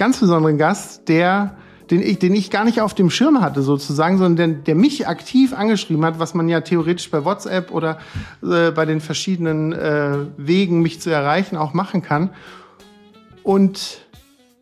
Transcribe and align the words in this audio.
ganz 0.00 0.18
besonderen 0.18 0.58
Gast, 0.58 1.08
der 1.08 1.56
den 1.90 2.02
ich, 2.02 2.18
den 2.18 2.34
ich 2.34 2.50
gar 2.50 2.64
nicht 2.64 2.80
auf 2.80 2.94
dem 2.94 3.10
Schirm 3.10 3.40
hatte 3.40 3.62
sozusagen, 3.62 4.16
sondern 4.16 4.36
der, 4.36 4.62
der 4.62 4.74
mich 4.74 5.08
aktiv 5.08 5.52
angeschrieben 5.52 6.04
hat, 6.04 6.18
was 6.18 6.34
man 6.34 6.48
ja 6.48 6.60
theoretisch 6.60 7.10
bei 7.10 7.24
WhatsApp 7.24 7.72
oder 7.72 7.98
äh, 8.42 8.70
bei 8.70 8.86
den 8.86 9.00
verschiedenen 9.00 9.72
äh, 9.72 10.18
Wegen, 10.36 10.82
mich 10.82 11.00
zu 11.00 11.10
erreichen, 11.10 11.56
auch 11.56 11.74
machen 11.74 12.02
kann. 12.02 12.30
Und 13.42 14.02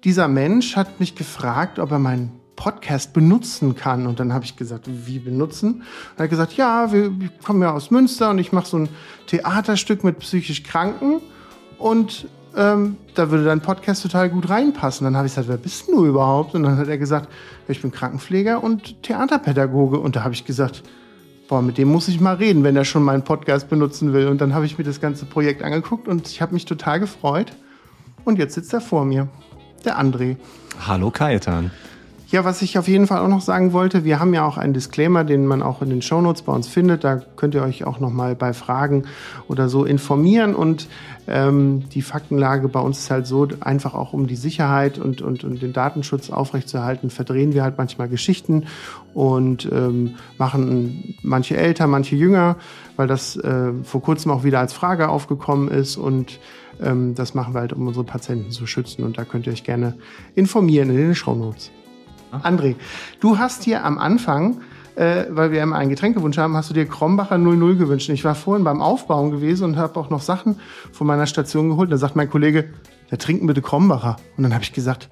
dieser 0.05 0.27
Mensch 0.27 0.75
hat 0.75 1.01
mich 1.01 1.15
gefragt, 1.15 1.79
ob 1.79 1.91
er 1.91 1.98
meinen 1.98 2.33
Podcast 2.57 3.12
benutzen 3.12 3.77
kann. 3.77 4.07
Und 4.07 4.20
dann 4.20 4.33
habe 4.33 4.45
ich 4.45 4.57
gesagt, 4.57 4.87
wie 4.89 5.19
benutzen? 5.19 5.75
Und 5.75 5.84
er 6.17 6.25
hat 6.25 6.31
gesagt, 6.31 6.55
ja, 6.55 6.93
wir, 6.93 7.12
kommen 7.45 7.61
ja 7.62 7.73
aus 7.73 7.91
Münster 7.91 8.31
und 8.31 8.39
ich 8.39 8.53
mache 8.53 8.67
so 8.67 8.79
ein 8.79 8.89
Theaterstück 9.27 10.03
mit 10.03 10.19
psychisch 10.20 10.62
Kranken. 10.62 11.20
Und 11.79 12.27
ähm, 12.59 12.97
da 13.15 13.30
würde 13.30 13.45
dein 13.45 13.61
Podcast 13.61 14.03
total 14.03 14.29
gut 14.29 14.51
reinpassen. 14.51 15.05
Dann 15.05 15.17
habe 15.17 15.27
ich 15.27 15.33
gesagt, 15.33 15.48
wer 15.48 15.57
bist 15.57 15.87
du 15.87 16.05
überhaupt? 16.05 16.55
Und 16.55 16.65
dann 16.65 16.77
hat 16.77 16.89
er 16.89 16.98
gesagt, 16.98 17.29
ich 17.69 17.81
bin 17.81 17.93
Krankenpfleger 17.93 18.62
und 18.62 19.03
Theaterpädagoge. 19.05 19.98
Und 19.98 20.17
da 20.17 20.25
habe 20.25 20.34
ich 20.34 20.45
gesagt, 20.45 20.83
boah, 21.48 21.62
mit 21.62 21.79
dem 21.79 21.89
muss 21.89 22.09
ich 22.09 22.20
mal 22.20 22.34
reden, 22.34 22.64
wenn 22.64 22.77
er 22.77 22.84
schon 22.84 23.05
meinen 23.05 23.23
Podcast 23.23 23.69
benutzen 23.69 24.12
will. 24.12 24.27
Und 24.27 24.41
dann 24.41 24.55
habe 24.55 24.67
ich 24.67 24.77
mir 24.77 24.84
das 24.84 25.01
ganze 25.01 25.25
Projekt 25.25 25.62
angeguckt 25.62 26.09
und 26.09 26.29
ich 26.29 26.42
habe 26.42 26.53
mich 26.53 26.64
total 26.64 26.98
gefreut. 26.98 27.53
Und 28.25 28.39
jetzt 28.39 28.55
sitzt 28.55 28.73
er 28.75 28.81
vor 28.81 29.05
mir, 29.05 29.29
der 29.84 29.98
André. 29.98 30.36
Hallo 30.86 31.11
Kajetan. 31.11 31.70
Ja, 32.31 32.45
was 32.45 32.61
ich 32.61 32.77
auf 32.77 32.89
jeden 32.89 33.07
Fall 33.07 33.21
auch 33.21 33.29
noch 33.29 33.41
sagen 33.41 33.73
wollte, 33.73 34.05
wir 34.05 34.21
haben 34.21 34.34
ja 34.34 34.45
auch 34.45 34.59
einen 34.59 34.75
Disclaimer, 34.75 35.25
den 35.25 35.47
man 35.47 35.62
auch 35.62 35.81
in 35.81 35.89
den 35.89 36.03
Shownotes 36.03 36.43
bei 36.43 36.53
uns 36.53 36.69
findet. 36.69 37.03
Da 37.03 37.23
könnt 37.37 37.55
ihr 37.55 37.62
euch 37.62 37.85
auch 37.85 38.01
nochmal 38.01 38.35
bei 38.35 38.53
Fragen 38.53 39.05
oder 39.48 39.70
so 39.70 39.87
informieren. 39.87 40.55
Und 40.55 40.89
ähm, 41.27 41.89
die 41.89 42.03
Faktenlage 42.03 42.69
bei 42.69 42.81
uns 42.81 42.98
ist 42.98 43.11
halt 43.11 43.27
so, 43.27 43.48
einfach 43.61 43.95
auch 43.95 44.12
um 44.12 44.27
die 44.27 44.37
Sicherheit 44.37 44.98
und, 44.98 45.23
und, 45.23 45.43
und 45.43 45.62
den 45.62 45.73
Datenschutz 45.73 46.29
aufrechtzuerhalten, 46.29 47.09
verdrehen 47.09 47.55
wir 47.55 47.62
halt 47.62 47.79
manchmal 47.79 48.11
Geschichten 48.11 48.67
und 49.15 49.67
ähm, 49.73 50.17
machen 50.37 51.15
manche 51.23 51.57
älter, 51.57 51.87
manche 51.87 52.15
jünger, 52.15 52.57
weil 52.97 53.07
das 53.07 53.37
äh, 53.37 53.73
vor 53.85 54.03
kurzem 54.03 54.33
auch 54.33 54.45
wieder 54.45 54.61
als 54.61 54.75
Frage 54.75 55.09
aufgekommen 55.09 55.69
ist. 55.69 55.97
Und 55.97 56.41
ähm, 56.79 57.15
das 57.15 57.33
machen 57.33 57.55
wir 57.55 57.61
halt, 57.61 57.73
um 57.73 57.87
unsere 57.87 58.05
Patienten 58.05 58.51
zu 58.51 58.67
schützen. 58.67 59.03
Und 59.03 59.17
da 59.17 59.25
könnt 59.25 59.47
ihr 59.47 59.55
euch 59.55 59.65
gerne 59.65 59.95
informieren 60.35 60.91
in 60.91 60.97
den 60.97 61.15
Shownotes. 61.15 61.70
André, 62.33 62.77
du 63.21 63.39
hast 63.39 63.65
hier 63.65 63.84
am 63.84 63.98
Anfang, 63.98 64.61
äh, 64.97 65.27
weil 65.31 65.53
wir 65.53 65.62
immer 65.62 65.77
einen 65.77 65.91
Getränkewunsch 65.91 66.39
haben, 66.39 66.57
hast 66.57 66.70
du 66.70 66.75
dir 66.75 66.87
Krombacher 66.87 67.39
00 67.39 67.77
gewünscht. 67.77 68.09
Ich 68.09 68.25
war 68.25 68.35
vorhin 68.35 68.65
beim 68.65 68.83
Aufbauen 68.83 69.31
gewesen 69.31 69.65
und 69.65 69.77
habe 69.77 69.98
auch 69.98 70.11
noch 70.11 70.23
Sachen 70.23 70.59
von 70.93 71.07
meiner 71.07 71.27
Station 71.27 71.69
geholt. 71.69 71.93
Da 71.93 71.97
sagt 71.97 72.17
mein 72.17 72.29
Kollege, 72.29 72.70
ja, 73.11 73.17
trinken 73.17 73.47
bitte 73.47 73.62
Krombacher. 73.62 74.17
Und 74.37 74.43
dann 74.43 74.53
habe 74.53 74.65
ich 74.65 74.73
gesagt, 74.73 75.09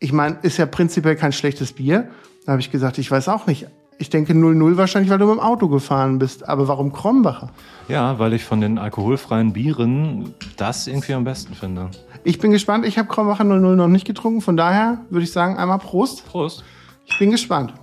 ich 0.00 0.12
meine, 0.12 0.38
ist 0.42 0.56
ja 0.56 0.66
prinzipiell 0.66 1.16
kein 1.16 1.32
schlechtes 1.32 1.72
Bier. 1.72 2.08
Da 2.46 2.52
habe 2.52 2.60
ich 2.60 2.70
gesagt, 2.70 2.98
ich 2.98 3.10
weiß 3.10 3.28
auch 3.28 3.46
nicht. 3.46 3.66
Ich 3.98 4.10
denke 4.10 4.34
00 4.34 4.76
wahrscheinlich, 4.76 5.10
weil 5.10 5.18
du 5.18 5.26
mit 5.26 5.36
dem 5.36 5.40
Auto 5.40 5.68
gefahren 5.68 6.18
bist. 6.18 6.48
Aber 6.48 6.66
warum 6.66 6.92
Krombacher? 6.92 7.50
Ja, 7.88 8.18
weil 8.18 8.32
ich 8.32 8.44
von 8.44 8.60
den 8.60 8.78
alkoholfreien 8.78 9.52
Bieren 9.52 10.34
das 10.56 10.86
irgendwie 10.88 11.14
am 11.14 11.24
besten 11.24 11.54
finde. 11.54 11.90
Ich 12.24 12.38
bin 12.38 12.50
gespannt. 12.50 12.86
Ich 12.86 12.98
habe 12.98 13.06
Krombacher 13.06 13.44
00 13.44 13.76
noch 13.76 13.86
nicht 13.86 14.06
getrunken. 14.06 14.40
Von 14.40 14.56
daher 14.56 14.98
würde 15.10 15.24
ich 15.24 15.32
sagen, 15.32 15.58
einmal 15.58 15.78
Prost. 15.78 16.26
Prost. 16.26 16.64
Ich 17.04 17.18
bin 17.18 17.30
gespannt. 17.30 17.74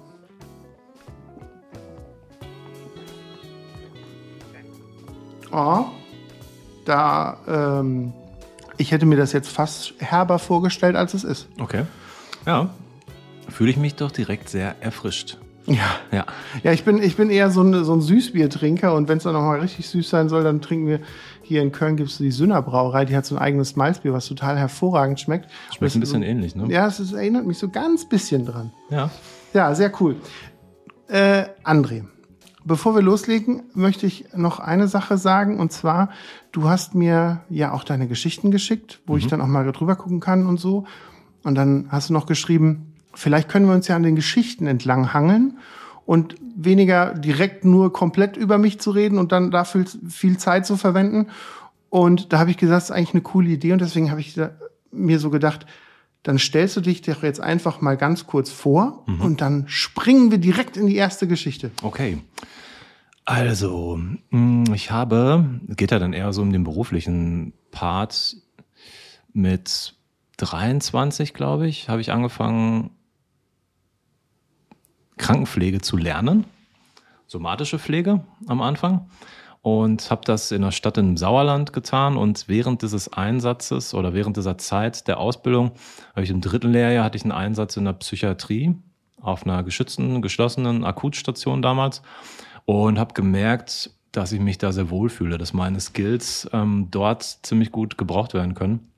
Oh, 5.51 5.85
da, 6.85 7.37
ähm, 7.47 8.13
ich 8.77 8.91
hätte 8.91 9.05
mir 9.05 9.17
das 9.17 9.33
jetzt 9.33 9.49
fast 9.49 9.93
herber 9.99 10.39
vorgestellt, 10.39 10.95
als 10.95 11.13
es 11.13 11.23
ist. 11.23 11.47
Okay. 11.59 11.83
Ja. 12.45 12.69
Fühle 13.49 13.69
ich 13.69 13.77
mich 13.77 13.95
doch 13.95 14.11
direkt 14.11 14.49
sehr 14.49 14.81
erfrischt. 14.81 15.37
Ja. 15.67 15.99
Ja. 16.11 16.25
Ja, 16.63 16.71
ich 16.71 16.83
bin, 16.83 17.03
ich 17.03 17.15
bin 17.17 17.29
eher 17.29 17.51
so 17.51 17.61
ein, 17.61 17.83
so 17.83 17.93
ein 17.93 18.01
Süßbiertrinker 18.01 18.95
und 18.95 19.07
wenn 19.07 19.17
es 19.17 19.23
dann 19.23 19.33
nochmal 19.33 19.59
richtig 19.59 19.87
süß 19.89 20.09
sein 20.09 20.29
soll, 20.29 20.43
dann 20.43 20.61
trinken 20.61 20.87
wir 20.87 21.01
hier 21.51 21.61
in 21.61 21.73
Köln 21.73 21.97
gibt 21.97 22.09
es 22.09 22.17
die 22.17 22.31
Sünner 22.31 22.61
Brauerei, 22.61 23.03
die 23.03 23.15
hat 23.15 23.25
so 23.25 23.35
ein 23.35 23.41
eigenes 23.41 23.75
Malzbier, 23.75 24.13
was 24.13 24.25
total 24.25 24.57
hervorragend 24.57 25.19
schmeckt. 25.19 25.49
Schmeckt 25.75 25.95
ein 25.95 25.99
bisschen 25.99 26.21
so, 26.21 26.27
ähnlich, 26.27 26.55
ne? 26.55 26.71
Ja, 26.71 26.87
es 26.87 27.01
ist, 27.01 27.11
erinnert 27.11 27.45
mich 27.45 27.57
so 27.57 27.67
ganz 27.67 28.07
bisschen 28.07 28.45
dran. 28.45 28.71
Ja. 28.89 29.09
Ja, 29.53 29.75
sehr 29.75 29.91
cool. 29.99 30.15
Äh, 31.09 31.43
André, 31.65 32.05
bevor 32.63 32.95
wir 32.95 33.01
loslegen, 33.01 33.63
möchte 33.73 34.07
ich 34.07 34.27
noch 34.33 34.59
eine 34.59 34.87
Sache 34.87 35.17
sagen. 35.17 35.59
Und 35.59 35.73
zwar, 35.73 36.11
du 36.53 36.69
hast 36.69 36.95
mir 36.95 37.41
ja 37.49 37.73
auch 37.73 37.83
deine 37.83 38.07
Geschichten 38.07 38.49
geschickt, 38.49 39.01
wo 39.05 39.17
ich 39.17 39.27
dann 39.27 39.41
auch 39.41 39.47
mal 39.47 39.69
drüber 39.73 39.97
gucken 39.97 40.21
kann 40.21 40.45
und 40.45 40.57
so. 40.57 40.85
Und 41.43 41.55
dann 41.55 41.87
hast 41.89 42.07
du 42.09 42.13
noch 42.13 42.27
geschrieben, 42.27 42.93
vielleicht 43.13 43.49
können 43.49 43.65
wir 43.65 43.73
uns 43.73 43.89
ja 43.89 43.97
an 43.97 44.03
den 44.03 44.15
Geschichten 44.15 44.67
entlang 44.67 45.13
hangeln 45.13 45.57
und 46.05 46.35
weniger 46.55 47.13
direkt 47.13 47.65
nur 47.65 47.93
komplett 47.93 48.37
über 48.37 48.57
mich 48.57 48.79
zu 48.79 48.91
reden 48.91 49.17
und 49.17 49.31
dann 49.31 49.51
dafür 49.51 49.85
viel 50.09 50.37
Zeit 50.37 50.65
zu 50.65 50.77
verwenden. 50.77 51.27
Und 51.89 52.33
da 52.33 52.39
habe 52.39 52.51
ich 52.51 52.57
gesagt, 52.57 52.77
das 52.77 52.83
ist 52.85 52.91
eigentlich 52.91 53.13
eine 53.13 53.21
coole 53.21 53.49
Idee. 53.49 53.73
Und 53.73 53.81
deswegen 53.81 54.11
habe 54.11 54.21
ich 54.21 54.39
mir 54.91 55.19
so 55.19 55.29
gedacht, 55.29 55.65
dann 56.23 56.37
stellst 56.37 56.77
du 56.77 56.81
dich 56.81 57.01
doch 57.01 57.23
jetzt 57.23 57.41
einfach 57.41 57.81
mal 57.81 57.97
ganz 57.97 58.27
kurz 58.27 58.51
vor 58.51 59.05
und 59.07 59.41
dann 59.41 59.65
springen 59.67 60.29
wir 60.29 60.37
direkt 60.37 60.77
in 60.77 60.85
die 60.85 60.95
erste 60.95 61.27
Geschichte. 61.27 61.71
Okay. 61.81 62.19
Also, 63.25 63.99
mh, 64.29 64.73
ich 64.73 64.91
habe, 64.91 65.45
geht 65.69 65.91
ja 65.91 65.99
dann 65.99 66.13
eher 66.13 66.33
so 66.33 66.41
um 66.41 66.51
den 66.51 66.63
beruflichen 66.63 67.53
Part 67.71 68.35
mit 69.33 69.95
23, 70.37 71.33
glaube 71.33 71.67
ich, 71.67 71.89
habe 71.89 72.01
ich 72.01 72.11
angefangen, 72.11 72.91
Krankenpflege 75.21 75.79
zu 75.79 75.95
lernen. 75.97 76.45
Somatische 77.27 77.79
Pflege 77.79 78.25
am 78.47 78.61
Anfang. 78.61 79.09
Und 79.61 80.09
habe 80.09 80.21
das 80.25 80.51
in 80.51 80.63
der 80.63 80.71
Stadt 80.71 80.97
im 80.97 81.15
Sauerland 81.17 81.71
getan. 81.71 82.17
Und 82.17 82.45
während 82.47 82.81
dieses 82.81 83.13
Einsatzes 83.13 83.93
oder 83.93 84.13
während 84.13 84.35
dieser 84.35 84.57
Zeit 84.57 85.07
der 85.07 85.19
Ausbildung, 85.19 85.71
habe 86.11 86.23
ich 86.23 86.31
im 86.31 86.41
dritten 86.41 86.71
Lehrjahr 86.71 87.05
hatte 87.05 87.17
ich 87.17 87.23
einen 87.23 87.31
Einsatz 87.31 87.77
in 87.77 87.85
der 87.85 87.93
Psychiatrie 87.93 88.75
auf 89.21 89.45
einer 89.45 89.61
geschützten, 89.61 90.23
geschlossenen 90.23 90.83
Akutstation 90.83 91.61
damals 91.61 92.01
und 92.65 92.97
habe 92.97 93.13
gemerkt, 93.13 93.91
dass 94.11 94.31
ich 94.31 94.39
mich 94.39 94.57
da 94.57 94.71
sehr 94.71 94.89
wohlfühle, 94.89 95.37
dass 95.37 95.53
meine 95.53 95.79
Skills 95.79 96.49
ähm, 96.51 96.87
dort 96.89 97.23
ziemlich 97.23 97.71
gut 97.71 97.99
gebraucht 97.99 98.33
werden 98.33 98.55
können. 98.55 98.90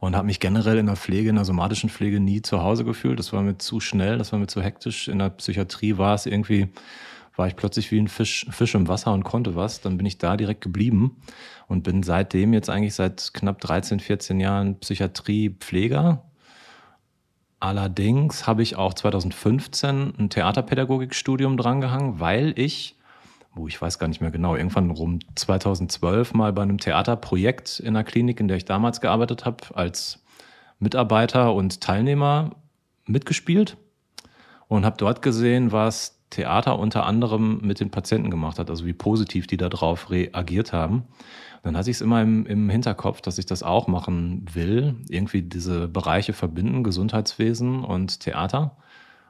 Und 0.00 0.14
habe 0.14 0.26
mich 0.26 0.40
generell 0.40 0.78
in 0.78 0.86
der 0.86 0.96
Pflege, 0.96 1.30
in 1.30 1.36
der 1.36 1.44
somatischen 1.44 1.88
Pflege 1.88 2.20
nie 2.20 2.42
zu 2.42 2.62
Hause 2.62 2.84
gefühlt. 2.84 3.18
Das 3.18 3.32
war 3.32 3.42
mir 3.42 3.58
zu 3.58 3.80
schnell, 3.80 4.18
das 4.18 4.32
war 4.32 4.38
mir 4.38 4.46
zu 4.46 4.62
hektisch. 4.62 5.08
In 5.08 5.18
der 5.18 5.30
Psychiatrie 5.30 5.96
war 5.96 6.14
es 6.14 6.26
irgendwie, 6.26 6.68
war 7.34 7.46
ich 7.46 7.56
plötzlich 7.56 7.90
wie 7.90 7.98
ein 7.98 8.08
Fisch, 8.08 8.46
Fisch 8.50 8.74
im 8.74 8.88
Wasser 8.88 9.12
und 9.12 9.24
konnte 9.24 9.54
was. 9.54 9.80
Dann 9.80 9.96
bin 9.96 10.06
ich 10.06 10.18
da 10.18 10.36
direkt 10.36 10.60
geblieben 10.60 11.16
und 11.66 11.82
bin 11.82 12.02
seitdem 12.02 12.52
jetzt 12.52 12.70
eigentlich 12.70 12.94
seit 12.94 13.32
knapp 13.32 13.60
13, 13.60 14.00
14 14.00 14.40
Jahren 14.40 14.78
Psychiatrie-Pfleger. 14.78 16.22
Allerdings 17.58 18.46
habe 18.46 18.62
ich 18.62 18.76
auch 18.76 18.92
2015 18.92 20.14
ein 20.18 20.30
Theaterpädagogikstudium 20.30 21.56
drangehangen, 21.56 22.20
weil 22.20 22.52
ich, 22.58 22.95
wo 23.56 23.66
ich 23.66 23.80
weiß 23.80 23.98
gar 23.98 24.08
nicht 24.08 24.20
mehr 24.20 24.30
genau, 24.30 24.54
irgendwann 24.54 24.90
rum 24.90 25.18
2012 25.34 26.34
mal 26.34 26.52
bei 26.52 26.62
einem 26.62 26.78
Theaterprojekt 26.78 27.80
in 27.80 27.94
der 27.94 28.04
Klinik, 28.04 28.38
in 28.38 28.48
der 28.48 28.58
ich 28.58 28.64
damals 28.64 29.00
gearbeitet 29.00 29.44
habe, 29.44 29.64
als 29.74 30.22
Mitarbeiter 30.78 31.54
und 31.54 31.80
Teilnehmer 31.80 32.50
mitgespielt 33.06 33.76
und 34.68 34.84
habe 34.84 34.96
dort 34.98 35.22
gesehen, 35.22 35.72
was 35.72 36.20
Theater 36.30 36.78
unter 36.78 37.06
anderem 37.06 37.60
mit 37.62 37.80
den 37.80 37.90
Patienten 37.90 38.30
gemacht 38.30 38.58
hat, 38.58 38.68
also 38.68 38.84
wie 38.84 38.92
positiv 38.92 39.46
die 39.46 39.56
darauf 39.56 40.10
reagiert 40.10 40.72
haben. 40.72 41.04
Dann 41.62 41.76
hatte 41.76 41.90
ich 41.90 41.96
es 41.96 42.00
immer 42.00 42.20
im, 42.20 42.46
im 42.46 42.68
Hinterkopf, 42.68 43.20
dass 43.20 43.38
ich 43.38 43.46
das 43.46 43.62
auch 43.62 43.86
machen 43.86 44.44
will, 44.52 44.96
irgendwie 45.08 45.42
diese 45.42 45.88
Bereiche 45.88 46.32
verbinden, 46.32 46.84
Gesundheitswesen 46.84 47.84
und 47.84 48.20
Theater. 48.20 48.76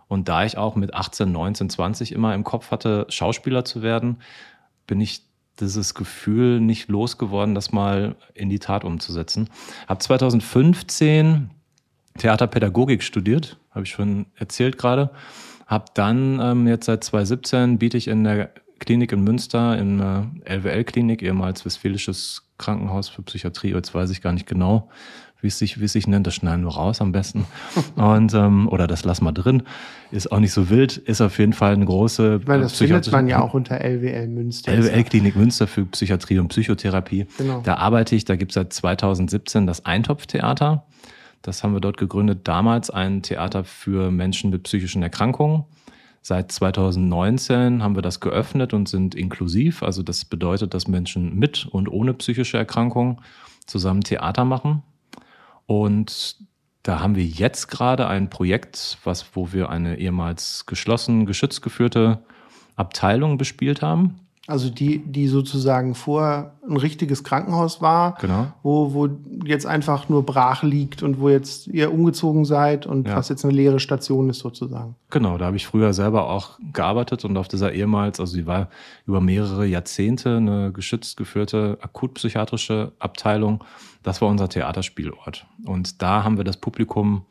Und 0.09 0.29
da 0.29 0.45
ich 0.45 0.57
auch 0.57 0.77
mit 0.77 0.95
18, 0.95 1.31
19, 1.31 1.71
20 1.71 2.13
immer 2.13 2.35
im 2.35 2.45
Kopf 2.45 2.71
hatte, 2.71 3.07
Schauspieler 3.09 3.65
zu 3.65 3.83
werden, 3.83 4.19
bin 4.87 5.01
ich 5.01 5.23
dieses 5.61 5.95
Gefühl 5.95 6.61
nicht 6.61 6.89
losgeworden, 6.89 7.55
das 7.55 7.73
mal 7.73 8.15
in 8.35 8.51
die 8.51 8.59
Tat 8.59 8.85
umzusetzen. 8.85 9.49
Ab 9.87 10.03
2015 10.03 11.51
Theaterpädagogik 12.19 13.03
studiert, 13.03 13.59
habe 13.71 13.85
ich 13.85 13.91
schon 13.91 14.27
erzählt 14.37 14.79
gerade. 14.79 15.11
Habe 15.67 15.87
dann 15.95 16.41
ähm, 16.41 16.67
jetzt 16.67 16.87
seit 16.87 17.05
2017 17.05 17.79
biete 17.79 17.97
ich 17.97 18.09
in 18.09 18.25
der 18.25 18.51
Klinik 18.79 19.13
in 19.13 19.25
Münster, 19.25 19.79
in 19.79 19.99
der 19.99 20.31
LWL-Klinik, 20.45 21.23
ehemals 21.23 21.65
Westfälisches 21.65 22.43
Krankenhaus 22.59 23.09
für 23.09 23.23
Psychiatrie, 23.23 23.73
jetzt 23.73 23.95
weiß 23.95 24.11
ich 24.11 24.23
gar 24.23 24.33
nicht 24.33 24.47
genau, 24.47 24.89
wie 25.47 25.49
es 25.49 25.59
sich, 25.59 25.81
wie 25.81 25.85
es 25.85 25.93
sich 25.93 26.09
nennt, 26.09 26.27
das 26.27 26.35
schneiden 26.35 26.65
wir 26.65 26.75
raus 26.75 27.01
am 27.01 27.13
besten. 27.13 27.47
Und, 27.95 28.35
ähm, 28.35 28.69
oder 28.69 28.89
das 28.89 29.05
lassen 29.05 29.25
wir 29.25 29.31
drin. 29.33 29.63
Ist 30.11 30.33
auch 30.33 30.41
nicht 30.41 30.53
so 30.53 30.71
wild, 30.71 30.97
ist 30.97 31.21
auf 31.21 31.39
jeden 31.39 31.53
Fall 31.53 31.73
eine 31.73 31.85
große. 31.85 32.41
Ich 32.43 32.49
meine, 32.49 32.65
das 32.65 32.77
findet 32.77 33.11
man 33.13 33.29
ja 33.29 33.41
auch 33.41 33.55
unter 33.55 33.81
LWL 33.81 34.27
Münster. 34.27 34.73
LWL-Klinik 34.73 35.37
Münster 35.37 35.69
für 35.69 35.85
Psychiatrie 35.85 36.41
und 36.41 36.49
Psychotherapie. 36.49 37.27
Genau. 37.39 37.61
Da 37.63 37.77
arbeite 37.77 38.17
ich, 38.17 38.25
da 38.25 38.35
gibt 38.35 38.51
es 38.51 38.55
seit 38.57 38.73
2017 38.73 39.69
das 39.69 39.87
Eintopftheater. 39.87 40.85
Das 41.43 41.63
haben 41.63 41.75
wir 41.75 41.81
dort 41.81 41.97
gegründet. 41.97 42.41
Damals 42.49 42.91
ein 42.91 43.23
Theater 43.23 43.63
für 43.63 44.11
Menschen 44.11 44.51
mit 44.51 44.65
psychischen 44.65 45.05
Erkrankungen. 45.05 45.63
Seit 46.23 46.51
2019 46.51 47.85
haben 47.85 47.95
wir 47.95 48.03
das 48.03 48.19
geöffnet 48.19 48.75
und 48.75 48.89
sind 48.89 49.15
inklusiv. 49.15 49.85
Also 49.85 50.03
das 50.03 50.25
bedeutet, 50.25 50.75
dass 50.75 50.89
Menschen 50.89 51.37
mit 51.37 51.67
und 51.67 51.89
ohne 51.89 52.15
psychische 52.15 52.59
Erkrankungen 52.59 53.21
zusammen 53.67 54.01
Theater 54.01 54.45
machen. 54.45 54.83
Und 55.67 56.37
da 56.83 57.01
haben 57.01 57.17
wir 57.17 57.25
jetzt 57.25 57.69
gerade 57.69 58.07
ein 58.07 58.31
Projekt, 58.31 58.99
was, 59.05 59.27
wo 59.35 59.53
wir 59.53 59.71
eine 59.71 59.99
ehemals 59.99 60.67
geschlossen, 60.67 61.27
geschützt 61.27 61.63
geführte 61.63 62.21
Abteilung 62.77 63.39
bespielt 63.39 63.83
haben. 63.83 64.21
Also 64.49 64.71
die, 64.71 64.99
die 64.99 65.27
sozusagen 65.27 65.97
vor 65.97 66.53
ein 66.69 66.77
richtiges 66.77 67.25
Krankenhaus 67.25 67.81
war, 67.81 68.17
genau. 68.21 68.53
wo, 68.63 68.95
wo 68.95 69.09
jetzt 69.45 69.67
einfach 69.67 70.09
nur 70.09 70.25
brach 70.25 70.63
liegt 70.63 71.03
und 71.03 71.19
wo 71.19 71.29
jetzt 71.29 71.67
ihr 71.67 71.93
umgezogen 71.93 72.45
seid 72.45 72.87
und 72.87 73.09
ja. 73.09 73.17
was 73.17 73.29
jetzt 73.29 73.45
eine 73.45 73.53
leere 73.55 73.81
Station 73.81 74.31
ist 74.31 74.39
sozusagen. 74.39 74.95
Genau, 75.11 75.37
da 75.37 75.47
habe 75.47 75.57
ich 75.57 75.67
früher 75.67 75.93
selber 75.93 76.31
auch 76.31 76.61
gearbeitet 76.73 77.25
und 77.25 77.37
auf 77.37 77.49
dieser 77.49 77.73
ehemals, 77.73 78.21
also 78.21 78.35
sie 78.35 78.47
war 78.47 78.69
über 79.05 79.21
mehrere 79.21 79.67
Jahrzehnte 79.67 80.37
eine 80.37 80.71
geschützt 80.71 81.17
geführte 81.17 81.79
akutpsychiatrische 81.81 82.93
Abteilung. 83.01 83.65
Das 84.07 84.23
war 84.23 84.29
unser 84.29 84.49
Theaterspielort. 84.49 85.49
Und 85.65 86.01
da 86.01 86.23
haben 86.23 86.37
wir 86.37 86.45
das 86.45 86.59
Publikum 86.59 87.27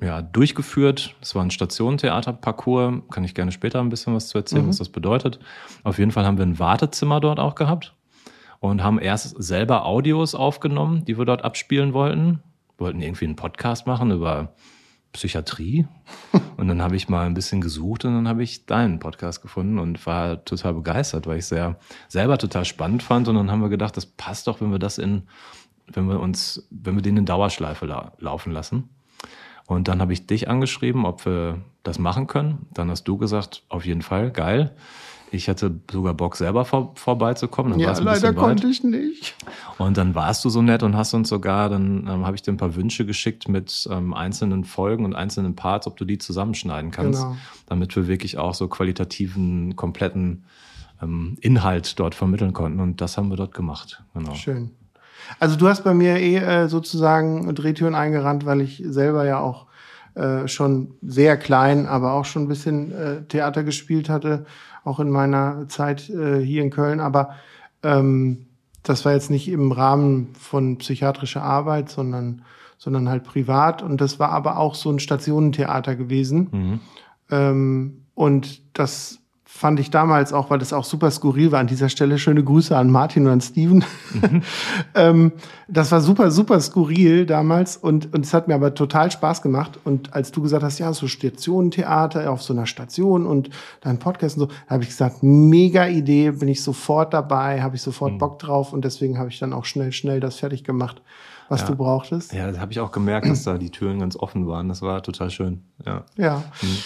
ja, 0.00 0.22
durchgeführt. 0.22 1.16
Es 1.20 1.34
war 1.34 1.42
ein 1.42 1.50
Stationentheaterparcours. 1.50 3.02
Kann 3.10 3.24
ich 3.24 3.34
gerne 3.34 3.50
später 3.50 3.80
ein 3.80 3.88
bisschen 3.88 4.14
was 4.14 4.28
zu 4.28 4.38
erzählen, 4.38 4.66
mhm. 4.66 4.68
was 4.68 4.78
das 4.78 4.90
bedeutet. 4.90 5.40
Auf 5.82 5.98
jeden 5.98 6.12
Fall 6.12 6.24
haben 6.24 6.38
wir 6.38 6.46
ein 6.46 6.60
Wartezimmer 6.60 7.18
dort 7.18 7.40
auch 7.40 7.56
gehabt 7.56 7.96
und 8.60 8.84
haben 8.84 9.00
erst 9.00 9.42
selber 9.42 9.84
Audios 9.84 10.36
aufgenommen, 10.36 11.04
die 11.06 11.18
wir 11.18 11.24
dort 11.24 11.42
abspielen 11.42 11.92
wollten. 11.92 12.40
Wir 12.76 12.86
wollten 12.86 13.02
irgendwie 13.02 13.24
einen 13.24 13.34
Podcast 13.34 13.88
machen 13.88 14.12
über 14.12 14.54
Psychiatrie. 15.12 15.88
Und 16.56 16.68
dann 16.68 16.82
habe 16.82 16.94
ich 16.94 17.08
mal 17.08 17.26
ein 17.26 17.34
bisschen 17.34 17.62
gesucht 17.62 18.04
und 18.04 18.12
dann 18.12 18.28
habe 18.28 18.42
ich 18.42 18.66
deinen 18.66 18.98
Podcast 18.98 19.40
gefunden 19.40 19.78
und 19.78 20.04
war 20.04 20.44
total 20.44 20.74
begeistert, 20.74 21.26
weil 21.26 21.38
ich 21.38 21.44
es 21.44 21.48
sehr 21.48 21.78
selber 22.06 22.36
total 22.36 22.66
spannend 22.66 23.02
fand. 23.02 23.28
Und 23.28 23.36
dann 23.36 23.50
haben 23.50 23.62
wir 23.62 23.70
gedacht, 23.70 23.96
das 23.96 24.04
passt 24.04 24.46
doch, 24.46 24.60
wenn 24.60 24.70
wir 24.70 24.78
das 24.78 24.98
in, 24.98 25.22
wenn 25.92 26.08
wir 26.08 26.20
uns, 26.20 26.66
wenn 26.70 26.94
wir 26.94 27.02
den 27.02 27.16
in 27.16 27.26
Dauerschleife 27.26 27.86
la 27.86 28.12
laufen 28.18 28.52
lassen. 28.52 28.88
Und 29.66 29.86
dann 29.86 30.00
habe 30.00 30.12
ich 30.12 30.26
dich 30.26 30.48
angeschrieben, 30.48 31.06
ob 31.06 31.24
wir 31.24 31.58
das 31.84 31.98
machen 31.98 32.26
können. 32.26 32.66
Dann 32.74 32.90
hast 32.90 33.04
du 33.04 33.16
gesagt, 33.18 33.62
auf 33.68 33.86
jeden 33.86 34.02
Fall, 34.02 34.30
geil. 34.30 34.74
Ich 35.32 35.48
hatte 35.48 35.80
sogar 35.90 36.12
Bock, 36.12 36.34
selber 36.34 36.64
vor, 36.64 36.92
vorbeizukommen. 36.96 37.72
Dann 37.72 37.80
ja, 37.80 37.96
leider 38.00 38.32
konnte 38.32 38.66
ich 38.66 38.82
nicht. 38.82 39.36
Und 39.78 39.96
dann 39.96 40.16
warst 40.16 40.44
du 40.44 40.48
so 40.48 40.60
nett 40.60 40.82
und 40.82 40.96
hast 40.96 41.14
uns 41.14 41.28
sogar, 41.28 41.68
dann 41.68 42.08
ähm, 42.08 42.26
habe 42.26 42.34
ich 42.34 42.42
dir 42.42 42.52
ein 42.52 42.56
paar 42.56 42.74
Wünsche 42.74 43.06
geschickt 43.06 43.48
mit 43.48 43.88
ähm, 43.90 44.12
einzelnen 44.12 44.64
Folgen 44.64 45.04
und 45.04 45.14
einzelnen 45.14 45.54
Parts, 45.54 45.86
ob 45.86 45.96
du 45.96 46.04
die 46.04 46.18
zusammenschneiden 46.18 46.90
kannst, 46.90 47.22
genau. 47.22 47.36
damit 47.66 47.94
wir 47.94 48.08
wirklich 48.08 48.38
auch 48.38 48.54
so 48.54 48.66
qualitativen, 48.66 49.76
kompletten 49.76 50.44
ähm, 51.00 51.36
Inhalt 51.40 51.98
dort 52.00 52.16
vermitteln 52.16 52.52
konnten. 52.52 52.80
Und 52.80 53.00
das 53.00 53.16
haben 53.16 53.30
wir 53.30 53.36
dort 53.36 53.54
gemacht. 53.54 54.02
Genau. 54.14 54.34
Schön. 54.34 54.72
Also 55.38 55.56
du 55.56 55.68
hast 55.68 55.84
bei 55.84 55.94
mir 55.94 56.16
eh 56.16 56.36
äh, 56.36 56.68
sozusagen 56.68 57.54
Drehtüren 57.54 57.94
eingerannt, 57.94 58.46
weil 58.46 58.60
ich 58.60 58.82
selber 58.86 59.24
ja 59.24 59.38
auch 59.38 59.66
äh, 60.14 60.48
schon 60.48 60.94
sehr 61.02 61.36
klein, 61.36 61.86
aber 61.86 62.14
auch 62.14 62.24
schon 62.24 62.42
ein 62.42 62.48
bisschen 62.48 62.92
äh, 62.92 63.22
Theater 63.22 63.62
gespielt 63.62 64.08
hatte, 64.08 64.44
auch 64.84 64.98
in 64.98 65.10
meiner 65.10 65.68
Zeit 65.68 66.10
äh, 66.10 66.40
hier 66.40 66.62
in 66.62 66.70
Köln. 66.70 67.00
Aber 67.00 67.36
ähm, 67.82 68.46
das 68.82 69.04
war 69.04 69.12
jetzt 69.12 69.30
nicht 69.30 69.48
im 69.48 69.72
Rahmen 69.72 70.34
von 70.34 70.78
psychiatrischer 70.78 71.42
Arbeit, 71.42 71.90
sondern, 71.90 72.42
sondern 72.76 73.08
halt 73.08 73.24
privat. 73.24 73.82
Und 73.82 74.00
das 74.00 74.18
war 74.18 74.30
aber 74.30 74.58
auch 74.58 74.74
so 74.74 74.90
ein 74.90 74.98
Stationentheater 74.98 75.94
gewesen. 75.94 76.48
Mhm. 76.50 76.80
Ähm, 77.30 78.02
und 78.14 78.62
das 78.76 79.19
fand 79.52 79.78
ich 79.78 79.90
damals 79.90 80.32
auch, 80.32 80.48
weil 80.48 80.58
das 80.58 80.72
auch 80.72 80.84
super 80.84 81.10
skurril 81.10 81.52
war 81.52 81.60
an 81.60 81.66
dieser 81.66 81.90
Stelle. 81.90 82.18
Schöne 82.18 82.42
Grüße 82.42 82.74
an 82.74 82.88
Martin 82.88 83.26
und 83.26 83.32
an 83.32 83.40
Steven. 83.42 83.84
Mhm. 84.14 84.42
ähm, 84.94 85.32
das 85.68 85.92
war 85.92 86.00
super, 86.00 86.30
super 86.30 86.60
skurril 86.60 87.26
damals 87.26 87.76
und, 87.76 88.14
und 88.14 88.24
es 88.24 88.32
hat 88.32 88.48
mir 88.48 88.54
aber 88.54 88.74
total 88.74 89.10
Spaß 89.10 89.42
gemacht. 89.42 89.78
Und 89.84 90.14
als 90.14 90.30
du 90.30 90.40
gesagt 90.40 90.62
hast, 90.62 90.78
ja, 90.78 90.92
so 90.94 91.08
Stationentheater 91.08 92.30
auf 92.30 92.42
so 92.42 92.54
einer 92.54 92.64
Station 92.64 93.26
und 93.26 93.50
dein 93.82 93.98
Podcast 93.98 94.38
und 94.38 94.44
so, 94.44 94.46
da 94.46 94.74
habe 94.74 94.84
ich 94.84 94.88
gesagt, 94.88 95.22
mega 95.22 95.86
Idee, 95.86 96.30
bin 96.30 96.48
ich 96.48 96.62
sofort 96.62 97.12
dabei, 97.12 97.60
habe 97.60 97.76
ich 97.76 97.82
sofort 97.82 98.14
mhm. 98.14 98.18
Bock 98.18 98.38
drauf 98.38 98.72
und 98.72 98.84
deswegen 98.84 99.18
habe 99.18 99.28
ich 99.28 99.38
dann 99.40 99.52
auch 99.52 99.66
schnell, 99.66 99.92
schnell 99.92 100.20
das 100.20 100.36
fertig 100.36 100.64
gemacht 100.64 101.02
was 101.50 101.62
ja. 101.62 101.66
du 101.66 101.74
brauchtest. 101.74 102.32
Ja, 102.32 102.46
das 102.46 102.60
habe 102.60 102.70
ich 102.70 102.78
auch 102.78 102.92
gemerkt, 102.92 103.28
dass 103.28 103.42
da 103.42 103.58
die 103.58 103.70
Türen 103.70 103.98
ganz 103.98 104.14
offen 104.14 104.46
waren. 104.46 104.68
Das 104.68 104.82
war 104.82 105.02
total 105.02 105.30
schön. 105.30 105.64
Ja. 105.84 106.04
Ja. 106.16 106.44
Mhm. 106.62 106.76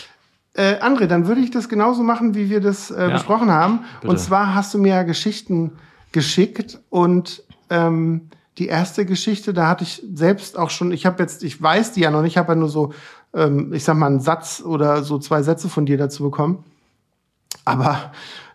Äh, 0.54 0.80
André, 0.80 1.06
dann 1.06 1.26
würde 1.26 1.40
ich 1.40 1.50
das 1.50 1.68
genauso 1.68 2.02
machen, 2.02 2.34
wie 2.34 2.48
wir 2.48 2.60
das 2.60 2.90
äh, 2.90 3.08
ja, 3.08 3.10
besprochen 3.10 3.50
haben. 3.50 3.80
Bitte. 4.00 4.10
Und 4.10 4.18
zwar 4.18 4.54
hast 4.54 4.72
du 4.72 4.78
mir 4.78 4.94
ja 4.94 5.02
Geschichten 5.02 5.72
geschickt 6.12 6.78
und 6.90 7.42
ähm, 7.70 8.28
die 8.58 8.68
erste 8.68 9.04
Geschichte, 9.04 9.52
da 9.52 9.68
hatte 9.68 9.82
ich 9.82 10.02
selbst 10.14 10.56
auch 10.56 10.70
schon, 10.70 10.92
ich 10.92 11.06
habe 11.06 11.20
jetzt, 11.20 11.42
ich 11.42 11.60
weiß 11.60 11.92
die 11.92 12.00
ja 12.00 12.10
noch 12.10 12.22
nicht, 12.22 12.34
ich 12.34 12.38
habe 12.38 12.52
ja 12.52 12.56
nur 12.56 12.68
so, 12.68 12.92
ähm, 13.34 13.72
ich 13.72 13.82
sag 13.82 13.96
mal, 13.96 14.06
einen 14.06 14.20
Satz 14.20 14.62
oder 14.64 15.02
so 15.02 15.18
zwei 15.18 15.42
Sätze 15.42 15.68
von 15.68 15.86
dir 15.86 15.98
dazu 15.98 16.22
bekommen. 16.22 16.64
Aber 17.64 18.12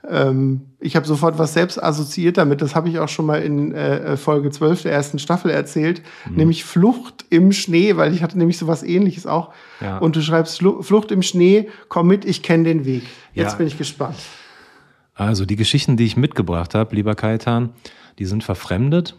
ähm, 0.07 0.61
ich 0.79 0.95
habe 0.95 1.05
sofort 1.05 1.37
was 1.37 1.53
selbst 1.53 1.81
assoziiert 1.81 2.37
damit. 2.37 2.61
Das 2.61 2.75
habe 2.75 2.89
ich 2.89 2.99
auch 2.99 3.09
schon 3.09 3.25
mal 3.25 3.41
in 3.41 3.73
äh, 3.73 4.15
Folge 4.17 4.49
12 4.49 4.83
der 4.83 4.93
ersten 4.93 5.19
Staffel 5.19 5.51
erzählt, 5.51 6.01
mhm. 6.29 6.35
nämlich 6.37 6.63
Flucht 6.63 7.25
im 7.29 7.51
Schnee, 7.51 7.97
weil 7.97 8.13
ich 8.13 8.23
hatte 8.23 8.37
nämlich 8.37 8.57
so 8.57 8.67
was 8.67 8.83
ähnliches 8.83 9.25
auch. 9.25 9.51
Ja. 9.81 9.97
Und 9.97 10.15
du 10.15 10.21
schreibst 10.21 10.57
Flucht 10.57 11.11
im 11.11 11.21
Schnee, 11.21 11.69
komm 11.89 12.07
mit, 12.07 12.25
ich 12.25 12.43
kenne 12.43 12.63
den 12.63 12.85
Weg. 12.85 13.03
Jetzt 13.33 13.51
ja. 13.51 13.57
bin 13.57 13.67
ich 13.67 13.77
gespannt. 13.77 14.17
Also 15.15 15.45
die 15.45 15.57
Geschichten, 15.57 15.97
die 15.97 16.05
ich 16.05 16.15
mitgebracht 16.15 16.75
habe, 16.75 16.95
lieber 16.95 17.13
Kaitan, 17.13 17.71
die 18.19 18.25
sind 18.25 18.43
verfremdet. 18.43 19.17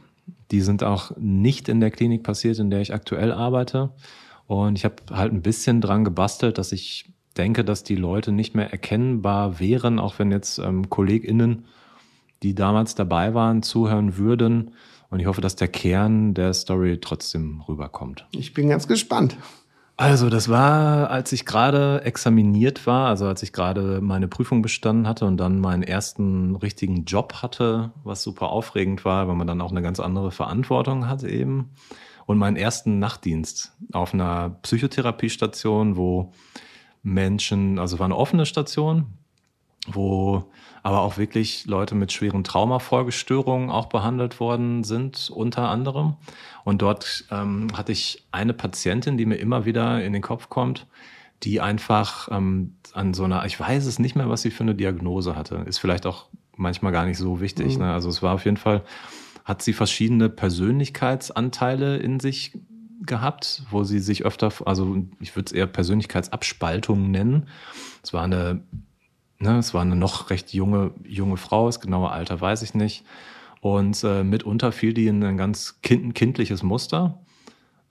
Die 0.50 0.62
sind 0.62 0.82
auch 0.82 1.12
nicht 1.16 1.68
in 1.68 1.80
der 1.80 1.90
Klinik 1.90 2.22
passiert, 2.22 2.58
in 2.58 2.70
der 2.70 2.80
ich 2.80 2.94
aktuell 2.94 3.32
arbeite. 3.32 3.90
Und 4.46 4.76
ich 4.76 4.84
habe 4.84 4.96
halt 5.12 5.32
ein 5.32 5.42
bisschen 5.42 5.80
dran 5.80 6.04
gebastelt, 6.04 6.58
dass 6.58 6.72
ich 6.72 7.04
denke, 7.37 7.64
dass 7.64 7.84
die 7.84 7.96
Leute 7.96 8.32
nicht 8.32 8.54
mehr 8.54 8.70
erkennbar 8.70 9.60
wären, 9.60 9.99
auch 9.99 10.18
wenn 10.18 10.30
jetzt 10.30 10.58
ähm, 10.58 10.90
KollegInnen, 10.90 11.64
die 12.42 12.54
damals 12.54 12.94
dabei 12.94 13.34
waren, 13.34 13.62
zuhören 13.62 14.16
würden. 14.16 14.72
Und 15.10 15.20
ich 15.20 15.26
hoffe, 15.26 15.40
dass 15.40 15.56
der 15.56 15.68
Kern 15.68 16.34
der 16.34 16.54
Story 16.54 16.99
trotzdem 17.00 17.62
rüberkommt. 17.68 18.26
Ich 18.32 18.54
bin 18.54 18.68
ganz 18.68 18.87
gespannt. 18.87 19.37
Also, 19.96 20.30
das 20.30 20.49
war, 20.49 21.10
als 21.10 21.30
ich 21.32 21.44
gerade 21.44 22.00
examiniert 22.04 22.87
war, 22.87 23.08
also 23.08 23.26
als 23.26 23.42
ich 23.42 23.52
gerade 23.52 24.00
meine 24.00 24.28
Prüfung 24.28 24.62
bestanden 24.62 25.06
hatte 25.06 25.26
und 25.26 25.37
dann 25.37 25.60
meinen 25.60 25.82
ersten 25.82 26.56
richtigen 26.56 27.04
Job 27.04 27.34
hatte, 27.42 27.90
was 28.02 28.22
super 28.22 28.49
aufregend 28.49 29.04
war, 29.04 29.28
weil 29.28 29.34
man 29.34 29.46
dann 29.46 29.60
auch 29.60 29.72
eine 29.72 29.82
ganz 29.82 30.00
andere 30.00 30.30
Verantwortung 30.30 31.06
hat 31.06 31.22
eben. 31.22 31.72
Und 32.25 32.38
meinen 32.38 32.56
ersten 32.56 32.99
Nachtdienst 32.99 33.76
auf 33.92 34.14
einer 34.14 34.56
Psychotherapiestation, 34.62 35.99
wo 35.99 36.32
Menschen, 37.02 37.78
also 37.78 37.99
war 37.99 38.07
eine 38.07 38.16
offene 38.16 38.47
Station, 38.47 39.07
wo 39.87 40.45
aber 40.83 41.00
auch 41.00 41.19
wirklich 41.19 41.66
Leute 41.66 41.95
mit 41.95 42.12
schweren 42.12 42.45
Traumafolgestörungen 42.45 43.71
auch 43.71 43.87
behandelt 43.87 44.40
worden 44.40 44.85
sind, 44.85 45.30
unter 45.30 45.69
anderem. 45.69 46.16
Und 46.64 46.83
dort 46.83 47.25
ähm, 47.30 47.69
hatte 47.75 47.92
ich 47.92 48.26
eine 48.33 48.54
Patientin, 48.54 49.16
die 49.16 49.26
mir 49.26 49.37
immer 49.37 49.64
wieder 49.64 50.02
in 50.02 50.12
den 50.12 50.23
Kopf 50.23 50.49
kommt, 50.49 50.87
die 51.42 51.61
einfach 51.61 52.28
ähm, 52.30 52.76
an 52.92 53.14
so 53.14 53.25
einer, 53.25 53.45
ich 53.47 53.59
weiß 53.59 53.87
es 53.87 53.99
nicht 53.99 54.16
mehr, 54.16 54.28
was 54.28 54.42
sie 54.42 54.50
für 54.50 54.62
eine 54.62 54.75
Diagnose 54.75 55.37
hatte. 55.37 55.64
Ist 55.66 55.78
vielleicht 55.78 56.07
auch 56.07 56.26
manchmal 56.57 56.92
gar 56.92 57.07
nicht 57.07 57.19
so 57.19 57.40
wichtig. 57.40 57.76
Mhm. 57.76 57.85
Ne? 57.85 57.92
Also 57.92 58.09
es 58.09 58.23
war 58.23 58.35
auf 58.35 58.45
jeden 58.45 58.59
Fall, 58.59 58.83
hat 59.45 59.62
sie 59.62 59.73
verschiedene 59.73 60.28
Persönlichkeitsanteile 60.28 61.97
in 61.97 62.21
sich 62.21 62.52
gehabt, 63.00 63.62
wo 63.71 63.85
sie 63.85 63.99
sich 63.99 64.25
öfter, 64.25 64.52
also 64.66 64.97
ich 65.21 65.35
würde 65.37 65.47
es 65.47 65.52
eher 65.52 65.66
Persönlichkeitsabspaltung 65.66 67.11
nennen. 67.11 67.49
Es 68.02 68.12
war 68.12 68.25
eine, 68.25 68.62
ne, 69.38 69.59
es 69.59 69.75
war 69.75 69.83
eine 69.83 69.97
noch 69.97 70.30
recht 70.30 70.52
junge, 70.52 70.92
junge 71.04 71.37
Frau, 71.37 71.66
das 71.66 71.80
genaue 71.80 72.11
Alter 72.11 72.40
weiß 72.40 72.62
ich 72.62 72.75
nicht. 72.75 73.04
Und 73.61 74.02
äh, 74.04 74.25
mitunter 74.25 74.73
fiel 74.73 74.95
die 74.95 75.07
in 75.07 75.23
ein 75.23 75.37
ganz 75.37 75.80
kind, 75.83 76.14
kindliches 76.14 76.62
Muster. 76.62 77.21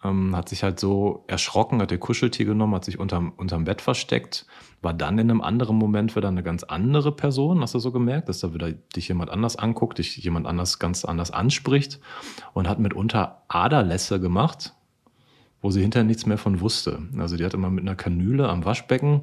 ähm, 0.04 0.36
hat 0.36 0.50
sich 0.50 0.64
halt 0.64 0.80
so 0.80 1.24
erschrocken, 1.28 1.82
hat 1.82 1.92
ihr 1.92 1.98
Kuscheltier 1.98 2.46
genommen, 2.46 2.74
hat 2.76 2.86
sich 2.86 3.00
unterm, 3.00 3.34
unterm 3.36 3.66
Bett 3.66 3.82
versteckt, 3.82 4.46
war 4.82 4.94
dann 4.94 5.20
in 5.20 5.30
einem 5.30 5.42
anderen 5.42 5.78
Moment 5.78 6.16
wieder 6.16 6.30
eine 6.30 6.44
ganz 6.44 6.64
andere 6.64 7.12
Person, 7.12 7.62
hast 7.62 7.76
du 7.76 7.80
so 7.80 7.92
gemerkt, 7.92 8.30
dass 8.30 8.40
da 8.40 8.54
wieder 8.54 8.72
dich 8.72 9.10
jemand 9.10 9.30
anders 9.30 9.58
anguckt, 9.58 9.98
dich 9.98 10.16
jemand 10.18 10.48
anders 10.48 10.80
ganz 10.80 11.04
anders 11.06 11.32
anspricht 11.32 12.00
und 12.54 12.68
hat 12.68 12.80
mitunter 12.80 13.44
Aderlässe 13.50 14.20
gemacht, 14.20 14.74
wo 15.62 15.72
sie 15.72 15.82
hinterher 15.82 16.06
nichts 16.06 16.26
mehr 16.26 16.38
von 16.38 16.62
wusste. 16.62 17.00
Also 17.18 17.38
die 17.38 17.46
hat 17.46 17.54
immer 17.54 17.70
mit 17.70 17.84
einer 17.84 17.96
Kanüle 17.96 18.50
am 18.50 18.66
Waschbecken 18.66 19.22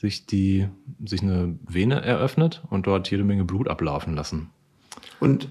sich 0.00 0.24
die, 0.24 0.66
sich 1.04 1.22
eine 1.22 1.58
Vene 1.68 2.00
eröffnet 2.02 2.62
und 2.70 2.86
dort 2.86 3.10
jede 3.10 3.22
Menge 3.22 3.44
Blut 3.44 3.68
ablaufen 3.68 4.14
lassen. 4.14 4.48
Und 5.20 5.48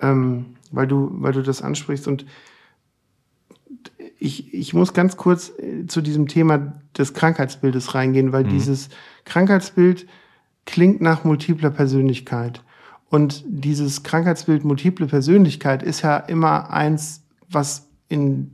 ähm, 0.00 0.46
weil 0.70 0.86
du, 0.86 1.10
weil 1.14 1.32
du 1.32 1.42
das 1.42 1.60
ansprichst 1.60 2.06
und 2.06 2.24
ich, 4.18 4.54
ich 4.54 4.74
muss 4.74 4.94
ganz 4.94 5.16
kurz 5.16 5.52
äh, 5.58 5.86
zu 5.86 6.00
diesem 6.00 6.28
Thema 6.28 6.74
des 6.96 7.14
Krankheitsbildes 7.14 7.94
reingehen, 7.94 8.32
weil 8.32 8.44
mhm. 8.44 8.50
dieses 8.50 8.90
Krankheitsbild 9.24 10.06
klingt 10.66 11.00
nach 11.00 11.24
multipler 11.24 11.70
Persönlichkeit. 11.70 12.62
Und 13.10 13.44
dieses 13.46 14.02
Krankheitsbild 14.02 14.64
multiple 14.64 15.06
Persönlichkeit 15.06 15.82
ist 15.82 16.02
ja 16.02 16.16
immer 16.16 16.70
eins, 16.70 17.22
was 17.48 17.88
in, 18.08 18.50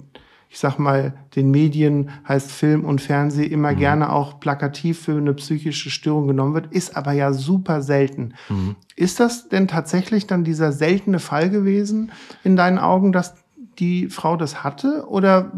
ich 0.53 0.59
sag 0.59 0.79
mal, 0.79 1.15
den 1.37 1.53
Medien 1.53 2.11
heißt 2.27 2.51
Film 2.51 2.85
und 2.85 3.01
Fernsehen 3.01 3.53
immer 3.53 3.71
mhm. 3.71 3.79
gerne 3.79 4.13
auch 4.13 4.41
plakativ 4.41 5.01
für 5.03 5.17
eine 5.17 5.33
psychische 5.35 5.91
Störung 5.91 6.27
genommen 6.27 6.55
wird, 6.55 6.73
ist 6.73 6.97
aber 6.97 7.13
ja 7.13 7.33
super 7.33 7.83
selten. 7.83 8.35
Mhm. 8.49 8.75
Ist 8.97 9.21
das 9.21 9.49
denn 9.49 9.69
tatsächlich 9.69 10.27
dann 10.27 10.43
dieser 10.43 10.73
seltene 10.73 11.21
Fall 11.21 11.51
gewesen 11.51 12.11
in 12.43 12.57
deinen 12.57 12.79
Augen, 12.79 13.13
dass 13.13 13.35
die 13.79 14.09
Frau 14.09 14.37
das 14.37 14.65
hatte 14.65 15.07
oder 15.09 15.53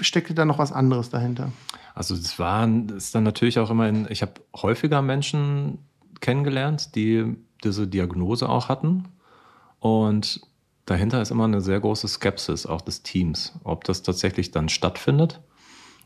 steckte 0.00 0.34
da 0.34 0.44
noch 0.44 0.58
was 0.58 0.70
anderes 0.70 1.10
dahinter? 1.10 1.50
Also 1.96 2.14
das 2.14 2.38
war 2.38 2.64
das 2.68 3.06
ist 3.06 3.14
dann 3.16 3.24
natürlich 3.24 3.58
auch 3.58 3.70
immer 3.70 3.88
in, 3.88 4.06
ich 4.08 4.22
habe 4.22 4.34
häufiger 4.54 5.02
Menschen 5.02 5.78
kennengelernt, 6.20 6.94
die 6.94 7.34
diese 7.64 7.88
Diagnose 7.88 8.48
auch 8.48 8.68
hatten. 8.68 9.06
Und 9.80 10.40
dahinter 10.88 11.20
ist 11.20 11.30
immer 11.30 11.44
eine 11.44 11.60
sehr 11.60 11.80
große 11.80 12.08
Skepsis 12.08 12.66
auch 12.66 12.80
des 12.80 13.02
Teams, 13.02 13.52
ob 13.64 13.84
das 13.84 14.02
tatsächlich 14.02 14.50
dann 14.50 14.68
stattfindet, 14.68 15.40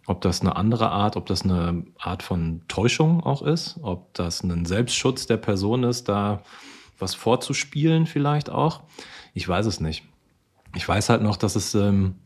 ob 0.06 0.20
das 0.20 0.40
eine 0.40 0.56
andere 0.56 0.90
Art, 0.90 1.16
ob 1.16 1.26
das 1.26 1.42
eine 1.42 1.84
Art 1.98 2.22
von 2.22 2.62
Täuschung 2.68 3.22
auch 3.22 3.42
ist, 3.42 3.78
ob 3.82 4.12
das 4.14 4.42
ein 4.42 4.64
Selbstschutz 4.64 5.26
der 5.26 5.36
Person 5.36 5.84
ist, 5.84 6.08
da 6.08 6.42
was 6.98 7.14
vorzuspielen 7.14 8.06
vielleicht 8.06 8.50
auch. 8.50 8.82
Ich 9.34 9.48
weiß 9.48 9.66
es 9.66 9.80
nicht. 9.80 10.04
Ich 10.74 10.88
weiß 10.88 11.10
halt 11.10 11.22
noch, 11.22 11.36
dass 11.36 11.56
es, 11.56 11.74
ähm, 11.74 12.16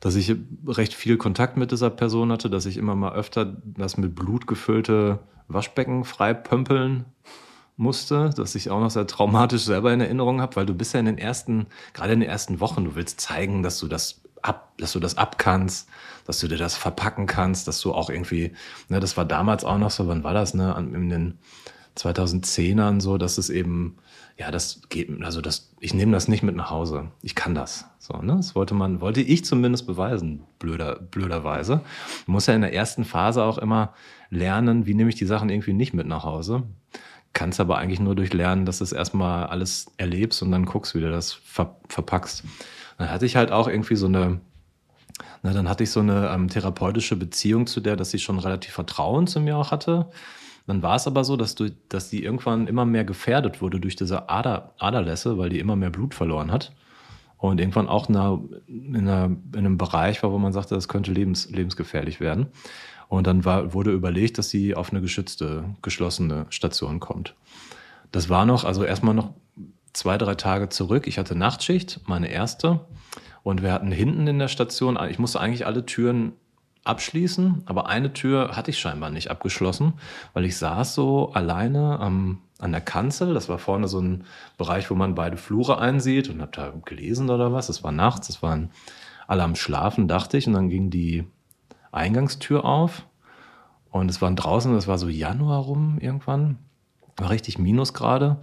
dass 0.00 0.14
ich 0.16 0.34
recht 0.66 0.94
viel 0.94 1.16
Kontakt 1.16 1.56
mit 1.56 1.72
dieser 1.72 1.90
Person 1.90 2.30
hatte, 2.30 2.50
dass 2.50 2.66
ich 2.66 2.76
immer 2.76 2.94
mal 2.94 3.14
öfter 3.14 3.56
das 3.64 3.96
mit 3.96 4.14
Blut 4.14 4.46
gefüllte 4.46 5.20
Waschbecken 5.48 6.04
frei 6.04 6.34
pömpeln 6.34 7.06
musste, 7.76 8.30
dass 8.30 8.54
ich 8.54 8.70
auch 8.70 8.80
noch 8.80 8.90
sehr 8.90 9.06
traumatisch 9.06 9.62
selber 9.62 9.92
in 9.92 10.00
Erinnerung 10.00 10.40
habe, 10.40 10.56
weil 10.56 10.66
du 10.66 10.74
bist 10.74 10.94
ja 10.94 11.00
in 11.00 11.06
den 11.06 11.18
ersten, 11.18 11.66
gerade 11.92 12.12
in 12.12 12.20
den 12.20 12.28
ersten 12.28 12.60
Wochen, 12.60 12.84
du 12.84 12.94
willst 12.94 13.20
zeigen, 13.20 13.62
dass 13.62 13.78
du 13.78 13.86
das 13.86 14.22
ab, 14.42 14.72
dass 14.78 14.92
du 14.92 15.00
das 15.00 15.16
abkannst, 15.16 15.88
dass 16.26 16.40
du 16.40 16.48
dir 16.48 16.58
das 16.58 16.76
verpacken 16.76 17.26
kannst, 17.26 17.68
dass 17.68 17.80
du 17.80 17.92
auch 17.92 18.10
irgendwie, 18.10 18.52
ne, 18.88 19.00
das 19.00 19.16
war 19.16 19.24
damals 19.24 19.64
auch 19.64 19.78
noch 19.78 19.90
so, 19.90 20.08
wann 20.08 20.24
war 20.24 20.34
das, 20.34 20.54
ne, 20.54 20.74
in 20.78 21.08
den 21.08 21.38
2010ern 21.96 23.00
so, 23.00 23.18
dass 23.18 23.38
es 23.38 23.50
eben 23.50 23.96
ja, 24.38 24.50
das 24.50 24.82
geht, 24.90 25.08
also 25.22 25.40
das, 25.40 25.72
ich 25.80 25.94
nehme 25.94 26.12
das 26.12 26.28
nicht 26.28 26.42
mit 26.42 26.56
nach 26.56 26.70
Hause. 26.70 27.10
Ich 27.22 27.34
kann 27.34 27.54
das. 27.54 27.86
So, 27.98 28.18
ne? 28.18 28.36
Das 28.36 28.54
wollte 28.54 28.74
man, 28.74 29.00
wollte 29.00 29.22
ich 29.22 29.46
zumindest 29.46 29.86
beweisen, 29.86 30.44
blöder, 30.58 30.96
blöderweise. 30.96 31.80
Man 32.26 32.34
muss 32.34 32.46
ja 32.46 32.54
in 32.54 32.60
der 32.60 32.74
ersten 32.74 33.06
Phase 33.06 33.42
auch 33.42 33.56
immer 33.56 33.94
lernen, 34.28 34.84
wie 34.86 34.94
nehme 34.94 35.08
ich 35.08 35.14
die 35.14 35.24
Sachen 35.24 35.48
irgendwie 35.48 35.72
nicht 35.72 35.94
mit 35.94 36.06
nach 36.06 36.24
Hause. 36.24 36.64
Kannst 37.36 37.60
aber 37.60 37.76
eigentlich 37.76 38.00
nur 38.00 38.14
durch 38.14 38.32
Lernen, 38.32 38.64
dass 38.64 38.78
du 38.78 38.84
es 38.84 38.92
erstmal 38.92 39.48
alles 39.48 39.92
erlebst 39.98 40.40
und 40.40 40.50
dann 40.52 40.64
guckst, 40.64 40.94
wie 40.94 41.00
du 41.00 41.10
das 41.10 41.34
ver 41.34 41.76
verpackst. 41.86 42.44
Dann 42.96 43.10
hatte 43.10 43.26
ich 43.26 43.36
halt 43.36 43.52
auch 43.52 43.68
irgendwie 43.68 43.94
so 43.94 44.06
eine, 44.06 44.40
na, 45.42 45.52
dann 45.52 45.68
hatte 45.68 45.84
ich 45.84 45.90
so 45.90 46.00
eine 46.00 46.30
ähm, 46.30 46.48
therapeutische 46.48 47.14
Beziehung 47.14 47.66
zu 47.66 47.82
der, 47.82 47.94
dass 47.94 48.10
sie 48.10 48.20
schon 48.20 48.38
relativ 48.38 48.72
Vertrauen 48.72 49.26
zu 49.26 49.38
mir 49.40 49.58
auch 49.58 49.70
hatte. 49.70 50.06
Dann 50.66 50.80
war 50.80 50.96
es 50.96 51.06
aber 51.06 51.24
so, 51.24 51.36
dass, 51.36 51.54
du, 51.54 51.70
dass 51.90 52.08
die 52.08 52.24
irgendwann 52.24 52.68
immer 52.68 52.86
mehr 52.86 53.04
gefährdet 53.04 53.60
wurde 53.60 53.80
durch 53.80 53.96
diese 53.96 54.30
Ader, 54.30 54.72
Aderlässe, 54.78 55.36
weil 55.36 55.50
die 55.50 55.58
immer 55.58 55.76
mehr 55.76 55.90
Blut 55.90 56.14
verloren 56.14 56.50
hat. 56.50 56.72
Und 57.36 57.60
irgendwann 57.60 57.86
auch 57.86 58.08
in, 58.08 58.16
einer, 58.16 58.40
in, 58.66 58.96
einer, 58.96 59.24
in 59.26 59.58
einem 59.58 59.76
Bereich 59.76 60.22
war, 60.22 60.32
wo 60.32 60.38
man 60.38 60.54
sagte, 60.54 60.74
das 60.74 60.88
könnte 60.88 61.12
lebens, 61.12 61.50
lebensgefährlich 61.50 62.18
werden. 62.18 62.46
Und 63.08 63.26
dann 63.26 63.44
war, 63.44 63.72
wurde 63.72 63.92
überlegt, 63.92 64.38
dass 64.38 64.50
sie 64.50 64.74
auf 64.74 64.90
eine 64.90 65.00
geschützte, 65.00 65.64
geschlossene 65.82 66.46
Station 66.50 67.00
kommt. 67.00 67.34
Das 68.12 68.28
war 68.28 68.46
noch, 68.46 68.64
also 68.64 68.84
erstmal 68.84 69.14
noch 69.14 69.30
zwei, 69.92 70.18
drei 70.18 70.34
Tage 70.34 70.68
zurück. 70.68 71.06
Ich 71.06 71.18
hatte 71.18 71.34
Nachtschicht, 71.34 72.00
meine 72.06 72.28
erste. 72.28 72.80
Und 73.42 73.62
wir 73.62 73.72
hatten 73.72 73.92
hinten 73.92 74.26
in 74.26 74.38
der 74.38 74.48
Station, 74.48 74.98
ich 75.08 75.18
musste 75.18 75.40
eigentlich 75.40 75.66
alle 75.66 75.86
Türen 75.86 76.32
abschließen, 76.86 77.62
aber 77.66 77.86
eine 77.88 78.12
Tür 78.12 78.56
hatte 78.56 78.70
ich 78.70 78.78
scheinbar 78.78 79.10
nicht 79.10 79.30
abgeschlossen, 79.30 79.94
weil 80.32 80.44
ich 80.44 80.56
saß 80.56 80.94
so 80.94 81.32
alleine 81.32 81.98
am, 81.98 82.42
an 82.58 82.72
der 82.72 82.80
Kanzel. 82.80 83.34
Das 83.34 83.48
war 83.48 83.58
vorne 83.58 83.88
so 83.88 84.00
ein 84.00 84.24
Bereich, 84.56 84.90
wo 84.90 84.94
man 84.94 85.14
beide 85.14 85.36
Flure 85.36 85.78
einsieht 85.78 86.28
und 86.28 86.40
habe 86.40 86.52
da 86.54 86.72
gelesen 86.84 87.28
oder 87.30 87.52
was. 87.52 87.68
Es 87.68 87.82
war 87.82 87.92
nachts, 87.92 88.28
es 88.28 88.42
waren 88.42 88.70
alle 89.26 89.42
am 89.42 89.56
Schlafen, 89.56 90.08
dachte 90.08 90.38
ich. 90.38 90.46
Und 90.46 90.52
dann 90.52 90.68
ging 90.68 90.90
die 90.90 91.24
Eingangstür 91.96 92.64
auf 92.64 93.06
und 93.90 94.10
es 94.10 94.20
waren 94.20 94.36
draußen, 94.36 94.72
das 94.74 94.86
war 94.86 94.98
so 94.98 95.08
Januar 95.08 95.60
rum 95.60 95.98
irgendwann, 96.00 96.58
war 97.16 97.30
richtig 97.30 97.58
Minusgrade. 97.58 98.38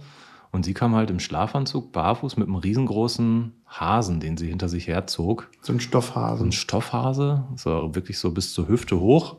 Und 0.50 0.64
sie 0.64 0.74
kam 0.74 0.94
halt 0.94 1.10
im 1.10 1.18
Schlafanzug, 1.18 1.90
barfuß, 1.90 2.36
mit 2.36 2.46
einem 2.46 2.54
riesengroßen 2.56 3.52
Hasen, 3.66 4.20
den 4.20 4.36
sie 4.36 4.46
hinter 4.46 4.68
sich 4.68 4.86
herzog. 4.86 5.50
So 5.62 5.72
ein 5.72 5.80
Stoffhase. 5.80 6.38
So 6.38 6.44
ein 6.44 6.52
Stoffhase, 6.52 7.44
so 7.56 7.92
wirklich 7.96 8.20
so 8.20 8.30
bis 8.30 8.52
zur 8.52 8.68
Hüfte 8.68 9.00
hoch. 9.00 9.36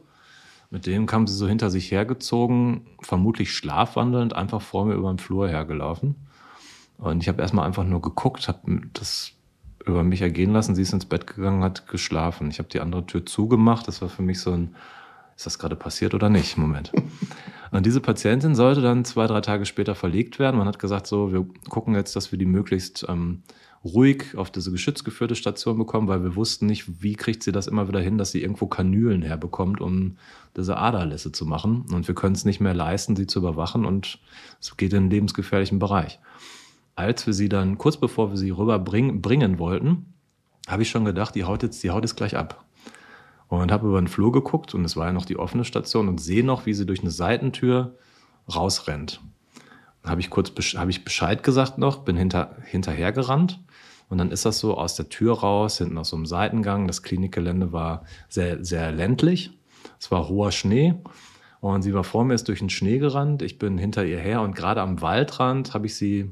Mit 0.71 0.85
dem 0.85 1.05
kam 1.05 1.25
sie 1.25 1.33
so 1.33 1.47
hinter 1.47 1.69
sich 1.69 1.89
hergezogen, 1.89 2.85
vermutlich 3.01 3.53
schlafwandelnd, 3.53 4.35
einfach 4.35 4.61
vor 4.61 4.83
mir 4.85 4.95
über 4.95 5.09
den 5.09 5.19
Flur 5.19 5.47
hergelaufen. 5.47 6.15
Und 6.97 7.21
ich 7.21 7.29
habe 7.29 7.41
erstmal 7.41 7.65
einfach 7.65 7.85
nur 7.85 8.01
geguckt, 8.01 8.49
habe 8.49 8.81
das 8.91 9.31
über 9.85 10.03
mich 10.03 10.21
ergehen 10.21 10.51
lassen. 10.51 10.75
Sie 10.75 10.81
ist 10.81 10.93
ins 10.93 11.05
Bett 11.05 11.27
gegangen, 11.27 11.63
hat 11.63 11.87
geschlafen. 11.87 12.49
Ich 12.49 12.59
habe 12.59 12.69
die 12.69 12.79
andere 12.79 13.05
Tür 13.05 13.25
zugemacht. 13.25 13.87
Das 13.87 14.01
war 14.01 14.09
für 14.09 14.21
mich 14.21 14.39
so 14.39 14.51
ein, 14.51 14.75
ist 15.35 15.45
das 15.45 15.59
gerade 15.59 15.75
passiert 15.75 16.13
oder 16.13 16.29
nicht? 16.29 16.57
Moment. 16.57 16.91
Und 17.71 17.85
diese 17.85 18.01
Patientin 18.01 18.55
sollte 18.55 18.81
dann 18.81 19.05
zwei, 19.05 19.27
drei 19.27 19.41
Tage 19.41 19.65
später 19.65 19.95
verlegt 19.95 20.39
werden. 20.39 20.57
Man 20.57 20.67
hat 20.67 20.79
gesagt, 20.79 21.07
so, 21.07 21.33
wir 21.33 21.45
gucken 21.69 21.95
jetzt, 21.95 22.15
dass 22.15 22.31
wir 22.31 22.39
die 22.39 22.45
möglichst 22.45 23.05
ähm, 23.09 23.43
ruhig 23.85 24.35
auf 24.35 24.49
diese 24.49 24.71
geschützgeführte 24.71 25.35
Station 25.35 25.77
bekommen, 25.77 26.07
weil 26.07 26.23
wir 26.23 26.35
wussten 26.35 26.65
nicht, 26.65 27.03
wie 27.03 27.15
kriegt 27.15 27.43
sie 27.43 27.51
das 27.51 27.67
immer 27.67 27.87
wieder 27.87 27.99
hin, 27.99 28.17
dass 28.17 28.31
sie 28.31 28.41
irgendwo 28.41 28.65
Kanülen 28.65 29.21
herbekommt, 29.21 29.79
um 29.79 30.17
diese 30.57 30.77
Aderlässe 30.77 31.31
zu 31.31 31.45
machen. 31.45 31.85
Und 31.91 32.07
wir 32.07 32.15
können 32.15 32.35
es 32.35 32.45
nicht 32.45 32.59
mehr 32.59 32.73
leisten, 32.73 33.15
sie 33.15 33.27
zu 33.27 33.39
überwachen 33.39 33.85
und 33.85 34.19
es 34.59 34.75
geht 34.75 34.93
in 34.93 34.99
einen 34.99 35.09
lebensgefährlichen 35.11 35.77
Bereich. 35.77 36.19
Als 36.95 37.27
wir 37.27 37.33
sie 37.33 37.49
dann, 37.49 37.77
kurz 37.77 37.97
bevor 37.97 38.31
wir 38.31 38.37
sie 38.37 38.51
rüberbringen 38.51 39.21
bringen 39.21 39.59
wollten, 39.59 40.13
habe 40.67 40.83
ich 40.83 40.89
schon 40.89 41.05
gedacht, 41.05 41.35
die 41.35 41.43
haut 41.43 41.63
jetzt, 41.63 41.83
die 41.83 41.91
haut 41.91 42.03
jetzt 42.03 42.15
gleich 42.15 42.35
ab 42.37 42.65
und 43.47 43.71
habe 43.71 43.87
über 43.87 44.01
den 44.01 44.07
Flur 44.07 44.31
geguckt 44.31 44.73
und 44.73 44.85
es 44.85 44.95
war 44.95 45.07
ja 45.07 45.13
noch 45.13 45.25
die 45.25 45.37
offene 45.37 45.65
Station 45.65 46.07
und 46.07 46.19
sehe 46.19 46.43
noch, 46.43 46.65
wie 46.65 46.73
sie 46.73 46.85
durch 46.85 47.01
eine 47.01 47.11
Seitentür 47.11 47.97
rausrennt. 48.53 49.21
Dann 50.01 50.11
habe 50.11 50.21
ich 50.21 50.29
kurz 50.29 50.51
habe 50.75 50.91
ich 50.91 51.03
Bescheid 51.03 51.43
gesagt 51.43 51.77
noch, 51.77 51.99
bin 51.99 52.15
hinter, 52.15 52.55
hinterhergerannt 52.63 53.59
und 54.09 54.17
dann 54.17 54.31
ist 54.31 54.45
das 54.45 54.59
so 54.59 54.77
aus 54.77 54.95
der 54.95 55.09
Tür 55.09 55.39
raus, 55.39 55.79
hinten 55.79 55.97
aus 55.97 56.09
so 56.09 56.15
einem 56.15 56.25
Seitengang. 56.25 56.87
Das 56.87 57.03
Klinikgelände 57.03 57.71
war 57.71 58.03
sehr, 58.29 58.63
sehr 58.63 58.91
ländlich. 58.91 59.51
Es 59.99 60.11
war 60.11 60.29
hoher 60.29 60.51
Schnee 60.51 60.95
und 61.59 61.81
sie 61.81 61.93
war 61.93 62.03
vor 62.03 62.23
mir, 62.23 62.35
ist 62.35 62.47
durch 62.47 62.59
den 62.59 62.69
Schnee 62.69 62.99
gerannt. 62.99 63.41
Ich 63.41 63.57
bin 63.57 63.77
hinter 63.77 64.05
ihr 64.05 64.19
her 64.19 64.41
und 64.41 64.55
gerade 64.55 64.81
am 64.81 65.01
Waldrand 65.01 65.73
habe 65.73 65.87
ich 65.87 65.95
sie 65.95 66.31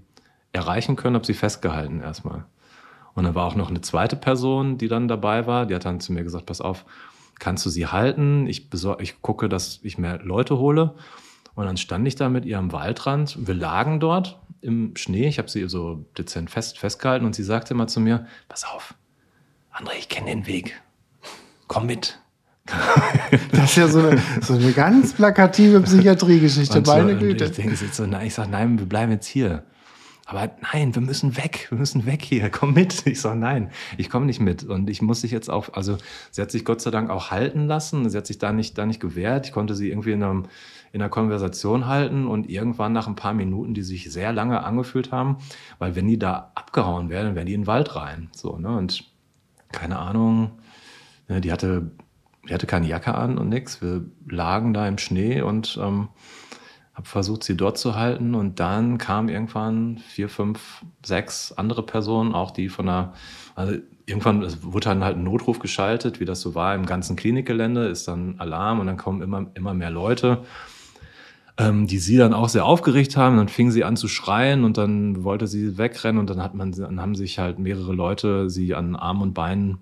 erreichen 0.54 0.96
können, 0.96 1.16
habe 1.16 1.26
sie 1.26 1.34
festgehalten 1.34 2.02
erstmal. 2.02 2.46
Und 3.16 3.26
dann 3.26 3.36
war 3.36 3.46
auch 3.46 3.56
noch 3.56 3.70
eine 3.70 3.82
zweite 3.82 4.16
Person, 4.16 4.78
die 4.78 4.88
dann 4.88 5.08
dabei 5.08 5.46
war. 5.46 5.66
Die 5.66 5.76
hat 5.76 5.86
dann 5.86 6.00
zu 6.00 6.14
mir 6.14 6.24
gesagt, 6.24 6.46
pass 6.46 6.62
auf, 6.62 6.86
kannst 7.40 7.66
du 7.66 7.70
sie 7.70 7.88
halten? 7.88 8.48
Ich, 8.48 8.70
besor 8.70 9.00
ich 9.02 9.22
gucke, 9.22 9.50
dass 9.50 9.80
ich 9.84 9.98
mehr 9.98 10.20
Leute 10.20 10.58
hole. 10.58 10.96
Und 11.56 11.66
dann 11.66 11.78
stand 11.78 12.08
ich 12.08 12.16
da 12.16 12.30
mit 12.30 12.46
ihr 12.46 12.58
am 12.58 12.72
Waldrand. 12.72 13.48
Wir 13.48 13.54
lagen 13.54 14.00
dort 14.00 14.40
im 14.62 14.96
Schnee. 14.96 15.28
Ich 15.28 15.38
habe 15.38 15.50
sie 15.50 15.68
so 15.68 16.06
dezent 16.18 16.50
fest, 16.50 16.80
festgehalten 16.80 17.26
und 17.26 17.36
sie 17.36 17.44
sagte 17.44 17.74
immer 17.74 17.88
zu 17.88 18.00
mir, 18.00 18.26
pass 18.48 18.66
auf, 18.66 18.96
André, 19.72 19.94
ich 20.00 20.10
kenne 20.10 20.28
den 20.28 20.48
Weg. 20.48 20.82
Komm 21.68 21.88
mit. 21.88 22.20
Das 23.52 23.72
ist 23.72 23.76
ja 23.78 23.88
so 23.88 24.00
eine, 24.00 24.22
so 24.42 24.54
eine 24.54 24.72
ganz 24.74 25.14
plakative 25.14 25.82
Psychiatriegeschichte, 25.82 26.82
meine 26.82 27.18
Güte. 27.18 27.46
Ich, 27.46 27.52
denke, 27.52 27.76
so, 27.76 28.06
ich 28.06 28.34
sage, 28.34 28.50
nein, 28.50 28.78
wir 28.78 28.86
bleiben 28.86 29.12
jetzt 29.12 29.26
hier. 29.26 29.64
Aber 30.34 30.52
nein, 30.74 30.96
wir 30.96 31.02
müssen 31.02 31.38
weg, 31.38 31.68
wir 31.70 31.78
müssen 31.78 32.08
weg 32.08 32.24
hier, 32.24 32.50
komm 32.50 32.74
mit. 32.74 33.06
Ich 33.14 33.22
sage, 33.22 33.40
nein, 33.40 33.70
ich 33.98 34.10
komme 34.10 34.26
nicht 34.26 34.40
mit. 34.40 34.64
Und 34.64 34.90
ich 34.90 35.02
muss 35.02 35.22
sich 35.22 35.32
jetzt 35.32 35.50
auch, 35.50 35.74
also 35.74 35.98
sie 36.32 36.42
hat 36.42 36.50
sich 36.50 36.66
Gott 36.66 36.82
sei 36.82 36.90
Dank 36.90 37.12
auch 37.12 37.30
halten 37.30 37.68
lassen. 37.68 38.10
Sie 38.10 38.18
hat 38.18 38.26
sich 38.26 38.40
da 38.40 38.52
nicht, 38.52 38.78
da 38.78 38.88
nicht 38.88 39.00
gewehrt. 39.00 39.46
Ich 39.46 39.52
konnte 39.52 39.76
sie 39.76 39.90
irgendwie 39.90 40.14
in, 40.14 40.24
einem, 40.24 40.46
in 40.92 41.02
einer 41.02 41.10
Konversation 41.10 41.86
halten 41.86 42.26
und 42.26 42.50
irgendwann 42.50 42.94
nach 42.94 43.08
ein 43.08 43.16
paar 43.16 43.36
Minuten, 43.36 43.76
die 43.76 43.84
sich 43.84 44.12
sehr 44.12 44.34
lange 44.34 44.64
angefühlt 44.64 45.12
haben, 45.12 45.38
weil 45.78 45.96
wenn 45.96 46.08
die 46.08 46.18
da 46.18 46.52
abgehauen 46.56 47.10
wären, 47.10 47.28
dann 47.28 47.36
wären 47.36 47.46
die 47.46 47.54
in 47.54 47.62
den 47.62 47.68
Wald 47.68 47.96
rein. 47.96 48.30
So, 48.32 48.58
ne? 48.58 48.76
Und 48.76 49.06
keine 49.72 50.00
Ahnung, 50.00 50.52
ne, 51.28 51.42
die 51.42 51.52
hatte, 51.52 51.92
die 52.48 52.54
hatte 52.54 52.66
keine 52.66 52.88
Jacke 52.88 53.14
an 53.14 53.38
und 53.38 53.50
nix. 53.50 53.82
Wir 53.84 54.04
lagen 54.28 54.74
da 54.74 54.88
im 54.88 54.98
Schnee 54.98 55.42
und 55.42 55.78
ähm, 55.80 56.10
habe 56.94 57.08
versucht, 57.08 57.44
sie 57.44 57.58
dort 57.58 57.78
zu 57.78 57.96
halten 57.96 58.36
und 58.36 58.60
dann 58.60 58.98
kamen 58.98 59.30
irgendwann 59.30 59.98
vier, 59.98 60.30
fünf, 60.30 60.86
sechs 61.04 61.52
andere 61.52 61.84
Personen, 61.84 62.34
auch 62.34 62.52
die 62.52 62.70
von 62.70 62.86
der, 62.86 63.14
also 63.56 63.74
irgendwann 64.06 64.46
wurde 64.62 64.90
dann 64.90 65.04
halt 65.04 65.18
ein 65.18 65.24
Notruf 65.24 65.60
geschaltet, 65.60 66.20
wie 66.20 66.26
das 66.26 66.42
so 66.42 66.54
war 66.54 66.76
im 66.76 66.86
ganzen 66.86 67.16
Klinikgelände, 67.16 67.88
ist 67.88 68.08
dann 68.08 68.36
Alarm 68.38 68.80
und 68.80 68.88
dann 68.88 68.98
kommen 68.98 69.24
immer, 69.24 69.48
immer 69.56 69.74
mehr 69.74 69.90
Leute, 69.90 70.44
ähm, 71.58 71.88
die 71.88 71.98
sie 71.98 72.18
dann 72.18 72.34
auch 72.34 72.50
sehr 72.50 72.66
aufgeregt 72.66 73.18
haben. 73.18 73.38
Dann 73.38 73.48
fing 73.50 73.72
sie 73.72 73.84
an 73.84 73.98
zu 73.98 74.08
schreien 74.08 74.64
und 74.64 74.78
dann 74.78 75.24
wollte 75.24 75.48
sie 75.48 75.80
wegrennen 75.80 76.20
und 76.20 76.30
dann 76.30 76.44
hat 76.44 76.54
man, 76.54 76.74
dann 76.74 77.02
haben 77.02 77.16
sich 77.16 77.40
halt 77.40 77.58
mehrere 77.58 77.94
Leute 77.94 78.52
sie 78.52 78.76
an 78.76 78.96
Armen 78.96 79.22
und 79.24 79.34
Beinen 79.34 79.80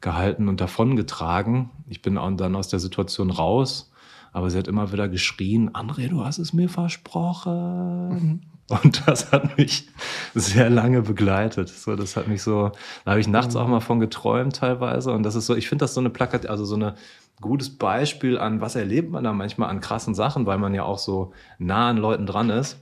gehalten 0.00 0.48
und 0.48 0.60
davongetragen. 0.60 1.70
Ich 1.88 2.02
bin 2.02 2.14
dann 2.14 2.56
aus 2.56 2.68
der 2.68 2.78
Situation 2.78 3.30
raus 3.30 3.91
aber 4.32 4.50
sie 4.50 4.58
hat 4.58 4.68
immer 4.68 4.92
wieder 4.92 5.08
geschrien, 5.08 5.70
André, 5.70 6.08
du 6.08 6.24
hast 6.24 6.38
es 6.38 6.52
mir 6.52 6.68
versprochen. 6.68 8.42
Und 8.68 9.06
das 9.06 9.32
hat 9.32 9.58
mich 9.58 9.88
sehr 10.34 10.70
lange 10.70 11.02
begleitet. 11.02 11.68
So, 11.68 11.94
das 11.94 12.16
hat 12.16 12.28
mich 12.28 12.42
so, 12.42 12.70
da 13.04 13.10
habe 13.10 13.20
ich 13.20 13.28
nachts 13.28 13.54
auch 13.54 13.68
mal 13.68 13.80
von 13.80 14.00
geträumt 14.00 14.56
teilweise. 14.56 15.12
Und 15.12 15.24
das 15.24 15.34
ist 15.34 15.46
so, 15.46 15.54
ich 15.54 15.68
finde 15.68 15.82
das 15.82 15.94
so 15.94 16.00
eine 16.00 16.10
Plakat, 16.10 16.46
also 16.46 16.64
so 16.64 16.76
ein 16.76 16.92
gutes 17.40 17.76
Beispiel 17.76 18.38
an, 18.38 18.60
was 18.60 18.74
erlebt 18.74 19.10
man 19.10 19.24
da 19.24 19.32
manchmal 19.32 19.68
an 19.68 19.80
krassen 19.80 20.14
Sachen, 20.14 20.46
weil 20.46 20.58
man 20.58 20.72
ja 20.72 20.84
auch 20.84 20.98
so 20.98 21.32
nah 21.58 21.90
an 21.90 21.98
Leuten 21.98 22.24
dran 22.24 22.48
ist. 22.48 22.78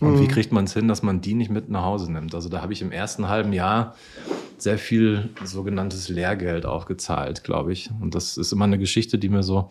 Und 0.00 0.16
mhm. 0.16 0.20
wie 0.20 0.28
kriegt 0.28 0.52
man 0.52 0.64
es 0.64 0.74
hin, 0.74 0.88
dass 0.88 1.02
man 1.02 1.20
die 1.20 1.34
nicht 1.34 1.50
mit 1.50 1.70
nach 1.70 1.84
Hause 1.84 2.12
nimmt? 2.12 2.34
Also 2.34 2.48
da 2.48 2.60
habe 2.60 2.72
ich 2.72 2.82
im 2.82 2.92
ersten 2.92 3.28
halben 3.28 3.52
Jahr 3.52 3.94
sehr 4.58 4.78
viel 4.78 5.30
sogenanntes 5.44 6.08
Lehrgeld 6.08 6.66
auch 6.66 6.86
gezahlt, 6.86 7.44
glaube 7.44 7.72
ich. 7.72 7.90
Und 8.00 8.14
das 8.14 8.36
ist 8.36 8.52
immer 8.52 8.64
eine 8.64 8.78
Geschichte, 8.78 9.18
die 9.18 9.28
mir 9.28 9.42
so 9.42 9.70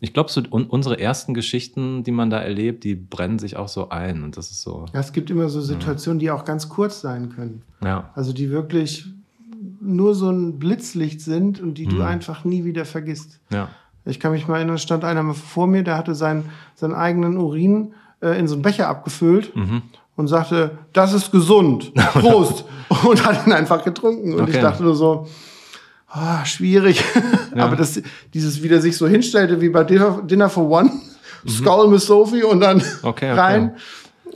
ich 0.00 0.14
glaube, 0.14 0.30
so 0.30 0.40
unsere 0.50 0.98
ersten 0.98 1.34
Geschichten, 1.34 2.04
die 2.04 2.10
man 2.10 2.30
da 2.30 2.38
erlebt, 2.38 2.84
die 2.84 2.94
brennen 2.94 3.38
sich 3.38 3.56
auch 3.56 3.68
so 3.68 3.90
ein. 3.90 4.24
Und 4.24 4.38
das 4.38 4.50
ist 4.50 4.62
so. 4.62 4.86
Ja, 4.94 5.00
es 5.00 5.12
gibt 5.12 5.30
immer 5.30 5.50
so 5.50 5.60
Situationen, 5.60 6.20
ja. 6.20 6.34
die 6.34 6.40
auch 6.40 6.44
ganz 6.46 6.70
kurz 6.70 7.02
sein 7.02 7.28
können. 7.34 7.62
Ja. 7.84 8.10
Also 8.14 8.32
die 8.32 8.50
wirklich 8.50 9.06
nur 9.80 10.14
so 10.14 10.30
ein 10.30 10.58
Blitzlicht 10.58 11.20
sind 11.20 11.60
und 11.60 11.74
die 11.74 11.86
mhm. 11.86 11.90
du 11.90 12.02
einfach 12.02 12.44
nie 12.44 12.64
wieder 12.64 12.86
vergisst. 12.86 13.40
Ja. 13.52 13.68
Ich 14.06 14.18
kann 14.18 14.32
mich 14.32 14.48
mal 14.48 14.56
erinnern, 14.56 14.78
stand 14.78 15.04
einer 15.04 15.34
vor 15.34 15.66
mir, 15.66 15.82
der 15.84 15.98
hatte 15.98 16.14
seinen, 16.14 16.48
seinen 16.74 16.94
eigenen 16.94 17.36
Urin 17.36 17.92
äh, 18.20 18.38
in 18.38 18.48
so 18.48 18.54
einen 18.54 18.62
Becher 18.62 18.88
abgefüllt 18.88 19.54
mhm. 19.54 19.82
und 20.16 20.28
sagte, 20.28 20.78
das 20.94 21.12
ist 21.12 21.30
gesund, 21.30 21.92
Prost. 22.14 22.64
und 23.06 23.26
hat 23.26 23.46
ihn 23.46 23.52
einfach 23.52 23.84
getrunken. 23.84 24.32
Und 24.32 24.42
okay. 24.42 24.52
ich 24.52 24.58
dachte 24.60 24.82
nur 24.82 24.94
so, 24.94 25.28
oh, 26.14 26.44
schwierig. 26.44 27.02
Ja. 27.52 27.64
Aber 27.64 27.74
das, 27.74 28.00
dieses 28.32 28.62
wieder 28.62 28.80
sich 28.80 28.96
so 28.96 29.08
hinstellte 29.08 29.60
wie 29.60 29.70
bei 29.70 29.82
Dinner, 29.82 30.48
for 30.48 30.70
One, 30.70 30.88
mhm. 31.42 31.48
Skull 31.48 31.88
mit 31.88 32.00
Sophie 32.00 32.44
und 32.44 32.60
dann 32.60 32.76
okay, 32.76 33.02
okay. 33.02 33.30
rein 33.32 33.76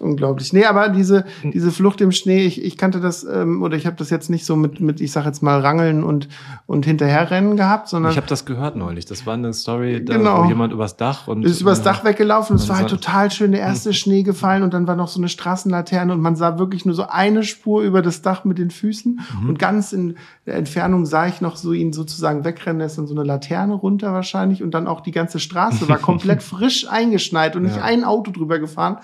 unglaublich. 0.01 0.53
Nee, 0.53 0.65
aber 0.65 0.89
diese, 0.89 1.25
diese 1.43 1.71
Flucht 1.71 2.01
im 2.01 2.13
Schnee, 2.13 2.45
ich, 2.45 2.63
ich 2.63 2.77
kannte 2.77 3.01
das, 3.01 3.25
ähm, 3.25 3.63
oder 3.63 3.77
ich 3.77 3.87
habe 3.87 3.97
das 3.97 4.11
jetzt 4.11 4.31
nicht 4.31 4.45
so 4.45 4.57
mit, 4.57 4.81
mit 4.81 5.01
ich 5.01 5.13
sag 5.13 5.25
jetzt 5.27 5.43
mal, 5.43 5.61
Rangeln 5.61 6.05
und, 6.05 6.29
und 6.67 6.85
Hinterherrennen 6.85 7.57
gehabt, 7.57 7.89
sondern. 7.89 8.13
Ich 8.13 8.17
habe 8.17 8.27
das 8.27 8.45
gehört 8.45 8.77
neulich. 8.77 9.07
Das 9.07 9.27
war 9.27 9.35
eine 9.35 9.53
Story, 9.53 10.05
da, 10.05 10.17
genau. 10.17 10.45
wo 10.45 10.49
jemand 10.49 10.73
übers 10.73 10.97
Dach 10.97 11.29
und. 11.29 11.45
Ist 11.45 11.61
übers 11.61 11.83
Dach 11.83 12.05
weggelaufen. 12.05 12.57
Es 12.57 12.69
war 12.69 12.79
halt 12.79 12.89
total 12.89 13.31
schön, 13.31 13.53
der 13.53 13.61
erste 13.61 13.91
hm. 13.91 13.95
Schnee 13.95 14.23
gefallen 14.23 14.63
und 14.63 14.75
dann 14.75 14.87
war 14.87 14.97
noch 14.97 15.09
so 15.09 15.21
eine 15.21 15.29
Straßenlaterne 15.29 16.13
und 16.13 16.21
man 16.21 16.37
sah 16.37 16.59
wirklich 16.59 16.85
nur 16.85 16.95
so 16.95 17.07
eine 17.09 17.43
Spur 17.43 17.83
über 17.83 18.03
das 18.03 18.23
Dach 18.23 18.45
mit 18.45 18.59
den 18.59 18.71
Füßen. 18.71 19.21
Mhm. 19.41 19.49
Und 19.49 19.59
ganz 19.59 19.93
in 19.93 20.17
der 20.47 20.57
Entfernung 20.57 21.07
sah 21.07 21.27
ich 21.27 21.41
noch 21.41 21.57
so 21.57 21.73
ihn 21.73 21.93
sozusagen 21.93 22.45
wegrennen, 22.45 22.81
ist 22.81 22.99
dann 22.99 23.07
so 23.07 23.15
eine 23.15 23.25
Laterne 23.25 23.75
runter 23.75 24.13
wahrscheinlich 24.13 24.63
und 24.63 24.73
dann 24.73 24.87
auch 24.87 25.01
die 25.01 25.13
ganze 25.13 25.41
Straße 25.41 25.89
war 25.89 25.99
komplett 26.05 26.43
frisch 26.43 26.89
eingeschneit 26.89 27.57
und 27.57 27.63
nicht 27.63 27.77
ja. 27.77 27.83
ein 27.83 28.05
Auto 28.05 28.31
drüber 28.31 28.59
gefahren. 28.59 28.99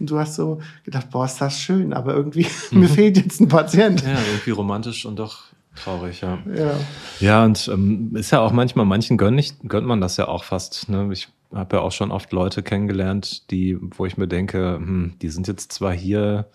Und 0.00 0.10
du 0.10 0.18
hast 0.18 0.34
so 0.34 0.60
gedacht, 0.84 1.10
boah, 1.10 1.24
ist 1.24 1.40
das 1.40 1.60
schön, 1.60 1.92
aber 1.92 2.14
irgendwie, 2.14 2.46
mhm. 2.70 2.80
mir 2.80 2.88
fehlt 2.88 3.16
jetzt 3.16 3.40
ein 3.40 3.48
Patient. 3.48 4.02
Ja, 4.02 4.18
irgendwie 4.30 4.50
romantisch 4.50 5.06
und 5.06 5.18
doch 5.18 5.44
traurig, 5.74 6.20
ja. 6.20 6.38
Ja, 6.54 6.74
ja 7.20 7.44
und 7.44 7.68
ähm, 7.72 8.14
ist 8.16 8.30
ja 8.30 8.40
auch 8.40 8.52
manchmal, 8.52 8.86
manchen 8.86 9.16
gönnt, 9.16 9.38
ich, 9.38 9.58
gönnt 9.60 9.86
man 9.86 10.00
das 10.00 10.16
ja 10.16 10.28
auch 10.28 10.44
fast. 10.44 10.88
Ne? 10.88 11.08
Ich 11.12 11.28
habe 11.54 11.76
ja 11.76 11.82
auch 11.82 11.92
schon 11.92 12.10
oft 12.10 12.32
Leute 12.32 12.62
kennengelernt, 12.62 13.50
die, 13.50 13.78
wo 13.80 14.06
ich 14.06 14.16
mir 14.16 14.28
denke, 14.28 14.76
hm, 14.76 15.14
die 15.22 15.28
sind 15.28 15.48
jetzt 15.48 15.72
zwar 15.72 15.92
hier, 15.92 16.48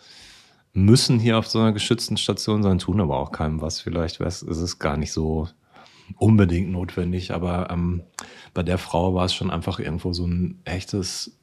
müssen 0.74 1.20
hier 1.20 1.38
auf 1.38 1.48
so 1.48 1.60
einer 1.60 1.72
geschützten 1.72 2.18
Station 2.18 2.64
sein, 2.64 2.80
tun 2.80 3.02
aber 3.02 3.18
auch 3.18 3.32
keinem 3.32 3.62
was. 3.62 3.80
Vielleicht 3.80 4.20
ist 4.20 4.44
es 4.44 4.80
gar 4.80 4.98
nicht 4.98 5.12
so 5.12 5.48
unbedingt 6.18 6.72
notwendig, 6.72 7.34
aber 7.34 7.70
ähm, 7.72 8.04
bei 8.54 8.64
der 8.64 8.78
Frau 8.78 9.16
war 9.16 9.26
es 9.26 9.34
schon 9.34 9.52
einfach 9.52 9.80
irgendwo 9.80 10.14
so 10.14 10.28
ein 10.28 10.60
echtes 10.66 11.38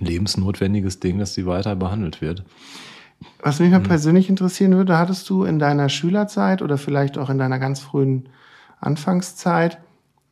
lebensnotwendiges 0.00 1.00
Ding, 1.00 1.18
dass 1.18 1.34
sie 1.34 1.46
weiter 1.46 1.76
behandelt 1.76 2.20
wird. 2.20 2.44
Was 3.42 3.60
mich 3.60 3.70
mal 3.70 3.80
mhm. 3.80 3.84
persönlich 3.84 4.28
interessieren 4.28 4.76
würde, 4.76 4.98
hattest 4.98 5.28
du 5.28 5.44
in 5.44 5.58
deiner 5.58 5.88
Schülerzeit 5.88 6.62
oder 6.62 6.78
vielleicht 6.78 7.18
auch 7.18 7.30
in 7.30 7.38
deiner 7.38 7.58
ganz 7.58 7.80
frühen 7.80 8.28
Anfangszeit, 8.80 9.78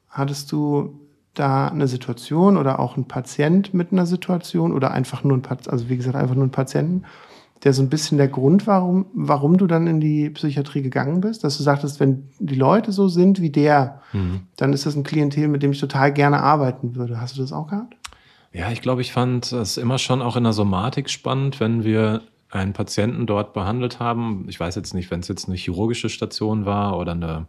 hattest 0.09 0.53
du 0.53 1.01
da 1.35 1.69
eine 1.69 1.89
Situation 1.89 2.57
oder 2.57 2.79
auch 2.81 2.97
ein 2.97 3.07
Patient 3.07 3.75
mit 3.75 3.93
einer 3.93 4.07
Situation 4.07 4.73
oder 4.73 4.93
einfach 4.93 5.25
nur 5.25 5.37
ein 5.37 5.43
Patient, 5.43 5.71
also 5.71 5.89
wie 5.89 5.97
gesagt, 5.97 6.17
einfach 6.17 6.35
nur 6.35 6.47
ein 6.47 6.51
Patienten, 6.51 7.05
der 7.65 7.73
so 7.73 7.83
ein 7.83 7.89
bisschen 7.89 8.19
der 8.19 8.29
Grund 8.29 8.67
war, 8.67 8.83
warum, 8.83 9.07
warum 9.15 9.57
du 9.57 9.67
dann 9.67 9.87
in 9.87 10.01
die 10.01 10.31
Psychiatrie 10.31 10.83
gegangen 10.83 11.21
bist? 11.21 11.43
Dass 11.43 11.57
du 11.57 11.63
sagtest, 11.63 12.01
wenn 12.01 12.29
die 12.39 12.55
Leute 12.55 12.93
so 12.93 13.09
sind 13.09 13.41
wie 13.41 13.51
der, 13.51 14.03
mhm. 14.13 14.43
dann 14.57 14.73
ist 14.73 14.87
das 14.87 14.95
ein 14.95 15.05
Klientel, 15.05 15.49
mit 15.49 15.63
dem 15.63 15.73
ich 15.73 15.81
total 15.81 16.13
gerne 16.13 16.41
arbeiten 16.41 16.97
würde. 16.97 17.21
Hast 17.21 17.37
du 17.37 17.41
das 17.41 17.53
auch 17.53 17.69
gehabt? 17.69 17.96
Ja, 18.57 18.71
ich 18.73 18.81
glaube, 18.81 19.03
ich 19.03 19.13
fand 19.13 19.53
es 19.53 19.77
immer 19.77 19.99
schon 19.99 20.23
auch 20.23 20.35
in 20.35 20.45
der 20.45 20.55
Somatik 20.55 21.11
spannend, 21.11 21.61
wenn 21.61 21.85
wir 21.85 22.23
einen 22.49 22.73
Patienten 22.73 23.27
dort 23.27 23.53
behandelt 23.53 24.01
haben. 24.01 24.47
Ich 24.49 24.59
weiß 24.59 24.77
jetzt 24.77 24.95
nicht, 24.95 25.11
wenn 25.11 25.21
es 25.21 25.29
jetzt 25.29 25.47
eine 25.47 25.59
chirurgische 25.59 26.09
Station 26.09 26.65
war 26.65 26.97
oder 26.97 27.13
eine 27.13 27.49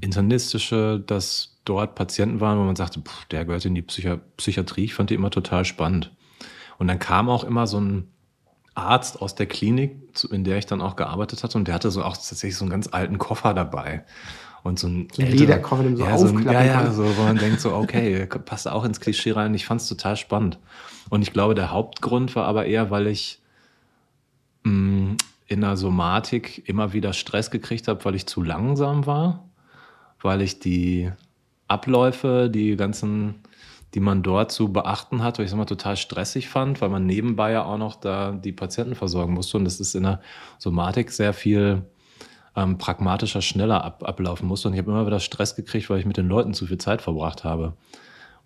internistische, 0.00 0.98
dass 0.98 1.60
dort 1.64 1.94
Patienten 1.94 2.40
waren, 2.40 2.58
wo 2.58 2.64
man 2.64 2.74
sagte, 2.74 3.00
pff, 3.00 3.26
der 3.26 3.44
gehört 3.44 3.64
in 3.64 3.76
die 3.76 3.82
Psychi 3.82 4.16
Psychiatrie. 4.36 4.82
Ich 4.86 4.94
fand 4.94 5.10
die 5.10 5.14
immer 5.14 5.30
total 5.30 5.64
spannend. 5.64 6.10
Und 6.78 6.88
dann 6.88 6.98
kam 6.98 7.28
auch 7.28 7.44
immer 7.44 7.68
so 7.68 7.78
ein 7.78 8.08
Arzt 8.74 9.22
aus 9.22 9.36
der 9.36 9.46
Klinik, 9.46 10.24
in 10.28 10.42
der 10.42 10.58
ich 10.58 10.66
dann 10.66 10.80
auch 10.80 10.96
gearbeitet 10.96 11.44
hatte, 11.44 11.56
und 11.56 11.68
der 11.68 11.74
hatte 11.76 11.92
so 11.92 12.02
auch 12.02 12.16
tatsächlich 12.16 12.56
so 12.56 12.64
einen 12.64 12.72
ganz 12.72 12.88
alten 12.90 13.18
Koffer 13.18 13.54
dabei 13.54 14.04
und 14.62 14.78
so 14.78 14.88
ein, 14.88 15.08
so 15.12 15.22
Lederkoffer, 15.22 15.82
den 15.82 15.96
so 15.96 16.04
ja, 16.04 16.18
so 16.18 16.26
ein, 16.26 16.44
ja, 16.44 16.62
ja, 16.64 16.90
so, 16.90 17.04
wo 17.16 17.22
man 17.22 17.36
denkt 17.36 17.60
so, 17.60 17.74
okay, 17.74 18.26
passt 18.44 18.68
auch 18.68 18.84
ins 18.84 19.00
Klischee 19.00 19.32
rein. 19.32 19.54
Ich 19.54 19.66
fand 19.66 19.80
es 19.80 19.88
total 19.88 20.16
spannend. 20.16 20.58
Und 21.08 21.22
ich 21.22 21.32
glaube, 21.32 21.54
der 21.54 21.70
Hauptgrund 21.70 22.36
war 22.36 22.44
aber 22.44 22.66
eher, 22.66 22.90
weil 22.90 23.06
ich 23.06 23.40
mh, 24.64 24.72
mm, 24.72 25.16
in 25.46 25.62
der 25.62 25.76
Somatik 25.76 26.68
immer 26.68 26.92
wieder 26.92 27.12
Stress 27.12 27.50
gekriegt 27.50 27.88
habe, 27.88 28.04
weil 28.04 28.14
ich 28.14 28.26
zu 28.26 28.42
langsam 28.42 29.06
war, 29.06 29.48
weil 30.20 30.42
ich 30.42 30.60
die 30.60 31.10
Abläufe, 31.66 32.50
die 32.52 32.76
ganzen, 32.76 33.36
die 33.94 34.00
man 34.00 34.22
dort 34.22 34.52
zu 34.52 34.72
beachten 34.72 35.24
hat, 35.24 35.38
weil 35.38 35.46
ich 35.46 35.50
es 35.50 35.54
immer 35.54 35.66
total 35.66 35.96
stressig 35.96 36.48
fand, 36.48 36.80
weil 36.80 36.88
man 36.88 37.06
nebenbei 37.06 37.50
ja 37.50 37.64
auch 37.64 37.78
noch 37.78 37.96
da 37.96 38.30
die 38.30 38.52
Patienten 38.52 38.94
versorgen 38.94 39.32
musste. 39.32 39.56
Und 39.56 39.64
das 39.64 39.80
ist 39.80 39.94
in 39.94 40.04
der 40.04 40.20
Somatik 40.58 41.10
sehr 41.10 41.32
viel 41.32 41.82
ähm, 42.56 42.78
pragmatischer, 42.78 43.42
schneller 43.42 43.84
ab, 43.84 44.02
ablaufen 44.04 44.48
musste. 44.48 44.68
Und 44.68 44.74
ich 44.74 44.80
habe 44.80 44.90
immer 44.90 45.06
wieder 45.06 45.20
Stress 45.20 45.54
gekriegt, 45.54 45.88
weil 45.90 46.00
ich 46.00 46.06
mit 46.06 46.16
den 46.16 46.28
Leuten 46.28 46.54
zu 46.54 46.66
viel 46.66 46.78
Zeit 46.78 47.02
verbracht 47.02 47.44
habe. 47.44 47.74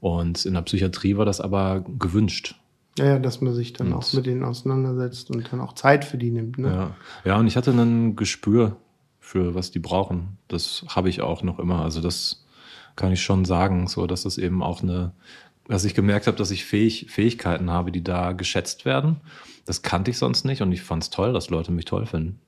Und 0.00 0.44
in 0.44 0.54
der 0.54 0.62
Psychiatrie 0.62 1.16
war 1.16 1.24
das 1.24 1.40
aber 1.40 1.84
gewünscht. 1.98 2.56
Ja, 2.98 3.06
ja, 3.06 3.18
dass 3.18 3.40
man 3.40 3.54
sich 3.54 3.72
dann 3.72 3.88
und, 3.88 3.94
auch 3.94 4.12
mit 4.12 4.26
denen 4.26 4.44
auseinandersetzt 4.44 5.30
und 5.30 5.50
dann 5.50 5.60
auch 5.60 5.72
Zeit 5.72 6.04
für 6.04 6.18
die 6.18 6.30
nimmt. 6.30 6.58
Ne? 6.58 6.68
Ja. 6.68 6.96
ja, 7.24 7.38
und 7.38 7.46
ich 7.46 7.56
hatte 7.56 7.72
ein 7.72 8.14
Gespür 8.14 8.76
für 9.18 9.54
was 9.54 9.70
die 9.70 9.78
brauchen. 9.78 10.36
Das 10.48 10.84
habe 10.88 11.08
ich 11.08 11.22
auch 11.22 11.42
noch 11.42 11.58
immer. 11.58 11.80
Also 11.82 12.00
das 12.00 12.44
kann 12.94 13.12
ich 13.12 13.22
schon 13.22 13.44
sagen, 13.44 13.88
so 13.88 14.06
dass 14.06 14.24
es 14.24 14.38
eben 14.38 14.62
auch 14.62 14.82
eine, 14.82 15.12
dass 15.66 15.84
ich 15.84 15.94
gemerkt 15.94 16.26
habe, 16.26 16.36
dass 16.36 16.50
ich 16.50 16.64
Fähig, 16.64 17.06
Fähigkeiten 17.10 17.70
habe, 17.70 17.90
die 17.90 18.04
da 18.04 18.32
geschätzt 18.32 18.84
werden. 18.84 19.16
Das 19.64 19.82
kannte 19.82 20.10
ich 20.10 20.18
sonst 20.18 20.44
nicht 20.44 20.62
und 20.62 20.70
ich 20.70 20.82
fand 20.82 21.02
es 21.02 21.10
toll, 21.10 21.32
dass 21.32 21.50
Leute 21.50 21.72
mich 21.72 21.86
toll 21.86 22.06
finden. 22.06 22.38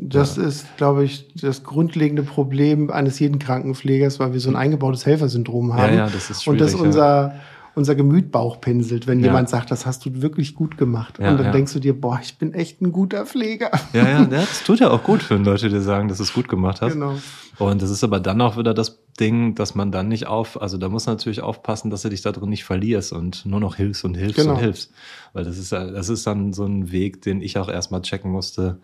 Das 0.00 0.36
ja. 0.36 0.44
ist, 0.44 0.76
glaube 0.76 1.04
ich, 1.04 1.28
das 1.34 1.64
grundlegende 1.64 2.22
Problem 2.22 2.90
eines 2.90 3.18
jeden 3.18 3.38
Krankenpflegers, 3.38 4.18
weil 4.20 4.32
wir 4.32 4.40
so 4.40 4.50
ein 4.50 4.56
eingebautes 4.56 5.06
Helfersyndrom 5.06 5.74
haben. 5.74 5.94
Ja, 5.94 6.06
ja, 6.06 6.08
das 6.08 6.30
ist 6.30 6.46
Und 6.46 6.60
dass 6.60 6.74
unser, 6.74 7.34
unser 7.74 7.94
Gemüt 7.94 8.30
bauchpinselt, 8.30 9.06
wenn 9.06 9.20
jemand 9.20 9.48
sagt, 9.48 9.70
das 9.70 9.86
hast 9.86 10.04
du 10.04 10.20
wirklich 10.22 10.54
gut 10.54 10.76
gemacht. 10.76 11.18
Und 11.18 11.24
dann 11.24 11.52
denkst 11.52 11.72
du 11.72 11.78
dir, 11.78 11.98
boah, 11.98 12.20
ich 12.22 12.38
bin 12.38 12.54
echt 12.54 12.80
ein 12.82 12.92
guter 12.92 13.26
Pfleger. 13.26 13.70
Ja, 13.92 14.08
ja, 14.08 14.24
das 14.24 14.62
tut 14.64 14.80
ja 14.80 14.90
auch 14.90 15.02
gut, 15.02 15.28
wenn 15.30 15.44
Leute 15.44 15.68
dir 15.68 15.80
sagen, 15.80 16.08
dass 16.08 16.18
du 16.18 16.24
es 16.24 16.34
gut 16.34 16.48
gemacht 16.48 16.80
hast. 16.82 16.92
Genau. 16.92 17.14
Und 17.58 17.82
das 17.82 17.90
ist 17.90 18.02
aber 18.02 18.18
dann 18.18 18.40
auch 18.40 18.56
wieder 18.56 18.74
das 18.74 19.00
Ding, 19.20 19.54
dass 19.54 19.74
man 19.74 19.92
dann 19.92 20.08
nicht 20.08 20.26
auf, 20.26 20.60
also 20.60 20.78
da 20.78 20.88
muss 20.88 21.06
man 21.06 21.16
natürlich 21.16 21.42
aufpassen, 21.42 21.90
dass 21.90 22.02
du 22.02 22.08
dich 22.08 22.22
da 22.22 22.32
drin 22.32 22.48
nicht 22.48 22.64
verlierst 22.64 23.12
und 23.12 23.44
nur 23.44 23.60
noch 23.60 23.76
hilfst 23.76 24.04
und 24.04 24.14
hilfst 24.14 24.36
Genau. 24.36 24.54
und 24.54 24.60
hilfst. 24.60 24.90
Weil 25.32 25.44
das 25.44 25.58
ist, 25.58 25.70
das 25.70 26.08
ist 26.08 26.26
dann 26.26 26.52
so 26.52 26.64
ein 26.64 26.92
Weg, 26.92 27.22
den 27.22 27.42
ich 27.42 27.58
auch 27.58 27.68
erstmal 27.68 28.02
checken 28.02 28.30
musste, 28.30 28.80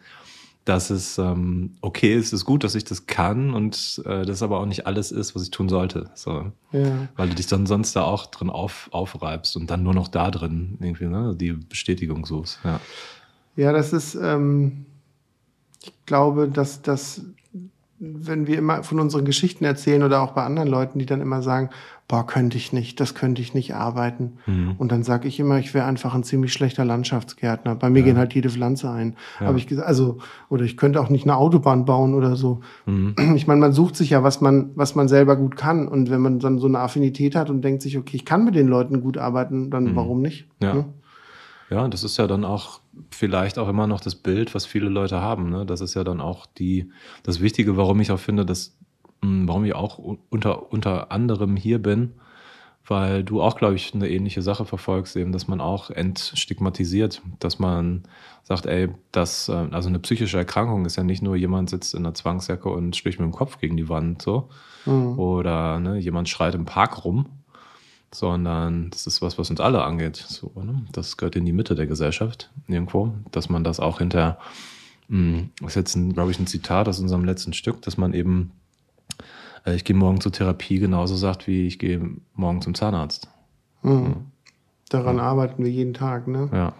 dass 0.69 0.91
es 0.91 1.17
ähm, 1.17 1.77
okay 1.81 2.15
ist, 2.15 2.33
ist 2.33 2.45
gut, 2.45 2.63
dass 2.63 2.75
ich 2.75 2.85
das 2.85 3.07
kann 3.07 3.55
und 3.55 4.03
äh, 4.05 4.27
das 4.27 4.43
aber 4.43 4.61
auch 4.61 4.67
nicht 4.67 4.87
alles 4.87 5.11
ist, 5.11 5.35
was 5.35 5.43
ich 5.43 5.51
tun 5.51 5.69
sollte. 5.69 6.11
So. 6.15 6.53
Ja. 6.73 7.09
Weil 7.17 7.31
du 7.31 7.35
dich 7.35 7.47
dann 7.47 7.67
sonst 7.67 7.97
da 7.97 8.03
auch 8.03 8.27
drin 8.27 8.51
auf, 8.51 8.89
aufreibst 8.93 9.57
und 9.57 9.71
dann 9.71 9.83
nur 9.83 9.95
noch 9.95 10.09
da 10.09 10.31
drin 10.31 10.77
irgendwie 10.81 11.07
ne, 11.07 11.35
die 11.35 11.53
Bestätigung 11.53 12.27
suchst. 12.27 12.59
Ja. 12.65 12.81
Ja, 13.57 13.73
das 13.73 13.93
ist, 13.93 14.15
ähm, 14.15 14.87
ich 15.83 15.93
glaube, 16.07 16.49
dass 16.49 16.83
das, 16.83 17.23
wenn 18.01 18.47
wir 18.47 18.59
immer 18.59 18.83
von 18.83 19.01
unseren 19.01 19.25
Geschichten 19.25 19.65
erzählen 19.65 20.03
oder 20.03 20.23
auch 20.23 20.33
bei 20.33 20.45
anderen 20.45 20.69
Leuten, 20.69 20.99
die 20.99 21.07
dann 21.07 21.21
immer 21.21 21.43
sagen, 21.43 21.71
boah, 22.07 22.27
könnte 22.27 22.57
ich 22.57 22.73
nicht, 22.73 23.01
das 23.01 23.15
könnte 23.15 23.43
ich 23.43 23.53
nicht 23.53 23.75
arbeiten. 23.75 24.39
Mhm. 24.47 24.77
Und 24.79 24.93
dann 24.93 25.03
sage 25.03 25.29
ich 25.29 25.39
immer, 25.41 25.59
ich 25.59 25.75
wäre 25.75 25.85
einfach 25.85 26.15
ein 26.15 26.23
ziemlich 26.23 26.53
schlechter 26.53 26.85
Landschaftsgärtner. 26.85 27.75
Bei 27.75 27.91
mir 27.91 28.03
gehen 28.03 28.17
halt 28.17 28.35
jede 28.35 28.49
Pflanze 28.49 28.91
ein. 28.91 29.15
Ja. 29.41 29.49
Habe 29.49 29.59
ich 29.59 29.67
gesagt, 29.67 29.87
also, 29.87 30.19
oder 30.49 30.65
ich 30.65 30.77
könnte 30.77 31.01
auch 31.01 31.11
nicht 31.11 31.25
eine 31.25 31.37
Autobahn 31.37 31.85
bauen 31.85 32.15
oder 32.15 32.37
so. 32.37 32.61
Mhm. 32.87 33.15
Ich 33.37 33.47
meine, 33.47 33.61
man 33.61 33.73
sucht 33.73 33.95
sich 33.95 34.11
ja, 34.11 34.23
was 34.23 34.41
man, 34.41 34.71
was 34.75 34.95
man 34.95 35.07
selber 35.07 35.37
gut 35.37 35.57
kann. 35.57 35.87
Und 35.87 36.09
wenn 36.11 36.21
man 36.21 36.39
dann 36.39 36.59
so 36.59 36.67
eine 36.67 36.79
Affinität 36.79 37.37
hat 37.37 37.51
und 37.51 37.63
denkt 37.63 37.83
sich, 37.83 37.99
okay, 37.99 38.17
ich 38.17 38.25
kann 38.25 38.45
mit 38.45 38.55
den 38.55 38.69
Leuten 38.69 39.01
gut 39.01 39.19
arbeiten, 39.19 39.71
dann 39.71 39.95
warum 39.95 40.23
nicht? 40.23 40.49
Mhm. 40.61 40.67
Ja. 40.67 40.75
Ne? 40.75 40.85
Ja, 41.71 41.87
das 41.89 42.03
ist 42.03 42.17
ja 42.17 42.27
dann 42.27 42.45
auch 42.45 42.81
vielleicht 43.11 43.59
auch 43.59 43.69
immer 43.69 43.87
noch 43.87 44.01
das 44.01 44.15
Bild, 44.15 44.55
was 44.55 44.65
viele 44.65 44.89
Leute 44.89 45.21
haben. 45.21 45.51
Ne? 45.51 45.67
Das 45.67 45.81
ist 45.81 45.95
ja 45.95 46.03
dann 46.05 46.21
auch 46.21 46.47
die, 46.47 46.91
das 47.23 47.41
Wichtige, 47.41 47.77
warum 47.77 48.01
ich 48.01 48.11
auch 48.11 48.19
finde, 48.19 48.47
dass, 48.47 48.77
mh, 49.23 49.47
warum 49.49 49.65
ich 49.65 49.75
auch 49.75 49.99
unter, 50.31 50.73
unter 50.73 51.13
anderem 51.13 51.57
hier 51.57 51.79
bin, 51.83 52.15
weil 52.87 53.23
du 53.23 53.43
auch, 53.43 53.57
glaube 53.57 53.75
ich, 53.75 53.93
eine 53.95 54.09
ähnliche 54.09 54.41
Sache 54.41 54.65
verfolgst, 54.65 55.15
eben, 55.17 55.31
dass 55.31 55.47
man 55.47 55.61
auch 55.61 55.91
entstigmatisiert, 55.91 57.21
dass 57.39 57.59
man 57.59 58.05
sagt, 58.45 58.65
ey, 58.65 58.89
das, 59.13 59.51
äh, 59.51 59.67
also 59.71 59.91
eine 59.91 59.99
psychische 59.99 60.39
Erkrankung 60.39 60.87
ist 60.87 60.97
ja 60.97 61.03
nicht 61.03 61.23
nur 61.23 61.37
jemand 61.37 61.69
sitzt 61.69 61.93
in 61.95 62.01
einer 62.07 62.15
Zwangsjacke 62.15 62.71
und 62.71 62.97
sticht 62.97 63.19
mit 63.21 63.27
dem 63.27 63.33
Kopf 63.35 63.59
gegen 63.59 63.77
die 63.77 63.89
Wand, 63.91 64.23
so, 64.23 64.49
Mhm. 64.87 65.19
oder 65.19 65.81
ne, 65.81 65.99
jemand 65.99 66.31
schreit 66.31 66.55
im 66.55 66.65
Park 66.65 67.05
rum, 67.05 67.27
sondern 68.13 68.91
das 68.91 69.07
ist 69.07 69.21
was, 69.23 69.39
was 69.39 69.51
uns 69.51 69.61
alle 69.61 69.85
angeht. 69.85 70.17
So, 70.17 70.51
ne? 70.57 70.85
Das 70.93 71.17
gehört 71.17 71.37
in 71.37 71.45
die 71.45 71.53
Mitte 71.53 71.75
der 71.75 71.87
Gesellschaft 71.87 72.51
irgendwo, 72.67 73.13
dass 73.31 73.49
man 73.49 73.65
das 73.65 73.81
auch 73.81 73.99
hinter, 73.99 74.39
mh, 75.09 75.45
das 75.61 75.71
ist 75.71 75.77
jetzt, 75.77 76.15
glaube 76.15 76.31
ich, 76.31 76.39
ein 76.39 76.47
Zitat 76.47 76.89
aus 76.89 77.01
unserem 77.01 77.25
letzten 77.25 77.53
Stück, 77.53 77.83
dass 77.83 77.99
man 77.99 78.15
eben, 78.15 78.53
äh, 79.67 79.75
ich 79.75 79.85
gehe 79.85 79.97
morgen 79.97 80.21
zur 80.21 80.33
Therapie 80.33 80.79
genauso 80.79 81.17
sagt, 81.17 81.47
wie 81.47 81.67
ich 81.67 81.79
gehe 81.79 82.01
morgen 82.35 82.63
zum 82.63 82.75
Zahnarzt. 82.75 83.29
Mhm. 83.83 84.27
Daran 84.89 85.21
arbeiten 85.21 85.65
wir 85.65 85.71
jeden 85.71 85.93
Tag, 85.93 86.29
ne? 86.29 86.49
Ja. 86.53 86.73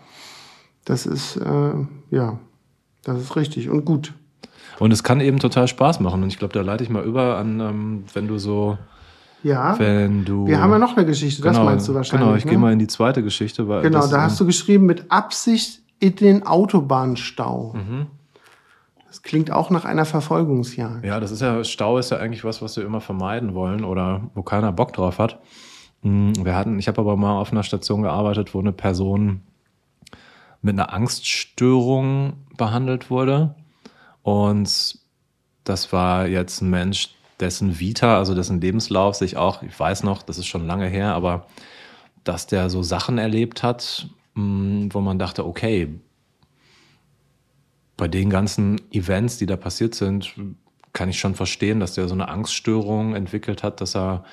Das 0.87 1.05
ist, 1.05 1.37
äh, 1.37 1.75
ja, 2.11 2.39
das 3.05 3.21
ist 3.21 3.37
richtig 3.37 3.69
und 3.69 3.85
gut. 3.85 4.15
Und 4.79 4.93
es 4.93 5.03
kann 5.03 5.21
eben 5.21 5.39
total 5.39 5.69
Spaß 5.69 6.01
machen. 6.01 6.23
Und 6.23 6.29
ich 6.29 6.39
glaube, 6.39 6.55
da 6.55 6.63
leite 6.63 6.85
ich 6.85 6.91
mal 6.91 7.05
über 7.05 7.37
an, 7.37 7.61
ähm, 7.61 8.05
wenn 8.15 8.29
du 8.29 8.39
so, 8.39 8.79
Ja, 9.43 9.79
wenn 9.79 10.25
du. 10.25 10.47
wir 10.47 10.61
haben 10.61 10.73
ja 10.73 10.79
noch 10.79 10.97
eine 10.97 11.07
Geschichte, 11.07 11.43
das 11.43 11.53
genau, 11.53 11.65
meinst 11.65 11.87
du 11.89 11.95
wahrscheinlich. 11.95 12.27
Genau, 12.27 12.37
ich 12.37 12.45
ne? 12.45 12.51
gehe 12.51 12.59
mal 12.59 12.73
in 12.73 12.79
die 12.79 12.87
zweite 12.89 13.23
Geschichte. 13.23 13.69
Weil 13.69 13.83
Genau, 13.83 14.01
das, 14.01 14.11
da 14.11 14.23
hast 14.23 14.41
du 14.41 14.47
geschrieben, 14.47 14.87
mit 14.87 15.11
Absicht 15.11 15.81
in 16.01 16.17
den 16.17 16.47
Autobahnstau. 16.47 17.75
Mhm. 17.75 18.07
Das 19.07 19.23
klingt 19.23 19.51
auch 19.51 19.71
nach 19.71 19.85
einer 19.85 20.05
Verfolgungsjagd. 20.05 21.05
Ja, 21.05 21.19
das 21.19 21.31
ist 21.31 21.41
ja, 21.41 21.65
Stau 21.65 21.99
ist 21.99 22.11
ja 22.11 22.19
eigentlich 22.19 22.45
was, 22.45 22.61
was 22.61 22.77
wir 22.77 22.85
immer 22.85 23.01
vermeiden 23.01 23.55
wollen 23.55 23.85
oder 23.85 24.23
wo 24.35 24.43
keiner 24.43 24.71
Bock 24.71 24.93
drauf 24.93 25.19
hat. 25.19 25.41
Mm, 26.03 26.33
Wir 26.43 26.55
hatten, 26.55 26.79
ich 26.79 26.89
habe 26.89 27.01
aber 27.01 27.17
mal 27.17 27.41
auf 27.41 27.51
einer 27.51 27.63
Station 27.63 28.03
gearbeitet, 28.03 28.55
wo 28.55 28.61
eine 28.61 28.73
Person 28.73 29.43
mit 30.61 30.75
einer 30.75 30.93
Angststörung 30.93 32.35
behandelt 32.57 33.11
wurde. 33.11 33.55
Und 34.23 34.99
das 35.65 35.93
war 35.93 36.27
jetzt 36.27 36.61
ein 36.61 36.71
Mensch, 36.71 37.15
dessen 37.41 37.79
Vita, 37.79 38.19
also 38.19 38.35
dessen 38.35 38.61
Lebenslauf 38.61 39.15
sich 39.15 39.37
auch, 39.37 39.63
ich 39.63 39.79
weiß 39.79 40.03
noch, 40.03 40.23
das 40.23 40.39
ist 40.39 40.47
schon 40.47 40.67
lange 40.67 40.87
her, 40.87 41.15
aber 41.15 41.47
dass 42.25 42.47
der 42.47 42.69
so 42.69 42.83
Sachen 42.83 43.19
erlebt 43.19 43.63
hat, 43.63 44.09
mm, 44.35 44.89
wo 44.93 45.01
man 45.01 45.19
dachte, 45.19 45.47
okay, 45.47 46.01
bei 47.97 48.09
den 48.09 48.31
ganzen 48.31 48.81
Events, 48.93 49.39
die 49.39 49.47
da 49.47 49.57
passiert 49.57 49.95
sind, 49.95 50.35
kann 50.93 51.09
ich 51.09 51.19
schon 51.19 51.35
verstehen, 51.35 51.81
dass 51.81 51.95
der 51.95 52.09
so 52.09 52.15
eine 52.15 52.29
Angststörung 52.29 53.15
entwickelt 53.15 53.63
hat, 53.63 53.81
dass 53.81 53.95
er 53.95 54.25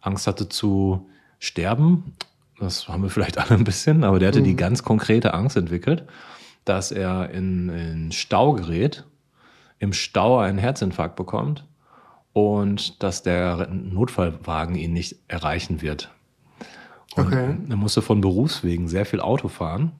Angst 0.00 0.26
hatte 0.26 0.48
zu 0.48 1.08
sterben. 1.38 2.16
Das 2.58 2.88
haben 2.88 3.02
wir 3.02 3.10
vielleicht 3.10 3.38
alle 3.38 3.52
ein 3.52 3.64
bisschen, 3.64 4.04
aber 4.04 4.18
der 4.18 4.28
hatte 4.28 4.42
die 4.42 4.56
ganz 4.56 4.82
konkrete 4.82 5.34
Angst 5.34 5.56
entwickelt, 5.56 6.04
dass 6.64 6.92
er 6.92 7.30
in, 7.30 7.68
in 7.68 8.12
Stau 8.12 8.52
gerät, 8.52 9.04
im 9.78 9.92
Stau 9.92 10.38
einen 10.38 10.58
Herzinfarkt 10.58 11.16
bekommt 11.16 11.64
und 12.32 13.02
dass 13.02 13.22
der 13.22 13.68
Notfallwagen 13.68 14.74
ihn 14.74 14.92
nicht 14.92 15.16
erreichen 15.28 15.82
wird. 15.82 16.10
Und 17.16 17.26
Okay. 17.26 17.56
Er 17.68 17.76
musste 17.76 18.02
von 18.02 18.20
Berufswegen 18.20 18.88
sehr 18.88 19.04
viel 19.04 19.20
Auto 19.20 19.48
fahren 19.48 19.92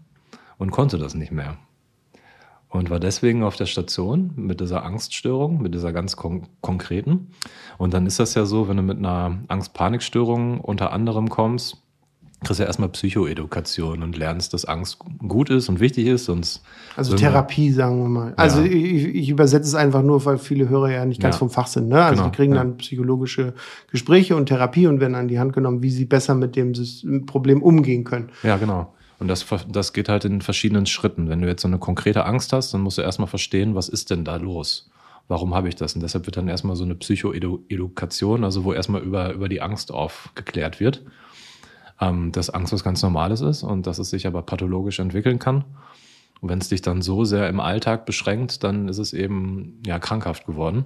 und 0.58 0.70
konnte 0.70 0.98
das 0.98 1.14
nicht 1.14 1.32
mehr. 1.32 1.58
Und 2.68 2.88
war 2.88 3.00
deswegen 3.00 3.42
auf 3.42 3.56
der 3.56 3.66
Station 3.66 4.32
mit 4.34 4.60
dieser 4.60 4.82
Angststörung, 4.82 5.60
mit 5.60 5.74
dieser 5.74 5.92
ganz 5.92 6.16
kon 6.16 6.46
konkreten. 6.62 7.28
Und 7.76 7.92
dann 7.92 8.06
ist 8.06 8.18
das 8.18 8.34
ja 8.34 8.46
so, 8.46 8.66
wenn 8.66 8.78
du 8.78 8.82
mit 8.82 8.96
einer 8.96 9.40
Angst-Panikstörung 9.48 10.58
unter 10.58 10.90
anderem 10.90 11.28
kommst, 11.28 11.81
kriegst 12.44 12.60
ja 12.60 12.66
erstmal 12.66 12.88
Psychoedukation 12.90 14.02
und 14.02 14.16
lernst, 14.16 14.52
dass 14.54 14.64
Angst 14.64 14.98
gut 15.26 15.50
ist 15.50 15.68
und 15.68 15.80
wichtig 15.80 16.06
ist. 16.06 16.24
Sonst 16.26 16.62
Also 16.96 17.10
sind 17.10 17.20
wir- 17.20 17.28
Therapie, 17.30 17.70
sagen 17.72 18.02
wir 18.02 18.08
mal. 18.08 18.34
Also 18.36 18.60
Ja. 18.60 18.66
ich, 18.66 19.04
ich 19.14 19.28
übersetze 19.30 19.68
es 19.68 19.74
einfach 19.74 20.02
nur, 20.02 20.24
weil 20.24 20.38
viele 20.38 20.68
Hörer 20.68 20.90
ja 20.90 21.04
nicht 21.04 21.20
ganz 21.20 21.36
Ja. 21.36 21.38
vom 21.40 21.50
Fach 21.50 21.66
sind. 21.66 21.88
Ne? 21.88 22.02
Also 22.02 22.16
Genau, 22.22 22.30
die 22.30 22.36
kriegen 22.36 22.52
ja. 22.54 22.58
dann 22.62 22.76
psychologische 22.78 23.54
Gespräche 23.90 24.36
und 24.36 24.46
Therapie 24.46 24.86
und 24.86 25.00
werden 25.00 25.14
an 25.14 25.28
die 25.28 25.38
Hand 25.38 25.52
genommen, 25.52 25.82
wie 25.82 25.90
sie 25.90 26.04
besser 26.04 26.34
mit 26.34 26.56
dem 26.56 26.72
Problem 27.26 27.62
umgehen 27.62 28.04
können. 28.04 28.30
Ja, 28.42 28.56
genau. 28.56 28.92
Und 29.18 29.28
das, 29.28 29.46
das 29.70 29.92
geht 29.92 30.08
halt 30.08 30.24
in 30.24 30.40
verschiedenen 30.40 30.86
Schritten. 30.86 31.28
Wenn 31.28 31.40
du 31.42 31.46
jetzt 31.48 31.62
so 31.62 31.68
eine 31.68 31.78
konkrete 31.78 32.24
Angst 32.26 32.52
hast, 32.52 32.74
dann 32.74 32.80
musst 32.80 32.98
du 32.98 33.02
erstmal 33.02 33.28
verstehen, 33.28 33.74
was 33.76 33.88
ist 33.88 34.10
denn 34.10 34.24
da 34.24 34.34
los? 34.36 34.90
Warum 35.28 35.54
habe 35.54 35.68
ich 35.68 35.76
das? 35.76 35.94
Und 35.94 36.02
deshalb 36.02 36.26
wird 36.26 36.36
dann 36.36 36.48
erstmal 36.48 36.74
so 36.74 36.82
eine 36.82 36.96
Psychoedukation, 36.96 38.44
also 38.44 38.64
wo 38.64 38.72
erstmal 38.72 39.00
über, 39.02 39.32
über 39.32 39.48
die 39.48 39.60
Angst 39.60 39.92
aufgeklärt 39.92 40.80
wird. 40.80 41.02
Ähm, 42.02 42.32
dass 42.32 42.50
Angst 42.50 42.72
was 42.72 42.82
ganz 42.82 43.00
Normales 43.00 43.42
ist 43.42 43.62
und 43.62 43.86
dass 43.86 44.00
es 44.00 44.10
sich 44.10 44.26
aber 44.26 44.42
pathologisch 44.42 44.98
entwickeln 44.98 45.38
kann. 45.38 45.64
Und 46.40 46.48
wenn 46.48 46.58
es 46.58 46.68
dich 46.68 46.82
dann 46.82 47.00
so 47.00 47.24
sehr 47.24 47.48
im 47.48 47.60
Alltag 47.60 48.06
beschränkt, 48.06 48.64
dann 48.64 48.88
ist 48.88 48.98
es 48.98 49.12
eben 49.12 49.80
ja 49.86 50.00
krankhaft 50.00 50.44
geworden. 50.44 50.84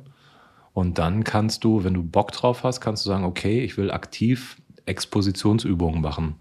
Und 0.74 0.98
dann 0.98 1.24
kannst 1.24 1.64
du, 1.64 1.84
wenn 1.84 1.94
du 1.94 2.02
Bock 2.02 2.32
drauf 2.32 2.64
hast, 2.64 2.82
kannst 2.82 3.06
du 3.06 3.08
sagen, 3.08 3.24
okay, 3.24 3.64
ich 3.64 3.78
will 3.78 3.90
aktiv 3.90 4.60
Expositionsübungen 4.84 6.02
machen. 6.02 6.34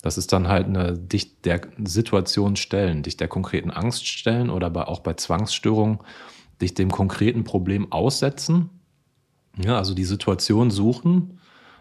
Das 0.00 0.16
ist 0.16 0.32
dann 0.32 0.46
halt 0.46 0.66
eine 0.66 0.96
dich 0.96 1.40
der 1.42 1.62
Situation 1.84 2.54
stellen, 2.54 3.02
dich 3.02 3.16
der 3.16 3.26
konkreten 3.26 3.72
Angst 3.72 4.06
stellen 4.06 4.48
oder 4.48 4.70
bei, 4.70 4.84
auch 4.84 5.00
bei 5.00 5.14
Zwangsstörungen 5.14 5.98
dich 6.62 6.74
dem 6.74 6.92
konkreten 6.92 7.42
Problem 7.42 7.90
aussetzen. 7.90 8.70
Ja, 9.60 9.76
also 9.76 9.92
die 9.92 10.04
Situation 10.04 10.70
suchen, 10.70 11.37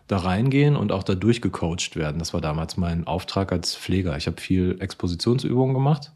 da 0.08 0.18
reingehen 0.18 0.76
und 0.76 0.92
auch 0.92 1.04
da 1.04 1.16
durchgecoacht 1.16 1.96
werden. 1.96 2.20
Das 2.20 2.34
war 2.34 2.42
damals 2.42 2.78
mein 2.78 3.08
Auftrag 3.08 3.52
als 3.52 3.76
Pfleger. 3.76 4.16
Ich 4.18 4.28
habe 4.28 4.40
viel 4.40 4.78
Expositionsübungen 4.80 5.74
gemacht 5.74 6.12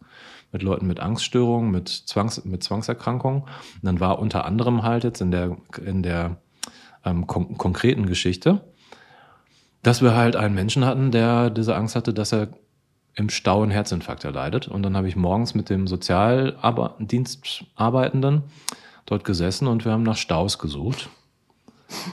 mit 0.52 0.64
Leuten 0.64 0.88
mit 0.88 1.00
Angststörungen, 1.00 1.72
mit, 1.72 1.88
Zwangs, 1.90 2.44
mit 2.46 2.64
Zwangserkrankungen. 2.64 3.44
Und 3.44 3.84
dann 3.84 4.00
war 4.00 4.18
unter 4.20 4.46
anderem 4.46 4.84
halt 4.84 5.04
jetzt 5.04 5.22
in 5.22 5.32
der, 5.32 5.58
in 5.84 6.04
der 6.04 6.38
ähm, 7.06 7.26
kon 7.28 7.58
konkreten 7.58 8.06
Geschichte, 8.06 8.62
dass 9.82 10.02
wir 10.02 10.16
halt 10.16 10.36
einen 10.36 10.56
Menschen 10.56 10.86
hatten, 10.86 11.12
der 11.12 11.50
diese 11.50 11.76
Angst 11.76 11.96
hatte, 11.96 12.14
dass 12.14 12.34
er 12.34 12.50
im 13.16 13.30
Stau 13.30 13.62
einen 13.62 13.72
Herzinfarkt 13.72 14.24
erleidet. 14.24 14.68
Und 14.68 14.84
dann 14.84 14.96
habe 14.96 15.08
ich 15.08 15.16
morgens 15.16 15.56
mit 15.56 15.70
dem 15.70 15.88
Sozialdienstarbeitenden 15.88 18.44
dort 19.06 19.24
gesessen 19.24 19.68
und 19.68 19.86
wir 19.86 19.92
haben 19.92 20.04
nach 20.04 20.18
Staus 20.18 20.60
gesucht. 20.60 21.10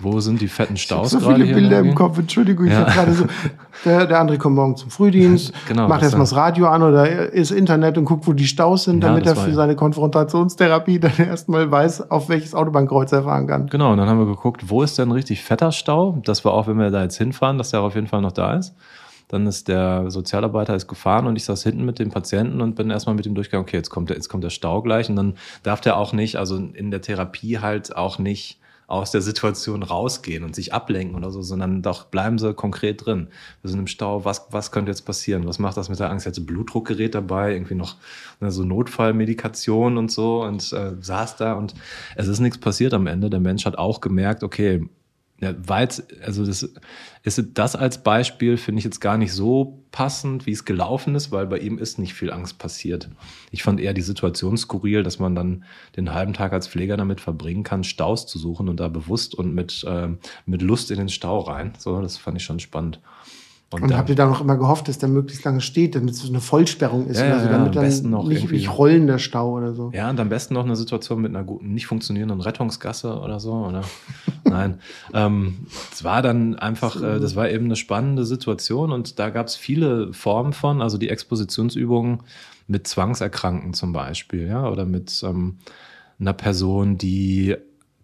Wo 0.00 0.20
sind 0.20 0.40
die 0.40 0.48
fetten 0.48 0.74
Ich 0.74 0.90
habe 0.90 1.06
Staus 1.06 1.10
so 1.10 1.20
viele? 1.20 1.46
Bilder 1.46 1.80
im 1.80 1.94
Kopf, 1.94 2.18
Entschuldigung, 2.18 2.66
ich 2.66 2.72
Ja. 2.72 2.80
habe 2.80 2.90
gerade 2.92 3.12
so, 3.14 3.24
der, 3.84 4.06
der 4.06 4.20
André 4.22 4.36
kommt 4.38 4.56
morgen 4.56 4.76
zum 4.76 4.90
Frühdienst, 4.90 5.52
Genau, 5.68 5.88
macht 5.88 6.02
erstmal 6.02 6.22
das 6.22 6.34
Radio 6.34 6.66
an 6.68 6.82
oder 6.82 7.32
ist 7.32 7.50
Internet 7.50 7.96
und 7.98 8.04
guckt, 8.04 8.26
wo 8.26 8.32
die 8.32 8.46
Staus 8.46 8.84
sind, 8.84 9.02
Ja, 9.02 9.08
damit 9.10 9.26
er 9.26 9.36
für 9.36 9.52
seine 9.54 9.76
Konfrontationstherapie 9.76 10.98
dann 11.00 11.16
erstmal 11.18 11.70
weiß, 11.70 12.10
auf 12.10 12.28
welches 12.28 12.54
Autobahnkreuz 12.54 13.12
er 13.12 13.22
fahren 13.22 13.46
kann. 13.46 13.66
Genau, 13.68 13.92
und 13.92 13.98
dann 13.98 14.08
haben 14.08 14.18
wir 14.18 14.26
geguckt, 14.26 14.68
wo 14.68 14.82
ist 14.82 14.98
denn 14.98 15.10
richtig 15.12 15.42
fetter 15.42 15.72
Stau? 15.72 16.20
Das 16.24 16.44
war 16.44 16.52
auch, 16.54 16.66
wenn 16.66 16.78
wir 16.78 16.90
da 16.90 17.02
jetzt 17.02 17.18
hinfahren, 17.18 17.58
dass 17.58 17.70
der 17.70 17.80
auf 17.80 17.94
jeden 17.94 18.06
Fall 18.06 18.20
noch 18.20 18.32
da 18.32 18.54
ist. 18.54 18.74
Dann 19.28 19.46
ist 19.46 19.68
der 19.68 20.10
Sozialarbeiter 20.10 20.74
ist 20.74 20.88
gefahren 20.88 21.26
und 21.26 21.36
ich 21.36 21.44
saß 21.44 21.62
hinten 21.62 21.84
mit 21.84 21.98
dem 21.98 22.08
Patienten 22.10 22.62
und 22.62 22.74
bin 22.76 22.88
erstmal 22.90 23.14
mit 23.14 23.26
ihm 23.26 23.34
durchgegangen, 23.34 23.66
okay, 23.66 23.76
jetzt 23.76 23.90
kommt 23.90 24.08
der, 24.08 24.16
jetzt 24.16 24.28
kommt 24.30 24.42
der 24.42 24.48
Stau 24.50 24.80
gleich 24.80 25.10
und 25.10 25.16
dann 25.16 25.34
darf 25.62 25.82
der 25.82 25.98
auch 25.98 26.14
nicht, 26.14 26.36
also 26.36 26.56
in 26.56 26.90
der 26.90 27.02
Therapie 27.02 27.58
halt 27.58 27.94
auch 27.94 28.18
nicht 28.18 28.57
aus 28.88 29.10
der 29.10 29.20
Situation 29.20 29.82
rausgehen 29.82 30.42
und 30.42 30.56
sich 30.56 30.72
ablenken 30.72 31.14
oder 31.14 31.30
so, 31.30 31.42
sondern 31.42 31.82
doch 31.82 32.06
bleiben 32.06 32.38
sie 32.38 32.54
konkret 32.54 33.04
drin. 33.04 33.28
Wir 33.60 33.70
sind 33.70 33.80
im 33.80 33.86
Stau, 33.86 34.24
was, 34.24 34.46
was 34.50 34.72
könnte 34.72 34.90
jetzt 34.90 35.02
passieren? 35.02 35.46
Was 35.46 35.58
macht 35.58 35.76
das 35.76 35.90
mit 35.90 36.00
der 36.00 36.10
Angst? 36.10 36.24
Jetzt 36.24 36.38
ein 36.38 36.46
Blutdruckgerät 36.46 37.14
dabei, 37.14 37.52
irgendwie 37.52 37.74
noch 37.74 37.96
ne, 38.40 38.50
so 38.50 38.64
Notfallmedikation 38.64 39.98
und 39.98 40.10
so 40.10 40.42
und 40.42 40.72
äh, 40.72 40.94
saß 40.98 41.36
da 41.36 41.52
und 41.52 41.74
es 42.16 42.28
ist 42.28 42.40
nichts 42.40 42.58
passiert 42.58 42.94
am 42.94 43.06
Ende. 43.06 43.28
Der 43.28 43.40
Mensch 43.40 43.66
hat 43.66 43.76
auch 43.76 44.00
gemerkt, 44.00 44.42
okay, 44.42 44.88
ja, 45.40 45.54
weil 45.56 45.88
also 46.24 46.44
das 46.44 46.68
ist 47.22 47.44
das 47.54 47.76
als 47.76 48.02
Beispiel 48.02 48.56
finde 48.56 48.80
ich 48.80 48.84
jetzt 48.84 49.00
gar 49.00 49.16
nicht 49.16 49.32
so 49.32 49.84
passend, 49.92 50.46
wie 50.46 50.50
es 50.50 50.64
gelaufen 50.64 51.14
ist, 51.14 51.30
weil 51.30 51.46
bei 51.46 51.58
ihm 51.58 51.78
ist 51.78 51.98
nicht 51.98 52.14
viel 52.14 52.32
Angst 52.32 52.58
passiert. 52.58 53.08
Ich 53.52 53.62
fand 53.62 53.78
eher 53.78 53.94
die 53.94 54.02
Situation 54.02 54.56
skurril, 54.56 55.04
dass 55.04 55.20
man 55.20 55.36
dann 55.36 55.64
den 55.96 56.12
halben 56.12 56.32
Tag 56.32 56.52
als 56.52 56.66
Pfleger 56.66 56.96
damit 56.96 57.20
verbringen 57.20 57.62
kann, 57.62 57.84
Staus 57.84 58.26
zu 58.26 58.38
suchen 58.38 58.68
und 58.68 58.80
da 58.80 58.88
bewusst 58.88 59.34
und 59.34 59.54
mit, 59.54 59.84
äh, 59.84 60.08
mit 60.44 60.62
Lust 60.62 60.90
in 60.90 60.98
den 60.98 61.08
Stau 61.08 61.38
rein. 61.38 61.72
So, 61.78 62.00
das 62.02 62.16
fand 62.16 62.36
ich 62.36 62.44
schon 62.44 62.58
spannend. 62.58 63.00
Und, 63.70 63.82
und 63.82 63.96
habt 63.96 64.08
ihr 64.08 64.14
da 64.14 64.26
noch 64.26 64.40
immer 64.40 64.56
gehofft, 64.56 64.88
dass 64.88 64.96
der 64.96 65.10
möglichst 65.10 65.44
lange 65.44 65.60
steht, 65.60 65.94
damit 65.94 66.14
es 66.14 66.20
so 66.20 66.28
eine 66.28 66.40
Vollsperrung 66.40 67.06
ist 67.06 67.20
ja, 67.20 67.26
oder 67.26 67.40
so, 67.40 67.48
damit 67.48 67.74
ja, 67.74 67.82
dann 67.82 68.10
noch 68.10 68.26
nicht, 68.26 68.50
nicht 68.50 68.72
rollender 68.72 69.18
Stau 69.18 69.58
oder 69.58 69.74
so. 69.74 69.90
Ja, 69.92 70.08
und 70.08 70.18
am 70.18 70.30
besten 70.30 70.54
noch 70.54 70.64
eine 70.64 70.74
Situation 70.74 71.20
mit 71.20 71.34
einer 71.34 71.44
guten, 71.44 71.74
nicht 71.74 71.86
funktionierenden 71.86 72.40
Rettungsgasse 72.40 73.18
oder 73.18 73.40
so, 73.40 73.52
oder? 73.52 73.82
Nein. 74.44 74.78
Ähm, 75.12 75.66
es 75.92 76.02
war 76.02 76.22
dann 76.22 76.54
einfach, 76.54 76.96
äh, 76.96 77.20
das 77.20 77.36
war 77.36 77.50
eben 77.50 77.66
eine 77.66 77.76
spannende 77.76 78.24
Situation 78.24 78.90
und 78.90 79.18
da 79.18 79.28
gab 79.28 79.48
es 79.48 79.56
viele 79.56 80.14
Formen 80.14 80.54
von, 80.54 80.80
also 80.80 80.96
die 80.96 81.10
Expositionsübungen 81.10 82.20
mit 82.68 82.86
Zwangserkrankten 82.86 83.74
zum 83.74 83.92
Beispiel, 83.92 84.46
ja, 84.46 84.66
oder 84.66 84.86
mit 84.86 85.22
ähm, 85.22 85.58
einer 86.18 86.32
Person, 86.32 86.96
die 86.96 87.54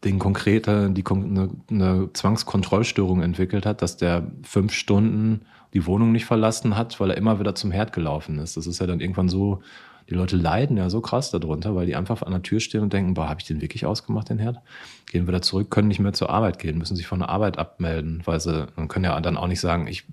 den 0.05 0.19
konkrete, 0.19 0.91
die 0.91 1.05
eine, 1.07 1.49
eine 1.71 2.11
Zwangskontrollstörung 2.13 3.23
entwickelt 3.23 3.65
hat, 3.65 3.81
dass 3.81 3.97
der 3.97 4.31
fünf 4.43 4.75
Stunden 4.75 5.41
die 5.75 5.87
Wohnung 5.87 6.13
nicht 6.13 6.25
verlassen 6.25 6.77
hat, 6.77 6.99
weil 7.01 7.11
er 7.11 7.17
immer 7.17 7.41
wieder 7.41 7.55
zum 7.55 7.73
Herd 7.73 7.93
gelaufen 7.93 8.39
ist. 8.39 8.57
Das 8.57 8.67
ist 8.67 8.79
ja 8.79 8.87
dann 8.87 9.01
irgendwann 9.01 9.29
so, 9.29 9.61
die 10.09 10.15
Leute 10.15 10.37
leiden 10.37 10.77
ja 10.77 10.89
so 10.89 11.01
krass 11.01 11.31
darunter, 11.31 11.75
weil 11.75 11.87
die 11.87 11.97
einfach 11.97 12.23
an 12.23 12.33
der 12.33 12.43
Tür 12.43 12.61
stehen 12.61 12.83
und 12.83 12.93
denken, 12.93 13.15
boah, 13.15 13.29
habe 13.29 13.41
ich 13.41 13.47
den 13.47 13.61
wirklich 13.61 13.85
ausgemacht, 13.85 14.31
den 14.31 14.39
Herd? 14.39 14.59
Gehen 15.07 15.27
wieder 15.27 15.43
zurück, 15.43 15.71
können 15.71 15.89
nicht 15.89 16.01
mehr 16.01 16.13
zur 16.13 16.31
Arbeit 16.31 16.59
gehen, 16.59 16.79
müssen 16.79 16.97
sich 16.97 17.07
von 17.07 17.19
der 17.19 17.29
Arbeit 17.29 17.59
abmelden, 17.59 18.23
weil 18.25 18.39
sie 18.41 18.67
dann 18.77 18.89
können 18.89 19.05
ja 19.05 19.21
dann 19.21 19.37
auch 19.37 19.49
nicht 19.49 19.61
sagen, 19.61 19.87
ich 19.89 20.05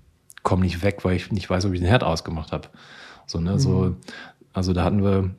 komme 0.42 0.62
nicht 0.62 0.82
weg, 0.82 1.04
weil 1.04 1.14
ich 1.14 1.30
nicht 1.30 1.48
weiß, 1.48 1.66
ob 1.66 1.72
ich 1.72 1.80
den 1.80 1.88
Herd 1.88 2.02
ausgemacht 2.02 2.52
habe. 2.52 2.68
So, 3.26 3.38
ne, 3.38 3.52
mhm. 3.52 3.58
so, 3.58 3.96
also 4.52 4.72
da 4.72 4.82
hatten 4.82 5.04
wir 5.04 5.30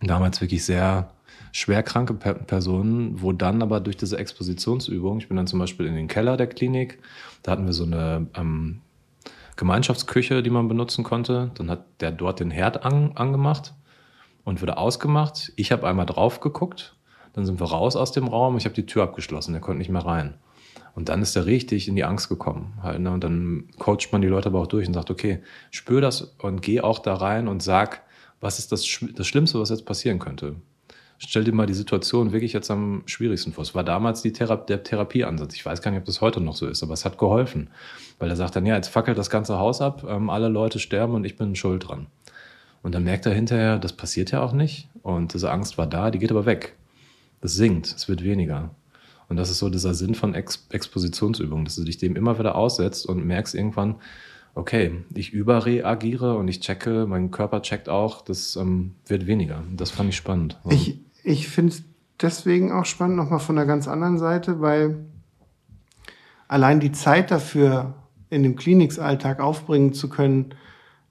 damals 0.00 0.40
wirklich 0.40 0.64
sehr 0.64 1.10
schwerkranke 1.52 2.14
Personen, 2.14 3.20
wo 3.20 3.32
dann 3.32 3.62
aber 3.62 3.80
durch 3.80 3.96
diese 3.96 4.18
Expositionsübung, 4.18 5.18
ich 5.18 5.28
bin 5.28 5.36
dann 5.36 5.46
zum 5.46 5.58
Beispiel 5.58 5.86
in 5.86 5.94
den 5.94 6.08
Keller 6.08 6.36
der 6.36 6.46
Klinik, 6.46 6.98
da 7.42 7.52
hatten 7.52 7.66
wir 7.66 7.72
so 7.72 7.84
eine 7.84 8.28
ähm, 8.34 8.80
Gemeinschaftsküche, 9.58 10.42
die 10.42 10.50
man 10.50 10.68
benutzen 10.68 11.04
konnte. 11.04 11.50
Dann 11.54 11.68
hat 11.68 11.84
der 12.00 12.12
dort 12.12 12.40
den 12.40 12.50
Herd 12.50 12.84
an, 12.84 13.12
angemacht 13.16 13.74
und 14.44 14.62
wurde 14.62 14.78
ausgemacht. 14.78 15.52
Ich 15.56 15.72
habe 15.72 15.86
einmal 15.86 16.06
drauf 16.06 16.40
geguckt, 16.40 16.96
dann 17.32 17.44
sind 17.44 17.60
wir 17.60 17.66
raus 17.66 17.96
aus 17.96 18.12
dem 18.12 18.28
Raum. 18.28 18.56
Ich 18.56 18.64
habe 18.64 18.74
die 18.74 18.86
Tür 18.86 19.02
abgeschlossen, 19.02 19.52
der 19.52 19.60
konnte 19.60 19.78
nicht 19.78 19.90
mehr 19.90 20.06
rein. 20.06 20.34
Und 20.94 21.08
dann 21.08 21.22
ist 21.22 21.34
er 21.36 21.46
richtig 21.46 21.88
in 21.88 21.96
die 21.96 22.04
Angst 22.04 22.28
gekommen. 22.28 22.78
Halt, 22.82 23.00
ne? 23.00 23.10
Und 23.10 23.22
dann 23.24 23.68
coacht 23.78 24.12
man 24.12 24.22
die 24.22 24.28
Leute 24.28 24.48
aber 24.48 24.60
auch 24.60 24.66
durch 24.68 24.86
und 24.86 24.94
sagt, 24.94 25.10
okay, 25.10 25.42
spür 25.72 26.00
das 26.00 26.22
und 26.38 26.62
geh 26.62 26.80
auch 26.80 27.00
da 27.00 27.14
rein 27.14 27.48
und 27.48 27.60
sag, 27.60 28.02
was 28.40 28.60
ist 28.60 28.70
das, 28.70 28.86
das 29.14 29.26
Schlimmste, 29.26 29.58
was 29.60 29.70
jetzt 29.70 29.86
passieren 29.86 30.20
könnte 30.20 30.56
stell 31.18 31.44
dir 31.44 31.52
mal 31.52 31.66
die 31.66 31.74
Situation 31.74 32.32
wirklich 32.32 32.52
jetzt 32.52 32.70
am 32.70 33.02
schwierigsten 33.06 33.52
vor. 33.52 33.62
Es 33.62 33.74
war 33.74 33.84
damals 33.84 34.22
Thera 34.22 34.56
der 34.56 34.82
Therapieansatz. 34.82 35.54
Ich 35.54 35.66
weiß 35.66 35.82
gar 35.82 35.90
nicht, 35.90 36.00
ob 36.00 36.06
das 36.06 36.20
heute 36.20 36.40
noch 36.40 36.54
so 36.54 36.66
ist, 36.66 36.82
aber 36.82 36.94
es 36.94 37.04
hat 37.04 37.18
geholfen. 37.18 37.70
Weil 38.18 38.30
er 38.30 38.36
sagt 38.36 38.56
dann, 38.56 38.66
ja, 38.66 38.74
jetzt 38.74 38.88
fackelt 38.88 39.16
das 39.16 39.30
ganze 39.30 39.58
Haus 39.58 39.80
ab, 39.80 40.04
ähm, 40.08 40.30
alle 40.30 40.48
Leute 40.48 40.78
sterben 40.78 41.14
und 41.14 41.24
ich 41.24 41.36
bin 41.36 41.54
schuld 41.54 41.88
dran. 41.88 42.06
Und 42.82 42.94
dann 42.94 43.04
merkt 43.04 43.26
er 43.26 43.34
hinterher, 43.34 43.78
das 43.78 43.92
passiert 43.92 44.30
ja 44.30 44.42
auch 44.42 44.52
nicht. 44.52 44.88
Und 45.02 45.34
diese 45.34 45.50
Angst 45.50 45.78
war 45.78 45.86
da, 45.86 46.10
die 46.10 46.18
geht 46.18 46.30
aber 46.30 46.46
weg. 46.46 46.76
Das 47.40 47.54
sinkt, 47.54 47.86
es 47.86 48.08
wird 48.08 48.24
weniger. 48.24 48.70
Und 49.28 49.36
das 49.36 49.50
ist 49.50 49.58
so 49.58 49.68
dieser 49.68 49.94
Sinn 49.94 50.14
von 50.14 50.34
Ex 50.34 50.66
Expositionsübungen, 50.70 51.64
dass 51.64 51.76
du 51.76 51.84
dich 51.84 51.98
dem 51.98 52.16
immer 52.16 52.38
wieder 52.38 52.54
aussetzt 52.54 53.06
und 53.06 53.24
merkst 53.24 53.54
irgendwann, 53.54 53.96
okay, 54.54 55.04
ich 55.14 55.32
überreagiere 55.32 56.36
und 56.36 56.48
ich 56.48 56.60
checke, 56.60 57.06
mein 57.06 57.30
Körper 57.30 57.62
checkt 57.62 57.88
auch, 57.88 58.22
das 58.22 58.56
ähm, 58.56 58.94
wird 59.06 59.26
weniger. 59.26 59.62
Das 59.76 59.90
fand 59.90 60.08
ich 60.08 60.16
spannend. 60.16 60.58
Ich, 60.68 60.98
ich 61.22 61.48
finde 61.48 61.74
es 61.74 61.82
deswegen 62.20 62.72
auch 62.72 62.84
spannend, 62.84 63.16
nochmal 63.16 63.38
von 63.38 63.56
der 63.56 63.66
ganz 63.66 63.86
anderen 63.86 64.18
Seite, 64.18 64.60
weil 64.60 65.04
allein 66.48 66.80
die 66.80 66.92
Zeit 66.92 67.30
dafür 67.30 67.94
in 68.30 68.42
dem 68.42 68.56
Kliniksalltag 68.56 69.40
aufbringen 69.40 69.92
zu 69.92 70.08
können, 70.08 70.54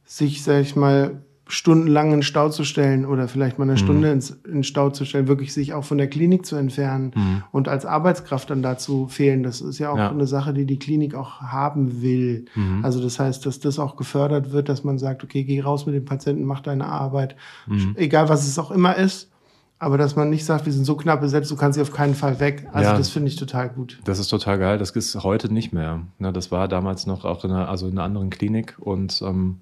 sich, 0.06 0.44
sag 0.44 0.62
ich 0.62 0.76
mal, 0.76 1.22
stundenlang 1.50 2.12
in 2.14 2.24
Stau 2.24 2.50
zu 2.50 2.64
stellen 2.64 3.06
oder 3.06 3.28
vielleicht 3.28 3.58
mal 3.58 3.64
eine 3.64 3.74
mhm. 3.74 3.78
Stunde 3.78 4.12
ins, 4.12 4.32
in 4.32 4.64
Stau 4.64 4.90
zu 4.90 5.06
stellen, 5.06 5.28
wirklich 5.28 5.54
sich 5.54 5.74
auch 5.74 5.84
von 5.84 5.98
der 5.98 6.08
Klinik 6.08 6.46
zu 6.46 6.56
entfernen 6.56 7.12
mhm. 7.16 7.44
und 7.52 7.68
als 7.68 7.86
Arbeitskraft 7.86 8.50
dann 8.50 8.62
dazu 8.62 9.08
fehlen. 9.08 9.44
Das 9.44 9.62
ist 9.62 9.80
ja 9.80 9.90
auch 9.90 9.98
ja. 9.98 10.10
eine 10.10 10.28
Sache, 10.28 10.54
die 10.54 10.66
die 10.66 10.80
Klinik 10.80 11.16
auch 11.16 11.42
haben 11.42 12.02
will. 12.02 12.46
Mhm. 12.56 12.84
Also 12.84 13.02
das 13.02 13.20
heißt, 13.20 13.46
dass 13.46 13.60
das 13.60 13.80
auch 13.80 13.96
gefördert 13.96 14.52
wird, 14.52 14.68
dass 14.70 14.84
man 14.84 14.98
sagt, 14.98 15.24
okay, 15.24 15.44
geh 15.44 15.62
raus 15.62 15.86
mit 15.86 15.96
dem 15.96 16.06
Patienten, 16.06 16.44
mach 16.44 16.60
deine 16.60 16.86
Arbeit, 16.86 17.36
mhm. 17.66 17.96
egal 17.96 18.30
was 18.30 18.46
es 18.48 18.60
auch 18.60 18.72
immer 18.72 18.96
ist. 18.96 19.32
Aber 19.80 19.98
dass 19.98 20.16
man 20.16 20.30
nicht 20.30 20.44
sagt, 20.44 20.66
wir 20.66 20.74
sind 20.74 20.86
so 20.86 20.96
knapp 20.96 21.22
besetzt, 21.22 21.52
du 21.52 21.56
kannst 21.56 21.76
sie 21.76 21.82
auf 21.82 21.94
keinen 21.94 22.16
Fall 22.16 22.40
weg. 22.40 22.68
Also 22.72 22.90
ja, 22.90 22.98
das 22.98 23.10
finde 23.10 23.28
ich 23.28 23.36
total 23.36 23.70
gut. 23.70 24.00
Das 24.06 24.18
ist 24.18 24.28
total 24.28 24.58
geil. 24.58 24.80
Das 24.80 24.92
ist 24.92 25.24
heute 25.24 25.54
nicht 25.54 25.72
mehr. 25.72 26.02
das 26.20 26.52
war 26.52 26.68
damals 26.68 27.06
noch 27.06 27.26
auch 27.26 27.44
in 27.46 27.52
einer, 27.52 27.70
also 27.70 27.88
in 27.88 27.94
einer 27.94 28.04
anderen 28.04 28.32
Klinik 28.32 28.76
und 28.80 29.22
ähm, 29.22 29.60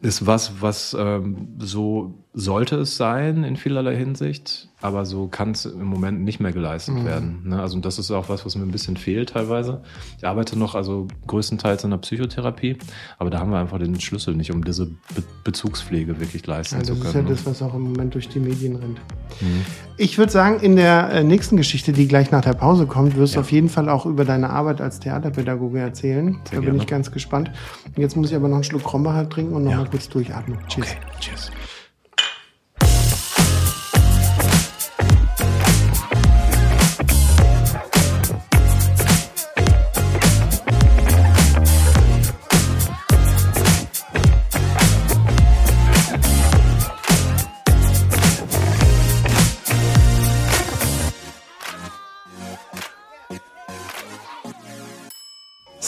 ist 0.00 0.26
was, 0.26 0.60
was 0.60 0.96
ähm, 0.98 1.48
so 1.58 2.14
sollte 2.32 2.76
es 2.76 2.96
sein 2.96 3.44
in 3.44 3.56
vielerlei 3.56 3.96
Hinsicht, 3.96 4.69
aber 4.82 5.04
so 5.04 5.28
kann 5.28 5.52
es 5.52 5.64
im 5.66 5.84
Moment 5.84 6.22
nicht 6.22 6.40
mehr 6.40 6.52
geleistet 6.52 6.94
mhm. 6.94 7.04
werden. 7.04 7.42
Ne? 7.44 7.60
Also 7.60 7.78
das 7.80 7.98
ist 7.98 8.10
auch 8.10 8.28
was, 8.28 8.46
was 8.46 8.56
mir 8.56 8.62
ein 8.62 8.70
bisschen 8.70 8.96
fehlt 8.96 9.30
teilweise. 9.30 9.82
Ich 10.18 10.26
arbeite 10.26 10.58
noch 10.58 10.74
also 10.74 11.08
größtenteils 11.26 11.84
in 11.84 11.90
der 11.90 11.98
Psychotherapie, 11.98 12.76
aber 13.18 13.30
da 13.30 13.40
haben 13.40 13.50
wir 13.50 13.58
einfach 13.58 13.78
den 13.78 14.00
Schlüssel 14.00 14.34
nicht, 14.34 14.52
um 14.52 14.64
diese 14.64 14.86
Be 14.86 15.22
Bezugspflege 15.44 16.20
wirklich 16.20 16.46
leisten 16.46 16.76
ja, 16.76 16.84
zu 16.84 16.92
können. 16.92 17.02
Das 17.02 17.08
ist 17.10 17.14
ja 17.14 17.22
ne? 17.22 17.28
das, 17.28 17.46
was 17.46 17.62
auch 17.62 17.74
im 17.74 17.82
Moment 17.82 18.14
durch 18.14 18.28
die 18.28 18.40
Medien 18.40 18.76
rennt. 18.76 19.00
Mhm. 19.40 19.64
Ich 19.96 20.16
würde 20.16 20.30
sagen, 20.30 20.60
in 20.60 20.76
der 20.76 21.10
äh, 21.10 21.24
nächsten 21.24 21.56
Geschichte, 21.56 21.92
die 21.92 22.06
gleich 22.08 22.30
nach 22.30 22.42
der 22.42 22.52
Pause 22.52 22.86
kommt, 22.86 23.16
wirst 23.16 23.34
ja. 23.34 23.40
du 23.40 23.46
auf 23.46 23.52
jeden 23.52 23.68
Fall 23.68 23.88
auch 23.88 24.06
über 24.06 24.24
deine 24.24 24.50
Arbeit 24.50 24.80
als 24.80 25.00
Theaterpädagoge 25.00 25.78
erzählen. 25.78 26.34
Sehr 26.34 26.40
da 26.44 26.56
bin 26.56 26.62
gerne. 26.62 26.78
ich 26.78 26.86
ganz 26.86 27.10
gespannt. 27.10 27.50
Jetzt 27.96 28.16
muss 28.16 28.30
ich 28.30 28.36
aber 28.36 28.48
noch 28.48 28.56
einen 28.56 28.64
Schluck 28.64 28.84
Krombacher 28.84 29.28
trinken 29.28 29.54
und 29.54 29.64
noch 29.64 29.72
ja. 29.72 29.78
mal 29.78 29.88
kurz 29.90 30.08
durchatmen. 30.08 30.58
Cheers. 30.68 30.88
Okay. 30.88 31.20
Cheers. 31.20 31.50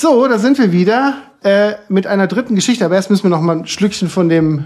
So, 0.03 0.27
da 0.27 0.37
sind 0.37 0.59
wir 0.59 0.73
wieder 0.73 1.19
äh, 1.45 1.75
mit 1.89 2.09
einer 2.09 2.27
dritten 2.27 2.57
Geschichte. 2.57 2.85
Aber 2.85 2.97
erst 2.97 3.09
müssen 3.09 3.23
wir 3.23 3.31
noch 3.31 3.41
mal 3.41 3.59
ein 3.59 3.67
Schlückchen 3.69 4.09
von 4.09 4.29
dem 4.29 4.65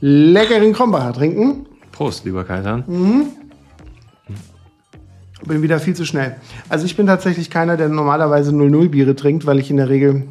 leckeren 0.00 0.72
Krombacher 0.72 1.12
trinken. 1.12 1.66
Prost, 1.92 2.24
lieber 2.24 2.42
Kaitan. 2.44 2.84
Mhm. 2.86 3.26
Bin 5.44 5.60
wieder 5.60 5.78
viel 5.78 5.94
zu 5.94 6.06
schnell. 6.06 6.36
Also 6.70 6.86
ich 6.86 6.96
bin 6.96 7.06
tatsächlich 7.06 7.50
keiner, 7.50 7.76
der 7.76 7.90
normalerweise 7.90 8.50
00 8.56 8.88
Biere 8.88 9.14
trinkt, 9.14 9.44
weil 9.44 9.58
ich 9.58 9.70
in 9.70 9.76
der 9.76 9.90
Regel, 9.90 10.22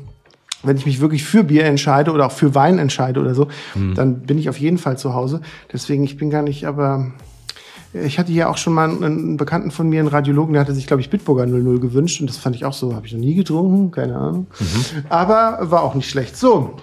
wenn 0.64 0.76
ich 0.76 0.88
mich 0.88 1.02
wirklich 1.02 1.24
für 1.24 1.44
Bier 1.44 1.66
entscheide 1.66 2.12
oder 2.12 2.26
auch 2.26 2.32
für 2.32 2.56
Wein 2.56 2.80
entscheide 2.80 3.20
oder 3.20 3.36
so, 3.36 3.50
mhm. 3.76 3.94
dann 3.94 4.22
bin 4.22 4.40
ich 4.40 4.50
auf 4.50 4.60
jeden 4.60 4.80
Fall 4.80 4.98
zu 4.98 5.14
Hause. 5.14 5.42
Deswegen, 5.72 6.04
ich 6.04 6.18
bin 6.18 6.32
gar 6.32 6.42
nicht, 6.42 6.66
aber 6.66 7.12
ich 7.94 8.20
hatte 8.20 8.32
hier 8.32 8.50
auch 8.50 8.58
schon 8.58 8.74
mal 8.74 8.90
einen 8.90 9.38
Bekannten 9.38 9.72
von 9.72 9.90
mir, 9.90 10.00
einen 10.00 10.10
Radiologen, 10.10 10.54
der 10.54 10.62
hatte 10.62 10.74
sich, 10.74 10.88
glaube 10.88 11.02
ich, 11.02 11.10
Bitburger 11.10 11.46
00 11.46 11.80
gewünscht. 11.80 12.20
Und 12.20 12.30
das 12.30 12.38
fand 12.38 12.56
ich 12.56 12.66
auch 12.66 12.74
so, 12.74 12.96
habe 12.96 13.08
ich 13.08 13.14
noch 13.14 13.20
nie 13.20 13.36
getrunken, 13.36 13.92
keine 13.92 14.16
Ahnung. 14.16 14.48
Mhm. 14.60 15.04
Aber 15.10 15.60
war 15.62 15.84
auch 15.84 15.96
nicht 15.96 16.10
schlecht. 16.10 16.36
So, 16.38 16.76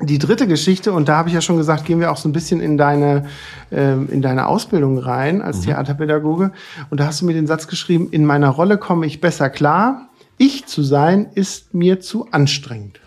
die 0.00 0.18
dritte 0.18 0.46
Geschichte, 0.46 0.92
und 0.92 1.08
da 1.08 1.16
habe 1.16 1.28
ich 1.28 1.34
ja 1.34 1.40
schon 1.40 1.56
gesagt, 1.56 1.84
gehen 1.84 2.00
wir 2.00 2.12
auch 2.12 2.16
so 2.16 2.28
ein 2.28 2.32
bisschen 2.32 2.60
in 2.60 2.78
deine, 2.78 3.26
ähm, 3.70 4.08
in 4.10 4.22
deine 4.22 4.46
Ausbildung 4.46 4.98
rein 4.98 5.42
als 5.42 5.58
mhm. 5.58 5.62
Theaterpädagoge. 5.64 6.52
Und 6.90 7.00
da 7.00 7.06
hast 7.06 7.20
du 7.20 7.26
mir 7.26 7.34
den 7.34 7.46
Satz 7.46 7.66
geschrieben, 7.66 8.08
in 8.10 8.24
meiner 8.24 8.48
Rolle 8.48 8.78
komme 8.78 9.06
ich 9.06 9.20
besser 9.20 9.50
klar. 9.50 10.08
Ich 10.38 10.66
zu 10.66 10.82
sein 10.82 11.26
ist 11.34 11.74
mir 11.74 12.00
zu 12.00 12.28
anstrengend. 12.30 13.00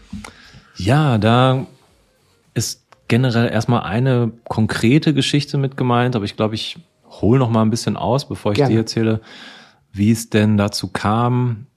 Ja, 0.75 1.17
da 1.17 1.65
ist 2.53 2.83
generell 3.07 3.49
erstmal 3.49 3.83
eine 3.83 4.31
konkrete 4.47 5.13
Geschichte 5.13 5.57
mit 5.57 5.77
gemeint, 5.77 6.15
aber 6.15 6.25
ich 6.25 6.35
glaube, 6.35 6.55
ich 6.55 6.77
hole 7.21 7.39
noch 7.39 7.49
mal 7.49 7.61
ein 7.61 7.69
bisschen 7.69 7.97
aus, 7.97 8.27
bevor 8.27 8.53
ich 8.53 8.57
Gerne. 8.57 8.73
dir 8.73 8.79
erzähle, 8.79 9.21
wie 9.91 10.11
es 10.11 10.29
denn 10.29 10.57
dazu 10.57 10.87
kam, 10.87 11.67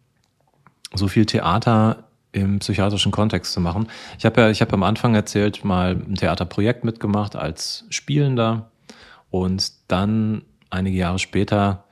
so 0.94 1.08
viel 1.08 1.26
Theater 1.26 2.04
im 2.32 2.58
psychiatrischen 2.58 3.12
Kontext 3.12 3.52
zu 3.52 3.60
machen. 3.60 3.88
Ich 4.18 4.24
habe 4.24 4.40
ja, 4.40 4.50
ich 4.50 4.60
habe 4.60 4.72
am 4.74 4.82
Anfang 4.82 5.14
erzählt, 5.14 5.64
mal 5.64 5.92
ein 5.92 6.16
Theaterprojekt 6.16 6.84
mitgemacht 6.84 7.36
als 7.36 7.84
Spielender 7.90 8.70
und 9.30 9.72
dann 9.88 10.42
einige 10.70 10.96
Jahre 10.96 11.18
später, 11.18 11.84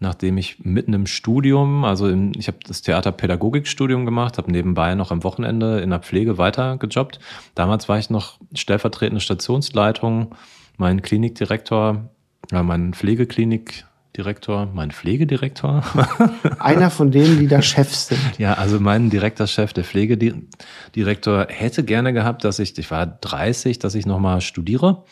nachdem 0.00 0.38
ich 0.38 0.64
mitten 0.64 0.94
im 0.94 1.06
Studium, 1.06 1.84
also 1.84 2.08
in, 2.08 2.32
ich 2.36 2.48
habe 2.48 2.58
das 2.66 2.82
Theaterpädagogikstudium 2.82 4.04
gemacht, 4.06 4.38
habe 4.38 4.50
nebenbei 4.50 4.94
noch 4.94 5.10
am 5.10 5.24
Wochenende 5.24 5.80
in 5.80 5.90
der 5.90 6.00
Pflege 6.00 6.38
weitergejobbt. 6.38 7.20
Damals 7.54 7.88
war 7.88 7.98
ich 7.98 8.10
noch 8.10 8.38
stellvertretende 8.54 9.20
Stationsleitung, 9.20 10.34
mein 10.78 11.02
Klinikdirektor, 11.02 12.08
ja, 12.52 12.62
mein 12.62 12.94
Pflegeklinik 12.94 13.84
Direktor, 14.16 14.68
mein 14.74 14.90
Pflegedirektor. 14.90 15.82
Einer 16.58 16.90
von 16.90 17.10
denen, 17.10 17.38
die 17.38 17.48
da 17.48 17.62
Chefs 17.62 18.08
sind. 18.08 18.38
Ja, 18.38 18.54
also 18.54 18.78
mein 18.78 19.08
Direktorchef, 19.08 19.72
der 19.72 19.84
Pflegedirektor, 19.84 21.46
hätte 21.48 21.82
gerne 21.82 22.12
gehabt, 22.12 22.44
dass 22.44 22.58
ich, 22.58 22.76
ich 22.76 22.90
war 22.90 23.06
30, 23.06 23.78
dass 23.78 23.94
ich 23.94 24.04
nochmal 24.04 24.42
studiere. 24.42 25.04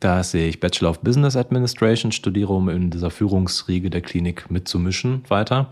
Da 0.00 0.24
sehe 0.24 0.48
ich 0.48 0.58
Bachelor 0.58 0.90
of 0.90 1.00
Business 1.02 1.36
Administration, 1.36 2.10
studiere, 2.10 2.52
um 2.52 2.68
in 2.68 2.90
dieser 2.90 3.10
Führungsriege 3.10 3.90
der 3.90 4.00
Klinik 4.00 4.50
mitzumischen 4.50 5.22
weiter, 5.28 5.70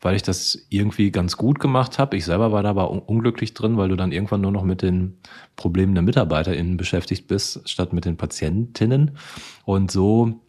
weil 0.00 0.16
ich 0.16 0.22
das 0.22 0.66
irgendwie 0.68 1.10
ganz 1.10 1.36
gut 1.36 1.60
gemacht 1.60 1.98
habe. 1.98 2.16
Ich 2.16 2.24
selber 2.24 2.52
war 2.52 2.62
da 2.62 2.70
aber 2.70 2.90
unglücklich 2.90 3.54
drin, 3.54 3.76
weil 3.76 3.88
du 3.88 3.96
dann 3.96 4.12
irgendwann 4.12 4.42
nur 4.42 4.52
noch 4.52 4.64
mit 4.64 4.82
den 4.82 5.18
Problemen 5.56 5.94
der 5.94 6.02
MitarbeiterInnen 6.02 6.76
beschäftigt 6.76 7.26
bist, 7.26 7.68
statt 7.68 7.92
mit 7.92 8.04
den 8.04 8.16
Patientinnen. 8.16 9.16
Und 9.64 9.90
so 9.90 10.40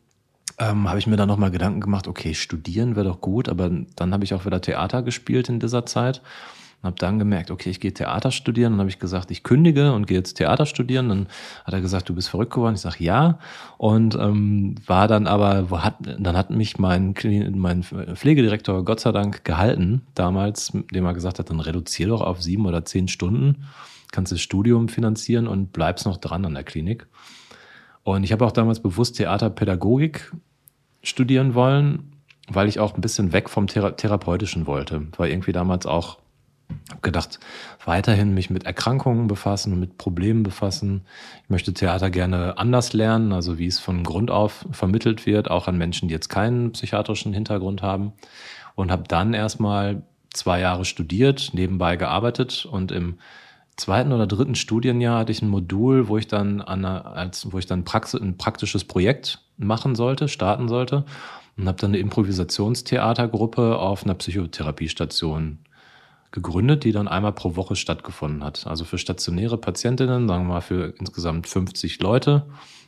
ähm, 0.59 0.89
habe 0.89 0.99
ich 0.99 1.07
mir 1.07 1.17
dann 1.17 1.27
nochmal 1.27 1.51
Gedanken 1.51 1.81
gemacht, 1.81 2.07
okay, 2.07 2.33
studieren 2.33 2.95
wäre 2.95 3.07
doch 3.07 3.21
gut, 3.21 3.49
aber 3.49 3.69
dann 3.95 4.13
habe 4.13 4.23
ich 4.23 4.33
auch 4.33 4.45
wieder 4.45 4.61
Theater 4.61 5.03
gespielt 5.03 5.49
in 5.49 5.59
dieser 5.59 5.85
Zeit 5.85 6.21
und 6.85 6.91
habe 6.91 6.99
dann 6.99 7.17
gemerkt, 7.17 7.49
okay, 7.49 7.71
ich 7.71 7.79
gehe 7.79 7.93
Theater 7.93 8.29
studieren. 8.29 8.73
Dann 8.73 8.79
habe 8.79 8.89
ich 8.89 8.99
gesagt, 8.99 9.31
ich 9.31 9.41
kündige 9.41 9.91
und 9.91 10.05
gehe 10.05 10.17
jetzt 10.17 10.35
Theater 10.35 10.67
studieren. 10.67 11.09
Dann 11.09 11.27
hat 11.63 11.73
er 11.73 11.81
gesagt, 11.81 12.07
du 12.07 12.13
bist 12.13 12.29
verrückt 12.29 12.53
geworden. 12.53 12.75
Ich 12.75 12.81
sage 12.81 13.03
ja 13.03 13.39
und 13.77 14.13
ähm, 14.15 14.75
war 14.85 15.07
dann 15.07 15.25
aber, 15.25 15.83
hat, 15.83 15.95
dann 16.01 16.37
hat 16.37 16.51
mich 16.51 16.77
mein, 16.77 17.15
mein 17.55 17.81
Pflegedirektor 17.81 18.85
Gott 18.85 18.99
sei 18.99 19.11
Dank 19.11 19.43
gehalten 19.43 20.03
damals, 20.13 20.73
dem 20.93 21.05
er 21.05 21.13
gesagt 21.15 21.39
hat, 21.39 21.49
dann 21.49 21.59
reduziere 21.59 22.09
doch 22.09 22.21
auf 22.21 22.43
sieben 22.43 22.67
oder 22.67 22.85
zehn 22.85 23.07
Stunden, 23.07 23.65
kannst 24.11 24.31
das 24.31 24.41
Studium 24.41 24.87
finanzieren 24.87 25.47
und 25.47 25.73
bleibst 25.73 26.05
noch 26.05 26.17
dran 26.17 26.45
an 26.45 26.53
der 26.53 26.63
Klinik. 26.63 27.07
Und 28.03 28.23
ich 28.23 28.31
habe 28.31 28.45
auch 28.45 28.51
damals 28.51 28.79
bewusst 28.79 29.17
Theaterpädagogik 29.17 30.31
studieren 31.01 31.55
wollen, 31.55 32.11
weil 32.47 32.67
ich 32.67 32.79
auch 32.79 32.93
ein 32.93 33.01
bisschen 33.01 33.33
weg 33.33 33.49
vom 33.49 33.65
Thera 33.65 33.91
Therapeutischen 33.91 34.67
wollte. 34.67 35.07
War 35.17 35.27
irgendwie 35.27 35.51
damals 35.51 35.87
auch 35.87 36.19
gedacht, 37.01 37.39
weiterhin 37.83 38.33
mich 38.33 38.49
mit 38.49 38.65
Erkrankungen 38.65 39.27
befassen 39.27 39.79
mit 39.79 39.97
Problemen 39.97 40.43
befassen. 40.43 41.05
Ich 41.43 41.49
möchte 41.49 41.73
Theater 41.73 42.09
gerne 42.09 42.57
anders 42.57 42.93
lernen, 42.93 43.31
also 43.31 43.57
wie 43.57 43.67
es 43.67 43.79
von 43.79 44.03
Grund 44.03 44.31
auf 44.31 44.65
vermittelt 44.71 45.25
wird, 45.25 45.49
auch 45.49 45.67
an 45.67 45.77
Menschen, 45.77 46.07
die 46.07 46.13
jetzt 46.13 46.29
keinen 46.29 46.71
psychiatrischen 46.71 47.33
Hintergrund 47.33 47.81
haben. 47.81 48.13
Und 48.75 48.91
habe 48.91 49.03
dann 49.07 49.33
erstmal 49.33 50.03
zwei 50.33 50.59
Jahre 50.59 50.85
studiert, 50.85 51.51
nebenbei 51.53 51.95
gearbeitet 51.95 52.65
und 52.65 52.91
im 52.91 53.19
zweiten 53.77 54.11
oder 54.11 54.27
dritten 54.27 54.55
Studienjahr 54.55 55.19
hatte 55.19 55.31
ich 55.31 55.41
ein 55.41 55.49
Modul, 55.49 56.07
wo 56.07 56.17
ich 56.17 56.27
dann 56.27 56.61
an 56.61 56.85
einer, 56.85 57.05
als 57.05 57.51
wo 57.51 57.57
ich 57.57 57.65
dann 57.65 57.83
Praxis, 57.83 58.21
ein 58.21 58.37
praktisches 58.37 58.83
Projekt 58.83 59.41
machen 59.57 59.95
sollte, 59.95 60.27
starten 60.27 60.67
sollte 60.67 61.05
und 61.57 61.67
habe 61.67 61.79
dann 61.79 61.91
eine 61.91 61.99
Improvisationstheatergruppe 61.99 63.77
auf 63.77 64.03
einer 64.03 64.15
Psychotherapiestation 64.15 65.59
gegründet, 66.31 66.83
die 66.83 66.91
dann 66.91 67.07
einmal 67.07 67.31
pro 67.31 67.55
Woche 67.55 67.75
stattgefunden 67.75 68.43
hat. 68.43 68.67
Also 68.67 68.83
für 68.83 68.97
stationäre 68.97 69.57
Patientinnen, 69.57 70.27
sagen 70.27 70.47
wir 70.47 70.53
mal 70.53 70.61
für 70.61 70.93
insgesamt 70.99 71.47
50 71.47 72.01
Leute, 72.01 72.45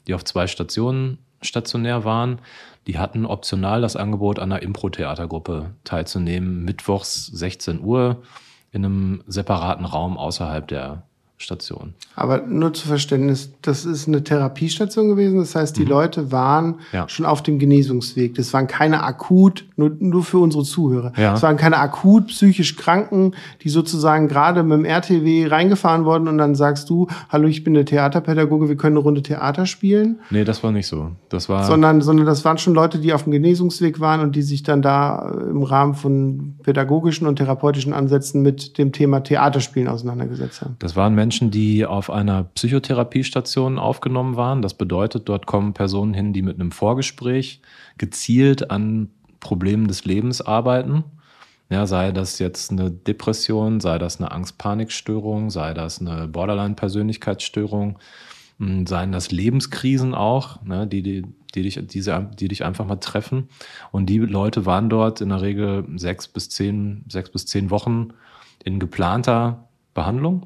die 0.07 0.13
auf 0.13 0.23
zwei 0.25 0.47
Stationen 0.47 1.19
stationär 1.41 2.03
waren, 2.03 2.39
die 2.87 2.97
hatten 2.97 3.25
optional 3.25 3.81
das 3.81 3.95
Angebot, 3.95 4.39
an 4.39 4.51
einer 4.51 4.61
Impro-Theatergruppe 4.61 5.75
teilzunehmen, 5.83 6.63
mittwochs 6.63 7.27
16 7.27 7.81
Uhr 7.81 8.23
in 8.71 8.85
einem 8.85 9.23
separaten 9.27 9.85
Raum 9.85 10.17
außerhalb 10.17 10.67
der 10.67 11.06
Station. 11.39 11.93
Aber 12.15 12.41
nur 12.47 12.73
zu 12.73 12.87
Verständnis, 12.87 13.51
das 13.61 13.85
ist 13.85 14.07
eine 14.07 14.23
Therapiestation 14.23 15.07
gewesen. 15.07 15.37
Das 15.37 15.53
heißt, 15.53 15.77
die 15.77 15.83
mhm. 15.83 15.89
Leute 15.89 16.31
waren 16.31 16.79
ja. 16.91 17.07
schon 17.07 17.27
auf 17.27 17.43
dem 17.43 17.59
Genesungsweg. 17.59 18.33
Das 18.33 18.53
waren 18.53 18.65
keine 18.65 19.03
akut, 19.03 19.65
nur, 19.75 19.95
nur 19.99 20.23
für 20.23 20.39
unsere 20.39 20.63
Zuhörer. 20.63 21.13
Ja. 21.15 21.33
Das 21.33 21.43
waren 21.43 21.55
keine 21.57 21.77
akut 21.77 22.27
psychisch 22.27 22.75
Kranken, 22.75 23.35
die 23.61 23.69
sozusagen 23.69 24.27
gerade 24.27 24.63
mit 24.63 24.79
dem 24.79 24.85
RTW 24.85 25.45
reingefahren 25.45 26.05
wurden 26.05 26.27
und 26.27 26.39
dann 26.39 26.55
sagst 26.55 26.89
du, 26.89 27.07
hallo, 27.29 27.47
ich 27.47 27.63
bin 27.63 27.75
der 27.75 27.85
Theaterpädagoge, 27.85 28.67
wir 28.67 28.75
können 28.75 28.97
eine 28.97 29.03
Runde 29.03 29.21
Theater 29.21 29.67
spielen. 29.67 30.19
Nee, 30.31 30.43
das 30.43 30.63
war 30.63 30.71
nicht 30.71 30.87
so. 30.87 31.11
Das 31.29 31.49
war 31.49 31.65
sondern, 31.65 32.01
sondern 32.01 32.25
das 32.25 32.45
waren 32.45 32.57
schon 32.57 32.73
Leute, 32.73 32.97
die 32.97 33.13
auf 33.13 33.25
dem 33.25 33.31
Genesungsweg 33.31 33.99
waren 33.99 34.21
und 34.21 34.35
die 34.35 34.41
sich 34.41 34.63
dann 34.63 34.81
da 34.81 35.31
im 35.49 35.61
Rahmen 35.61 35.93
von 35.93 36.55
pädagogischen 36.63 37.27
und 37.27 37.35
therapeutischen 37.35 37.93
Ansätzen 37.93 38.41
mit 38.41 38.79
dem 38.79 38.91
Thema 38.91 39.19
Theaterspielen 39.19 39.87
auseinandergesetzt 39.87 40.61
haben. 40.61 40.77
Das 40.79 40.95
waren 40.95 41.13
Menschen, 41.13 41.26
Menschen, 41.27 41.51
die 41.51 41.85
auf 41.85 42.09
einer 42.09 42.45
Psychotherapiestation 42.45 43.79
aufgenommen 43.79 44.37
waren. 44.37 44.61
Das 44.61 44.75
bedeutet, 44.75 45.27
dort 45.27 45.45
kommen 45.45 45.73
Personen 45.73 46.13
hin, 46.13 46.31
die 46.31 46.41
mit 46.41 46.57
einem 46.57 46.71
Vorgespräch 46.71 47.59
gezielt 47.97 48.71
an 48.71 49.09
Problemen 49.41 49.89
des 49.89 50.05
Lebens 50.05 50.39
arbeiten. 50.39 51.03
Ja, 51.69 51.85
sei 51.85 52.13
das 52.13 52.39
jetzt 52.39 52.71
eine 52.71 52.91
Depression, 52.91 53.81
sei 53.81 53.97
das 53.97 54.21
eine 54.21 54.31
Angst-Panik-Störung, 54.31 55.49
sei 55.49 55.73
das 55.73 55.99
eine 55.99 56.29
Borderline-Persönlichkeitsstörung, 56.29 57.99
hm, 58.59 58.87
seien 58.87 59.11
das 59.11 59.29
Lebenskrisen 59.29 60.15
auch, 60.15 60.63
ne, 60.63 60.87
die, 60.87 61.01
die, 61.01 61.25
die, 61.53 61.61
dich, 61.61 61.77
diese, 61.87 62.29
die 62.39 62.47
dich 62.47 62.63
einfach 62.63 62.85
mal 62.85 62.95
treffen. 62.95 63.49
Und 63.91 64.05
die 64.05 64.19
Leute 64.19 64.65
waren 64.65 64.89
dort 64.89 65.19
in 65.19 65.27
der 65.27 65.41
Regel 65.41 65.83
sechs 65.97 66.29
bis 66.29 66.47
zehn, 66.47 67.03
sechs 67.09 67.29
bis 67.29 67.45
zehn 67.45 67.69
Wochen 67.69 68.13
in 68.63 68.79
geplanter 68.79 69.67
Behandlung 69.93 70.45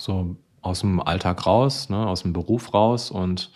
so 0.00 0.36
aus 0.62 0.80
dem 0.80 1.00
Alltag 1.00 1.46
raus, 1.46 1.88
ne, 1.88 2.06
aus 2.06 2.22
dem 2.22 2.32
Beruf 2.32 2.74
raus 2.74 3.10
und 3.10 3.50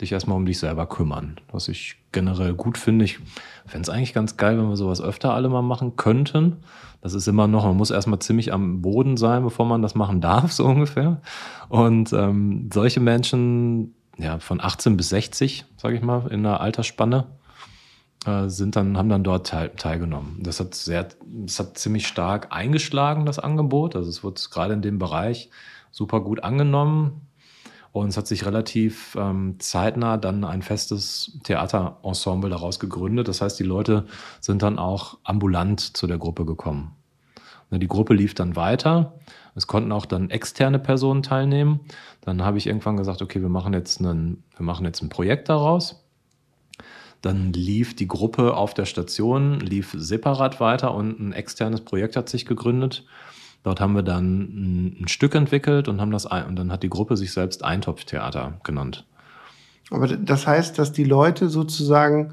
dich 0.00 0.12
erstmal 0.12 0.36
um 0.36 0.46
dich 0.46 0.58
selber 0.58 0.86
kümmern. 0.86 1.40
Was 1.52 1.68
ich 1.68 1.96
generell 2.12 2.54
gut 2.54 2.78
finde. 2.78 3.04
Ich 3.04 3.18
fände 3.66 3.82
es 3.82 3.90
eigentlich 3.90 4.14
ganz 4.14 4.36
geil, 4.36 4.58
wenn 4.58 4.68
wir 4.68 4.76
sowas 4.76 5.00
öfter 5.00 5.34
alle 5.34 5.48
mal 5.48 5.62
machen 5.62 5.96
könnten. 5.96 6.56
Das 7.02 7.14
ist 7.14 7.28
immer 7.28 7.46
noch, 7.46 7.64
man 7.64 7.76
muss 7.76 7.90
erstmal 7.90 8.18
ziemlich 8.18 8.52
am 8.52 8.82
Boden 8.82 9.16
sein, 9.16 9.42
bevor 9.42 9.66
man 9.66 9.82
das 9.82 9.94
machen 9.94 10.20
darf, 10.20 10.52
so 10.52 10.64
ungefähr. 10.64 11.20
Und 11.68 12.12
ähm, 12.12 12.70
solche 12.72 13.00
Menschen, 13.00 13.94
ja, 14.18 14.38
von 14.38 14.60
18 14.60 14.96
bis 14.96 15.10
60, 15.10 15.64
sage 15.76 15.96
ich 15.96 16.02
mal, 16.02 16.26
in 16.30 16.42
der 16.42 16.60
Altersspanne, 16.60 17.26
äh, 18.26 18.48
sind 18.48 18.76
dann, 18.76 18.98
haben 18.98 19.08
dann 19.08 19.24
dort 19.24 19.46
teil, 19.46 19.70
teilgenommen. 19.70 20.40
Das 20.42 20.60
hat 20.60 20.74
sehr, 20.74 21.08
das 21.24 21.58
hat 21.58 21.78
ziemlich 21.78 22.06
stark 22.06 22.48
eingeschlagen, 22.50 23.24
das 23.24 23.38
Angebot. 23.38 23.96
Also 23.96 24.10
es 24.10 24.22
wird 24.22 24.50
gerade 24.50 24.74
in 24.74 24.82
dem 24.82 24.98
Bereich 24.98 25.50
super 25.90 26.20
gut 26.20 26.42
angenommen. 26.42 27.26
Und 27.92 28.08
es 28.08 28.16
hat 28.16 28.28
sich 28.28 28.46
relativ 28.46 29.16
ähm, 29.18 29.56
zeitnah 29.58 30.16
dann 30.16 30.44
ein 30.44 30.62
festes 30.62 31.38
Theaterensemble 31.42 32.48
daraus 32.48 32.78
gegründet. 32.78 33.26
Das 33.26 33.40
heißt, 33.40 33.58
die 33.58 33.64
Leute 33.64 34.06
sind 34.40 34.62
dann 34.62 34.78
auch 34.78 35.18
ambulant 35.24 35.80
zu 35.80 36.06
der 36.06 36.18
Gruppe 36.18 36.44
gekommen. 36.44 36.94
Die 37.72 37.88
Gruppe 37.88 38.14
lief 38.14 38.34
dann 38.34 38.56
weiter. 38.56 39.14
Es 39.54 39.66
konnten 39.66 39.92
auch 39.92 40.06
dann 40.06 40.30
externe 40.30 40.78
Personen 40.78 41.22
teilnehmen. 41.22 41.80
Dann 42.20 42.42
habe 42.42 42.58
ich 42.58 42.66
irgendwann 42.66 42.96
gesagt, 42.96 43.22
okay, 43.22 43.40
wir 43.40 43.48
machen 43.48 43.72
jetzt, 43.74 44.00
einen, 44.00 44.42
wir 44.56 44.64
machen 44.64 44.84
jetzt 44.86 45.02
ein 45.02 45.08
Projekt 45.08 45.48
daraus. 45.48 46.04
Dann 47.22 47.52
lief 47.52 47.94
die 47.94 48.08
Gruppe 48.08 48.56
auf 48.56 48.74
der 48.74 48.86
Station, 48.86 49.60
lief 49.60 49.94
separat 49.96 50.58
weiter 50.58 50.94
und 50.94 51.20
ein 51.20 51.32
externes 51.32 51.82
Projekt 51.82 52.16
hat 52.16 52.28
sich 52.28 52.46
gegründet. 52.46 53.04
Dort 53.62 53.80
haben 53.80 53.94
wir 53.94 54.02
dann 54.02 54.96
ein, 55.00 55.08
Stück 55.08 55.34
entwickelt 55.34 55.88
und 55.88 56.00
haben 56.00 56.10
das 56.10 56.24
und 56.24 56.56
dann 56.56 56.72
hat 56.72 56.82
die 56.82 56.88
Gruppe 56.88 57.16
sich 57.16 57.32
selbst 57.32 57.64
Eintopftheater 57.64 58.54
genannt. 58.64 59.06
Aber 59.90 60.06
das 60.06 60.46
heißt, 60.46 60.78
dass 60.78 60.92
die 60.92 61.04
Leute 61.04 61.48
sozusagen 61.48 62.32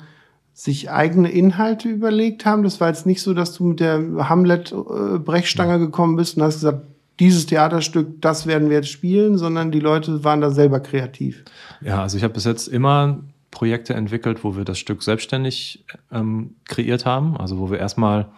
sich 0.53 0.89
eigene 0.89 1.29
Inhalte 1.29 1.89
überlegt 1.89 2.45
haben. 2.45 2.63
Das 2.63 2.79
war 2.79 2.87
jetzt 2.87 3.05
nicht 3.05 3.21
so, 3.21 3.33
dass 3.33 3.53
du 3.53 3.65
mit 3.65 3.79
der 3.79 3.99
Hamlet-Brechstange 4.29 5.79
gekommen 5.79 6.15
bist 6.15 6.37
und 6.37 6.43
hast 6.43 6.55
gesagt, 6.55 6.81
dieses 7.19 7.45
Theaterstück, 7.45 8.21
das 8.21 8.47
werden 8.47 8.69
wir 8.69 8.77
jetzt 8.77 8.89
spielen, 8.89 9.37
sondern 9.37 9.71
die 9.71 9.79
Leute 9.79 10.23
waren 10.23 10.41
da 10.41 10.51
selber 10.51 10.79
kreativ. 10.79 11.43
Ja, 11.81 12.01
also 12.01 12.17
ich 12.17 12.23
habe 12.23 12.33
bis 12.33 12.45
jetzt 12.45 12.67
immer 12.67 13.19
Projekte 13.51 13.93
entwickelt, 13.93 14.43
wo 14.43 14.55
wir 14.55 14.65
das 14.65 14.77
Stück 14.77 15.03
selbstständig 15.03 15.83
ähm, 16.11 16.55
kreiert 16.65 17.05
haben. 17.05 17.37
Also 17.37 17.59
wo 17.59 17.71
wir 17.71 17.79
erstmal 17.79 18.29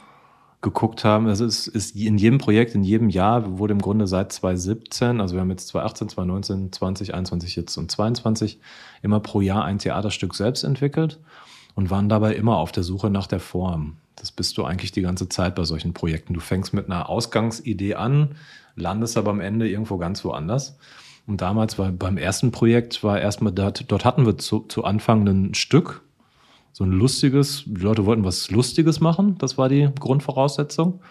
geguckt 0.62 1.06
haben. 1.06 1.28
Also 1.28 1.46
es 1.46 1.68
ist 1.68 1.96
in 1.96 2.18
jedem 2.18 2.38
Projekt, 2.38 2.76
in 2.76 2.84
jedem 2.84 3.10
Jahr 3.10 3.58
wurde 3.58 3.74
im 3.74 3.82
Grunde 3.82 4.08
seit 4.08 4.34
2017, 4.34 5.22
also 5.22 5.36
wir 5.36 5.42
haben 5.42 5.50
jetzt 5.52 5.70
2018, 5.70 6.10
2019, 6.10 6.72
2021 6.74 7.56
jetzt 7.56 7.78
und 7.78 7.90
2022 7.90 8.60
immer 9.02 9.20
pro 9.22 9.42
Jahr 9.42 9.64
ein 9.64 9.80
Theaterstück 9.80 10.36
selbst 10.36 10.64
entwickelt 10.64 11.20
und 11.76 11.90
waren 11.90 12.10
dabei 12.10 12.36
immer 12.36 12.58
auf 12.58 12.72
der 12.74 12.84
Suche 12.84 13.10
nach 13.10 13.28
der 13.28 13.40
Form. 13.40 13.98
Das 14.18 14.32
bist 14.34 14.58
du 14.58 14.66
eigentlich 14.66 14.92
die 14.92 15.02
ganze 15.02 15.30
Zeit 15.30 15.56
bei 15.56 15.64
solchen 15.64 15.94
Projekten. 15.94 16.34
Du 16.34 16.42
fängst 16.42 16.74
mit 16.74 16.88
einer 16.88 17.10
Ausgangsidee 17.10 17.96
an, 17.96 18.36
landest 18.76 19.18
aber 19.18 19.32
am 19.32 19.40
Ende 19.40 19.70
irgendwo 19.70 19.98
ganz 19.98 20.26
woanders. 20.26 20.78
Und 21.26 21.40
damals 21.42 21.80
war 21.80 21.92
beim 21.92 22.18
ersten 22.18 22.52
Projekt 22.52 23.04
war 23.04 23.22
erstmal 23.22 23.54
dort, 23.54 23.90
dort 23.90 24.04
hatten 24.04 24.26
wir 24.26 24.38
zu, 24.38 24.62
zu 24.62 24.84
Anfang 24.84 25.26
ein 25.26 25.54
Stück, 25.54 26.02
so 26.80 26.86
ein 26.86 26.94
lustiges, 26.94 27.66
die 27.66 27.82
Leute 27.82 28.06
wollten 28.06 28.24
was 28.24 28.52
Lustiges 28.52 29.02
machen, 29.02 29.38
das 29.38 29.58
war 29.58 29.68
die 29.68 29.90
Grundvoraussetzung. 30.00 31.02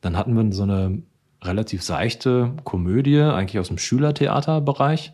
Dann 0.00 0.16
hatten 0.16 0.34
wir 0.34 0.52
so 0.52 0.64
eine 0.64 1.02
relativ 1.40 1.84
seichte 1.84 2.52
Komödie, 2.64 3.20
eigentlich 3.20 3.60
aus 3.60 3.68
dem 3.68 3.78
Schülertheaterbereich. 3.78 5.12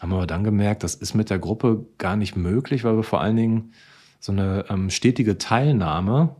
Haben 0.00 0.14
aber 0.14 0.26
dann 0.26 0.44
gemerkt, 0.44 0.82
das 0.82 0.94
ist 0.94 1.12
mit 1.12 1.28
der 1.28 1.38
Gruppe 1.38 1.84
gar 1.98 2.16
nicht 2.16 2.36
möglich, 2.36 2.84
weil 2.84 2.96
wir 2.96 3.02
vor 3.02 3.20
allen 3.20 3.36
Dingen 3.36 3.74
so 4.18 4.32
eine 4.32 4.64
ähm, 4.70 4.88
stetige 4.88 5.36
Teilnahme 5.36 6.34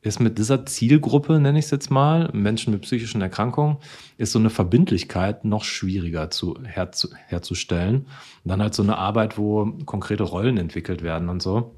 ist 0.00 0.18
mit 0.18 0.38
dieser 0.38 0.64
Zielgruppe, 0.64 1.40
nenne 1.40 1.58
ich 1.58 1.66
es 1.66 1.70
jetzt 1.70 1.90
mal, 1.90 2.30
Menschen 2.32 2.72
mit 2.72 2.80
psychischen 2.80 3.20
Erkrankungen, 3.20 3.76
ist 4.16 4.32
so 4.32 4.38
eine 4.38 4.48
Verbindlichkeit 4.48 5.44
noch 5.44 5.62
schwieriger 5.62 6.30
zu, 6.30 6.58
herzu, 6.64 7.10
herzustellen. 7.26 8.06
Und 8.44 8.48
dann 8.48 8.62
halt 8.62 8.72
so 8.72 8.82
eine 8.82 8.96
Arbeit, 8.96 9.36
wo 9.36 9.66
konkrete 9.84 10.22
Rollen 10.22 10.56
entwickelt 10.56 11.02
werden 11.02 11.28
und 11.28 11.42
so. 11.42 11.74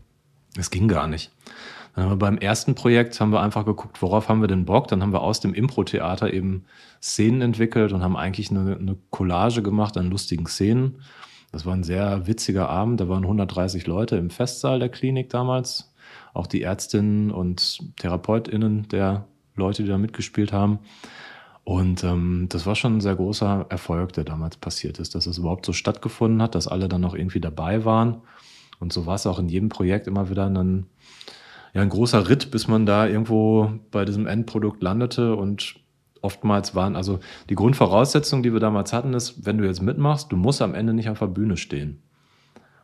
Es 0.56 0.70
ging 0.70 0.88
gar 0.88 1.06
nicht. 1.06 1.30
Dann 1.94 2.04
haben 2.04 2.12
wir 2.12 2.16
beim 2.16 2.38
ersten 2.38 2.74
Projekt 2.74 3.20
haben 3.20 3.32
wir 3.32 3.40
einfach 3.40 3.66
geguckt, 3.66 4.00
worauf 4.00 4.28
haben 4.28 4.40
wir 4.40 4.48
denn 4.48 4.64
Bock? 4.64 4.88
Dann 4.88 5.02
haben 5.02 5.12
wir 5.12 5.22
aus 5.22 5.40
dem 5.40 5.52
Impro-Theater 5.52 6.32
eben 6.32 6.64
Szenen 7.02 7.42
entwickelt 7.42 7.92
und 7.92 8.02
haben 8.02 8.16
eigentlich 8.16 8.50
eine, 8.50 8.76
eine 8.76 8.96
Collage 9.10 9.62
gemacht 9.62 9.96
an 9.96 10.10
lustigen 10.10 10.46
Szenen. 10.46 11.02
Das 11.52 11.66
war 11.66 11.74
ein 11.74 11.84
sehr 11.84 12.26
witziger 12.26 12.70
Abend. 12.70 13.00
Da 13.00 13.08
waren 13.08 13.24
130 13.24 13.86
Leute 13.86 14.16
im 14.16 14.30
Festsaal 14.30 14.78
der 14.78 14.88
Klinik 14.88 15.28
damals. 15.28 15.92
Auch 16.32 16.46
die 16.46 16.62
Ärztinnen 16.62 17.30
und 17.30 17.78
TherapeutInnen 17.98 18.88
der 18.88 19.26
Leute, 19.54 19.82
die 19.82 19.88
da 19.88 19.98
mitgespielt 19.98 20.52
haben. 20.52 20.78
Und 21.64 22.02
ähm, 22.04 22.46
das 22.48 22.66
war 22.66 22.74
schon 22.74 22.96
ein 22.96 23.00
sehr 23.00 23.14
großer 23.14 23.66
Erfolg, 23.68 24.14
der 24.14 24.24
damals 24.24 24.56
passiert 24.56 24.98
ist, 24.98 25.14
dass 25.14 25.26
es 25.26 25.38
überhaupt 25.38 25.66
so 25.66 25.72
stattgefunden 25.72 26.42
hat, 26.42 26.54
dass 26.54 26.66
alle 26.66 26.88
dann 26.88 27.02
noch 27.02 27.14
irgendwie 27.14 27.40
dabei 27.40 27.84
waren. 27.84 28.22
Und 28.82 28.92
so 28.92 29.06
war 29.06 29.14
es 29.14 29.28
auch 29.28 29.38
in 29.38 29.48
jedem 29.48 29.68
Projekt 29.68 30.08
immer 30.08 30.28
wieder 30.28 30.44
ein, 30.46 30.86
ja, 31.72 31.82
ein 31.82 31.88
großer 31.88 32.28
Ritt, 32.28 32.50
bis 32.50 32.66
man 32.66 32.84
da 32.84 33.06
irgendwo 33.06 33.70
bei 33.92 34.04
diesem 34.04 34.26
Endprodukt 34.26 34.82
landete. 34.82 35.36
Und 35.36 35.76
oftmals 36.20 36.74
waren, 36.74 36.96
also 36.96 37.20
die 37.48 37.54
Grundvoraussetzung, 37.54 38.42
die 38.42 38.52
wir 38.52 38.58
damals 38.58 38.92
hatten, 38.92 39.14
ist, 39.14 39.46
wenn 39.46 39.58
du 39.58 39.64
jetzt 39.64 39.82
mitmachst, 39.82 40.32
du 40.32 40.36
musst 40.36 40.60
am 40.60 40.74
Ende 40.74 40.94
nicht 40.94 41.08
auf 41.08 41.20
der 41.20 41.28
Bühne 41.28 41.56
stehen. 41.56 42.02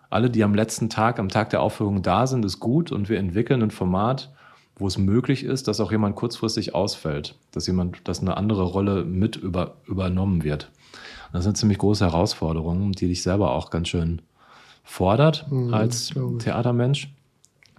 Alle, 0.08 0.30
die 0.30 0.44
am 0.44 0.54
letzten 0.54 0.88
Tag, 0.88 1.18
am 1.18 1.30
Tag 1.30 1.50
der 1.50 1.62
Aufführung 1.62 2.00
da 2.00 2.28
sind, 2.28 2.44
ist 2.44 2.60
gut 2.60 2.92
und 2.92 3.08
wir 3.08 3.18
entwickeln 3.18 3.60
ein 3.60 3.72
Format, 3.72 4.32
wo 4.76 4.86
es 4.86 4.98
möglich 4.98 5.42
ist, 5.42 5.66
dass 5.66 5.80
auch 5.80 5.90
jemand 5.90 6.14
kurzfristig 6.14 6.76
ausfällt, 6.76 7.34
dass 7.50 7.66
jemand, 7.66 8.06
dass 8.06 8.20
eine 8.20 8.36
andere 8.36 8.62
Rolle 8.62 9.04
mit 9.04 9.34
über, 9.34 9.78
übernommen 9.88 10.44
wird. 10.44 10.70
Das 11.32 11.42
sind 11.42 11.56
ziemlich 11.56 11.78
große 11.78 12.04
Herausforderungen, 12.04 12.92
die 12.92 13.08
dich 13.08 13.24
selber 13.24 13.50
auch 13.50 13.70
ganz 13.70 13.88
schön 13.88 14.22
fordert 14.88 15.46
mhm, 15.50 15.74
als 15.74 16.14
Theatermensch. 16.38 17.10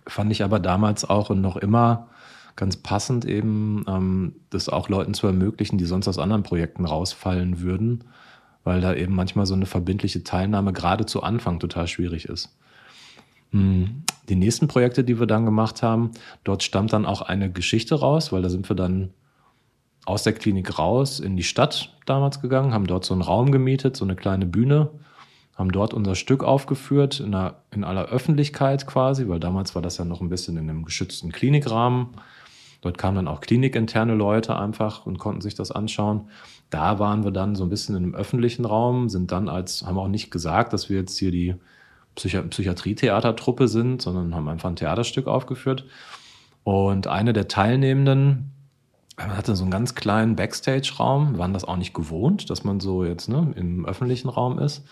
Fand 0.05 0.31
ich 0.31 0.43
aber 0.43 0.59
damals 0.59 1.09
auch 1.09 1.31
und 1.31 1.41
noch 1.41 1.57
immer 1.57 2.07
ganz 2.55 2.77
passend 2.77 3.25
eben, 3.25 3.83
ähm, 3.87 4.35
das 4.51 4.69
auch 4.69 4.89
Leuten 4.89 5.15
zu 5.15 5.25
ermöglichen, 5.25 5.79
die 5.79 5.85
sonst 5.85 6.07
aus 6.07 6.19
anderen 6.19 6.43
Projekten 6.43 6.85
rausfallen 6.85 7.61
würden, 7.61 8.03
weil 8.63 8.79
da 8.79 8.93
eben 8.93 9.15
manchmal 9.15 9.47
so 9.47 9.55
eine 9.55 9.65
verbindliche 9.65 10.23
Teilnahme 10.23 10.71
gerade 10.71 11.07
zu 11.07 11.23
Anfang 11.23 11.59
total 11.59 11.87
schwierig 11.87 12.25
ist. 12.25 12.55
Mhm. 13.51 14.03
Die 14.29 14.35
nächsten 14.35 14.67
Projekte, 14.67 15.03
die 15.03 15.19
wir 15.19 15.25
dann 15.25 15.45
gemacht 15.45 15.81
haben, 15.81 16.11
dort 16.43 16.61
stammt 16.61 16.93
dann 16.93 17.07
auch 17.07 17.23
eine 17.23 17.51
Geschichte 17.51 17.95
raus, 17.95 18.31
weil 18.31 18.43
da 18.43 18.49
sind 18.49 18.69
wir 18.69 18.75
dann 18.75 19.09
aus 20.05 20.23
der 20.23 20.33
Klinik 20.33 20.77
raus 20.77 21.19
in 21.19 21.35
die 21.37 21.43
Stadt 21.43 21.95
damals 22.05 22.39
gegangen, 22.39 22.73
haben 22.73 22.85
dort 22.85 23.03
so 23.03 23.15
einen 23.15 23.23
Raum 23.23 23.51
gemietet, 23.51 23.97
so 23.97 24.05
eine 24.05 24.15
kleine 24.15 24.45
Bühne 24.45 24.91
haben 25.59 25.73
dort 25.73 25.93
unser 25.93 26.15
Stück 26.15 26.45
aufgeführt, 26.45 27.19
in, 27.19 27.35
einer, 27.35 27.55
in 27.71 27.83
aller 27.83 28.05
Öffentlichkeit 28.05 28.87
quasi, 28.87 29.27
weil 29.27 29.41
damals 29.41 29.75
war 29.75 29.81
das 29.81 29.97
ja 29.97 30.05
noch 30.05 30.21
ein 30.21 30.29
bisschen 30.29 30.55
in 30.55 30.69
einem 30.69 30.85
geschützten 30.85 31.33
Klinikrahmen. 31.33 32.07
Dort 32.79 32.97
kamen 32.97 33.17
dann 33.17 33.27
auch 33.27 33.41
klinikinterne 33.41 34.15
Leute 34.15 34.57
einfach 34.57 35.05
und 35.05 35.19
konnten 35.19 35.41
sich 35.41 35.55
das 35.55 35.69
anschauen. 35.71 36.29
Da 36.69 36.97
waren 36.97 37.25
wir 37.25 37.31
dann 37.31 37.55
so 37.55 37.65
ein 37.65 37.69
bisschen 37.69 37.97
in 37.97 38.03
einem 38.03 38.15
öffentlichen 38.15 38.63
Raum, 38.63 39.09
sind 39.09 39.33
dann 39.33 39.49
als, 39.49 39.85
haben 39.85 39.97
auch 39.97 40.07
nicht 40.07 40.31
gesagt, 40.31 40.71
dass 40.71 40.89
wir 40.89 40.97
jetzt 40.97 41.17
hier 41.17 41.31
die 41.31 41.55
Psychi 42.15 42.41
Psychiatrie-Theatertruppe 42.41 43.67
sind, 43.67 44.01
sondern 44.01 44.33
haben 44.33 44.47
einfach 44.47 44.69
ein 44.69 44.77
Theaterstück 44.77 45.27
aufgeführt. 45.27 45.83
Und 46.63 47.07
eine 47.07 47.33
der 47.33 47.49
Teilnehmenden 47.49 48.51
hatte 49.17 49.57
so 49.57 49.63
einen 49.63 49.71
ganz 49.71 49.93
kleinen 49.93 50.37
Backstage-Raum, 50.37 51.37
waren 51.37 51.51
das 51.51 51.65
auch 51.65 51.75
nicht 51.75 51.93
gewohnt, 51.93 52.49
dass 52.49 52.63
man 52.63 52.79
so 52.79 53.03
jetzt 53.03 53.27
ne, 53.27 53.51
im 53.57 53.85
öffentlichen 53.85 54.29
Raum 54.29 54.57
ist 54.57 54.85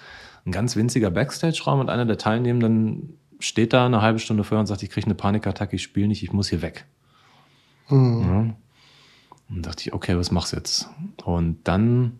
ein 0.47 0.51
ganz 0.51 0.75
winziger 0.75 1.11
Backstage-Raum 1.11 1.81
und 1.81 1.89
einer 1.89 2.05
der 2.05 2.17
Teilnehmenden 2.17 3.17
steht 3.39 3.73
da 3.73 3.85
eine 3.85 4.01
halbe 4.01 4.19
Stunde 4.19 4.43
vorher 4.43 4.61
und 4.61 4.67
sagt, 4.67 4.81
ich 4.81 4.89
kriege 4.89 5.05
eine 5.05 5.13
Panikattacke, 5.13 5.75
ich 5.75 5.83
spiele 5.83 6.07
nicht, 6.07 6.23
ich 6.23 6.31
muss 6.31 6.49
hier 6.49 6.61
weg. 6.61 6.85
Mhm. 7.89 8.21
Ja. 8.21 8.55
Und 9.49 9.65
dachte 9.65 9.81
ich, 9.81 9.93
okay, 9.93 10.17
was 10.17 10.31
machst 10.31 10.53
du 10.53 10.57
jetzt? 10.57 10.89
Und 11.23 11.67
dann 11.67 12.19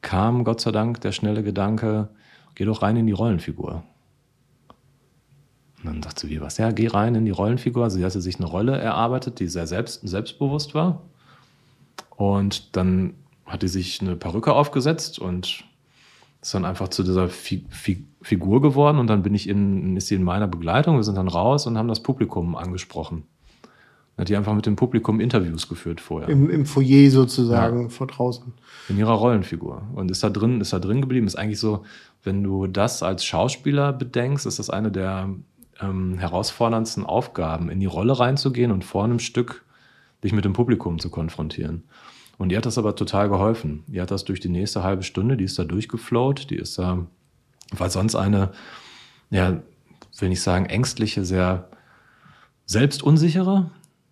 kam 0.00 0.44
Gott 0.44 0.60
sei 0.60 0.72
Dank 0.72 1.00
der 1.02 1.12
schnelle 1.12 1.42
Gedanke, 1.42 2.08
geh 2.54 2.64
doch 2.64 2.82
rein 2.82 2.96
in 2.96 3.06
die 3.06 3.12
Rollenfigur. 3.12 3.84
Und 5.78 5.84
dann 5.84 6.00
dachte 6.00 6.26
sie, 6.26 6.30
wie 6.30 6.40
was? 6.40 6.58
Ja, 6.58 6.72
geh 6.72 6.88
rein 6.88 7.14
in 7.14 7.24
die 7.24 7.30
Rollenfigur. 7.30 7.84
Also 7.84 7.98
sie 7.98 8.04
hatte 8.04 8.20
sich 8.20 8.36
eine 8.36 8.46
Rolle 8.46 8.78
erarbeitet, 8.78 9.40
die 9.40 9.46
sehr 9.46 9.66
selbst, 9.66 10.00
selbstbewusst 10.06 10.74
war. 10.74 11.02
Und 12.16 12.76
dann 12.76 13.14
hat 13.46 13.60
sie 13.60 13.68
sich 13.68 14.00
eine 14.00 14.16
Perücke 14.16 14.52
aufgesetzt 14.54 15.18
und 15.18 15.64
ist 16.40 16.54
dann 16.54 16.64
einfach 16.64 16.88
zu 16.88 17.02
dieser 17.02 17.28
Fi 17.28 17.64
Fi 17.68 18.04
Figur 18.20 18.60
geworden 18.60 18.98
und 18.98 19.06
dann 19.06 19.22
bin 19.22 19.34
ich 19.34 19.48
in, 19.48 19.96
ist 19.96 20.08
sie 20.08 20.16
in 20.16 20.24
meiner 20.24 20.48
Begleitung. 20.48 20.96
Wir 20.96 21.04
sind 21.04 21.16
dann 21.16 21.28
raus 21.28 21.66
und 21.66 21.78
haben 21.78 21.88
das 21.88 22.02
Publikum 22.02 22.56
angesprochen. 22.56 23.24
Dann 24.16 24.22
hat 24.22 24.28
die 24.28 24.36
einfach 24.36 24.54
mit 24.54 24.66
dem 24.66 24.74
Publikum 24.74 25.20
Interviews 25.20 25.68
geführt 25.68 26.00
vorher. 26.00 26.28
Im, 26.28 26.50
im 26.50 26.66
Foyer 26.66 27.10
sozusagen, 27.10 27.82
ja. 27.82 27.88
vor 27.88 28.08
draußen. 28.08 28.52
In 28.88 28.98
ihrer 28.98 29.12
Rollenfigur. 29.12 29.82
Und 29.94 30.10
ist 30.10 30.24
da 30.24 30.30
drin, 30.30 30.60
ist 30.60 30.72
da 30.72 30.80
drin 30.80 31.00
geblieben. 31.00 31.28
Ist 31.28 31.36
eigentlich 31.36 31.60
so, 31.60 31.84
wenn 32.24 32.42
du 32.42 32.66
das 32.66 33.04
als 33.04 33.24
Schauspieler 33.24 33.92
bedenkst, 33.92 34.44
ist 34.46 34.58
das 34.58 34.68
eine 34.68 34.90
der 34.90 35.30
ähm, 35.80 36.18
herausforderndsten 36.18 37.06
Aufgaben, 37.06 37.70
in 37.70 37.78
die 37.78 37.86
Rolle 37.86 38.18
reinzugehen 38.18 38.72
und 38.72 38.84
vor 38.84 39.04
einem 39.04 39.20
Stück 39.20 39.64
dich 40.24 40.32
mit 40.32 40.44
dem 40.44 40.52
Publikum 40.52 40.98
zu 40.98 41.10
konfrontieren. 41.10 41.84
Und 42.38 42.50
ihr 42.50 42.58
hat 42.58 42.66
das 42.66 42.78
aber 42.78 42.94
total 42.94 43.28
geholfen. 43.28 43.82
Ihr 43.88 44.02
hat 44.02 44.12
das 44.12 44.24
durch 44.24 44.40
die 44.40 44.48
nächste 44.48 44.84
halbe 44.84 45.02
Stunde, 45.02 45.36
die 45.36 45.44
ist 45.44 45.58
da 45.58 45.64
durchgeflowt, 45.64 46.50
die 46.50 46.56
ist 46.56 46.78
da, 46.78 47.06
war 47.72 47.90
sonst 47.90 48.14
eine, 48.14 48.52
ja, 49.30 49.60
will 50.18 50.32
ich 50.32 50.40
sagen, 50.40 50.66
ängstliche, 50.66 51.24
sehr 51.24 51.68
selbstunsichere 52.64 53.70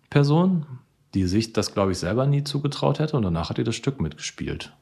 Person, 0.09 0.65
die 1.13 1.25
sich 1.25 1.53
das, 1.53 1.73
glaube 1.73 1.93
ich, 1.93 1.97
selber 1.97 2.27
nie 2.27 2.43
zugetraut 2.43 2.99
hätte. 2.99 3.15
Und 3.15 3.23
danach 3.23 3.49
hat 3.49 3.57
ihr 3.57 3.63
das 3.63 3.75
Stück 3.75 4.01
mitgespielt. 4.01 4.73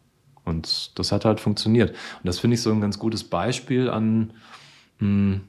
Und 0.43 0.97
das 0.97 1.11
hat 1.11 1.25
halt 1.25 1.39
funktioniert. 1.39 1.91
Und 1.91 2.25
das 2.25 2.39
finde 2.39 2.55
ich 2.55 2.61
so 2.61 2.71
ein 2.71 2.81
ganz 2.81 2.99
gutes 2.99 3.23
Beispiel 3.23 3.89
an, 3.89 4.33
mh, 4.99 5.05
hm, 5.07 5.41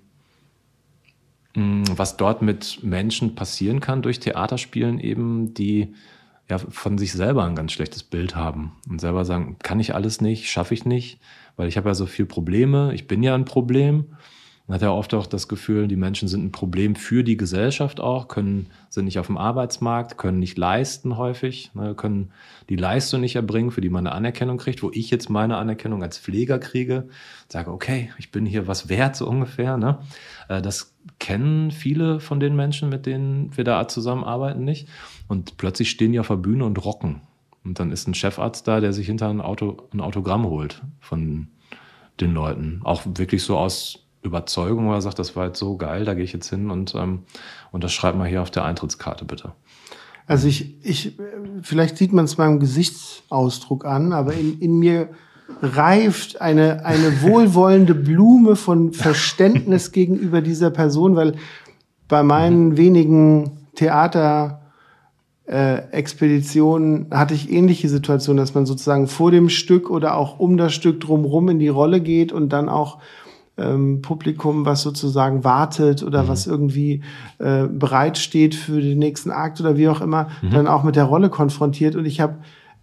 hm, 1.55 1.85
was 1.97 2.19
dort 2.19 2.43
mit 2.43 2.83
Menschen 2.83 3.35
passieren 3.35 3.81
kann 3.81 4.03
durch 4.03 4.21
Theaterspielen 4.21 5.01
eben, 5.01 5.55
die 5.55 5.95
ja, 6.49 6.59
von 6.59 6.99
sich 6.99 7.13
selber 7.13 7.45
ein 7.45 7.57
ganz 7.57 7.73
schlechtes 7.73 8.03
Bild 8.03 8.37
haben 8.37 8.73
und 8.89 9.01
selber 9.01 9.25
sagen, 9.25 9.57
kann 9.63 9.81
ich 9.81 9.95
alles 9.95 10.21
nicht, 10.21 10.51
schaffe 10.51 10.75
ich 10.75 10.85
nicht, 10.85 11.19
weil 11.57 11.69
ich 11.69 11.77
habe 11.77 11.89
ja 11.89 11.95
so 11.95 12.07
viel 12.07 12.27
Probleme, 12.27 12.93
ich 12.95 13.07
bin 13.07 13.23
ja 13.23 13.35
ein 13.35 13.45
Problem. 13.45 14.17
Man 14.67 14.75
hat 14.75 14.83
ja 14.83 14.91
oft 14.91 15.15
auch 15.15 15.27
das 15.27 15.47
Gefühl, 15.47 15.87
die 15.87 15.97
Menschen 15.97 16.27
sind 16.27 16.45
ein 16.45 16.51
Problem 16.51 16.97
für 16.97 17.23
die 17.23 17.37
Gesellschaft 17.37 18.01
auch, 18.01 18.27
können, 18.27 18.67
sind 18.89 19.05
nicht 19.05 19.21
auf 19.21 19.29
dem 19.29 19.39
Arbeitsmarkt, 19.39 20.19
können 20.19 20.41
nicht 20.41 20.59
leisten 20.59 21.17
häufig, 21.17 21.71
ne, 21.75 21.95
können 21.95 22.33
die 22.69 22.75
Leistung 22.75 23.21
nicht 23.21 23.37
erbringen, 23.37 23.71
für 23.71 23.81
die 23.81 23.91
man 23.91 24.09
eine 24.09 24.17
Anerkennung 24.17 24.59
kriegt, 24.59 24.83
wo 24.83 24.91
ich 24.93 25.11
jetzt 25.11 25.31
meine 25.31 25.57
Anerkennung 25.57 26.03
als 26.03 26.19
Pfleger 26.19 26.59
kriege, 26.59 27.09
sage, 27.49 27.71
okay, 27.71 28.11
ich 28.19 28.33
bin 28.33 28.45
hier 28.45 28.67
was 28.67 28.89
wert, 28.89 29.15
so 29.15 29.29
ungefähr. 29.29 29.77
Ne? 29.77 29.99
Äh, 30.49 30.63
das 30.63 30.97
kennen 31.21 31.71
viele 31.71 32.19
von 32.19 32.41
den 32.41 32.57
Menschen, 32.57 32.89
mit 32.89 33.07
denen 33.07 33.57
wir 33.57 33.63
da 33.63 33.87
zusammenarbeiten, 33.87 34.65
nicht. 34.65 34.89
Und 35.29 35.59
plötzlich 35.59 35.91
stehen 35.91 36.11
die 36.11 36.19
auf 36.19 36.29
der 36.29 36.37
Bühne 36.37 36.65
und 36.65 36.85
rocken. 36.85 37.21
Und 37.63 37.79
dann 37.79 37.93
ist 37.93 38.09
ein 38.09 38.15
Chefarzt 38.15 38.67
da, 38.67 38.81
der 38.81 38.93
sich 38.93 39.07
hinter 39.07 39.29
ein, 39.29 39.41
Auto, 39.41 39.89
ein 39.93 40.01
Autogramm 40.01 40.45
holt 40.45 40.83
von 40.99 41.49
den 42.21 42.33
Leuten. 42.33 42.81
Auch 42.83 43.03
wirklich 43.05 43.45
so 43.45 43.57
aus 43.59 44.06
Überzeugung, 44.27 44.89
wo 44.89 44.93
er 44.93 45.01
sagt, 45.01 45.19
das 45.19 45.37
war 45.37 45.47
jetzt 45.47 45.59
so 45.59 45.77
geil, 45.77 46.05
da 46.05 46.15
gehe 46.15 46.25
ich 46.25 46.33
jetzt 46.33 46.49
hin 46.49 46.71
und, 46.71 46.95
ähm, 46.95 47.21
und 47.73 47.85
das 47.85 47.93
schreibt 47.93 48.19
mal 48.19 48.29
hier 48.29 48.43
auf 48.43 48.51
der 48.51 48.65
Eintrittskarte 48.65 49.25
bitte. 49.25 49.53
Also 50.27 50.49
ich, 50.49 50.75
ich, 50.85 51.17
vielleicht 51.63 51.97
sieht 51.97 52.13
man 52.13 52.25
es 52.25 52.35
beim 52.35 52.59
Gesichtsausdruck 52.59 53.85
an, 53.85 54.13
aber 54.13 54.35
in, 54.35 54.59
in 54.59 54.79
mir 54.79 55.09
reift 55.63 56.41
eine, 56.41 56.85
eine 56.85 57.23
wohlwollende 57.23 57.95
Blume 57.95 58.57
von 58.57 58.93
Verständnis 58.93 59.93
gegenüber 59.93 60.41
dieser 60.41 60.71
Person, 60.71 61.17
weil 61.17 61.35
bei 62.09 62.23
meinen 62.23 62.77
wenigen 62.77 63.53
Theater 63.75 64.63
äh, 65.47 65.91
Expeditionen 65.93 67.07
hatte 67.11 67.35
ich 67.35 67.51
ähnliche 67.51 67.89
Situationen, 67.89 68.39
dass 68.39 68.55
man 68.55 68.67
sozusagen 68.67 69.07
vor 69.07 69.31
dem 69.31 69.49
Stück 69.49 69.91
oder 69.91 70.17
auch 70.17 70.39
um 70.39 70.57
das 70.57 70.75
Stück 70.75 71.01
drumherum 71.01 71.49
in 71.49 71.59
die 71.59 71.69
Rolle 71.69 72.01
geht 72.01 72.33
und 72.33 72.49
dann 72.49 72.69
auch 72.69 72.99
ähm, 73.59 74.03
Publikum, 74.03 74.67
was 74.67 74.83
sozusagen 74.83 75.45
wartet 75.45 76.03
oder 76.03 76.25
mhm. 76.25 76.29
was 76.29 76.47
irgendwie 76.47 77.03
äh, 77.39 77.67
bereitsteht 77.67 78.55
für 78.55 78.81
den 78.81 78.99
nächsten 78.99 79.31
Akt 79.31 79.61
oder 79.61 79.77
wie 79.77 79.89
auch 79.89 80.01
immer, 80.01 80.29
mhm. 80.43 80.51
dann 80.51 80.67
auch 80.67 80.83
mit 80.83 80.97
der 80.97 81.05
Rolle 81.05 81.31
konfrontiert. 81.31 81.97
Und 81.97 82.05
ich 82.05 82.21
habe, 82.21 82.37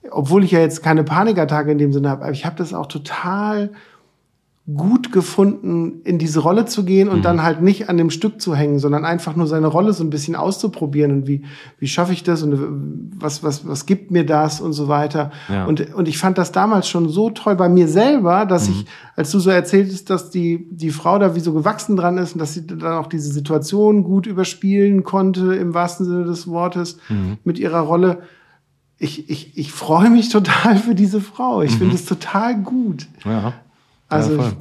obwohl 0.09 0.43
ich 0.43 0.51
ja 0.51 0.59
jetzt 0.59 0.81
keine 0.81 1.03
Panikattacke 1.03 1.71
in 1.71 1.77
dem 1.77 1.93
Sinne 1.93 2.09
habe, 2.09 2.23
aber 2.23 2.31
ich 2.31 2.45
habe 2.45 2.55
das 2.55 2.73
auch 2.73 2.87
total 2.87 3.71
gut 4.65 5.11
gefunden, 5.11 5.99
in 6.05 6.19
diese 6.19 6.39
Rolle 6.39 6.63
zu 6.63 6.85
gehen 6.85 7.09
und 7.09 7.17
mhm. 7.17 7.23
dann 7.23 7.43
halt 7.43 7.61
nicht 7.61 7.89
an 7.89 7.97
dem 7.97 8.09
Stück 8.09 8.39
zu 8.41 8.55
hängen, 8.55 8.79
sondern 8.79 9.03
einfach 9.03 9.35
nur 9.35 9.45
seine 9.45 9.67
Rolle 9.67 9.91
so 9.91 10.05
ein 10.05 10.09
bisschen 10.09 10.37
auszuprobieren 10.37 11.11
und 11.11 11.27
wie, 11.27 11.43
wie 11.79 11.87
schaffe 11.87 12.13
ich 12.13 12.23
das 12.23 12.43
und 12.43 13.11
was, 13.17 13.43
was, 13.43 13.67
was 13.67 13.85
gibt 13.85 14.11
mir 14.11 14.25
das 14.25 14.61
und 14.61 14.71
so 14.71 14.87
weiter. 14.87 15.31
Ja. 15.49 15.65
Und, 15.65 15.93
und 15.93 16.07
ich 16.07 16.17
fand 16.17 16.37
das 16.37 16.53
damals 16.53 16.87
schon 16.87 17.09
so 17.09 17.29
toll 17.29 17.57
bei 17.57 17.67
mir 17.67 17.89
selber, 17.89 18.45
dass 18.45 18.69
mhm. 18.69 18.75
ich, 18.75 18.85
als 19.17 19.31
du 19.31 19.39
so 19.39 19.49
erzähltest, 19.49 20.09
dass 20.09 20.29
die, 20.29 20.65
die 20.71 20.91
Frau 20.91 21.19
da 21.19 21.35
wie 21.35 21.41
so 21.41 21.51
gewachsen 21.51 21.97
dran 21.97 22.17
ist 22.17 22.31
und 22.31 22.39
dass 22.39 22.53
sie 22.53 22.65
dann 22.65 22.83
auch 22.83 23.07
diese 23.07 23.33
Situation 23.33 24.05
gut 24.05 24.27
überspielen 24.27 25.03
konnte, 25.03 25.55
im 25.55 25.73
wahrsten 25.73 26.05
Sinne 26.05 26.23
des 26.23 26.47
Wortes, 26.47 26.99
mhm. 27.09 27.37
mit 27.43 27.59
ihrer 27.59 27.81
Rolle. 27.81 28.21
Ich, 28.97 29.29
ich, 29.29 29.57
ich 29.57 29.73
freue 29.73 30.09
mich 30.09 30.29
total 30.29 30.77
für 30.77 30.95
diese 30.95 31.19
Frau. 31.19 31.63
Ich 31.63 31.71
finde 31.71 31.87
mhm. 31.87 31.95
es 31.95 32.05
total 32.05 32.61
gut. 32.61 33.07
Ja. 33.25 33.51
Also 34.13 34.37
ja, 34.37 34.53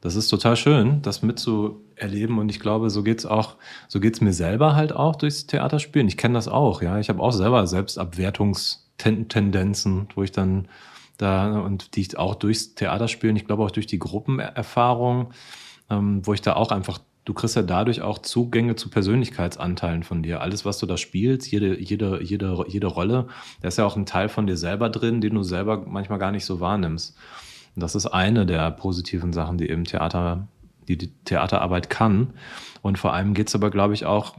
das 0.00 0.16
ist 0.16 0.26
total 0.28 0.56
schön, 0.56 1.02
das 1.02 1.22
mitzuerleben. 1.22 2.38
Und 2.38 2.48
ich 2.50 2.58
glaube, 2.60 2.90
so 2.90 3.02
geht 3.02 3.20
es 3.20 3.26
auch, 3.26 3.54
so 3.88 4.00
geht 4.00 4.14
es 4.14 4.20
mir 4.20 4.34
selber 4.34 4.76
halt 4.76 4.94
auch 4.94 5.16
durchs 5.16 5.46
Theaterspielen. 5.46 6.08
Ich 6.08 6.18
kenne 6.18 6.34
das 6.34 6.46
auch, 6.46 6.82
ja. 6.82 6.98
Ich 6.98 7.08
habe 7.08 7.22
auch 7.22 7.32
selber 7.32 7.66
Selbstabwertungstendenzen, 7.66 10.08
wo 10.14 10.22
ich 10.22 10.32
dann 10.32 10.68
da 11.16 11.60
und 11.60 11.96
die 11.96 12.02
ich 12.02 12.18
auch 12.18 12.34
durchs 12.34 12.74
Theaterspielen, 12.74 13.36
ich 13.36 13.46
glaube 13.46 13.62
auch 13.62 13.70
durch 13.70 13.86
die 13.86 13.98
Gruppenerfahrung, 13.98 15.32
ähm, 15.88 16.20
wo 16.26 16.34
ich 16.34 16.42
da 16.42 16.52
auch 16.54 16.70
einfach 16.70 16.98
du 17.24 17.32
kriegst 17.32 17.56
ja 17.56 17.62
dadurch 17.62 18.02
auch 18.02 18.18
Zugänge 18.18 18.76
zu 18.76 18.90
Persönlichkeitsanteilen 18.90 20.02
von 20.02 20.22
dir. 20.22 20.40
Alles, 20.40 20.64
was 20.64 20.78
du 20.78 20.86
da 20.86 20.96
spielst, 20.96 21.50
jede, 21.50 21.80
jede, 21.80 22.22
jede, 22.22 22.64
jede 22.68 22.86
Rolle, 22.86 23.28
da 23.62 23.68
ist 23.68 23.78
ja 23.78 23.86
auch 23.86 23.96
ein 23.96 24.06
Teil 24.06 24.28
von 24.28 24.46
dir 24.46 24.56
selber 24.56 24.90
drin, 24.90 25.20
den 25.20 25.34
du 25.34 25.42
selber 25.42 25.84
manchmal 25.86 26.18
gar 26.18 26.32
nicht 26.32 26.44
so 26.44 26.60
wahrnimmst. 26.60 27.16
Und 27.74 27.82
das 27.82 27.94
ist 27.94 28.06
eine 28.06 28.46
der 28.46 28.70
positiven 28.70 29.32
Sachen, 29.32 29.58
die 29.58 29.68
eben 29.68 29.84
Theater, 29.84 30.46
die, 30.88 30.96
die 30.96 31.12
Theaterarbeit 31.24 31.90
kann. 31.90 32.34
Und 32.82 32.98
vor 32.98 33.12
allem 33.12 33.34
geht 33.34 33.48
es 33.48 33.54
aber, 33.54 33.70
glaube 33.70 33.94
ich, 33.94 34.04
auch 34.04 34.34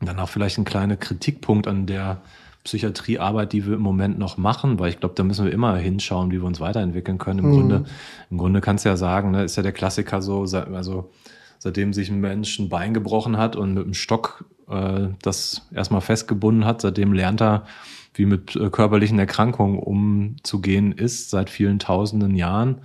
dann 0.00 0.18
auch 0.18 0.28
vielleicht 0.28 0.58
ein 0.58 0.64
kleiner 0.64 0.96
Kritikpunkt 0.96 1.66
an 1.66 1.86
der 1.86 2.20
Psychiatriearbeit, 2.64 3.52
die 3.52 3.66
wir 3.66 3.74
im 3.74 3.82
Moment 3.82 4.18
noch 4.18 4.38
machen, 4.38 4.78
weil 4.78 4.88
ich 4.88 4.98
glaube, 4.98 5.14
da 5.14 5.22
müssen 5.22 5.44
wir 5.44 5.52
immer 5.52 5.76
hinschauen, 5.76 6.30
wie 6.30 6.40
wir 6.40 6.46
uns 6.46 6.60
weiterentwickeln 6.60 7.18
können. 7.18 7.40
Im 7.40 7.46
mhm. 7.46 7.52
Grunde, 7.52 7.84
im 8.30 8.38
Grunde 8.38 8.60
kannst 8.62 8.84
du 8.84 8.88
ja 8.88 8.96
sagen, 8.96 9.30
ne, 9.32 9.44
ist 9.44 9.56
ja 9.56 9.62
der 9.62 9.72
Klassiker 9.72 10.22
so, 10.22 10.42
also 10.42 11.10
seitdem 11.58 11.92
sich 11.92 12.08
ein 12.08 12.20
Mensch 12.20 12.58
ein 12.58 12.70
Bein 12.70 12.94
gebrochen 12.94 13.36
hat 13.36 13.54
und 13.54 13.74
mit 13.74 13.84
dem 13.84 13.94
Stock 13.94 14.46
äh, 14.68 15.08
das 15.20 15.68
erstmal 15.74 16.00
festgebunden 16.00 16.64
hat, 16.64 16.80
seitdem 16.80 17.12
lernt 17.12 17.42
er 17.42 17.66
wie 18.14 18.26
mit 18.26 18.56
äh, 18.56 18.70
körperlichen 18.70 19.18
Erkrankungen 19.18 19.78
umzugehen 19.78 20.92
ist 20.92 21.30
seit 21.30 21.50
vielen 21.50 21.78
tausenden 21.78 22.34
Jahren. 22.34 22.80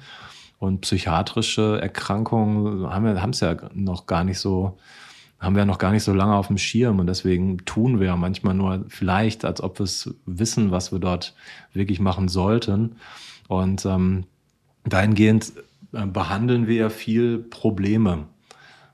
Und 0.57 0.81
psychiatrische 0.81 1.79
Erkrankungen 1.81 2.89
haben 2.89 3.05
wir 3.05 3.21
haben 3.21 3.29
es 3.29 3.39
ja 3.39 3.55
noch 3.73 4.07
gar 4.07 4.25
nicht 4.25 4.39
so, 4.39 4.77
haben 5.39 5.55
wir 5.55 5.63
noch 5.63 5.77
gar 5.77 5.91
nicht 5.91 6.03
so 6.03 6.13
lange 6.13 6.35
auf 6.35 6.47
dem 6.47 6.57
Schirm. 6.57 6.99
Und 6.99 7.07
deswegen 7.07 7.59
tun 7.59 8.01
wir 8.01 8.15
manchmal 8.17 8.55
nur 8.55 8.83
vielleicht, 8.89 9.45
als 9.45 9.61
ob 9.61 9.79
wir 9.79 9.85
es 9.85 10.13
wissen, 10.25 10.71
was 10.71 10.91
wir 10.91 10.99
dort 10.99 11.33
wirklich 11.73 12.01
machen 12.01 12.27
sollten. 12.27 12.97
Und 13.47 13.85
ähm, 13.85 14.25
dahingehend 14.83 15.53
äh, 15.93 16.05
behandeln 16.05 16.67
wir 16.67 16.75
ja 16.75 16.89
viel 16.89 17.37
Probleme. 17.37 18.25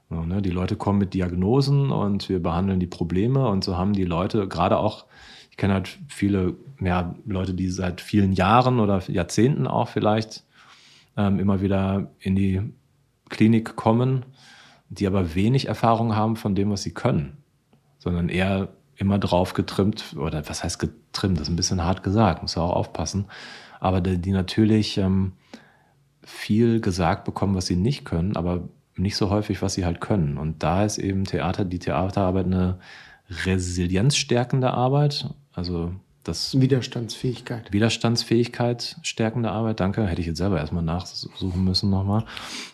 Ne? 0.10 0.42
Die 0.42 0.52
Leute 0.52 0.76
kommen 0.76 1.00
mit 1.00 1.14
Diagnosen 1.14 1.92
und 1.92 2.30
wir 2.30 2.42
behandeln 2.42 2.80
die 2.80 2.88
Probleme. 2.88 3.48
Und 3.48 3.64
so 3.64 3.76
haben 3.76 3.94
die 3.94 4.06
Leute 4.06 4.48
gerade 4.48 4.78
auch 4.78 5.06
ich 5.56 5.58
kenne 5.58 5.76
halt 5.76 6.00
viele 6.10 6.58
ja, 6.82 7.16
Leute, 7.26 7.54
die 7.54 7.70
seit 7.70 8.02
vielen 8.02 8.34
Jahren 8.34 8.82
oder 8.82 9.02
Jahrzehnten 9.08 9.68
auch 9.68 9.88
vielleicht 9.88 10.44
ähm, 11.16 11.40
immer 11.40 11.62
wieder 11.62 12.12
in 12.20 12.36
die 12.36 12.62
Klinik 13.30 13.78
kommen, 13.78 14.26
die 14.90 15.08
aber 15.08 15.34
wenig 15.34 15.70
Erfahrung 15.70 16.14
haben 16.14 16.36
von 16.36 16.56
dem, 16.56 16.72
was 16.72 16.84
sie 16.84 16.94
können, 16.94 17.38
sondern 18.00 18.28
eher 18.28 18.68
immer 18.98 19.18
drauf 19.18 19.54
getrimmt, 19.54 20.18
oder 20.18 20.44
was 20.50 20.62
heißt 20.62 20.78
getrimmt, 20.78 21.38
das 21.38 21.48
ist 21.48 21.54
ein 21.54 21.56
bisschen 21.56 21.86
hart 21.86 22.04
gesagt, 22.04 22.42
muss 22.42 22.56
ja 22.56 22.62
auch 22.62 22.76
aufpassen, 22.76 23.24
aber 23.80 24.02
die, 24.02 24.18
die 24.18 24.32
natürlich 24.32 24.98
ähm, 24.98 25.32
viel 26.22 26.82
gesagt 26.82 27.24
bekommen, 27.24 27.56
was 27.56 27.68
sie 27.68 27.78
nicht 27.78 28.04
können, 28.04 28.36
aber 28.36 28.68
nicht 28.98 29.16
so 29.16 29.30
häufig, 29.30 29.62
was 29.62 29.76
sie 29.76 29.86
halt 29.86 30.02
können. 30.02 30.38
Und 30.38 30.64
da 30.64 30.84
ist 30.84 30.98
eben 30.98 31.24
Theater, 31.24 31.64
die 31.64 31.80
Theaterarbeit 31.80 32.46
eine 32.46 32.78
resilienzstärkende 33.46 34.72
Arbeit 34.72 35.30
also 35.56 35.94
das 36.26 36.60
Widerstandsfähigkeit. 36.60 37.72
Widerstandsfähigkeit 37.72 38.98
stärkende 39.04 39.52
Arbeit, 39.52 39.80
danke. 39.80 40.08
Hätte 40.08 40.22
ich 40.22 40.28
jetzt 40.28 40.40
selber 40.40 40.58
erstmal 40.58 40.84
nachsuchen 40.84 41.64
müssen 41.64 41.92
nochmal. 41.92 42.26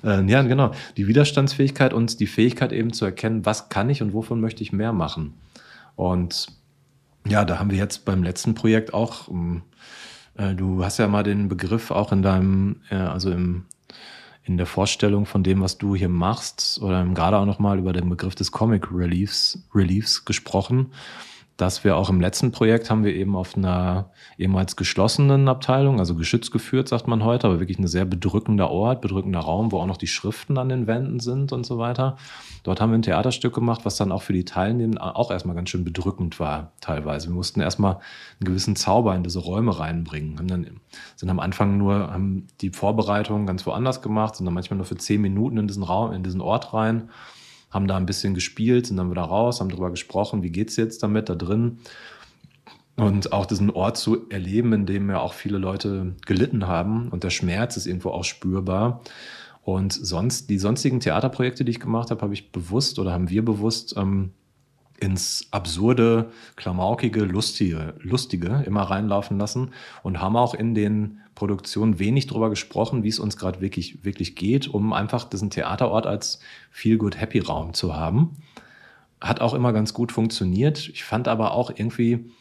Äh, 0.03 0.25
ja, 0.25 0.41
genau. 0.41 0.71
Die 0.95 1.07
Widerstandsfähigkeit 1.07 1.93
und 1.93 2.19
die 2.21 2.27
Fähigkeit 2.27 2.71
eben 2.71 2.93
zu 2.93 3.03
erkennen, 3.03 3.45
was 3.45 3.67
kann 3.67 3.89
ich 3.89 4.01
und 4.01 4.13
wovon 4.13 4.39
möchte 4.39 4.63
ich 4.63 4.71
mehr 4.71 4.93
machen. 4.93 5.33
Und 5.95 6.47
ja, 7.27 7.43
da 7.43 7.59
haben 7.59 7.71
wir 7.71 7.77
jetzt 7.77 8.05
beim 8.05 8.23
letzten 8.23 8.55
Projekt 8.55 8.93
auch, 8.93 9.27
ähm, 9.27 9.63
äh, 10.35 10.55
du 10.55 10.83
hast 10.83 10.97
ja 10.97 11.09
mal 11.09 11.23
den 11.23 11.49
Begriff 11.49 11.91
auch 11.91 12.13
in 12.13 12.21
deinem, 12.21 12.77
äh, 12.89 12.95
also 12.95 13.31
im, 13.31 13.65
in 14.43 14.55
der 14.55 14.65
Vorstellung 14.65 15.25
von 15.25 15.43
dem, 15.43 15.59
was 15.59 15.77
du 15.77 15.93
hier 15.93 16.09
machst, 16.09 16.81
oder 16.81 17.03
gerade 17.05 17.37
auch 17.37 17.45
nochmal 17.45 17.79
über 17.79 17.91
den 17.91 18.09
Begriff 18.09 18.33
des 18.33 18.53
Comic 18.53 18.87
Reliefs, 18.93 19.61
Reliefs 19.75 20.23
gesprochen 20.23 20.91
dass 21.61 21.83
wir 21.83 21.95
auch 21.95 22.09
im 22.09 22.19
letzten 22.19 22.51
Projekt 22.51 22.89
haben 22.89 23.03
wir 23.03 23.13
eben 23.13 23.35
auf 23.35 23.55
einer 23.55 24.09
ehemals 24.39 24.75
geschlossenen 24.75 25.47
Abteilung, 25.47 25.99
also 25.99 26.15
geschützt 26.15 26.51
geführt, 26.51 26.87
sagt 26.87 27.07
man 27.07 27.23
heute, 27.23 27.45
aber 27.45 27.59
wirklich 27.59 27.77
ein 27.77 27.85
sehr 27.85 28.05
bedrückender 28.05 28.71
Ort, 28.71 28.99
bedrückender 28.99 29.41
Raum, 29.41 29.71
wo 29.71 29.77
auch 29.77 29.85
noch 29.85 29.97
die 29.97 30.07
Schriften 30.07 30.57
an 30.57 30.69
den 30.69 30.87
Wänden 30.87 31.19
sind 31.19 31.51
und 31.51 31.63
so 31.63 31.77
weiter. 31.77 32.17
Dort 32.63 32.81
haben 32.81 32.89
wir 32.89 32.97
ein 32.97 33.03
Theaterstück 33.03 33.53
gemacht, 33.53 33.81
was 33.83 33.95
dann 33.95 34.11
auch 34.11 34.23
für 34.23 34.33
die 34.33 34.43
Teilnehmenden 34.43 34.97
auch 34.97 35.29
erstmal 35.29 35.55
ganz 35.55 35.69
schön 35.69 35.83
bedrückend 35.83 36.39
war, 36.39 36.71
teilweise. 36.81 37.27
Wir 37.27 37.35
mussten 37.35 37.61
erstmal 37.61 37.93
einen 37.93 38.45
gewissen 38.45 38.75
Zauber 38.75 39.13
in 39.15 39.21
diese 39.21 39.39
Räume 39.39 39.77
reinbringen. 39.77 40.39
Haben 40.39 40.47
dann, 40.47 40.67
sind 41.15 41.29
am 41.29 41.39
Anfang 41.39 41.77
nur, 41.77 42.11
haben 42.11 42.47
die 42.61 42.71
Vorbereitungen 42.71 43.45
ganz 43.45 43.67
woanders 43.67 44.01
gemacht, 44.01 44.35
sind 44.35 44.47
dann 44.47 44.55
manchmal 44.55 44.77
nur 44.77 44.87
für 44.87 44.97
zehn 44.97 45.21
Minuten 45.21 45.57
in 45.57 45.67
diesen 45.67 45.83
Raum, 45.83 46.11
in 46.11 46.23
diesen 46.23 46.41
Ort 46.41 46.73
rein 46.73 47.09
haben 47.71 47.87
da 47.87 47.97
ein 47.97 48.05
bisschen 48.05 48.33
gespielt, 48.33 48.87
sind 48.87 48.97
dann 48.97 49.09
wieder 49.09 49.23
raus, 49.23 49.59
haben 49.59 49.69
darüber 49.69 49.89
gesprochen, 49.89 50.43
wie 50.43 50.51
geht's 50.51 50.75
jetzt 50.75 51.01
damit 51.03 51.29
da 51.29 51.35
drin. 51.35 51.79
Und 52.97 53.31
auch 53.33 53.45
diesen 53.45 53.71
Ort 53.71 53.97
zu 53.97 54.29
erleben, 54.29 54.73
in 54.73 54.85
dem 54.85 55.09
ja 55.09 55.19
auch 55.19 55.33
viele 55.33 55.57
Leute 55.57 56.15
gelitten 56.25 56.67
haben 56.67 57.09
und 57.09 57.23
der 57.23 57.29
Schmerz 57.29 57.77
ist 57.77 57.87
irgendwo 57.87 58.09
auch 58.09 58.25
spürbar. 58.25 59.01
Und 59.63 59.93
sonst, 59.93 60.49
die 60.49 60.57
sonstigen 60.57 60.99
Theaterprojekte, 60.99 61.63
die 61.63 61.71
ich 61.71 61.79
gemacht 61.79 62.11
habe, 62.11 62.21
habe 62.21 62.33
ich 62.33 62.51
bewusst 62.51 62.99
oder 62.99 63.11
haben 63.13 63.29
wir 63.29 63.45
bewusst 63.45 63.95
ähm, 63.97 64.31
ins 65.01 65.47
absurde, 65.49 66.31
klamaukige, 66.55 67.23
lustige, 67.23 67.95
lustige 67.99 68.63
immer 68.65 68.83
reinlaufen 68.83 69.37
lassen 69.37 69.71
und 70.03 70.21
haben 70.21 70.37
auch 70.37 70.53
in 70.53 70.75
den 70.75 71.19
Produktionen 71.33 71.97
wenig 71.97 72.27
darüber 72.27 72.51
gesprochen, 72.51 73.03
wie 73.03 73.09
es 73.09 73.19
uns 73.19 73.35
gerade 73.35 73.61
wirklich, 73.61 74.05
wirklich 74.05 74.35
geht, 74.35 74.67
um 74.67 74.93
einfach 74.93 75.23
diesen 75.23 75.49
Theaterort 75.49 76.05
als 76.05 76.39
Feel-Good-Happy-Raum 76.69 77.73
zu 77.73 77.95
haben. 77.95 78.37
Hat 79.19 79.41
auch 79.41 79.55
immer 79.55 79.73
ganz 79.73 79.93
gut 79.93 80.11
funktioniert. 80.11 80.87
Ich 80.89 81.03
fand 81.03 81.27
aber 81.27 81.53
auch 81.53 81.71
irgendwie, 81.75 82.31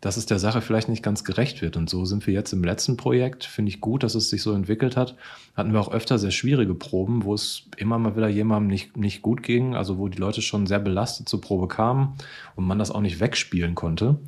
dass 0.00 0.16
es 0.16 0.26
der 0.26 0.38
Sache 0.38 0.62
vielleicht 0.62 0.88
nicht 0.88 1.02
ganz 1.02 1.24
gerecht 1.24 1.60
wird. 1.60 1.76
Und 1.76 1.90
so 1.90 2.04
sind 2.04 2.26
wir 2.26 2.32
jetzt 2.32 2.52
im 2.52 2.64
letzten 2.64 2.96
Projekt. 2.96 3.44
Finde 3.44 3.68
ich 3.68 3.80
gut, 3.80 4.02
dass 4.02 4.14
es 4.14 4.30
sich 4.30 4.42
so 4.42 4.52
entwickelt 4.52 4.96
hat. 4.96 5.14
Hatten 5.54 5.72
wir 5.72 5.80
auch 5.80 5.92
öfter 5.92 6.18
sehr 6.18 6.30
schwierige 6.30 6.74
Proben, 6.74 7.24
wo 7.24 7.34
es 7.34 7.64
immer 7.76 7.98
mal 7.98 8.16
wieder 8.16 8.28
jemandem 8.28 8.68
nicht, 8.68 8.96
nicht 8.96 9.20
gut 9.20 9.42
ging, 9.42 9.74
also 9.74 9.98
wo 9.98 10.08
die 10.08 10.18
Leute 10.18 10.40
schon 10.40 10.66
sehr 10.66 10.78
belastet 10.78 11.28
zur 11.28 11.40
Probe 11.40 11.68
kamen 11.68 12.14
und 12.56 12.66
man 12.66 12.78
das 12.78 12.90
auch 12.90 13.02
nicht 13.02 13.20
wegspielen 13.20 13.74
konnte. 13.74 14.08
Und 14.08 14.18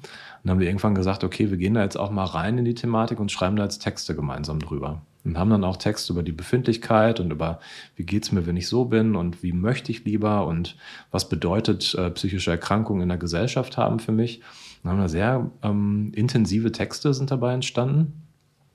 dann 0.45 0.53
haben 0.53 0.61
wir 0.61 0.67
irgendwann 0.67 0.95
gesagt, 0.95 1.25
okay, 1.25 1.51
wir 1.51 1.57
gehen 1.57 1.75
da 1.75 1.83
jetzt 1.83 1.97
auch 1.97 2.11
mal 2.11 2.25
rein 2.25 2.59
in 2.59 2.65
die 2.65 2.75
Thematik 2.75 3.19
und 3.19 3.33
schreiben 3.33 3.57
da 3.57 3.63
jetzt 3.63 3.79
Texte 3.79 4.15
gemeinsam 4.15 4.59
drüber. 4.59 5.01
Und 5.25 5.39
haben 5.39 5.51
dann 5.51 5.63
auch 5.63 5.77
Texte 5.77 6.13
über 6.13 6.25
die 6.25 6.33
Befindlichkeit 6.33 7.21
und 7.21 7.31
über, 7.31 7.61
wie 7.95 8.05
geht's 8.05 8.33
mir, 8.33 8.45
wenn 8.45 8.57
ich 8.57 8.67
so 8.67 8.87
bin 8.87 9.15
und 9.15 9.43
wie 9.43 9.53
möchte 9.53 9.93
ich 9.93 10.05
lieber 10.05 10.47
und 10.47 10.77
was 11.13 11.29
bedeutet 11.29 11.95
äh, 11.95 12.11
psychische 12.11 12.51
Erkrankungen 12.51 13.03
in 13.03 13.09
der 13.09 13.19
Gesellschaft 13.19 13.77
haben 13.79 14.01
für 14.01 14.11
mich 14.11 14.43
Dann 14.83 14.93
haben 14.93 15.01
da 15.01 15.09
sehr 15.09 15.51
ähm, 15.63 16.13
intensive 16.15 16.73
Texte 16.73 17.15
sind 17.15 17.31
dabei 17.31 17.55
entstanden, 17.55 18.23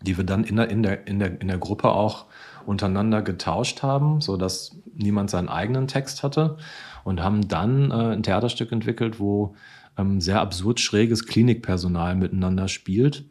die 0.02 0.18
wir 0.18 0.24
dann 0.24 0.44
in 0.44 0.56
der, 0.56 0.70
in 0.70 0.84
der, 0.84 1.08
in 1.08 1.20
der, 1.20 1.42
in 1.42 1.48
der 1.48 1.58
Gruppe 1.58 1.90
auch 1.90 2.26
untereinander 2.66 3.22
getauscht 3.22 3.82
haben, 3.84 4.22
sodass 4.22 4.78
niemand 4.94 5.30
seinen 5.30 5.50
eigenen 5.50 5.88
Text 5.88 6.24
hatte 6.24 6.58
und 7.04 7.22
haben 7.22 7.48
dann 7.48 7.92
äh, 7.92 8.14
ein 8.14 8.24
Theaterstück 8.24 8.72
entwickelt, 8.72 9.20
wo 9.20 9.56
ähm, 9.98 10.22
sehr 10.22 10.42
absurd 10.42 10.80
schräges 10.80 11.26
Klinikpersonal 11.26 12.16
miteinander 12.16 12.68
spielt 12.68 13.26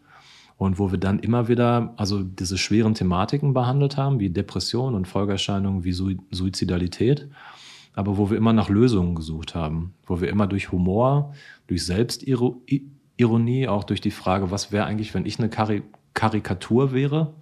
und 0.57 0.79
wo 0.79 0.91
wir 0.91 0.99
dann 0.99 1.19
immer 1.19 1.49
wieder 1.49 1.95
also 1.97 2.23
diese 2.23 2.59
schweren 2.59 2.95
Thematiken 2.95 3.53
behandelt 3.53 3.97
haben, 3.97 4.21
wie 4.21 4.31
Depression 4.31 4.95
und 4.95 5.07
Folgeerscheinungen 5.07 5.85
wie 5.85 5.93
Suizidalität, 5.93 7.29
aber 7.97 8.17
wo 8.19 8.31
wir 8.31 8.37
immer 8.37 8.53
nach 8.53 8.69
Lösungen 8.69 9.17
gesucht 9.17 9.57
haben, 9.57 9.95
wo 10.07 10.21
wir 10.21 10.29
immer 10.29 10.47
durch 10.47 10.71
Humor, 10.71 11.35
durch 11.67 11.85
Selbstironie, 11.85 13.67
auch 13.67 13.85
durch 13.85 14.01
die 14.01 14.11
Frage, 14.13 14.53
was 14.53 14.71
wäre 14.71 14.85
eigentlich, 14.85 15.15
wenn 15.15 15.27
ich 15.27 15.41
eine 15.41 15.49
Kari 15.49 15.83
Karikatur 16.15 16.93
wäre, 16.93 17.35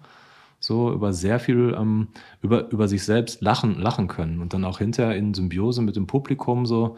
so 0.59 0.93
über 0.93 1.13
sehr 1.13 1.39
viel 1.39 1.77
ähm, 1.79 2.09
über, 2.43 2.71
über 2.71 2.89
sich 2.89 3.05
selbst 3.05 3.41
lachen, 3.41 3.79
lachen 3.79 4.09
können 4.09 4.41
und 4.41 4.53
dann 4.53 4.65
auch 4.65 4.79
hinterher 4.79 5.17
in 5.17 5.35
Symbiose 5.35 5.83
mit 5.83 5.95
dem 5.95 6.09
Publikum 6.09 6.67
so 6.67 6.97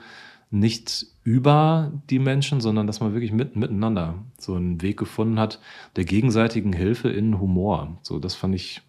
nicht 0.51 1.07
über 1.23 1.93
die 2.09 2.19
Menschen, 2.19 2.61
sondern 2.61 2.87
dass 2.87 3.01
man 3.01 3.13
wirklich 3.13 3.33
mit, 3.33 3.57
miteinander 3.57 4.15
so 4.39 4.55
einen 4.55 4.81
Weg 4.81 4.97
gefunden 4.99 5.39
hat 5.39 5.61
der 5.97 6.05
gegenseitigen 6.05 6.73
Hilfe 6.73 7.09
in 7.09 7.41
Humor. 7.41 7.99
So, 8.03 8.19
das 8.19 8.35
fand 8.35 8.55
ich, 8.55 8.83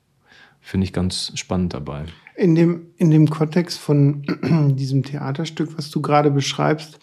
finde 0.68 0.86
ich 0.86 0.94
ganz 0.94 1.32
spannend 1.36 1.74
dabei. 1.74 2.06
In 2.36 2.54
dem, 2.54 2.88
in 2.98 3.10
dem 3.10 3.30
Kontext 3.30 3.80
von 3.80 4.24
diesem 4.76 5.04
Theaterstück, 5.04 5.78
was 5.78 5.90
du 5.90 6.02
gerade 6.02 6.30
beschreibst, 6.30 7.00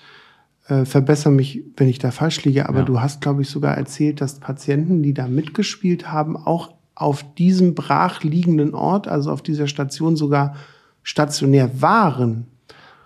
äh, 0.68 0.84
verbessere 0.84 1.32
mich, 1.32 1.62
wenn 1.76 1.88
ich 1.88 1.98
da 1.98 2.10
falsch 2.10 2.44
liege, 2.44 2.68
aber 2.68 2.80
ja. 2.80 2.84
du 2.84 3.00
hast, 3.00 3.20
glaube 3.20 3.42
ich, 3.42 3.48
sogar 3.48 3.76
erzählt, 3.76 4.20
dass 4.20 4.38
Patienten, 4.38 5.02
die 5.02 5.14
da 5.14 5.28
mitgespielt 5.28 6.12
haben, 6.12 6.36
auch 6.36 6.74
auf 6.94 7.34
diesem 7.34 7.74
brach 7.74 8.22
liegenden 8.22 8.74
Ort, 8.74 9.08
also 9.08 9.30
auf 9.30 9.42
dieser 9.42 9.66
Station 9.66 10.16
sogar 10.16 10.56
stationär 11.02 11.82
waren. 11.82 12.46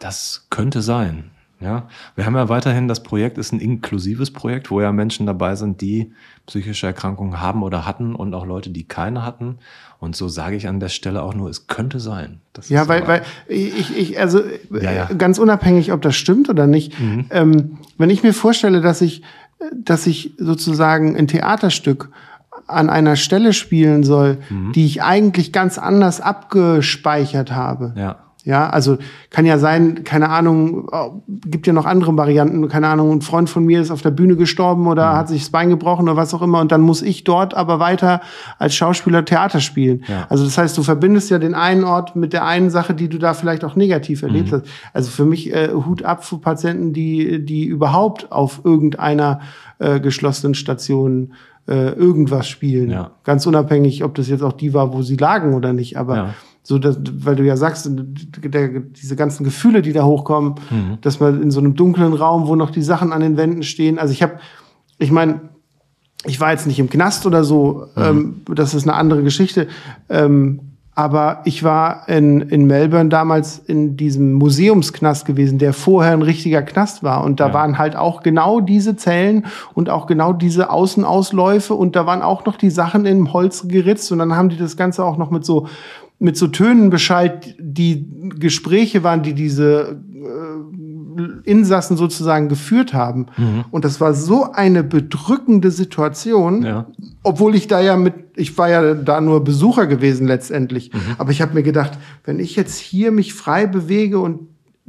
Das 0.01 0.47
könnte 0.51 0.83
sein. 0.83 1.31
Ja, 1.61 1.89
wir 2.15 2.25
haben 2.25 2.37
ja 2.37 2.49
weiterhin 2.49 2.87
das 2.87 3.03
Projekt 3.03 3.37
ist 3.37 3.53
ein 3.53 3.59
inklusives 3.59 4.31
Projekt, 4.31 4.71
wo 4.71 4.81
ja 4.81 4.93
Menschen 4.93 5.27
dabei 5.27 5.57
sind, 5.57 5.81
die 5.81 6.13
psychische 6.47 6.87
Erkrankungen 6.87 7.41
haben 7.41 7.65
oder 7.65 7.85
hatten 7.85 8.15
und 8.15 8.33
auch 8.35 8.47
Leute, 8.47 8.71
die 8.71 8.85
keine 8.85 9.25
hatten. 9.25 9.59
Und 9.99 10.15
so 10.15 10.29
sage 10.29 10.55
ich 10.55 10.69
an 10.69 10.79
der 10.79 10.89
Stelle 10.89 11.21
auch 11.23 11.35
nur, 11.35 11.51
es 11.51 11.67
könnte 11.67 11.99
sein. 11.99 12.41
ja, 12.69 12.87
weil, 12.87 13.09
weil 13.09 13.23
ich, 13.49 13.97
ich 13.97 14.21
also 14.21 14.41
ja, 14.71 14.93
ja. 14.93 15.05
ganz 15.07 15.39
unabhängig, 15.39 15.93
ob 15.93 16.01
das 16.01 16.15
stimmt 16.15 16.49
oder 16.49 16.69
nicht, 16.69 16.99
mhm. 17.01 17.27
ähm, 17.31 17.79
wenn 17.99 18.11
ich 18.11 18.23
mir 18.23 18.33
vorstelle, 18.33 18.81
dass 18.81 19.01
ich, 19.01 19.23
dass 19.75 20.07
ich 20.07 20.35
sozusagen 20.39 21.17
ein 21.17 21.27
Theaterstück 21.27 22.11
an 22.69 22.89
einer 22.89 23.17
Stelle 23.17 23.53
spielen 23.53 24.05
soll, 24.05 24.39
mhm. 24.49 24.73
die 24.73 24.87
ich 24.87 25.03
eigentlich 25.03 25.53
ganz 25.53 25.77
anders 25.77 26.21
abgespeichert 26.21 27.51
habe. 27.51 27.95
Ja 27.97 28.28
ja, 28.45 28.71
also 28.71 28.97
kann 29.31 29.47
ja 29.47 29.59
sein, 29.59 30.05
keine 30.05 30.31
Ahnung, 30.31 30.89
oh, 30.91 31.23
gibt 31.27 31.67
ja 31.67 31.73
noch 31.73 31.85
andere 31.85 32.17
Varianten, 32.17 32.69
keine 32.69 32.89
Ahnung, 32.89 33.13
ein 33.13 33.21
Freund 33.21 33.51
von 33.51 33.65
mir 33.65 33.81
ist 33.81 33.91
auf 33.91 34.01
der 34.01 34.11
Bühne 34.11 34.37
gestorben 34.37 34.87
oder 34.87 35.13
mhm. 35.13 35.17
hat 35.17 35.29
sich 35.29 35.43
das 35.43 35.51
Bein 35.51 35.69
gebrochen 35.69 36.05
oder 36.09 36.17
was 36.17 36.33
auch 36.33 36.41
immer 36.41 36.61
und 36.61 36.73
dann 36.73 36.81
muss 36.81 37.03
ich 37.03 37.25
dort 37.25 37.55
aber 37.55 37.79
weiter 37.79 38.21
als 38.59 38.75
Schauspieler 38.75 39.25
Theater 39.25 39.61
spielen. 39.61 40.05
Ja. 40.09 40.27
Also 40.29 40.45
das 40.45 40.57
heißt, 40.57 40.79
du 40.79 40.83
verbindest 40.83 41.31
ja 41.31 41.39
den 41.39 41.55
einen 41.55 41.85
Ort 41.85 42.17
mit 42.17 42.33
der 42.33 42.47
einen 42.47 42.71
Sache, 42.71 42.95
die 42.95 43.09
du 43.09 43.19
da 43.19 43.35
vielleicht 43.35 43.65
auch 43.65 43.77
negativ 43.77 44.23
erlebt 44.23 44.53
mhm. 44.53 44.57
hast. 44.57 44.67
Also 44.95 45.11
für 45.11 45.25
mich 45.25 45.53
äh, 45.53 45.71
Hut 45.73 46.05
ab 46.05 46.25
für 46.25 46.39
Patienten, 46.39 46.93
die 46.93 47.45
die 47.45 47.67
überhaupt 47.67 48.33
auf 48.33 48.63
irgendeiner 48.65 49.41
äh, 49.79 50.01
geschlossenen 50.01 50.55
Station 50.55 51.35
äh, 51.67 51.91
irgendwas 51.91 52.49
spielen. 52.49 52.91
Ja. 52.91 53.11
Ganz 53.25 53.47
unabhängig, 53.47 54.05
ob 54.05 54.15
das 54.15 54.29
jetzt 54.29 54.43
auch 54.43 54.53
die 54.53 54.73
war, 54.73 54.95
wo 54.95 55.03
sie 55.03 55.17
lagen 55.17 55.55
oder 55.55 55.73
nicht, 55.73 55.99
aber 55.99 56.17
ja 56.17 56.35
so, 56.69 56.79
dass, 56.79 56.99
weil 57.25 57.35
du 57.35 57.45
ja 57.45 57.57
sagst, 57.57 57.89
der, 57.91 58.69
diese 58.69 59.17
ganzen 59.17 59.43
Gefühle, 59.43 59.81
die 59.81 59.95
da 59.95 60.05
hochkommen, 60.05 60.57
mhm. 60.69 60.99
dass 61.01 61.19
man 61.19 61.43
in 61.43 61.51
so 61.51 61.61
einem 61.61 61.77
dunklen 61.77 62.13
Raum, 62.13 62.47
wo 62.47 62.57
noch 62.57 62.71
die 62.71 62.83
Sachen 62.83 63.11
an 63.11 63.23
den 63.23 63.39
Wänden 63.39 63.63
stehen. 63.63 63.99
Also 63.99 64.13
ich 64.13 64.23
habe, 64.23 64.35
ich 64.99 65.11
meine, 65.11 65.41
ich 66.27 66.41
war 66.41 66.51
jetzt 66.51 66.67
nicht 66.67 66.79
im 66.79 66.91
Knast 66.91 67.25
oder 67.25 67.43
so, 67.43 67.87
mhm. 67.97 68.03
ähm, 68.03 68.43
das 68.55 68.75
ist 68.75 68.87
eine 68.87 68.97
andere 68.97 69.23
Geschichte. 69.23 69.69
Ähm, 70.11 70.61
aber 70.99 71.43
ich 71.45 71.63
war 71.63 72.09
in, 72.09 72.41
in 72.41 72.67
Melbourne 72.67 73.09
damals 73.09 73.61
in 73.61 73.97
diesem 73.97 74.33
Museumsknast 74.33 75.27
gewesen, 75.27 75.61
der 75.61 75.73
vorher 75.73 76.13
ein 76.13 76.23
richtiger 76.23 76.61
Knast 76.61 77.05
war. 77.05 77.23
Und 77.23 77.39
da 77.39 77.47
ja. 77.47 77.55
waren 77.55 77.79
halt 77.79 77.95
auch 77.95 78.21
genau 78.25 78.59
diese 78.59 78.97
Zellen 78.97 79.47
und 79.75 79.91
auch 79.91 80.09
genau 80.09 80.33
diese 80.33 80.71
Außenausläufe. 80.71 81.73
Und 81.73 81.95
da 81.95 82.05
waren 82.05 82.21
auch 82.21 82.45
noch 82.47 82.57
die 82.57 82.71
Sachen 82.71 83.07
im 83.07 83.33
Holz 83.33 83.69
geritzt. 83.69 84.11
Und 84.11 84.19
dann 84.19 84.35
haben 84.35 84.49
die 84.49 84.57
das 84.57 84.77
Ganze 84.77 85.05
auch 85.05 85.19
noch 85.19 85.31
mit 85.31 85.45
so 85.45 85.69
mit 86.19 86.37
so 86.37 86.49
Tönen 86.49 86.91
Bescheid, 86.91 87.55
die 87.59 88.07
Gespräche 88.39 89.05
waren, 89.05 89.23
die 89.23 89.35
diese 89.35 90.01
äh, 90.13 91.49
Insassen 91.49 91.97
sozusagen 91.97 92.49
geführt 92.49 92.93
haben. 92.93 93.27
Mhm. 93.37 93.65
Und 93.71 93.85
das 93.85 94.01
war 94.01 94.15
so 94.15 94.53
eine 94.53 94.83
bedrückende 94.83 95.71
Situation, 95.71 96.63
ja. 96.63 96.87
obwohl 97.23 97.55
ich 97.55 97.69
da 97.69 97.81
ja 97.81 97.97
mit, 97.97 98.15
ich 98.37 98.57
war 98.59 98.69
ja 98.69 98.95
da 98.95 99.21
nur 99.21 99.45
Besucher 99.45 99.87
gewesen 99.87 100.27
letztendlich. 100.27 100.93
Mhm. 100.93 100.99
Aber 101.19 101.31
ich 101.31 101.41
habe 101.41 101.55
mir 101.55 101.63
gedacht, 101.63 101.93
wenn 102.25 102.41
ich 102.41 102.57
jetzt 102.57 102.79
hier 102.79 103.13
mich 103.13 103.35
frei 103.35 103.67
bewege 103.67 104.19
und 104.19 104.41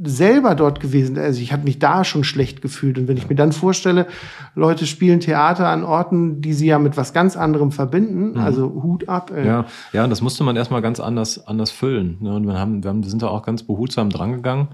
selber 0.02 0.54
dort 0.54 0.80
gewesen. 0.80 1.18
Also 1.18 1.40
ich 1.40 1.52
hatte 1.52 1.64
mich 1.64 1.78
da 1.78 2.04
schon 2.04 2.24
schlecht 2.24 2.62
gefühlt. 2.62 2.98
Und 2.98 3.08
wenn 3.08 3.16
ich 3.16 3.28
mir 3.28 3.34
dann 3.34 3.52
vorstelle, 3.52 4.06
Leute 4.54 4.86
spielen 4.86 5.20
Theater 5.20 5.68
an 5.68 5.84
Orten, 5.84 6.40
die 6.40 6.52
sie 6.52 6.66
ja 6.66 6.78
mit 6.78 6.96
was 6.96 7.12
ganz 7.12 7.36
anderem 7.36 7.72
verbinden, 7.72 8.32
mhm. 8.32 8.38
also 8.38 8.82
Hut 8.82 9.08
ab. 9.08 9.30
Ey. 9.34 9.46
Ja, 9.46 9.66
ja, 9.92 10.06
das 10.06 10.22
musste 10.22 10.44
man 10.44 10.56
erstmal 10.56 10.82
ganz 10.82 11.00
anders, 11.00 11.46
anders 11.46 11.70
füllen. 11.70 12.16
Ne? 12.20 12.34
Und 12.34 12.46
wir 12.46 12.58
haben, 12.58 12.82
wir 12.82 12.90
haben, 12.90 13.02
wir 13.02 13.10
sind 13.10 13.22
da 13.22 13.28
auch 13.28 13.42
ganz 13.42 13.62
behutsam 13.62 14.10
drangegangen. 14.10 14.68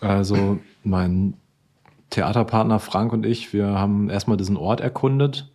Also 0.00 0.58
mein 0.84 1.34
Theaterpartner 2.10 2.78
Frank 2.78 3.12
und 3.12 3.26
ich, 3.26 3.52
wir 3.52 3.66
haben 3.66 4.10
erstmal 4.10 4.36
diesen 4.36 4.56
Ort 4.56 4.80
erkundet 4.80 5.50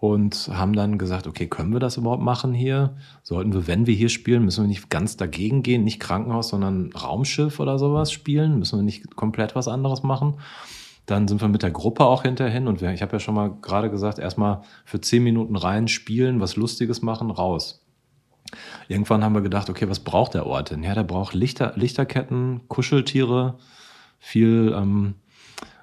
und 0.00 0.48
haben 0.50 0.72
dann 0.72 0.96
gesagt, 0.96 1.26
okay, 1.26 1.46
können 1.46 1.74
wir 1.74 1.78
das 1.78 1.98
überhaupt 1.98 2.22
machen 2.22 2.54
hier? 2.54 2.96
Sollten 3.22 3.52
wir, 3.52 3.66
wenn 3.66 3.86
wir 3.86 3.94
hier 3.94 4.08
spielen, 4.08 4.46
müssen 4.46 4.64
wir 4.64 4.68
nicht 4.68 4.88
ganz 4.88 5.18
dagegen 5.18 5.62
gehen, 5.62 5.84
nicht 5.84 6.00
Krankenhaus, 6.00 6.48
sondern 6.48 6.90
Raumschiff 6.92 7.60
oder 7.60 7.78
sowas 7.78 8.10
spielen? 8.10 8.58
Müssen 8.58 8.78
wir 8.78 8.82
nicht 8.82 9.14
komplett 9.14 9.54
was 9.54 9.68
anderes 9.68 10.02
machen? 10.02 10.38
Dann 11.04 11.28
sind 11.28 11.42
wir 11.42 11.48
mit 11.48 11.62
der 11.62 11.70
Gruppe 11.70 12.06
auch 12.06 12.22
hinterhin 12.22 12.66
und 12.66 12.80
wir, 12.80 12.92
ich 12.94 13.02
habe 13.02 13.12
ja 13.12 13.20
schon 13.20 13.34
mal 13.34 13.50
gerade 13.60 13.90
gesagt, 13.90 14.18
erstmal 14.18 14.62
für 14.86 15.02
zehn 15.02 15.22
Minuten 15.22 15.54
rein 15.54 15.86
spielen, 15.86 16.40
was 16.40 16.56
Lustiges 16.56 17.02
machen, 17.02 17.30
raus. 17.30 17.84
Irgendwann 18.88 19.22
haben 19.22 19.34
wir 19.34 19.42
gedacht, 19.42 19.68
okay, 19.68 19.86
was 19.88 20.00
braucht 20.00 20.32
der 20.32 20.46
Ort 20.46 20.70
denn? 20.70 20.82
Ja, 20.82 20.94
der 20.94 21.04
braucht 21.04 21.34
Lichter, 21.34 21.74
Lichterketten, 21.76 22.62
Kuscheltiere, 22.68 23.58
viel 24.18 24.74
ähm, 24.74 25.16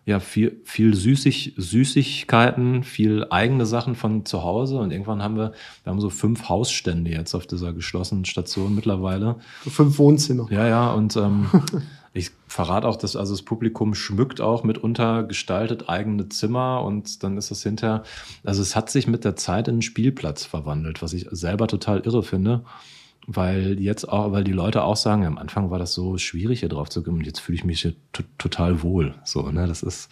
ja 0.08 0.22
viel, 0.22 0.62
viel 0.64 0.96
Süßig, 0.96 1.54
Süßigkeiten, 1.58 2.84
viel 2.84 3.28
eigene 3.30 3.66
Sachen 3.66 3.94
von 3.94 4.26
zu 4.26 4.42
Hause. 4.42 4.80
Und 4.80 4.92
irgendwann 4.92 5.22
haben 5.22 5.36
wir, 5.36 5.52
wir 5.84 5.92
haben 5.92 6.00
so 6.00 6.10
fünf 6.10 6.48
Hausstände 6.48 7.12
jetzt 7.12 7.36
auf 7.36 7.46
dieser 7.46 7.74
geschlossenen 7.74 8.24
Station 8.24 8.74
mittlerweile. 8.74 9.36
Fünf 9.70 10.00
Wohnzimmer. 10.00 10.48
Ja, 10.50 10.66
ja. 10.66 10.94
Und 10.94 11.18
ähm, 11.18 11.48
ich 12.14 12.32
verrate 12.48 12.88
auch, 12.88 12.96
dass 12.96 13.18
also 13.18 13.34
das 13.34 13.42
Publikum 13.42 13.94
schmückt 13.96 14.40
auch 14.40 14.64
mitunter 14.64 15.24
gestaltet 15.24 15.90
eigene 15.90 16.30
Zimmer 16.30 16.84
und 16.84 17.22
dann 17.24 17.38
ist 17.38 17.52
es 17.52 17.62
hinterher, 17.62 18.04
also 18.46 18.62
es 18.62 18.78
hat 18.78 18.90
sich 18.90 19.08
mit 19.08 19.26
der 19.26 19.36
Zeit 19.36 19.68
in 19.68 19.76
einen 19.76 19.82
Spielplatz 19.82 20.46
verwandelt, 20.46 21.02
was 21.02 21.12
ich 21.12 21.28
selber 21.32 21.68
total 21.68 22.00
irre 22.00 22.24
finde 22.24 22.64
weil 23.30 23.78
jetzt 23.82 24.08
auch, 24.08 24.32
weil 24.32 24.46
die 24.46 24.54
Leute 24.54 24.84
auch 24.84 24.96
sagen, 24.96 25.26
am 25.26 25.38
Anfang 25.38 25.70
war 25.70 25.78
das 25.78 25.94
so 25.94 26.18
schwierig, 26.18 26.62
hier 26.62 26.70
drauf 26.70 26.90
zu 26.90 27.04
kommen 27.04 27.18
und 27.18 27.26
jetzt 27.26 27.42
fühle 27.42 27.58
ich 27.58 27.66
mich 27.66 27.82
hier 27.82 27.94
total 28.38 28.82
wohl. 28.82 29.16
So, 29.26 29.52
ne, 29.52 29.68
das 29.68 29.84
ist, 29.84 30.10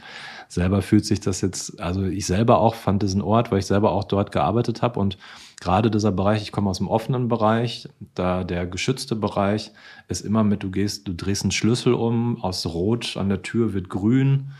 selber 0.49 0.81
fühlt 0.81 1.05
sich 1.05 1.21
das 1.21 1.39
jetzt, 1.39 1.79
also 1.79 2.03
ich 2.03 2.25
selber 2.25 2.59
auch 2.59 2.75
fand 2.75 3.01
diesen 3.01 3.21
Ort, 3.21 3.51
weil 3.51 3.59
ich 3.59 3.65
selber 3.67 3.93
auch 3.93 4.03
dort 4.03 4.33
gearbeitet 4.33 4.81
habe 4.81 4.99
und 4.99 5.17
gerade 5.61 5.89
dieser 5.89 6.11
Bereich, 6.11 6.41
ich 6.41 6.51
komme 6.51 6.69
aus 6.69 6.79
dem 6.79 6.89
offenen 6.89 7.29
Bereich, 7.29 7.87
da 8.15 8.43
der 8.43 8.67
geschützte 8.67 9.15
Bereich 9.15 9.71
ist 10.09 10.25
immer 10.25 10.43
mit, 10.43 10.63
du 10.63 10.69
gehst, 10.69 11.07
du 11.07 11.13
drehst 11.13 11.43
einen 11.43 11.51
Schlüssel 11.51 11.93
um, 11.93 12.43
aus 12.43 12.65
Rot 12.65 13.15
an 13.15 13.29
der 13.29 13.43
Tür 13.43 13.73
wird 13.73 13.87
grün, 13.87 14.51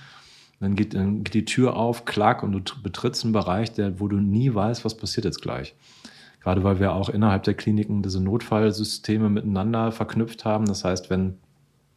dann 0.61 0.77
geht, 0.77 0.93
dann 0.93 1.25
geht 1.25 1.33
die 1.33 1.45
Tür 1.45 1.75
auf, 1.75 2.05
klack 2.05 2.41
und 2.41 2.53
du 2.53 2.81
betrittst 2.81 3.25
einen 3.25 3.33
Bereich, 3.33 3.73
der, 3.73 3.99
wo 3.99 4.07
du 4.07 4.15
nie 4.15 4.53
weißt, 4.53 4.85
was 4.85 4.95
passiert 4.95 5.25
jetzt 5.25 5.41
gleich. 5.41 5.75
Gerade 6.45 6.63
weil 6.63 6.79
wir 6.79 6.93
auch 6.93 7.09
innerhalb 7.09 7.41
der 7.41 7.55
Kliniken 7.55 8.03
diese 8.03 8.21
Notfallsysteme 8.21 9.29
miteinander 9.29 9.91
verknüpft 9.91 10.45
haben. 10.45 10.67
Das 10.67 10.85
heißt, 10.85 11.09
wenn 11.09 11.39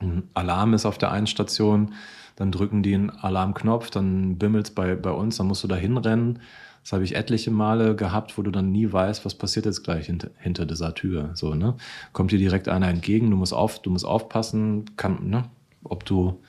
ein 0.00 0.22
Alarm 0.32 0.72
ist 0.72 0.86
auf 0.86 0.96
der 0.96 1.12
einen 1.12 1.26
Station, 1.26 1.92
dann 2.34 2.50
drücken 2.50 2.82
die 2.82 2.94
einen 2.94 3.10
Alarmknopf, 3.10 3.90
dann 3.90 4.38
bimmelt 4.38 4.68
es 4.68 4.74
bei, 4.74 4.94
bei 4.94 5.10
uns, 5.10 5.36
dann 5.36 5.48
musst 5.48 5.64
du 5.64 5.68
da 5.68 5.76
hinrennen. 5.76 6.38
Das 6.82 6.94
habe 6.94 7.04
ich 7.04 7.14
etliche 7.14 7.50
Male 7.50 7.94
gehabt, 7.94 8.38
wo 8.38 8.42
du 8.42 8.50
dann 8.50 8.72
nie 8.72 8.90
weißt, 8.90 9.26
was 9.26 9.34
passiert 9.34 9.66
jetzt 9.66 9.84
gleich 9.84 10.06
hinter, 10.06 10.30
hinter 10.38 10.64
dieser 10.64 10.94
Tür. 10.94 11.32
So, 11.34 11.54
ne? 11.54 11.74
Kommt 12.14 12.32
dir 12.32 12.38
direkt 12.38 12.68
einer 12.68 12.88
entgegen, 12.88 13.30
du 13.30 13.36
musst, 13.36 13.52
auf, 13.52 13.82
du 13.82 13.90
musst 13.90 14.06
aufpassen, 14.06 14.96
kann, 14.96 15.28
ne? 15.28 15.44
ob 15.84 16.06
du 16.06 16.40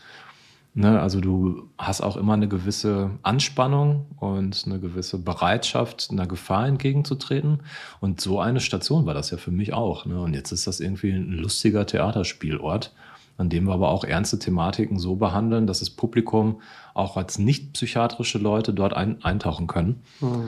Ne, 0.80 0.98
also 0.98 1.20
du 1.20 1.68
hast 1.78 2.00
auch 2.00 2.16
immer 2.16 2.36
eine 2.36 2.48
gewisse 2.48 3.12
Anspannung 3.22 4.06
und 4.16 4.64
eine 4.66 4.80
gewisse 4.80 5.18
Bereitschaft, 5.18 6.08
einer 6.10 6.26
Gefahr 6.26 6.68
entgegenzutreten. 6.68 7.60
Und 8.00 8.22
so 8.22 8.40
eine 8.40 8.62
Station 8.62 9.06
war 9.06 9.14
das 9.14 9.30
ja 9.30 9.36
für 9.36 9.52
mich 9.52 9.74
auch. 9.74 10.06
Ne? 10.06 10.22
Und 10.22 10.34
jetzt 10.34 10.54
ist 10.54 10.68
das 10.68 10.80
irgendwie 10.80 11.12
ein 11.12 11.34
lustiger 11.34 11.86
Theaterspielort, 11.86 12.94
an 13.38 13.50
dem 13.50 13.66
wir 13.66 13.74
aber 13.74 13.90
auch 13.90 14.06
ernste 14.06 14.40
Thematiken 14.40 15.00
so 15.00 15.18
behandeln, 15.18 15.68
dass 15.68 15.80
das 15.80 15.90
Publikum 15.90 16.62
auch 16.94 17.18
als 17.18 17.40
nicht 17.40 17.74
psychiatrische 17.74 18.38
Leute 18.38 18.74
dort 18.74 18.94
ein, 18.94 19.22
eintauchen 19.22 19.68
können. 19.68 20.02
Mhm. 20.22 20.48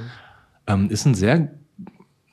Ähm, 0.66 0.90
ist 0.90 1.06
ein 1.06 1.14
sehr 1.14 1.52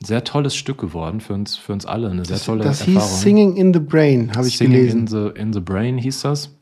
sehr 0.01 0.23
tolles 0.23 0.55
Stück 0.55 0.77
geworden 0.77 1.19
für 1.19 1.33
uns, 1.33 1.57
für 1.57 1.73
uns 1.73 1.85
alle. 1.85 2.09
Eine 2.09 2.23
sehr 2.23 2.37
das, 2.37 2.45
tolle 2.45 2.63
das 2.63 2.79
Erfahrung. 2.79 3.01
hieß 3.01 3.21
Singing 3.21 3.57
in 3.57 3.73
the 3.73 3.81
Brain, 3.81 4.31
habe 4.37 4.47
ich 4.47 4.57
Singing 4.57 4.77
gelesen. 4.77 4.99
In 5.01 5.07
the, 5.07 5.31
in 5.35 5.51
the 5.51 5.59
Brain 5.59 5.97
hieß 5.97 6.21
das. 6.21 6.55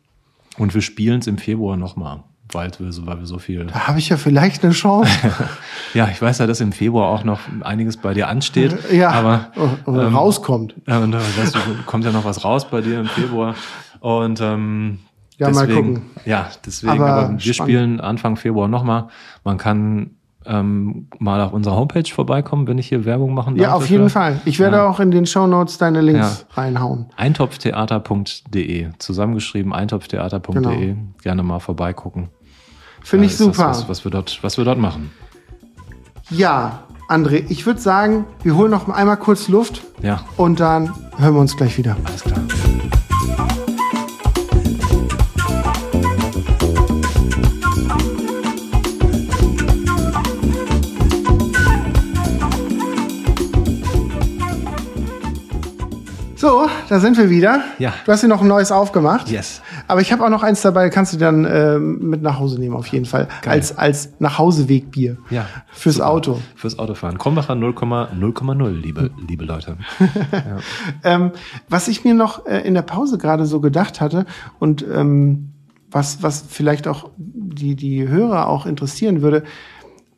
Und 0.58 0.74
wir 0.74 0.82
spielen 0.82 1.20
es 1.20 1.28
im 1.28 1.38
Februar 1.38 1.78
nochmal, 1.78 2.24
weil 2.52 2.72
wir, 2.80 2.92
so, 2.92 3.06
weil 3.06 3.20
wir 3.20 3.26
so 3.26 3.40
viel. 3.40 3.66
Da 3.66 3.88
habe 3.88 4.00
ich 4.00 4.10
ja 4.10 4.18
vielleicht 4.18 4.64
eine 4.64 4.74
Chance. 4.74 5.12
ja, 5.94 6.08
ich 6.10 6.22
weiß 6.22 6.40
ja, 6.40 6.48
dass 6.48 6.62
im 6.62 6.72
Februar 6.72 7.10
auch 7.10 7.24
noch 7.24 7.40
einiges 7.62 7.98
bei 7.98 8.14
dir 8.14 8.28
ansteht. 8.28 8.76
ja, 8.92 9.12
aber 9.12 9.52
ähm, 9.86 10.16
rauskommt. 10.16 10.76
Ja, 10.88 11.00
und 11.00 11.12
da 11.12 11.20
weißt 11.20 11.56
du, 11.56 11.60
kommt 11.86 12.06
ja 12.06 12.12
noch 12.12 12.26
was 12.26 12.44
raus 12.44 12.70
bei 12.70 12.82
dir 12.82 13.00
im 13.00 13.08
Februar. 13.08 13.56
Und 14.00 14.42
ähm, 14.42 15.00
ja, 15.38 15.50
deswegen, 15.50 15.74
mal 15.74 15.76
gucken. 15.76 16.02
Ja, 16.26 16.50
deswegen, 16.66 16.94
aber, 16.94 17.10
aber 17.10 17.32
wir 17.34 17.54
spannend. 17.54 17.72
spielen 17.72 18.02
Anfang 18.02 18.38
Februar 18.38 18.68
nochmal. 18.68 19.08
Man 19.44 19.58
kann 19.58 20.17
ähm, 20.48 21.08
mal 21.20 21.42
auf 21.42 21.54
unserer 21.54 21.76
Homepage 21.76 22.10
vorbeikommen, 22.12 22.68
wenn 22.68 22.78
ich 22.78 22.88
hier 22.88 23.06
Werbung 23.06 23.34
machen 23.34 23.56
darf. 23.56 23.68
Ja, 23.68 23.74
auf 23.74 23.90
jeden 23.90 24.10
Fall. 24.10 24.40
Ich 24.46 24.60
werde 24.60 24.78
ja. 24.78 24.88
auch 24.88 25.00
in 25.00 25.12
den 25.12 25.26
Show 25.26 25.48
Notes 25.48 25.78
deine 25.78 26.02
Links 26.02 26.46
ja. 26.50 26.62
reinhauen. 26.62 27.08
Eintopftheater.de, 27.16 28.90
zusammengeschrieben 28.98 29.74
eintopftheater.de. 29.74 30.62
Genau. 30.62 30.98
Gerne 31.22 31.44
mal 31.44 31.60
vorbeigucken. 31.60 32.30
Finde 33.04 33.26
ich 33.26 33.38
super. 33.38 33.68
Das, 33.68 33.84
was, 33.84 33.90
was, 33.90 34.04
wir 34.06 34.12
dort, 34.12 34.40
was 34.42 34.58
wir 34.58 34.66
dort 34.66 34.80
machen. 34.80 35.12
Ja, 36.30 36.84
André, 37.08 37.46
ich 37.48 37.66
würde 37.66 37.80
sagen, 37.80 38.26
wir 38.44 38.56
holen 38.56 38.72
noch 38.72 38.90
einmal 38.90 39.18
kurz 39.18 39.48
Luft. 39.48 39.82
Ja. 40.02 40.22
Und 40.36 40.60
dann 40.60 40.94
hören 41.18 41.34
wir 41.34 41.42
uns 41.42 41.56
gleich 41.56 41.78
wieder. 41.78 41.96
Alles 42.06 42.24
klar. 42.24 42.40
So, 56.38 56.68
da 56.88 57.00
sind 57.00 57.18
wir 57.18 57.32
wieder. 57.32 57.64
Ja. 57.80 57.96
Du 58.06 58.12
hast 58.12 58.20
hier 58.20 58.30
noch 58.30 58.44
ein 58.44 58.48
neues 58.48 58.72
aufgemacht. 58.72 59.28
Yes. 59.28 59.64
Aber 59.88 60.02
ich 60.02 60.12
habe 60.12 60.24
auch 60.24 60.30
noch 60.30 60.44
eins 60.44 60.62
dabei, 60.62 60.92
kannst 60.92 61.12
du 61.14 61.18
dann 61.18 61.46
äh, 61.46 61.80
mit 61.80 62.22
nach 62.22 62.38
Hause 62.38 62.60
nehmen, 62.60 62.76
auf 62.76 62.86
jeden 62.88 63.06
Fall. 63.06 63.28
Geil. 63.42 63.54
Als, 63.54 63.76
als 63.76 64.10
Nachhausewegbier. 64.20 65.18
Ja. 65.32 65.48
Fürs 65.72 65.96
Super. 65.96 66.10
Auto. 66.10 66.40
Fürs 66.56 66.78
Autofahren. 66.78 67.18
Krombacher 67.18 67.54
0,0,0, 67.54 68.70
liebe, 68.70 69.10
liebe 69.28 69.46
Leute. 69.46 69.78
ja. 70.32 70.58
ähm, 71.04 71.32
was 71.70 71.88
ich 71.88 72.04
mir 72.04 72.14
noch 72.14 72.46
äh, 72.46 72.60
in 72.60 72.76
der 72.76 72.84
Pause 72.84 73.18
gerade 73.18 73.48
so 73.48 73.60
gedacht 73.60 74.00
hatte 74.00 74.28
und 74.60 74.86
ähm, 74.88 75.54
was, 75.90 76.22
was 76.22 76.44
vielleicht 76.48 76.88
auch 76.88 77.10
die, 77.18 77.76
die 77.76 78.08
Hörer 78.08 78.48
auch 78.48 78.68
interessieren 78.68 79.24
würde, 79.24 79.44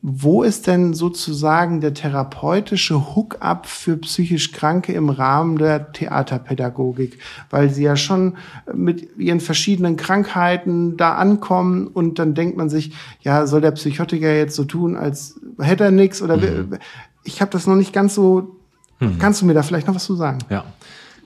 wo 0.01 0.43
ist 0.43 0.67
denn 0.67 0.93
sozusagen 0.93 1.81
der 1.81 1.93
therapeutische 1.93 3.15
Hook-up 3.15 3.65
für 3.67 3.97
psychisch 3.97 4.53
Kranke 4.53 4.93
im 4.93 5.09
Rahmen 5.09 5.57
der 5.57 5.91
Theaterpädagogik? 5.91 7.19
Weil 7.49 7.69
sie 7.69 7.83
ja 7.83 7.97
schon 7.97 8.37
mit 8.73 9.17
ihren 9.17 9.41
verschiedenen 9.41 9.97
Krankheiten 9.97 10.95
da 10.95 11.15
ankommen 11.15 11.87
und 11.87 12.17
dann 12.17 12.33
denkt 12.33 12.55
man 12.55 12.69
sich, 12.69 12.93
ja, 13.21 13.45
soll 13.45 13.59
der 13.59 13.71
Psychotiker 13.71 14.33
jetzt 14.33 14.55
so 14.55 14.63
tun, 14.63 14.95
als 14.95 15.37
hätte 15.59 15.83
er 15.83 15.91
nichts? 15.91 16.21
Oder 16.21 16.37
mhm. 16.37 16.77
ich 17.25 17.41
habe 17.41 17.51
das 17.51 17.67
noch 17.67 17.75
nicht 17.75 17.91
ganz 17.91 18.15
so. 18.15 18.55
Mhm. 19.01 19.19
Kannst 19.19 19.41
du 19.41 19.45
mir 19.45 19.53
da 19.53 19.63
vielleicht 19.63 19.87
noch 19.87 19.95
was 19.95 20.05
zu 20.05 20.15
sagen? 20.15 20.39
Ja, 20.49 20.63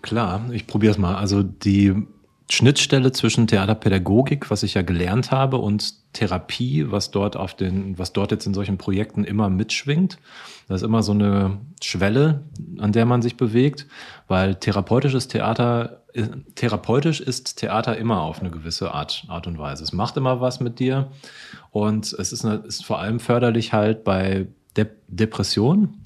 klar, 0.02 0.42
ich 0.52 0.66
probiere 0.66 0.94
es 0.94 0.98
mal. 0.98 1.16
Also 1.16 1.44
die 1.44 2.08
Schnittstelle 2.50 3.12
zwischen 3.12 3.48
Theaterpädagogik, 3.48 4.52
was 4.52 4.64
ich 4.64 4.74
ja 4.74 4.82
gelernt 4.82 5.32
habe, 5.32 5.58
und 5.58 6.14
Therapie, 6.14 6.92
was 6.92 7.12
dort 7.12 7.36
auf 7.36 7.56
den, 7.56 7.98
was 7.98 8.14
dort 8.14 8.32
jetzt 8.32 8.46
in 8.46 8.54
solchen 8.54 8.78
Projekten 8.78 9.24
immer 9.24 9.50
mitschwingt. 9.50 10.20
Das 10.68 10.82
ist 10.82 10.86
immer 10.86 11.04
so 11.04 11.14
eine 11.14 11.60
Schwelle, 11.82 12.44
an 12.78 12.92
der 12.92 13.06
man 13.06 13.22
sich 13.22 13.38
bewegt, 13.38 13.88
weil 14.28 14.56
therapeutisches 14.56 15.28
Theater, 15.28 16.04
therapeutisch 16.56 17.22
ist 17.22 17.58
Theater 17.58 17.98
immer 17.98 18.22
auf 18.22 18.40
eine 18.40 18.52
gewisse 18.52 18.94
Art, 18.94 19.26
Art 19.28 19.48
und 19.48 19.58
Weise. 19.58 19.84
Es 19.84 19.94
macht 19.94 20.18
immer 20.18 20.40
was 20.42 20.60
mit 20.60 20.80
dir 20.80 21.12
und 21.72 22.14
es 22.14 22.32
ist, 22.32 22.46
eine, 22.46 22.58
ist 22.58 22.86
vor 22.86 23.00
allem 23.00 23.20
förderlich 23.20 23.74
halt 23.74 24.04
bei 24.04 24.48
De 24.78 24.88
Depression, 25.08 26.03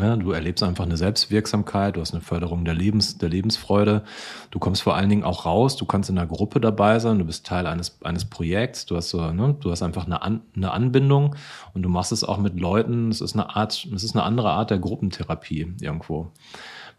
ja, 0.00 0.16
du 0.16 0.32
erlebst 0.32 0.62
einfach 0.62 0.84
eine 0.84 0.96
Selbstwirksamkeit, 0.96 1.96
du 1.96 2.00
hast 2.00 2.12
eine 2.12 2.20
Förderung 2.20 2.64
der, 2.64 2.74
Lebens, 2.74 3.18
der 3.18 3.28
Lebensfreude. 3.28 4.02
Du 4.50 4.58
kommst 4.58 4.82
vor 4.82 4.96
allen 4.96 5.08
Dingen 5.08 5.24
auch 5.24 5.46
raus, 5.46 5.76
du 5.76 5.84
kannst 5.84 6.10
in 6.10 6.18
einer 6.18 6.26
Gruppe 6.26 6.60
dabei 6.60 6.98
sein, 6.98 7.18
du 7.18 7.24
bist 7.24 7.46
Teil 7.46 7.66
eines, 7.66 8.02
eines 8.02 8.24
Projekts, 8.24 8.86
du 8.86 8.96
hast, 8.96 9.10
so, 9.10 9.32
ne, 9.32 9.56
du 9.60 9.70
hast 9.70 9.82
einfach 9.82 10.06
eine, 10.06 10.22
An, 10.22 10.40
eine 10.56 10.72
Anbindung 10.72 11.36
und 11.74 11.82
du 11.82 11.88
machst 11.88 12.12
es 12.12 12.24
auch 12.24 12.38
mit 12.38 12.58
Leuten. 12.58 13.10
Es 13.10 13.20
ist 13.20 13.34
eine 13.34 13.54
Art, 13.54 13.86
es 13.94 14.04
ist 14.04 14.14
eine 14.14 14.24
andere 14.24 14.50
Art 14.50 14.70
der 14.70 14.78
Gruppentherapie 14.78 15.74
irgendwo. 15.80 16.32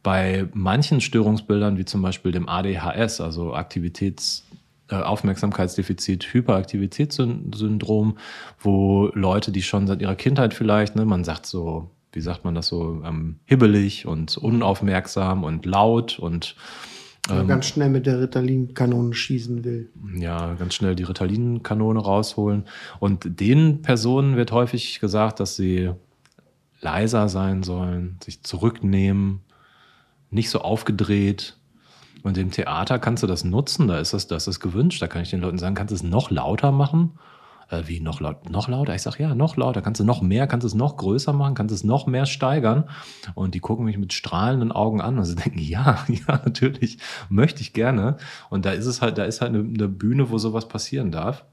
Bei 0.02 0.48
manchen 0.54 1.02
Störungsbildern, 1.02 1.78
wie 1.78 1.86
zum 1.86 2.02
Beispiel 2.02 2.32
dem 2.32 2.48
ADHS, 2.48 3.22
also 3.22 3.54
Aktivitäts- 3.54 4.44
äh, 4.90 4.96
Aufmerksamkeitsdefizit, 4.96 6.34
Hyperaktivitätssyndrom, 6.34 8.18
wo 8.60 9.12
Leute, 9.14 9.52
die 9.52 9.62
schon 9.62 9.86
seit 9.86 10.02
ihrer 10.02 10.16
Kindheit 10.16 10.56
vielleicht, 10.56 10.96
ne, 10.96 11.06
man 11.06 11.24
sagt 11.24 11.46
so 11.46 11.92
wie 12.12 12.22
sagt 12.22 12.44
man 12.44 12.56
das 12.56 12.68
so, 12.68 13.02
ähm, 13.06 13.40
hibbelig 13.46 14.06
und 14.06 14.38
unaufmerksam 14.38 15.44
und 15.44 15.66
laut 15.66 16.20
und 16.20 16.56
ähm, 17.30 17.48
ganz 17.48 17.68
schnell 17.68 17.90
mit 17.90 18.06
der 18.06 18.20
Ritalin-Kanone 18.22 19.14
schießen 19.14 19.64
will. 19.64 19.90
Ja, 20.16 20.56
ganz 20.56 20.74
schnell 20.74 20.96
die 20.96 21.04
Ritalin-Kanone 21.04 22.00
rausholen. 22.00 22.66
Und 23.00 23.40
den 23.40 23.82
Personen 23.82 24.36
wird 24.36 24.52
häufig 24.52 25.00
gesagt, 25.00 25.40
dass 25.40 25.56
sie 25.56 25.92
leiser 26.82 27.30
sein 27.30 27.62
sollen, 27.62 28.18
sich 28.24 28.44
zurücknehmen, 28.44 29.42
nicht 30.32 30.50
so 30.50 30.62
aufgedreht. 30.62 31.58
Und 32.24 32.38
im 32.38 32.52
Theater 32.52 33.00
kannst 33.00 33.22
du 33.22 33.28
das 33.28 33.44
nutzen, 33.44 33.88
da 33.88 34.00
ist 34.00 34.14
das, 34.14 34.28
das 34.28 34.48
ist 34.48 34.60
gewünscht. 34.60 35.02
Da 35.02 35.08
kann 35.08 35.22
ich 35.22 35.30
den 35.30 35.42
Leuten 35.42 35.58
sagen, 35.58 35.76
kannst 35.76 35.92
du 35.92 35.96
es 35.96 36.04
noch 36.04 36.32
lauter 36.32 36.72
machen 36.72 37.12
äh, 37.70 37.84
wie 37.86 38.00
noch, 38.00 38.20
laut, 38.20 38.50
noch 38.50 38.68
lauter? 38.68 38.96
Ich 38.96 39.02
sage, 39.02 39.24
ja, 39.24 39.36
noch 39.36 39.58
lauter. 39.58 39.82
Kannst 39.82 40.00
du 40.00 40.06
noch 40.06 40.22
mehr, 40.22 40.48
kannst 40.48 40.64
du 40.64 40.68
es 40.68 40.74
noch 40.74 40.98
größer 40.98 41.34
machen, 41.34 41.56
kannst 41.56 41.72
du 41.72 41.76
es 41.76 41.84
noch 41.84 42.08
mehr 42.08 42.26
steigern? 42.26 42.86
Und 43.36 43.56
die 43.56 43.60
gucken 43.60 43.86
mich 43.86 43.98
mit 43.98 44.14
strahlenden 44.14 44.72
Augen 44.72 45.02
an 45.02 45.18
und 45.18 45.26
sie 45.26 45.36
denken, 45.44 45.60
ja, 45.60 46.06
ja, 46.08 46.42
natürlich, 46.44 46.98
möchte 47.30 47.62
ich 47.62 47.74
gerne. 47.74 48.18
Und 48.50 48.66
da 48.66 48.72
ist 48.72 48.86
es 48.86 49.02
halt, 49.02 49.18
da 49.18 49.24
ist 49.24 49.42
halt 49.42 49.54
eine, 49.54 49.60
eine 49.60 49.88
Bühne, 49.88 50.30
wo 50.30 50.38
sowas 50.38 50.68
passieren 50.68 51.12
darf 51.12 51.46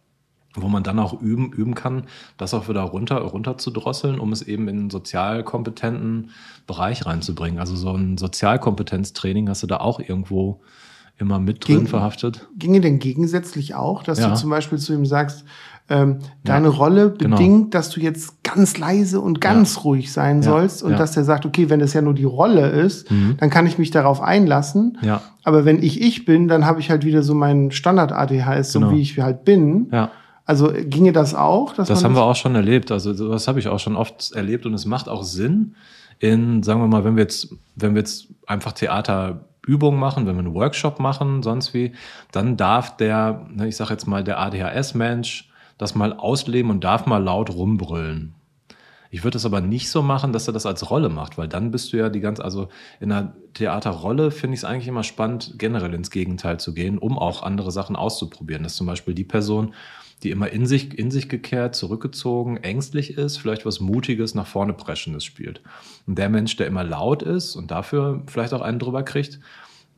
wo 0.58 0.68
man 0.68 0.82
dann 0.82 0.98
auch 0.98 1.20
üben, 1.20 1.52
üben 1.52 1.74
kann, 1.74 2.04
das 2.38 2.54
auch 2.54 2.66
wieder 2.66 2.80
runter, 2.80 3.18
runter 3.18 3.58
zu 3.58 3.70
drosseln, 3.70 4.18
um 4.18 4.32
es 4.32 4.40
eben 4.40 4.68
in 4.68 4.78
einen 4.78 4.90
sozialkompetenten 4.90 6.30
Bereich 6.66 7.04
reinzubringen. 7.04 7.60
Also 7.60 7.76
so 7.76 7.92
ein 7.92 8.16
Sozialkompetenztraining 8.16 9.50
hast 9.50 9.62
du 9.62 9.66
da 9.66 9.78
auch 9.78 10.00
irgendwo 10.00 10.62
immer 11.18 11.38
mit 11.38 11.66
drin 11.66 11.78
Ging, 11.78 11.86
verhaftet. 11.86 12.48
Ginge 12.58 12.80
denn 12.80 12.98
gegensätzlich 12.98 13.74
auch, 13.74 14.02
dass 14.02 14.18
ja. 14.18 14.28
du 14.28 14.34
zum 14.34 14.50
Beispiel 14.50 14.78
zu 14.78 14.92
ihm 14.92 15.06
sagst, 15.06 15.44
ähm, 15.88 16.18
deine 16.42 16.68
ja, 16.68 16.74
Rolle 16.74 17.14
genau. 17.16 17.36
bedingt, 17.36 17.56
genau. 17.56 17.70
dass 17.70 17.90
du 17.90 18.00
jetzt 18.00 18.42
ganz 18.42 18.78
leise 18.78 19.20
und 19.20 19.40
ganz 19.40 19.76
ja. 19.76 19.82
ruhig 19.82 20.12
sein 20.12 20.38
ja, 20.38 20.42
sollst 20.42 20.82
und 20.82 20.98
dass 20.98 21.12
der 21.12 21.24
sagt, 21.24 21.46
okay, 21.46 21.70
wenn 21.70 21.80
das 21.80 21.92
ja 21.92 22.02
nur 22.02 22.14
die 22.14 22.24
Rolle 22.24 22.68
ist, 22.68 23.10
mhm. 23.10 23.36
dann 23.38 23.50
kann 23.50 23.66
ich 23.66 23.78
mich 23.78 23.90
darauf 23.90 24.20
einlassen. 24.20 24.98
Ja. 25.02 25.22
Aber 25.44 25.64
wenn 25.64 25.82
ich 25.82 26.00
ich 26.00 26.24
bin, 26.24 26.48
dann 26.48 26.66
habe 26.66 26.80
ich 26.80 26.90
halt 26.90 27.04
wieder 27.04 27.22
so 27.22 27.34
meinen 27.34 27.70
Standard 27.70 28.12
ADHS, 28.12 28.72
genau. 28.72 28.90
so 28.90 28.96
wie 28.96 29.00
ich 29.00 29.18
halt 29.20 29.44
bin. 29.44 29.88
Ja. 29.92 30.10
Also 30.44 30.72
ginge 30.72 31.12
das 31.12 31.34
auch? 31.34 31.74
das 31.74 31.90
haben 31.90 32.14
das 32.14 32.14
wir 32.14 32.22
auch 32.22 32.36
schon 32.36 32.54
erlebt. 32.54 32.90
Also 32.92 33.12
das 33.12 33.48
habe 33.48 33.58
ich 33.58 33.68
auch 33.68 33.80
schon 33.80 33.96
oft 33.96 34.32
erlebt 34.32 34.64
und 34.66 34.74
es 34.74 34.86
macht 34.86 35.08
auch 35.08 35.24
Sinn 35.24 35.74
in, 36.18 36.62
sagen 36.62 36.80
wir 36.80 36.86
mal, 36.86 37.04
wenn 37.04 37.16
wir 37.16 37.22
jetzt, 37.22 37.54
wenn 37.74 37.94
wir 37.94 38.00
jetzt 38.00 38.28
einfach 38.46 38.72
Theaterübungen 38.72 39.98
machen, 40.00 40.26
wenn 40.26 40.36
wir 40.36 40.44
einen 40.44 40.54
Workshop 40.54 40.98
machen, 41.00 41.42
sonst 41.42 41.74
wie, 41.74 41.92
dann 42.32 42.56
darf 42.56 42.96
der, 42.96 43.46
ne, 43.52 43.68
ich 43.68 43.76
sage 43.76 43.92
jetzt 43.92 44.06
mal, 44.06 44.24
der 44.24 44.38
ADHS-Mensch 44.40 45.50
das 45.78 45.94
mal 45.94 46.12
ausleben 46.12 46.70
und 46.70 46.84
darf 46.84 47.06
mal 47.06 47.22
laut 47.22 47.50
rumbrüllen. 47.50 48.34
Ich 49.10 49.24
würde 49.24 49.38
es 49.38 49.46
aber 49.46 49.60
nicht 49.60 49.88
so 49.88 50.02
machen, 50.02 50.32
dass 50.32 50.48
er 50.48 50.52
das 50.52 50.66
als 50.66 50.90
Rolle 50.90 51.08
macht, 51.08 51.38
weil 51.38 51.48
dann 51.48 51.70
bist 51.70 51.92
du 51.92 51.96
ja 51.96 52.08
die 52.08 52.20
ganze, 52.20 52.44
also 52.44 52.68
in 53.00 53.12
einer 53.12 53.34
Theaterrolle 53.54 54.30
finde 54.30 54.54
ich 54.54 54.60
es 54.60 54.64
eigentlich 54.64 54.88
immer 54.88 55.04
spannend, 55.04 55.54
generell 55.58 55.94
ins 55.94 56.10
Gegenteil 56.10 56.58
zu 56.58 56.74
gehen, 56.74 56.98
um 56.98 57.18
auch 57.18 57.42
andere 57.42 57.70
Sachen 57.70 57.96
auszuprobieren. 57.96 58.62
Das 58.62 58.72
ist 58.72 58.78
zum 58.78 58.86
Beispiel 58.86 59.14
die 59.14 59.24
Person, 59.24 59.74
die 60.22 60.30
immer 60.30 60.50
in 60.50 60.66
sich, 60.66 60.98
in 60.98 61.10
sich 61.10 61.28
gekehrt, 61.28 61.74
zurückgezogen, 61.74 62.56
ängstlich 62.58 63.16
ist, 63.16 63.36
vielleicht 63.36 63.64
was 63.64 63.80
Mutiges, 63.80 64.34
nach 64.34 64.46
vorne 64.46 64.72
Preschendes 64.72 65.24
spielt. 65.24 65.60
Und 66.06 66.18
der 66.18 66.28
Mensch, 66.28 66.56
der 66.56 66.66
immer 66.66 66.84
laut 66.84 67.22
ist 67.22 67.54
und 67.54 67.70
dafür 67.70 68.22
vielleicht 68.26 68.54
auch 68.54 68.62
einen 68.62 68.78
drüber 68.78 69.02
kriegt, 69.02 69.40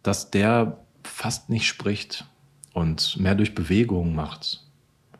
dass 0.02 0.30
der 0.30 0.78
fast 1.02 1.50
nicht 1.50 1.66
spricht 1.66 2.26
und 2.74 3.16
mehr 3.18 3.34
durch 3.34 3.54
Bewegung 3.54 4.14
macht 4.14 4.67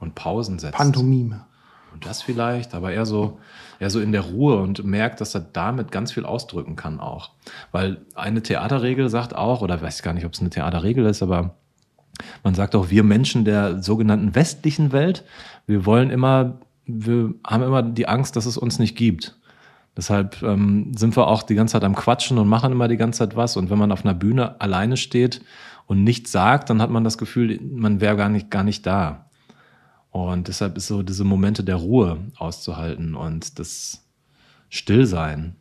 und 0.00 0.14
Pausen 0.14 0.58
setzt. 0.58 0.76
Pantomime. 0.76 1.46
Und 1.92 2.06
das 2.06 2.22
vielleicht, 2.22 2.74
aber 2.74 2.92
eher 2.92 3.06
so, 3.06 3.38
eher 3.80 3.90
so 3.90 4.00
in 4.00 4.12
der 4.12 4.20
Ruhe 4.20 4.58
und 4.58 4.84
merkt, 4.84 5.20
dass 5.20 5.34
er 5.34 5.40
damit 5.40 5.90
ganz 5.90 6.12
viel 6.12 6.24
ausdrücken 6.24 6.76
kann 6.76 7.00
auch. 7.00 7.30
Weil 7.72 8.02
eine 8.14 8.42
Theaterregel 8.42 9.08
sagt 9.08 9.34
auch, 9.34 9.62
oder 9.62 9.80
weiß 9.80 9.96
ich 9.96 10.02
gar 10.02 10.14
nicht, 10.14 10.26
ob 10.26 10.34
es 10.34 10.40
eine 10.40 10.50
Theaterregel 10.50 11.06
ist, 11.06 11.22
aber 11.22 11.56
man 12.44 12.54
sagt 12.54 12.74
auch, 12.74 12.90
wir 12.90 13.04
Menschen 13.04 13.44
der 13.44 13.82
sogenannten 13.82 14.34
westlichen 14.34 14.92
Welt, 14.92 15.24
wir 15.66 15.86
wollen 15.86 16.10
immer, 16.10 16.58
wir 16.86 17.34
haben 17.46 17.62
immer 17.62 17.82
die 17.82 18.08
Angst, 18.08 18.36
dass 18.36 18.46
es 18.46 18.58
uns 18.58 18.78
nicht 18.78 18.96
gibt. 18.96 19.36
Deshalb 19.96 20.42
ähm, 20.42 20.92
sind 20.96 21.16
wir 21.16 21.26
auch 21.26 21.42
die 21.42 21.56
ganze 21.56 21.72
Zeit 21.72 21.84
am 21.84 21.96
Quatschen 21.96 22.38
und 22.38 22.46
machen 22.46 22.70
immer 22.70 22.86
die 22.86 22.96
ganze 22.96 23.18
Zeit 23.18 23.34
was. 23.34 23.56
Und 23.56 23.68
wenn 23.68 23.78
man 23.78 23.90
auf 23.90 24.04
einer 24.04 24.14
Bühne 24.14 24.60
alleine 24.60 24.96
steht 24.96 25.40
und 25.86 26.04
nichts 26.04 26.30
sagt, 26.30 26.70
dann 26.70 26.80
hat 26.80 26.90
man 26.90 27.02
das 27.02 27.18
Gefühl, 27.18 27.58
man 27.60 28.00
wäre 28.00 28.16
gar 28.16 28.28
nicht, 28.28 28.48
gar 28.50 28.62
nicht 28.62 28.86
da. 28.86 29.27
Und 30.26 30.48
deshalb 30.48 30.76
ist 30.76 30.88
so 30.88 31.02
diese 31.02 31.22
Momente 31.22 31.62
der 31.62 31.76
Ruhe 31.76 32.18
auszuhalten 32.36 33.14
und 33.14 33.58
das 33.60 34.02
Stillsein 34.68 35.54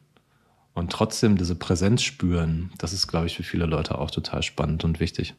und 0.73 0.91
trotzdem 0.91 1.37
diese 1.37 1.55
Präsenz 1.55 2.01
spüren, 2.01 2.71
das 2.79 2.91
ist, 2.91 3.07
glaube 3.07 3.27
ich, 3.27 3.37
für 3.37 3.43
viele 3.43 3.65
Leute 3.65 3.99
auch 3.99 4.09
total 4.09 4.41
spannend 4.41 4.83
und 4.83 4.99
wichtig. 4.99 5.35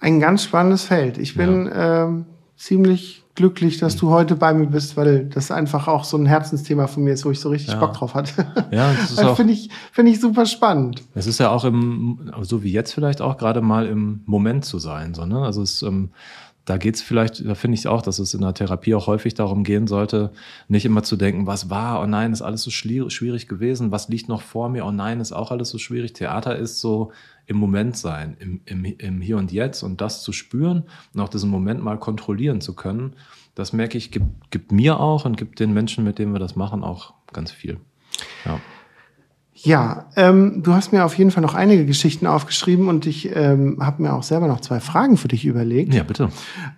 Ein 0.00 0.20
ganz 0.20 0.44
spannendes 0.44 0.84
Feld. 0.84 1.16
Ich 1.16 1.34
bin 1.34 1.66
ja. 1.66 2.04
ähm, 2.04 2.26
ziemlich 2.56 3.24
glücklich, 3.34 3.78
dass 3.78 3.96
du 3.96 4.10
heute 4.10 4.34
bei 4.34 4.52
mir 4.54 4.66
bist, 4.66 4.96
weil 4.96 5.26
das 5.26 5.50
einfach 5.50 5.88
auch 5.88 6.04
so 6.04 6.16
ein 6.16 6.26
Herzensthema 6.26 6.86
von 6.86 7.04
mir 7.04 7.12
ist, 7.12 7.24
wo 7.24 7.30
ich 7.30 7.40
so 7.40 7.50
richtig 7.50 7.74
ja. 7.74 7.78
Bock 7.78 7.92
drauf 7.92 8.14
hatte. 8.14 8.46
Ja, 8.70 8.92
das 8.92 9.12
ist 9.12 9.18
auch, 9.24 9.36
finde 9.36 9.52
ich, 9.52 9.70
finde 9.92 10.12
ich 10.12 10.20
super 10.20 10.46
spannend. 10.46 11.02
Es 11.14 11.26
ist 11.26 11.38
ja 11.38 11.50
auch 11.50 11.64
im, 11.64 12.32
so 12.42 12.62
wie 12.62 12.72
jetzt 12.72 12.92
vielleicht 12.92 13.20
auch 13.20 13.36
gerade 13.36 13.60
mal 13.60 13.86
im 13.86 14.22
Moment 14.24 14.64
zu 14.64 14.78
sein, 14.78 15.14
so, 15.14 15.26
ne? 15.26 15.40
Also 15.40 15.62
es, 15.62 15.82
ähm, 15.82 16.10
da 16.66 16.78
geht 16.78 16.96
es 16.96 17.02
vielleicht, 17.02 17.46
da 17.46 17.54
finde 17.54 17.76
ich 17.76 17.86
auch, 17.86 18.02
dass 18.02 18.18
es 18.18 18.34
in 18.34 18.40
der 18.40 18.52
Therapie 18.52 18.94
auch 18.96 19.06
häufig 19.06 19.34
darum 19.34 19.62
gehen 19.62 19.86
sollte, 19.86 20.32
nicht 20.66 20.84
immer 20.84 21.04
zu 21.04 21.16
denken, 21.16 21.46
was 21.46 21.70
war, 21.70 22.02
oh 22.02 22.06
nein, 22.06 22.32
ist 22.32 22.42
alles 22.42 22.62
so 22.62 22.70
schwierig 22.70 23.46
gewesen, 23.48 23.92
was 23.92 24.08
liegt 24.08 24.28
noch 24.28 24.42
vor 24.42 24.68
mir, 24.68 24.84
oh 24.84 24.90
nein, 24.90 25.20
ist 25.20 25.32
auch 25.32 25.52
alles 25.52 25.70
so 25.70 25.78
schwierig. 25.78 26.12
Theater 26.12 26.56
ist 26.56 26.80
so 26.80 27.12
im 27.46 27.56
Moment 27.56 27.96
sein, 27.96 28.36
im, 28.40 28.60
im, 28.66 28.84
im 28.84 29.20
Hier 29.20 29.36
und 29.36 29.52
Jetzt 29.52 29.84
und 29.84 30.00
das 30.00 30.22
zu 30.22 30.32
spüren 30.32 30.82
und 31.14 31.20
auch 31.20 31.28
diesen 31.28 31.50
Moment 31.50 31.84
mal 31.84 31.98
kontrollieren 31.98 32.60
zu 32.60 32.74
können, 32.74 33.14
das 33.54 33.72
merke 33.72 33.96
ich, 33.96 34.10
gibt, 34.10 34.50
gibt 34.50 34.72
mir 34.72 34.98
auch 34.98 35.24
und 35.24 35.36
gibt 35.36 35.60
den 35.60 35.72
Menschen, 35.72 36.02
mit 36.02 36.18
denen 36.18 36.32
wir 36.32 36.40
das 36.40 36.56
machen, 36.56 36.82
auch 36.82 37.14
ganz 37.32 37.52
viel. 37.52 37.78
Ja. 38.44 38.60
Ja, 39.62 40.06
ähm, 40.16 40.62
du 40.62 40.74
hast 40.74 40.92
mir 40.92 41.04
auf 41.04 41.16
jeden 41.16 41.30
Fall 41.30 41.42
noch 41.42 41.54
einige 41.54 41.86
Geschichten 41.86 42.26
aufgeschrieben 42.26 42.88
und 42.88 43.06
ich 43.06 43.34
ähm, 43.34 43.78
habe 43.80 44.02
mir 44.02 44.12
auch 44.12 44.22
selber 44.22 44.48
noch 44.48 44.60
zwei 44.60 44.80
Fragen 44.80 45.16
für 45.16 45.28
dich 45.28 45.44
überlegt. 45.46 45.94
Ja, 45.94 46.02
bitte. 46.02 46.28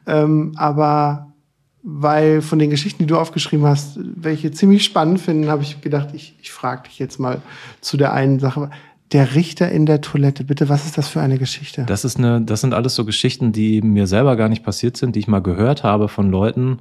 Ähm, 0.07 0.53
aber 0.57 1.33
weil 1.83 2.43
von 2.43 2.59
den 2.59 2.71
Geschichten, 2.71 3.03
die 3.03 3.07
du 3.07 3.17
aufgeschrieben 3.19 3.67
hast, 3.67 3.99
welche 3.99 4.51
ziemlich 4.53 4.85
spannend 4.85 5.21
finden, 5.21 5.49
habe 5.49 5.63
ich 5.63 5.81
gedacht, 5.81 6.11
ich, 6.13 6.37
ich 6.41 6.51
frage 6.51 6.83
dich 6.85 6.99
jetzt 6.99 7.19
mal 7.19 7.41
zu 7.81 7.97
der 7.97 8.13
einen 8.13 8.39
Sache. 8.39 8.71
Der 9.13 9.35
Richter 9.35 9.71
in 9.71 9.87
der 9.87 10.03
Toilette, 10.03 10.45
bitte, 10.45 10.69
was 10.69 10.85
ist 10.85 10.99
das 10.99 11.09
für 11.09 11.21
eine 11.21 11.39
Geschichte? 11.39 11.85
Das 11.87 12.05
ist 12.05 12.19
eine, 12.19 12.43
das 12.43 12.61
sind 12.61 12.75
alles 12.75 12.95
so 12.95 13.07
Geschichten, 13.07 13.53
die 13.53 13.81
mir 13.81 14.07
selber 14.07 14.37
gar 14.37 14.51
nicht 14.51 14.63
passiert 14.63 14.99
sind, 14.99 15.17
die 15.17 15.21
ich 15.21 15.29
mal 15.29 15.41
gehört 15.41 15.83
habe 15.83 16.09
von 16.09 16.31
Leuten, 16.31 16.81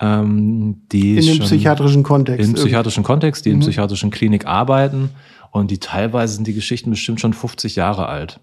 ähm, 0.00 0.82
die 0.92 1.18
in 1.18 1.26
dem 1.26 1.38
psychiatrischen 1.40 2.02
Kontext. 2.02 2.48
Im 2.48 2.54
psychiatrischen 2.54 3.04
Kontext, 3.04 3.44
die 3.44 3.50
mhm. 3.50 3.56
in 3.56 3.60
psychiatrischen 3.60 4.10
Klinik 4.10 4.46
arbeiten 4.46 5.10
und 5.50 5.70
die 5.70 5.78
teilweise 5.78 6.34
sind 6.34 6.46
die 6.46 6.54
Geschichten 6.54 6.90
bestimmt 6.90 7.20
schon 7.20 7.32
50 7.32 7.76
Jahre 7.76 8.06
alt. 8.06 8.40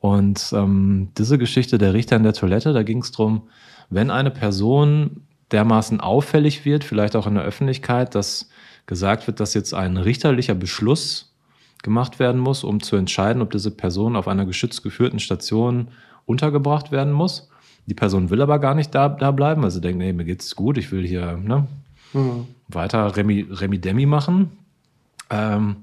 Und 0.00 0.52
ähm, 0.52 1.08
diese 1.18 1.38
Geschichte 1.38 1.76
der 1.76 1.92
Richter 1.92 2.16
in 2.16 2.22
der 2.22 2.32
Toilette, 2.32 2.72
da 2.72 2.82
ging 2.82 3.02
es 3.02 3.10
drum, 3.10 3.48
wenn 3.90 4.10
eine 4.10 4.30
Person 4.30 5.22
dermaßen 5.50 6.00
auffällig 6.00 6.64
wird, 6.64 6.84
vielleicht 6.84 7.16
auch 7.16 7.26
in 7.26 7.34
der 7.34 7.42
Öffentlichkeit, 7.42 8.14
dass 8.14 8.48
gesagt 8.88 9.26
wird, 9.26 9.38
dass 9.38 9.54
jetzt 9.54 9.74
ein 9.74 9.96
richterlicher 9.96 10.54
Beschluss 10.54 11.36
gemacht 11.82 12.18
werden 12.18 12.40
muss, 12.40 12.64
um 12.64 12.82
zu 12.82 12.96
entscheiden, 12.96 13.42
ob 13.42 13.52
diese 13.52 13.70
Person 13.70 14.16
auf 14.16 14.26
einer 14.26 14.46
geschützt 14.46 14.82
geführten 14.82 15.20
Station 15.20 15.88
untergebracht 16.26 16.90
werden 16.90 17.12
muss. 17.12 17.50
Die 17.88 17.94
Person 17.94 18.28
will 18.28 18.42
aber 18.42 18.58
gar 18.58 18.74
nicht 18.74 18.94
da, 18.94 19.08
da 19.08 19.30
bleiben, 19.30 19.62
weil 19.62 19.70
sie 19.70 19.80
denkt, 19.80 19.98
nee, 19.98 20.12
mir 20.12 20.26
geht's 20.26 20.54
gut, 20.54 20.76
ich 20.76 20.92
will 20.92 21.06
hier 21.06 21.38
ne, 21.38 21.66
mhm. 22.12 22.46
weiter 22.68 23.16
Remi, 23.16 23.46
Remi 23.50 23.78
Demi 23.78 24.04
machen. 24.04 24.50
Ähm, 25.30 25.76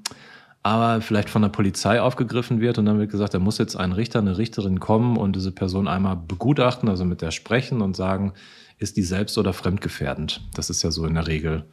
aber 0.62 1.02
vielleicht 1.02 1.30
von 1.32 1.42
der 1.42 1.50
Polizei 1.50 2.00
aufgegriffen 2.00 2.62
wird 2.62 2.78
und 2.78 2.86
dann 2.86 3.00
wird 3.00 3.10
gesagt, 3.10 3.34
da 3.34 3.40
muss 3.40 3.58
jetzt 3.58 3.76
ein 3.76 3.92
Richter, 3.92 4.20
eine 4.20 4.38
Richterin 4.38 4.80
kommen 4.80 5.18
und 5.18 5.36
diese 5.36 5.52
Person 5.52 5.88
einmal 5.88 6.16
begutachten, 6.16 6.90
also 6.90 7.06
mit 7.06 7.22
der 7.24 7.32
sprechen 7.32 7.82
und 7.82 7.96
sagen, 7.96 8.34
ist 8.78 8.98
die 8.98 9.04
selbst- 9.04 9.38
oder 9.40 9.54
fremdgefährdend. 9.54 10.42
Das 10.54 10.70
ist 10.70 10.84
ja 10.84 10.92
so 10.92 11.06
in 11.06 11.16
der 11.16 11.28
Regel 11.28 11.66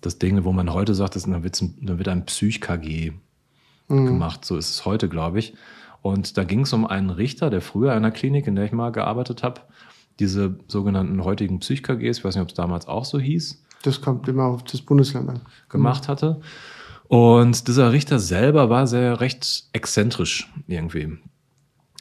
das 0.00 0.18
Ding, 0.18 0.42
wo 0.42 0.52
man 0.52 0.72
heute 0.72 0.94
sagt, 0.94 1.14
dass, 1.14 1.22
dann, 1.22 1.32
dann 1.32 1.98
wird 1.98 2.08
ein 2.08 2.26
Psych-KG 2.26 3.12
mhm. 3.88 4.06
gemacht. 4.06 4.44
So 4.44 4.56
ist 4.56 4.70
es 4.70 4.84
heute, 4.84 5.08
glaube 5.08 5.38
ich. 5.38 5.54
Und 6.02 6.36
da 6.36 6.44
ging 6.44 6.60
es 6.60 6.72
um 6.72 6.84
einen 6.84 7.10
Richter, 7.10 7.48
der 7.48 7.60
früher 7.60 7.92
in 7.92 7.98
einer 7.98 8.10
Klinik, 8.10 8.46
in 8.46 8.56
der 8.56 8.64
ich 8.64 8.72
mal 8.72 8.90
gearbeitet 8.90 9.42
habe, 9.42 9.62
diese 10.18 10.56
sogenannten 10.68 11.24
heutigen 11.24 11.60
Psych-KGs, 11.60 12.18
ich 12.18 12.24
weiß 12.24 12.34
nicht, 12.34 12.42
ob 12.42 12.48
es 12.48 12.54
damals 12.54 12.86
auch 12.86 13.04
so 13.04 13.18
hieß. 13.18 13.62
Das 13.82 14.00
kommt 14.00 14.28
immer 14.28 14.44
auf 14.44 14.64
das 14.64 14.82
Bundesland 14.82 15.28
an. 15.30 15.40
Gemacht 15.68 16.08
hatte. 16.08 16.40
Und 17.08 17.68
dieser 17.68 17.92
Richter 17.92 18.18
selber 18.18 18.70
war 18.70 18.86
sehr 18.86 19.20
recht 19.20 19.64
exzentrisch 19.72 20.50
irgendwie. 20.66 21.18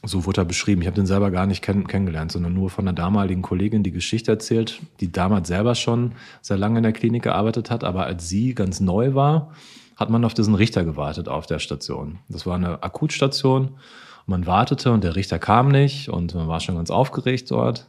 So 0.04 0.26
wurde 0.26 0.42
er 0.42 0.46
beschrieben. 0.46 0.82
Ich 0.82 0.88
habe 0.88 0.96
den 0.96 1.06
selber 1.06 1.30
gar 1.30 1.46
nicht 1.46 1.62
kenn 1.62 1.88
kennengelernt, 1.88 2.32
sondern 2.32 2.54
nur 2.54 2.70
von 2.70 2.88
einer 2.88 2.96
damaligen 2.96 3.44
Kollegin 3.44 3.84
die 3.84 3.92
Geschichte 3.92 4.32
erzählt, 4.32 4.82
die 5.00 5.12
damals 5.12 5.48
selber 5.48 5.76
schon 5.76 6.14
sehr 6.42 6.58
lange 6.58 6.80
in 6.80 6.84
der 6.84 6.94
Klinik 6.94 7.24
gearbeitet 7.24 7.70
hat. 7.70 7.84
Aber 7.84 8.06
als 8.06 8.28
sie 8.28 8.56
ganz 8.56 8.80
neu 8.80 9.14
war, 9.14 9.52
hat 9.96 10.10
man 10.10 10.26
auf 10.26 10.34
diesen 10.34 10.56
Richter 10.56 10.84
gewartet 10.84 11.28
auf 11.30 11.46
der 11.46 11.60
Station. 11.60 12.20
Das 12.30 12.46
war 12.46 12.56
eine 12.56 12.84
Akutstation. 12.84 13.78
Man 14.26 14.46
wartete 14.46 14.92
und 14.92 15.04
der 15.04 15.16
Richter 15.16 15.40
kam 15.40 15.70
nicht 15.70 16.10
und 16.10 16.36
man 16.36 16.48
war 16.48 16.60
schon 16.60 16.76
ganz 16.76 16.90
aufgeregt 16.90 17.50
dort. 17.52 17.88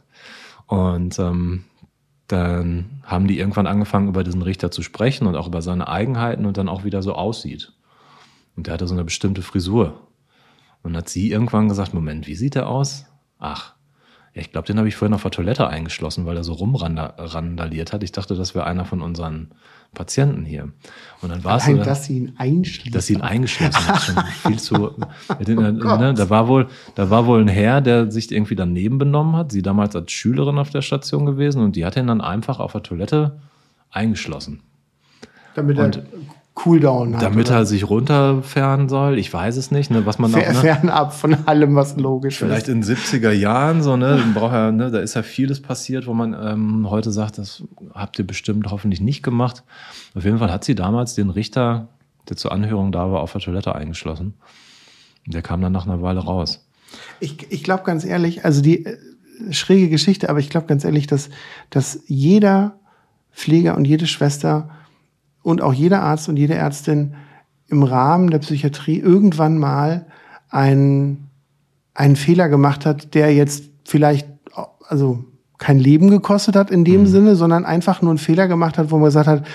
Und 0.67 1.19
ähm, 1.19 1.65
dann 2.27 3.01
haben 3.03 3.27
die 3.27 3.37
irgendwann 3.37 3.67
angefangen, 3.67 4.07
über 4.07 4.23
diesen 4.23 4.41
Richter 4.41 4.71
zu 4.71 4.81
sprechen 4.81 5.27
und 5.27 5.35
auch 5.35 5.47
über 5.47 5.61
seine 5.61 5.87
Eigenheiten 5.87 6.45
und 6.45 6.57
dann 6.57 6.69
auch 6.69 6.83
wieder 6.83 7.03
so 7.03 7.13
aussieht. 7.13 7.73
Und 8.55 8.67
der 8.67 8.75
hatte 8.75 8.87
so 8.87 8.93
eine 8.93 9.03
bestimmte 9.03 9.41
Frisur. 9.41 9.99
Und 10.81 10.97
hat 10.97 11.09
sie 11.09 11.31
irgendwann 11.31 11.69
gesagt, 11.69 11.93
Moment, 11.93 12.27
wie 12.27 12.35
sieht 12.35 12.55
er 12.55 12.67
aus? 12.67 13.05
Ach, 13.39 13.73
ja, 14.33 14.41
ich 14.41 14.51
glaube, 14.51 14.67
den 14.67 14.77
habe 14.77 14.87
ich 14.87 14.95
vorhin 14.95 15.13
auf 15.13 15.21
der 15.21 15.31
Toilette 15.31 15.67
eingeschlossen, 15.67 16.25
weil 16.25 16.35
er 16.35 16.43
so 16.43 16.53
rumrandaliert 16.53 17.93
hat. 17.93 18.03
Ich 18.03 18.11
dachte, 18.11 18.35
das 18.35 18.55
wäre 18.55 18.65
einer 18.65 18.85
von 18.85 19.01
unseren 19.01 19.51
Patienten 19.93 20.45
hier. 20.45 20.69
Und 21.21 21.29
dann 21.29 21.43
war 21.43 21.57
es 21.57 21.65
so, 21.65 21.75
dass 21.77 22.05
sie 22.05 22.17
ihn 22.17 22.33
einschließen. 22.37 22.91
Dass 22.91 23.07
sie 23.07 23.13
ihn 23.13 23.21
eingeschlossen 23.21 23.87
hat. 23.87 24.27
Viel 24.45 24.59
zu. 24.59 24.75
oh 24.75 24.97
ne, 25.37 26.13
da 26.15 26.29
war 26.29 26.47
wohl, 26.47 26.67
da 26.95 27.09
war 27.09 27.25
wohl 27.25 27.41
ein 27.41 27.47
Herr, 27.47 27.81
der 27.81 28.11
sich 28.11 28.31
irgendwie 28.31 28.55
daneben 28.55 28.97
benommen 28.97 29.35
hat. 29.35 29.51
Sie 29.51 29.61
damals 29.61 29.95
als 29.95 30.11
Schülerin 30.11 30.57
auf 30.57 30.69
der 30.69 30.81
Station 30.81 31.25
gewesen 31.25 31.61
und 31.61 31.75
die 31.75 31.85
hat 31.85 31.95
ihn 31.95 32.07
dann 32.07 32.21
einfach 32.21 32.59
auf 32.59 32.73
der 32.73 32.83
Toilette 32.83 33.39
eingeschlossen. 33.91 34.61
Damit 35.55 35.77
er 35.77 35.91
Cooldown 36.55 37.15
hat. 37.15 37.23
Damit 37.23 37.47
oder? 37.47 37.57
er 37.57 37.65
sich 37.65 37.89
runterfahren 37.89 38.87
soll. 38.87 39.17
Ich 39.17 39.33
weiß 39.33 39.57
es 39.57 39.71
nicht, 39.71 39.89
ne, 39.89 40.05
was 40.05 40.19
man 40.19 40.31
Fer, 40.31 40.41
auch, 40.41 40.53
ne? 40.53 40.59
Fernab 40.59 41.13
von 41.13 41.47
allem, 41.47 41.75
was 41.75 41.97
logisch 41.97 42.37
Vielleicht 42.37 42.67
ist. 42.67 42.85
Vielleicht 42.85 43.11
in 43.11 43.21
70er 43.21 43.31
Jahren, 43.31 43.81
so, 43.81 43.97
ne, 43.97 44.21
braucht 44.33 44.53
er, 44.53 44.71
ne, 44.71 44.91
da 44.91 44.99
ist 44.99 45.15
ja 45.15 45.23
vieles 45.23 45.61
passiert, 45.61 46.05
wo 46.05 46.13
man 46.13 46.35
ähm, 46.39 46.89
heute 46.89 47.11
sagt, 47.11 47.39
das 47.39 47.63
habt 47.93 48.19
ihr 48.19 48.27
bestimmt 48.27 48.69
hoffentlich 48.69 49.01
nicht 49.01 49.23
gemacht. 49.23 49.63
Auf 50.13 50.25
jeden 50.25 50.37
Fall 50.37 50.51
hat 50.51 50.63
sie 50.63 50.75
damals 50.75 51.15
den 51.15 51.31
Richter, 51.31 51.87
der 52.29 52.37
zur 52.37 52.51
Anhörung 52.51 52.91
da 52.91 53.11
war, 53.11 53.21
auf 53.21 53.31
der 53.31 53.41
Toilette 53.41 53.73
eingeschlossen. 53.73 54.35
Der 55.25 55.41
kam 55.41 55.61
dann 55.61 55.71
nach 55.71 55.87
einer 55.87 56.01
Weile 56.03 56.19
raus. 56.19 56.67
Ich, 57.19 57.51
ich 57.51 57.63
glaube 57.63 57.83
ganz 57.83 58.05
ehrlich, 58.05 58.45
also 58.45 58.61
die 58.61 58.85
äh, 58.85 58.97
schräge 59.49 59.89
Geschichte, 59.89 60.29
aber 60.29 60.39
ich 60.39 60.51
glaube 60.51 60.67
ganz 60.67 60.83
ehrlich, 60.83 61.07
dass, 61.07 61.29
dass 61.71 62.03
jeder 62.05 62.75
Pfleger 63.31 63.75
und 63.75 63.85
jede 63.85 64.05
Schwester 64.05 64.69
und 65.43 65.61
auch 65.61 65.73
jeder 65.73 66.01
Arzt 66.01 66.29
und 66.29 66.37
jede 66.37 66.55
Ärztin 66.55 67.13
im 67.67 67.83
Rahmen 67.83 68.29
der 68.29 68.39
Psychiatrie 68.39 68.99
irgendwann 68.99 69.57
mal 69.57 70.07
einen, 70.49 71.29
einen 71.93 72.15
Fehler 72.15 72.49
gemacht 72.49 72.85
hat, 72.85 73.13
der 73.13 73.33
jetzt 73.33 73.65
vielleicht, 73.85 74.27
also 74.87 75.25
kein 75.57 75.79
Leben 75.79 76.09
gekostet 76.09 76.55
hat 76.55 76.71
in 76.71 76.83
dem 76.83 77.01
mhm. 77.01 77.07
Sinne, 77.07 77.35
sondern 77.35 77.65
einfach 77.65 78.01
nur 78.01 78.11
einen 78.11 78.17
Fehler 78.17 78.47
gemacht 78.47 78.77
hat, 78.77 78.91
wo 78.91 78.97
man 78.97 79.05
gesagt 79.05 79.27
hat, 79.27 79.45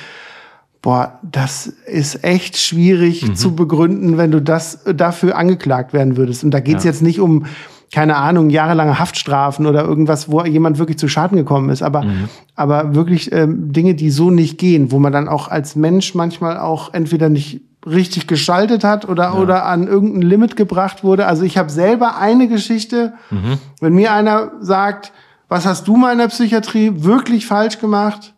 boah, 0.82 1.18
das 1.22 1.66
ist 1.66 2.24
echt 2.24 2.57
schwierig 2.57 3.26
mhm. 3.26 3.34
zu 3.34 3.55
begründen, 3.55 4.16
wenn 4.16 4.30
du 4.30 4.41
das 4.41 4.84
dafür 4.95 5.36
angeklagt 5.36 5.93
werden 5.93 6.16
würdest. 6.16 6.45
Und 6.45 6.53
da 6.53 6.61
geht's 6.61 6.84
ja. 6.84 6.91
jetzt 6.91 7.03
nicht 7.03 7.20
um 7.20 7.47
keine 7.93 8.16
Ahnung, 8.16 8.51
jahrelange 8.51 8.99
Haftstrafen 8.99 9.66
oder 9.66 9.84
irgendwas, 9.84 10.30
wo 10.30 10.45
jemand 10.45 10.78
wirklich 10.78 10.99
zu 10.99 11.09
Schaden 11.09 11.39
gekommen 11.39 11.70
ist, 11.70 11.82
aber, 11.82 12.03
mhm. 12.03 12.28
aber 12.55 12.95
wirklich 12.95 13.32
ähm, 13.32 13.72
Dinge, 13.72 13.95
die 13.95 14.11
so 14.11 14.30
nicht 14.30 14.59
gehen, 14.59 14.93
wo 14.93 14.99
man 14.99 15.12
dann 15.12 15.28
auch 15.28 15.49
als 15.49 15.74
Mensch 15.74 16.14
manchmal 16.14 16.59
auch 16.59 16.93
entweder 16.93 17.28
nicht 17.28 17.62
richtig 17.86 18.26
geschaltet 18.26 18.84
hat 18.84 19.09
oder, 19.09 19.24
ja. 19.24 19.34
oder 19.34 19.64
an 19.64 19.86
irgendein 19.86 20.22
Limit 20.22 20.57
gebracht 20.57 21.05
wurde. 21.05 21.26
Also 21.26 21.45
ich 21.45 21.57
habe 21.57 21.70
selber 21.70 22.18
eine 22.18 22.49
Geschichte, 22.49 23.14
mhm. 23.30 23.59
wenn 23.80 23.95
mir 23.95 24.12
einer 24.12 24.53
sagt, 24.61 25.12
was 25.49 25.64
hast 25.64 25.89
du 25.89 25.97
mal 25.97 26.12
in 26.12 26.18
der 26.18 26.28
Psychiatrie 26.28 26.93
wirklich 26.97 27.47
falsch 27.47 27.78
gemacht? 27.78 28.34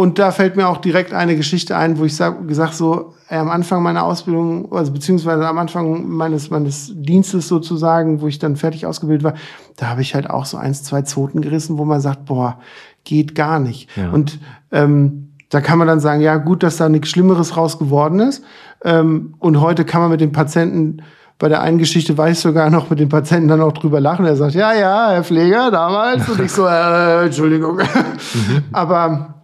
Und 0.00 0.18
da 0.18 0.30
fällt 0.30 0.56
mir 0.56 0.66
auch 0.66 0.78
direkt 0.78 1.12
eine 1.12 1.36
Geschichte 1.36 1.76
ein, 1.76 1.98
wo 1.98 2.06
ich 2.06 2.16
sag, 2.16 2.48
gesagt 2.48 2.72
so, 2.72 3.12
ey, 3.28 3.36
am 3.36 3.50
Anfang 3.50 3.82
meiner 3.82 4.02
Ausbildung, 4.02 4.72
also 4.72 4.92
beziehungsweise 4.92 5.46
am 5.46 5.58
Anfang 5.58 6.08
meines, 6.08 6.48
meines 6.48 6.90
Dienstes 6.94 7.48
sozusagen, 7.48 8.22
wo 8.22 8.26
ich 8.26 8.38
dann 8.38 8.56
fertig 8.56 8.86
ausgebildet 8.86 9.24
war, 9.24 9.34
da 9.76 9.88
habe 9.88 10.00
ich 10.00 10.14
halt 10.14 10.30
auch 10.30 10.46
so 10.46 10.56
eins, 10.56 10.84
zwei 10.84 11.02
Zoten 11.02 11.42
gerissen, 11.42 11.76
wo 11.76 11.84
man 11.84 12.00
sagt, 12.00 12.24
boah, 12.24 12.60
geht 13.04 13.34
gar 13.34 13.60
nicht. 13.60 13.94
Ja. 13.94 14.08
Und 14.10 14.38
ähm, 14.72 15.34
da 15.50 15.60
kann 15.60 15.76
man 15.78 15.86
dann 15.86 16.00
sagen, 16.00 16.22
ja 16.22 16.38
gut, 16.38 16.62
dass 16.62 16.78
da 16.78 16.88
nichts 16.88 17.10
Schlimmeres 17.10 17.58
raus 17.58 17.78
geworden 17.78 18.20
ist. 18.20 18.42
Ähm, 18.82 19.34
und 19.38 19.60
heute 19.60 19.84
kann 19.84 20.00
man 20.00 20.10
mit 20.10 20.22
dem 20.22 20.32
Patienten 20.32 21.02
bei 21.38 21.50
der 21.50 21.60
einen 21.60 21.76
Geschichte 21.76 22.16
weiß 22.16 22.38
ich 22.38 22.42
sogar 22.42 22.70
noch 22.70 22.88
mit 22.88 23.00
dem 23.00 23.10
Patienten 23.10 23.48
dann 23.48 23.60
auch 23.60 23.72
drüber 23.72 24.00
lachen. 24.00 24.24
Er 24.24 24.36
sagt, 24.36 24.54
ja, 24.54 24.72
ja, 24.72 25.10
Herr 25.10 25.24
Pfleger, 25.24 25.70
damals. 25.70 26.26
Und 26.26 26.40
ich 26.40 26.52
so, 26.52 26.66
äh, 26.66 27.26
Entschuldigung. 27.26 27.80
Mhm. 28.32 28.62
Aber 28.72 29.39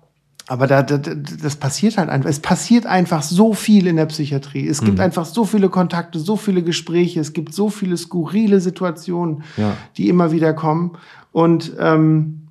aber 0.48 0.66
da, 0.66 0.82
da, 0.82 0.98
das 0.98 1.56
passiert 1.56 1.98
halt 1.98 2.08
einfach. 2.08 2.30
Es 2.30 2.38
passiert 2.38 2.86
einfach 2.86 3.22
so 3.22 3.52
viel 3.52 3.88
in 3.88 3.96
der 3.96 4.06
Psychiatrie. 4.06 4.68
Es 4.68 4.80
gibt 4.80 4.98
mhm. 4.98 5.04
einfach 5.04 5.24
so 5.24 5.44
viele 5.44 5.68
Kontakte, 5.68 6.20
so 6.20 6.36
viele 6.36 6.62
Gespräche. 6.62 7.18
Es 7.18 7.32
gibt 7.32 7.52
so 7.52 7.68
viele 7.68 7.96
skurrile 7.96 8.60
Situationen, 8.60 9.42
ja. 9.56 9.76
die 9.96 10.08
immer 10.08 10.30
wieder 10.30 10.54
kommen. 10.54 10.92
Und 11.32 11.72
ähm, 11.80 12.46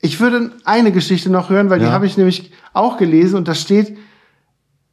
ich 0.00 0.20
würde 0.20 0.52
eine 0.64 0.90
Geschichte 0.90 1.28
noch 1.28 1.50
hören, 1.50 1.68
weil 1.68 1.80
ja. 1.82 1.88
die 1.88 1.92
habe 1.92 2.06
ich 2.06 2.16
nämlich 2.16 2.50
auch 2.72 2.96
gelesen 2.96 3.36
und 3.36 3.46
da 3.46 3.54
steht 3.54 3.96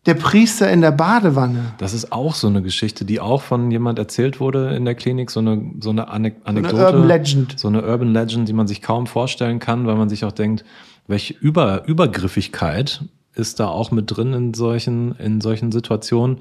der 0.06 0.16
Priester 0.16 0.70
in 0.72 0.82
der 0.82 0.92
Badewanne. 0.92 1.74
Das 1.78 1.94
ist 1.94 2.12
auch 2.12 2.34
so 2.34 2.48
eine 2.48 2.62
Geschichte, 2.62 3.06
die 3.06 3.20
auch 3.20 3.42
von 3.42 3.70
jemand 3.72 4.00
erzählt 4.00 4.40
wurde 4.40 4.76
in 4.76 4.84
der 4.84 4.96
Klinik, 4.96 5.30
so 5.30 5.40
eine, 5.40 5.74
so 5.80 5.92
eine 5.92 6.10
Anekdote. 6.10 6.70
So 6.70 6.76
eine 6.76 6.86
Urban 6.86 7.08
Legend. 7.08 7.60
So 7.60 7.68
eine 7.68 7.84
Urban 7.84 8.12
Legend, 8.12 8.50
die 8.50 8.54
man 8.54 8.68
sich 8.68 8.82
kaum 8.82 9.06
vorstellen 9.06 9.60
kann, 9.60 9.86
weil 9.86 9.96
man 9.96 10.10
sich 10.10 10.26
auch 10.26 10.32
denkt, 10.32 10.66
welche 11.08 11.34
Über, 11.34 11.88
Übergriffigkeit 11.88 13.04
ist 13.34 13.60
da 13.60 13.68
auch 13.68 13.92
mit 13.92 14.16
drin 14.16 14.34
in 14.34 14.54
solchen, 14.54 15.16
in 15.16 15.42
solchen 15.42 15.72
Situationen? 15.72 16.40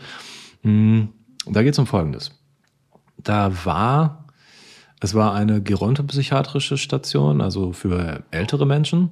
Hm, 0.62 1.08
da 1.46 1.62
geht 1.62 1.74
es 1.74 1.78
um 1.78 1.86
Folgendes. 1.86 2.38
Da 3.18 3.64
war, 3.64 4.26
es 5.00 5.14
war 5.14 5.34
eine 5.34 5.62
gerontopsychiatrische 5.62 6.78
Station, 6.78 7.40
also 7.40 7.72
für 7.72 8.24
ältere 8.30 8.66
Menschen. 8.66 9.11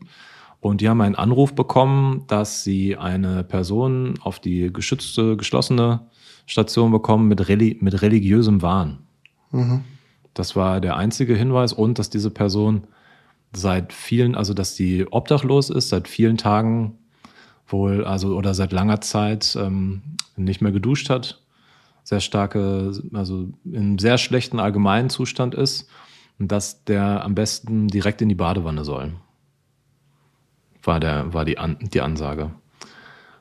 Und 0.60 0.80
die 0.80 0.88
haben 0.88 1.00
einen 1.00 1.14
Anruf 1.14 1.54
bekommen, 1.54 2.24
dass 2.26 2.64
sie 2.64 2.96
eine 2.96 3.44
Person 3.44 4.14
auf 4.20 4.40
die 4.40 4.72
geschützte, 4.72 5.36
geschlossene 5.36 6.00
Station 6.46 6.90
bekommen 6.90 7.28
mit, 7.28 7.48
reli 7.48 7.78
mit 7.80 8.02
religiösem 8.02 8.60
Wahn. 8.62 8.98
Mhm. 9.52 9.84
Das 10.34 10.56
war 10.56 10.80
der 10.80 10.96
einzige 10.96 11.36
Hinweis 11.36 11.72
und 11.72 11.98
dass 11.98 12.10
diese 12.10 12.30
Person 12.30 12.86
seit 13.52 13.92
vielen, 13.92 14.34
also 14.34 14.54
dass 14.54 14.74
die 14.74 15.06
obdachlos 15.10 15.70
ist, 15.70 15.88
seit 15.88 16.08
vielen 16.08 16.36
Tagen 16.36 16.98
wohl, 17.66 18.04
also 18.04 18.36
oder 18.36 18.54
seit 18.54 18.72
langer 18.72 19.00
Zeit 19.00 19.56
ähm, 19.60 20.02
nicht 20.36 20.60
mehr 20.60 20.72
geduscht 20.72 21.10
hat, 21.10 21.42
sehr 22.02 22.20
starke, 22.20 22.92
also 23.12 23.48
in 23.64 23.98
sehr 23.98 24.18
schlechten 24.18 24.60
allgemeinen 24.60 25.10
Zustand 25.10 25.54
ist 25.54 25.88
und 26.38 26.50
dass 26.50 26.84
der 26.84 27.24
am 27.24 27.34
besten 27.34 27.88
direkt 27.88 28.22
in 28.22 28.28
die 28.28 28.34
Badewanne 28.34 28.84
soll. 28.84 29.14
War, 30.82 31.00
der, 31.00 31.34
war 31.34 31.44
die, 31.44 31.58
An 31.58 31.76
die 31.80 32.00
Ansage. 32.00 32.50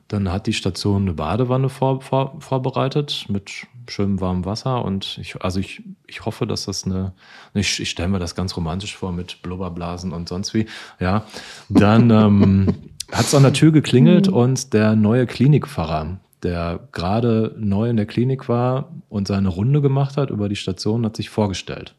Dann 0.08 0.32
hat 0.32 0.48
die 0.48 0.54
Station 0.54 1.04
eine 1.04 1.14
Badewanne 1.14 1.70
vor, 1.70 2.02
vor, 2.02 2.36
vorbereitet 2.40 3.26
mit 3.30 3.68
schönem 3.90 4.20
warmem 4.22 4.46
Wasser 4.46 4.84
und 4.84 5.18
ich, 5.22 5.42
also 5.42 5.60
ich, 5.60 5.82
ich 6.08 6.26
hoffe, 6.26 6.46
dass 6.46 6.66
das 6.66 6.86
eine, 6.86 7.14
ich, 7.54 7.80
ich 7.80 7.90
stelle 7.90 8.10
mir 8.10 8.20
das 8.20 8.36
ganz 8.36 8.56
romantisch 8.56 8.96
vor 8.96 9.12
mit 9.12 9.42
Blubberblasen 9.42 10.14
und 10.14 10.30
sonst 10.30 10.54
wie, 10.54 10.66
ja. 11.00 11.26
Dann 11.70 12.10
ähm, 12.12 12.74
hat 13.12 13.26
es 13.26 13.36
an 13.36 13.44
der 13.44 13.54
Tür 13.54 13.72
geklingelt 13.72 14.28
und 14.28 14.74
der 14.74 14.96
neue 14.96 15.26
Klinikpfarrer, 15.26 16.20
der 16.44 16.80
gerade 16.92 17.56
neu 17.58 17.90
in 17.90 17.98
der 17.98 18.06
Klinik 18.06 18.50
war 18.50 18.92
und 19.10 19.28
seine 19.28 19.50
Runde 19.50 19.82
gemacht 19.82 20.18
hat 20.18 20.30
über 20.30 20.50
die 20.50 20.56
Station, 20.56 21.06
hat 21.06 21.16
sich 21.16 21.30
vorgestellt. 21.30 21.96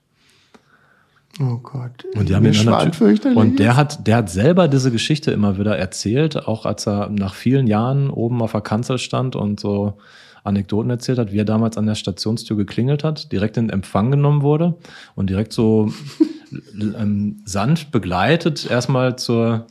Oh 1.40 1.58
Gott. 1.62 2.04
Und 2.14 2.28
die 2.28 2.34
haben 2.34 2.44
ihn 2.44 2.68
an 2.68 2.92
Und 3.36 3.58
der 3.58 3.76
hat, 3.76 4.06
der 4.06 4.16
hat 4.16 4.30
selber 4.30 4.66
diese 4.66 4.90
Geschichte 4.90 5.30
immer 5.30 5.58
wieder 5.58 5.76
erzählt, 5.78 6.48
auch 6.48 6.66
als 6.66 6.86
er 6.86 7.10
nach 7.10 7.34
vielen 7.34 7.66
Jahren 7.66 8.10
oben 8.10 8.42
auf 8.42 8.52
der 8.52 8.60
Kanzel 8.60 8.98
stand 8.98 9.36
und 9.36 9.60
so 9.60 9.98
Anekdoten 10.42 10.90
erzählt 10.90 11.18
hat, 11.18 11.32
wie 11.32 11.38
er 11.38 11.44
damals 11.44 11.76
an 11.76 11.86
der 11.86 11.94
Stationstür 11.94 12.56
geklingelt 12.56 13.04
hat, 13.04 13.30
direkt 13.30 13.56
in 13.56 13.70
Empfang 13.70 14.10
genommen 14.10 14.42
wurde 14.42 14.76
und 15.14 15.30
direkt 15.30 15.52
so 15.52 15.92
ähm, 16.52 17.42
sanft 17.44 17.90
begleitet 17.90 18.68
erstmal 18.70 19.16
zur, 19.16 19.66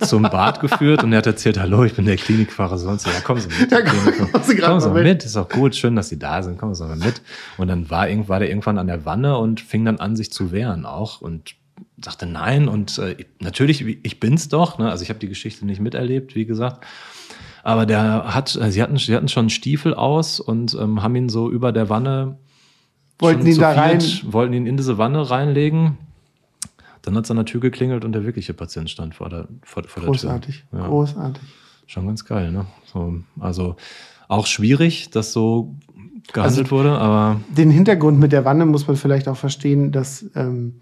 zum 0.00 0.22
Bad 0.22 0.60
geführt 0.60 1.02
und 1.02 1.12
er 1.12 1.18
hat 1.18 1.26
erzählt, 1.26 1.58
hallo, 1.58 1.84
ich 1.84 1.94
bin 1.94 2.04
der 2.04 2.16
Klinikfahrer, 2.16 2.78
sonst 2.78 3.06
ja, 3.06 3.20
kommen 3.20 3.40
Sie 3.40 3.48
mit. 3.48 3.70
Ja, 3.70 3.80
komm, 3.82 4.30
kommen 4.30 4.44
Sie, 4.44 4.56
kommen 4.56 4.80
Sie 4.80 4.90
mit. 4.90 5.02
mit, 5.04 5.24
ist 5.24 5.36
auch 5.36 5.48
gut, 5.48 5.74
schön, 5.74 5.96
dass 5.96 6.08
Sie 6.08 6.18
da 6.18 6.42
sind, 6.42 6.58
kommen 6.58 6.74
Sie 6.74 6.84
mal 6.84 6.96
mit. 6.96 7.22
Und 7.56 7.68
dann 7.68 7.90
war, 7.90 8.06
war 8.28 8.38
der 8.38 8.48
irgendwann 8.48 8.78
an 8.78 8.86
der 8.86 9.04
Wanne 9.04 9.38
und 9.38 9.60
fing 9.60 9.84
dann 9.84 9.98
an, 9.98 10.16
sich 10.16 10.32
zu 10.32 10.52
wehren 10.52 10.86
auch 10.86 11.20
und 11.20 11.54
sagte 12.02 12.26
nein 12.26 12.68
und 12.68 12.98
äh, 12.98 13.16
natürlich, 13.40 13.84
ich 13.84 14.20
bin's 14.20 14.48
doch, 14.48 14.78
ne? 14.78 14.90
also 14.90 15.02
ich 15.02 15.08
habe 15.10 15.18
die 15.18 15.28
Geschichte 15.28 15.66
nicht 15.66 15.80
miterlebt, 15.80 16.34
wie 16.34 16.46
gesagt. 16.46 16.84
Aber 17.62 17.86
der 17.86 18.34
hat, 18.34 18.56
äh, 18.56 18.70
sie 18.70 18.82
hatten, 18.82 18.96
sie 18.96 19.14
hatten 19.14 19.28
schon 19.28 19.50
Stiefel 19.50 19.94
aus 19.94 20.40
und 20.40 20.74
ähm, 20.74 21.02
haben 21.02 21.16
ihn 21.16 21.28
so 21.28 21.50
über 21.50 21.72
der 21.72 21.88
Wanne 21.88 22.38
wollten 23.18 23.46
ihn 23.46 23.58
da 23.58 23.72
rein, 23.72 24.02
wollten 24.24 24.52
ihn 24.52 24.66
in 24.66 24.76
diese 24.76 24.98
Wanne 24.98 25.28
reinlegen. 25.28 25.98
Dann 27.02 27.16
hat 27.16 27.24
es 27.24 27.30
an 27.30 27.36
der 27.36 27.46
Tür 27.46 27.60
geklingelt 27.60 28.04
und 28.04 28.12
der 28.12 28.24
wirkliche 28.24 28.54
Patient 28.54 28.90
stand 28.90 29.14
vor 29.14 29.28
der, 29.28 29.48
vor, 29.62 29.82
vor 29.84 30.02
der 30.02 30.10
großartig, 30.10 30.64
Tür. 30.70 30.80
Ja. 30.80 30.88
Großartig. 30.88 31.42
Schon 31.86 32.06
ganz 32.06 32.24
geil, 32.24 32.52
ne? 32.52 32.66
So, 32.84 33.20
also 33.40 33.76
auch 34.28 34.46
schwierig, 34.46 35.10
dass 35.10 35.32
so 35.32 35.74
gehandelt 36.32 36.66
also, 36.66 36.70
wurde, 36.70 36.98
aber. 36.98 37.40
Den 37.48 37.70
Hintergrund 37.70 38.18
mit 38.18 38.32
der 38.32 38.44
Wanne 38.44 38.66
muss 38.66 38.86
man 38.86 38.96
vielleicht 38.96 39.28
auch 39.28 39.36
verstehen, 39.36 39.90
dass 39.92 40.26
ähm, 40.34 40.80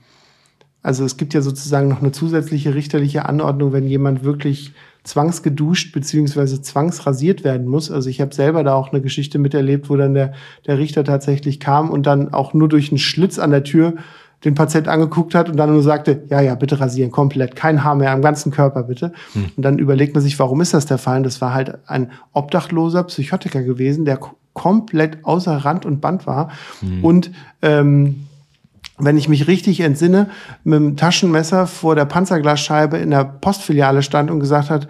also 0.87 1.05
es 1.05 1.17
gibt 1.17 1.35
ja 1.35 1.43
sozusagen 1.43 1.89
noch 1.89 2.01
eine 2.01 2.13
zusätzliche 2.13 2.75
richterliche 2.75 3.29
Anordnung, 3.29 3.73
wenn 3.73 3.89
jemand 3.89 4.23
wirklich 4.23 4.73
zwangsgeduscht 5.07 5.93
beziehungsweise 5.93 6.61
zwangsrasiert 6.61 7.45
werden 7.45 7.67
muss. 7.67 7.91
Also 7.91 8.11
ich 8.11 8.21
habe 8.21 8.35
selber 8.35 8.65
da 8.65 8.75
auch 8.75 8.93
eine 8.93 9.01
Geschichte 9.01 9.39
miterlebt, 9.39 9.89
wo 9.89 9.97
dann 9.97 10.15
der, 10.15 10.33
der 10.67 10.79
Richter 10.79 11.05
tatsächlich 11.05 11.61
kam 11.61 11.91
und 11.91 12.07
dann 12.07 12.35
auch 12.35 12.55
nur 12.55 12.69
durch 12.69 12.91
einen 12.91 12.99
Schlitz 12.99 13.39
an 13.39 13.51
der 13.51 13.65
Tür 13.65 13.95
den 14.45 14.55
Patient 14.55 14.87
angeguckt 14.87 15.35
hat 15.35 15.49
und 15.49 15.57
dann 15.57 15.73
nur 15.73 15.83
sagte, 15.83 16.25
ja, 16.29 16.41
ja, 16.41 16.55
bitte 16.55 16.79
rasieren, 16.79 17.11
komplett, 17.11 17.57
kein 17.57 17.83
Haar 17.83 17.95
mehr 17.95 18.11
am 18.13 18.21
ganzen 18.21 18.53
Körper, 18.53 18.83
bitte. 18.83 19.13
Hm. 19.33 19.47
Und 19.57 19.63
dann 19.63 19.79
überlegt 19.79 20.15
man 20.15 20.23
sich, 20.23 20.39
warum 20.39 20.61
ist 20.61 20.75
das 20.75 20.87
der 20.87 20.99
Fall? 20.99 21.19
Und 21.19 21.23
das 21.27 21.41
war 21.41 21.55
halt 21.55 21.79
ein 21.87 22.13
obdachloser 22.33 23.05
Psychotiker 23.05 23.63
gewesen, 23.63 24.05
der 24.05 24.21
komplett 24.53 25.25
außer 25.25 25.57
Rand 25.57 25.87
und 25.87 26.01
Band 26.01 26.27
war 26.27 26.51
hm. 26.81 27.05
und 27.05 27.31
ähm, 27.63 28.27
wenn 28.99 29.17
ich 29.17 29.29
mich 29.29 29.47
richtig 29.47 29.81
entsinne, 29.81 30.31
mit 30.65 30.79
dem 30.79 30.97
Taschenmesser 30.97 31.67
vor 31.67 31.95
der 31.95 32.07
Panzerglasscheibe 32.07 32.97
in 32.97 33.11
der 33.11 33.25
Postfiliale 33.25 34.03
stand 34.03 34.31
und 34.31 34.41
gesagt 34.41 34.71
hat, 34.71 34.89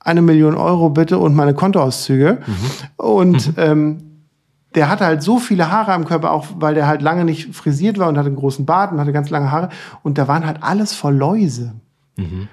eine 0.00 0.22
Million 0.22 0.56
Euro 0.56 0.90
bitte 0.90 1.18
und 1.18 1.34
meine 1.34 1.54
Kontoauszüge. 1.54 2.38
Mhm. 2.46 3.04
Und 3.04 3.46
mhm. 3.48 3.54
Ähm, 3.56 3.98
der 4.74 4.88
hatte 4.88 5.04
halt 5.04 5.22
so 5.22 5.38
viele 5.38 5.70
Haare 5.70 5.92
am 5.92 6.04
Körper, 6.04 6.30
auch 6.30 6.46
weil 6.56 6.74
der 6.74 6.86
halt 6.86 7.02
lange 7.02 7.24
nicht 7.24 7.54
frisiert 7.54 7.98
war 7.98 8.08
und 8.08 8.16
hatte 8.16 8.28
einen 8.28 8.36
großen 8.36 8.66
Bart 8.66 8.92
und 8.92 9.00
hatte 9.00 9.12
ganz 9.12 9.28
lange 9.28 9.50
Haare. 9.50 9.68
Und 10.02 10.16
da 10.16 10.28
waren 10.28 10.46
halt 10.46 10.62
alles 10.62 10.92
voll 10.92 11.16
Läuse. 11.16 11.72
Mhm. 12.16 12.48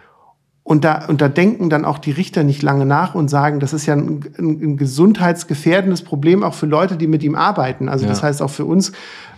Und 0.63 0.83
da, 0.83 1.05
und 1.05 1.21
da 1.21 1.29
denken 1.29 1.69
dann 1.69 1.85
auch 1.85 1.97
die 1.97 2.11
Richter 2.11 2.43
nicht 2.43 2.61
lange 2.61 2.85
nach 2.85 3.15
und 3.15 3.29
sagen, 3.29 3.61
das 3.61 3.71
ist 3.71 3.85
ja 3.85 3.93
ein, 3.93 4.25
ein, 4.37 4.61
ein 4.61 4.77
gesundheitsgefährdendes 4.77 6.01
Problem 6.01 6.43
auch 6.43 6.55
für 6.55 6.65
Leute, 6.65 6.97
die 6.97 7.07
mit 7.07 7.23
ihm 7.23 7.35
arbeiten. 7.35 7.87
Also 7.87 8.03
ja. 8.03 8.09
das 8.09 8.21
heißt 8.21 8.41
auch 8.41 8.49
für 8.49 8.65
uns 8.65 8.91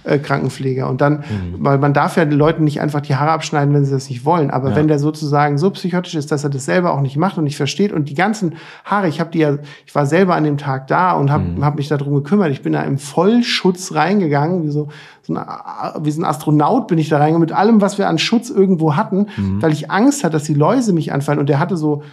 äh, 0.04 0.18
Krankenpfleger. 0.20 0.90
Und 0.90 1.02
dann, 1.02 1.20
mhm. 1.20 1.56
weil 1.60 1.78
man 1.78 1.94
darf 1.94 2.18
ja 2.18 2.26
den 2.26 2.38
Leuten 2.38 2.64
nicht 2.64 2.82
einfach 2.82 3.02
die 3.02 3.16
Haare 3.16 3.32
abschneiden, 3.32 3.74
wenn 3.74 3.86
sie 3.86 3.92
das 3.92 4.10
nicht 4.10 4.26
wollen. 4.26 4.52
Aber 4.52 4.70
ja. 4.70 4.76
wenn 4.76 4.88
der 4.88 5.00
sozusagen 5.00 5.58
so 5.58 5.70
psychotisch 5.72 6.16
ist, 6.16 6.32
dass 6.32 6.44
er 6.44 6.50
das 6.50 6.66
selber 6.66 6.94
auch 6.94 7.02
nicht 7.02 7.18
macht 7.18 7.38
und 7.38 7.44
nicht 7.44 7.58
versteht 7.58 7.92
und 7.92 8.10
die 8.10 8.14
ganzen 8.14 8.56
Haare, 8.86 9.08
ich 9.08 9.20
habe 9.20 9.32
die 9.32 9.40
ja, 9.40 9.58
ich 9.86 9.94
war 9.96 10.06
selber 10.06 10.36
an 10.36 10.44
dem 10.44 10.58
Tag 10.58 10.88
da 10.88 11.14
und 11.14 11.32
habe 11.32 11.44
mhm. 11.44 11.66
hab 11.66 11.76
mich 11.76 11.88
darum 11.88 12.16
gekümmert. 12.16 12.52
Ich 12.52 12.62
bin 12.62 12.74
da 12.74 12.82
im 12.82 12.98
Vollschutz 12.98 13.94
reingegangen, 13.94 14.64
wie 14.64 14.70
so, 14.70 14.90
so 15.22 15.34
ein, 15.34 15.46
wie 16.02 16.12
so 16.12 16.22
ein 16.22 16.26
Astronaut 16.26 16.88
bin 16.88 16.98
ich 16.98 17.10
da 17.10 17.18
reingegangen 17.18 17.42
mit 17.42 17.52
allem, 17.52 17.82
was 17.82 17.98
wir 17.98 18.08
an 18.08 18.18
Schutz 18.18 18.50
irgendwo 18.50 18.96
hatten, 18.96 19.28
mhm. 19.38 19.62
weil 19.62 19.72
ich 19.72 19.92
Angst 19.92 20.24
hatte, 20.24 20.34
dass 20.34 20.44
die 20.44 20.54
Läuse 20.54 20.94
mich 20.94 21.12
anfallen. 21.14 21.40
Und 21.40 21.50
der 21.50 21.60
hatte 21.60 21.78
so 21.78 22.04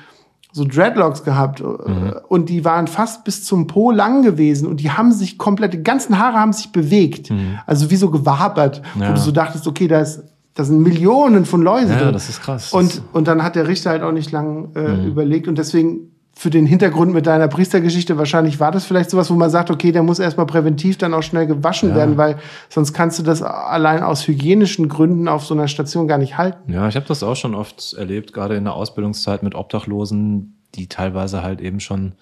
so 0.56 0.64
Dreadlocks 0.64 1.22
gehabt 1.22 1.60
äh, 1.60 1.64
mhm. 1.64 2.14
und 2.28 2.48
die 2.48 2.64
waren 2.64 2.86
fast 2.86 3.24
bis 3.24 3.44
zum 3.44 3.66
Po 3.66 3.90
lang 3.90 4.22
gewesen 4.22 4.66
und 4.66 4.80
die 4.80 4.90
haben 4.90 5.12
sich 5.12 5.36
komplett, 5.36 5.74
die 5.74 5.82
ganzen 5.82 6.18
Haare 6.18 6.38
haben 6.38 6.54
sich 6.54 6.72
bewegt. 6.72 7.30
Mhm. 7.30 7.58
Also 7.66 7.90
wie 7.90 7.96
so 7.96 8.10
gewabert, 8.10 8.80
ja. 8.98 9.10
wo 9.10 9.12
du 9.12 9.20
so 9.20 9.32
dachtest, 9.32 9.66
okay, 9.66 9.86
da 9.86 10.00
ist 10.00 10.22
da 10.54 10.64
sind 10.64 10.80
Millionen 10.80 11.44
von 11.44 11.60
Läuse 11.60 11.92
ja, 11.92 11.98
drin. 12.00 12.14
das 12.14 12.30
ist 12.30 12.40
krass. 12.40 12.72
Und, 12.72 13.02
und 13.12 13.28
dann 13.28 13.42
hat 13.42 13.56
der 13.56 13.68
Richter 13.68 13.90
halt 13.90 14.02
auch 14.02 14.12
nicht 14.12 14.32
lang 14.32 14.74
äh, 14.74 14.88
mhm. 14.88 15.06
überlegt 15.08 15.48
und 15.48 15.58
deswegen 15.58 16.15
für 16.38 16.50
den 16.50 16.66
Hintergrund 16.66 17.14
mit 17.14 17.26
deiner 17.26 17.48
Priestergeschichte, 17.48 18.18
wahrscheinlich 18.18 18.60
war 18.60 18.70
das 18.70 18.84
vielleicht 18.84 19.08
sowas, 19.08 19.30
wo 19.30 19.34
man 19.34 19.48
sagt, 19.48 19.70
okay, 19.70 19.90
der 19.90 20.02
muss 20.02 20.18
erstmal 20.18 20.44
präventiv 20.44 20.98
dann 20.98 21.14
auch 21.14 21.22
schnell 21.22 21.46
gewaschen 21.46 21.88
Ja. 21.88 21.94
werden, 21.96 22.18
weil 22.18 22.36
sonst 22.68 22.92
kannst 22.92 23.18
du 23.18 23.22
das 23.22 23.40
allein 23.40 24.02
aus 24.02 24.28
hygienischen 24.28 24.90
Gründen 24.90 25.28
auf 25.28 25.46
so 25.46 25.54
einer 25.54 25.66
Station 25.66 26.06
gar 26.06 26.18
nicht 26.18 26.36
halten. 26.36 26.70
Ja, 26.70 26.88
ich 26.88 26.96
habe 26.96 27.06
das 27.06 27.22
auch 27.22 27.36
schon 27.36 27.54
oft 27.54 27.94
erlebt, 27.94 28.34
gerade 28.34 28.54
in 28.54 28.64
der 28.64 28.74
Ausbildungszeit 28.74 29.42
mit 29.42 29.54
Obdachlosen, 29.54 30.58
die 30.74 30.88
teilweise 30.88 31.42
halt 31.42 31.62
eben 31.62 31.80
schon 31.80 32.12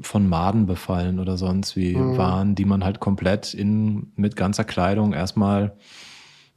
von 0.00 0.28
Maden 0.28 0.66
befallen 0.66 1.18
oder 1.18 1.36
sonst 1.36 1.74
wie 1.74 1.96
waren, 1.96 2.54
die 2.54 2.64
man 2.64 2.84
halt 2.84 3.00
komplett 3.00 3.52
in, 3.52 4.12
mit 4.14 4.36
ganzer 4.36 4.64
Kleidung 4.64 5.12
erstmal 5.12 5.72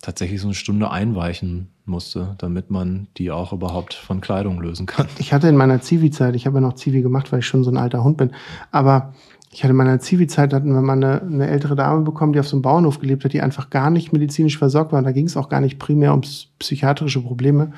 tatsächlich 0.01 0.41
so 0.41 0.47
eine 0.47 0.53
Stunde 0.55 0.91
einweichen 0.91 1.69
musste, 1.85 2.35
damit 2.37 2.69
man 2.69 3.07
die 3.17 3.31
auch 3.31 3.53
überhaupt 3.53 3.93
von 3.93 4.21
Kleidung 4.21 4.61
lösen 4.61 4.85
kann. 4.85 5.07
Ich 5.17 5.33
hatte 5.33 5.47
in 5.47 5.55
meiner 5.55 5.81
Zivi-Zeit, 5.81 6.35
ich 6.35 6.45
habe 6.45 6.57
ja 6.57 6.61
noch 6.61 6.75
Zivi 6.75 7.01
gemacht, 7.01 7.31
weil 7.31 7.39
ich 7.39 7.47
schon 7.47 7.63
so 7.63 7.71
ein 7.71 7.77
alter 7.77 8.03
Hund 8.03 8.17
bin, 8.17 8.31
aber 8.71 9.13
ich 9.49 9.63
hatte 9.63 9.71
in 9.71 9.77
meiner 9.77 9.99
Zivi-Zeit, 9.99 10.53
hatten 10.53 10.73
wir 10.73 10.81
mal 10.81 10.93
eine, 10.93 11.21
eine 11.21 11.47
ältere 11.47 11.75
Dame 11.75 12.01
bekommen, 12.01 12.33
die 12.33 12.39
auf 12.39 12.47
so 12.47 12.57
einem 12.57 12.61
Bauernhof 12.61 12.99
gelebt 12.99 13.23
hat, 13.23 13.33
die 13.33 13.41
einfach 13.41 13.69
gar 13.69 13.89
nicht 13.89 14.11
medizinisch 14.11 14.57
versorgt 14.57 14.91
war. 14.91 14.99
Und 14.99 15.05
da 15.05 15.13
ging 15.13 15.25
es 15.25 15.37
auch 15.37 15.47
gar 15.49 15.61
nicht 15.61 15.79
primär 15.79 16.13
um 16.13 16.21
ps- 16.21 16.47
psychiatrische 16.59 17.21
Probleme. 17.21 17.71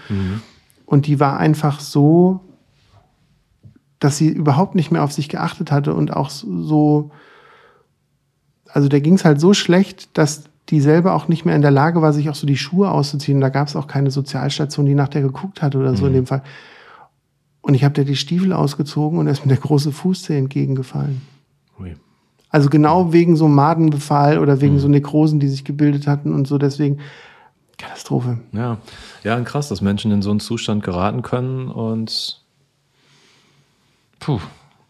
Und 0.88 1.06
die 1.06 1.20
war 1.20 1.38
einfach 1.38 1.80
so, 1.80 2.40
dass 4.00 4.18
sie 4.18 4.30
überhaupt 4.30 4.74
nicht 4.76 4.92
mehr 4.92 5.04
auf 5.04 5.12
sich 5.12 5.30
geachtet 5.30 5.72
hatte 5.72 5.94
und 5.94 6.12
auch 6.12 6.32
so, 6.32 7.12
also 8.68 8.90
der 8.90 9.00
ging 9.00 9.14
es 9.14 9.24
halt 9.24 9.40
so 9.40 9.54
schlecht, 9.54 10.18
dass 10.18 10.46
die 10.70 10.82
selber 10.82 11.14
auch 11.14 11.28
nicht 11.28 11.46
mehr 11.46 11.56
in 11.56 11.62
der 11.62 11.72
Lage 11.72 12.02
war, 12.02 12.14
sich 12.14 12.30
auch 12.30 12.36
so 12.36 12.46
die 12.46 12.58
Schuhe 12.58 12.92
auszuziehen. 12.92 13.42
Da 13.42 13.50
gab 13.50 13.68
es 13.68 13.76
auch 13.76 13.88
keine 13.88 14.12
Sozialstation, 14.12 14.86
die 14.86 14.94
nach 14.94 15.08
der 15.08 15.22
geguckt 15.22 15.62
hat 15.62 15.76
oder 15.76 15.96
so 15.96 16.08
in 16.08 16.14
dem 16.14 16.26
Fall. 16.28 16.44
Und 17.62 17.74
ich 17.74 17.84
habe 17.84 17.94
der 17.94 18.06
die 18.06 18.16
Stiefel 18.16 18.54
ausgezogen 18.54 19.20
und 19.20 19.28
er 19.28 19.34
ist 19.34 19.46
mir 19.46 19.50
der 19.50 19.62
große 19.62 19.92
Fußzeh 19.92 20.38
entgegengefallen. 20.38 21.22
Ui. 21.80 21.96
Also 22.50 22.70
genau 22.70 23.14
wegen 23.14 23.36
so 23.36 23.48
Madenbefall 23.48 24.40
oder 24.40 24.62
wegen 24.62 24.80
so 24.80 24.88
Nekrosen, 24.88 25.40
die 25.40 25.48
sich 25.48 25.66
gebildet 25.66 26.08
hatten 26.08 26.34
und 26.34 26.48
so. 26.48 26.58
Deswegen 26.58 27.00
Katastrophe. 27.78 28.40
Ja. 28.52 28.78
ja, 29.24 29.40
krass, 29.42 29.70
dass 29.70 29.82
Menschen 29.82 30.12
in 30.12 30.22
so 30.22 30.32
einen 30.32 30.40
Zustand 30.40 30.84
geraten 30.84 31.22
können 31.22 31.70
und 31.70 32.42
puh, 34.20 34.40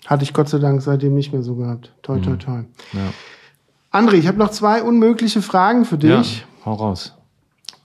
Hatte 0.06 0.24
ich 0.24 0.34
Gott 0.34 0.50
sei 0.50 0.60
Dank 0.60 0.82
seitdem 0.82 1.14
nicht 1.14 1.32
mehr 1.32 1.44
so 1.44 1.56
gehabt. 1.56 1.94
Toi, 2.02 2.20
toi, 2.20 2.36
toi. 2.36 2.64
ja. 2.94 3.14
André, 3.92 4.14
ich 4.16 4.28
habe 4.28 4.38
noch 4.38 4.52
zwei 4.52 4.84
unmögliche 4.84 5.42
Fragen 5.42 5.86
für 5.86 5.98
ja, 6.06 6.20
dich. 6.20 6.46
hau 6.66 6.74
raus. 6.74 7.16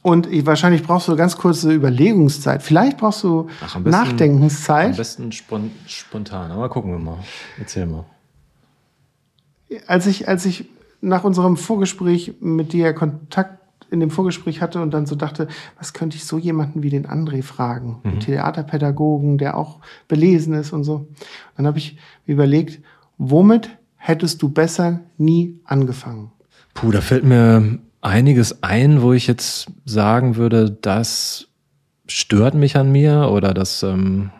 Und 0.02 0.26
ich, 0.26 0.44
wahrscheinlich 0.44 0.82
brauchst 0.82 1.08
du 1.08 1.16
ganz 1.16 1.38
kurze 1.38 1.72
Überlegungszeit. 1.72 2.62
Vielleicht 2.62 2.98
brauchst 2.98 3.24
du 3.24 3.48
Ach, 3.64 3.76
am 3.76 3.84
besten- 3.84 3.98
Am 3.98 4.06
Nachdenkenszeit. 4.08 4.96
besten 4.98 5.32
spon 5.32 5.70
spontan, 5.86 6.50
aber 6.50 6.68
gucken 6.68 6.92
wir 6.92 6.98
mal. 6.98 7.18
Erzähl 7.58 7.86
mal. 7.86 8.04
Als 9.86 10.06
ich, 10.06 10.28
als 10.28 10.44
ich 10.44 10.68
nach 11.00 11.24
unserem 11.24 11.56
Vorgespräch 11.56 12.34
mit 12.40 12.74
dir 12.74 12.92
Kontakt 12.92 13.58
in 13.90 14.00
dem 14.00 14.10
Vorgespräch 14.10 14.60
hatte 14.60 14.82
und 14.82 14.92
dann 14.92 15.06
so 15.06 15.14
dachte, 15.14 15.48
was 15.78 15.94
könnte 15.94 16.16
ich 16.16 16.26
so 16.26 16.36
jemanden 16.36 16.82
wie 16.82 16.90
den 16.90 17.06
André 17.06 17.42
fragen? 17.42 18.00
Einen 18.04 18.20
Theaterpädagogen, 18.20 19.38
der 19.38 19.56
auch 19.56 19.78
belesen 20.08 20.52
ist 20.54 20.72
und 20.74 20.84
so. 20.84 21.06
Dann 21.56 21.66
habe 21.66 21.78
ich 21.78 21.96
mir 22.26 22.34
überlegt, 22.34 22.82
womit 23.16 23.70
hättest 24.04 24.42
du 24.42 24.50
besser 24.50 25.00
nie 25.16 25.60
angefangen? 25.64 26.30
Puh, 26.74 26.90
da 26.90 27.00
fällt 27.00 27.24
mir 27.24 27.78
einiges 28.02 28.62
ein, 28.62 29.00
wo 29.00 29.14
ich 29.14 29.26
jetzt 29.26 29.68
sagen 29.86 30.36
würde, 30.36 30.70
das 30.70 31.48
stört 32.06 32.54
mich 32.54 32.76
an 32.76 32.92
mir 32.92 33.30
oder 33.30 33.54
das 33.54 33.82
ähm, 33.82 34.30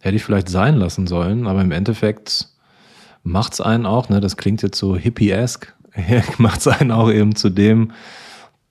hätte 0.00 0.16
ich 0.16 0.24
vielleicht 0.24 0.48
sein 0.48 0.76
lassen 0.76 1.06
sollen, 1.06 1.46
aber 1.46 1.60
im 1.60 1.70
Endeffekt 1.70 2.48
macht's 3.24 3.60
einen 3.60 3.84
auch, 3.84 4.08
ne, 4.08 4.20
das 4.20 4.38
klingt 4.38 4.62
jetzt 4.62 4.78
so 4.78 4.96
hippie-esque, 4.96 5.74
macht's 6.38 6.66
einen 6.66 6.92
auch 6.92 7.10
eben 7.10 7.36
zu 7.36 7.50
dem, 7.50 7.92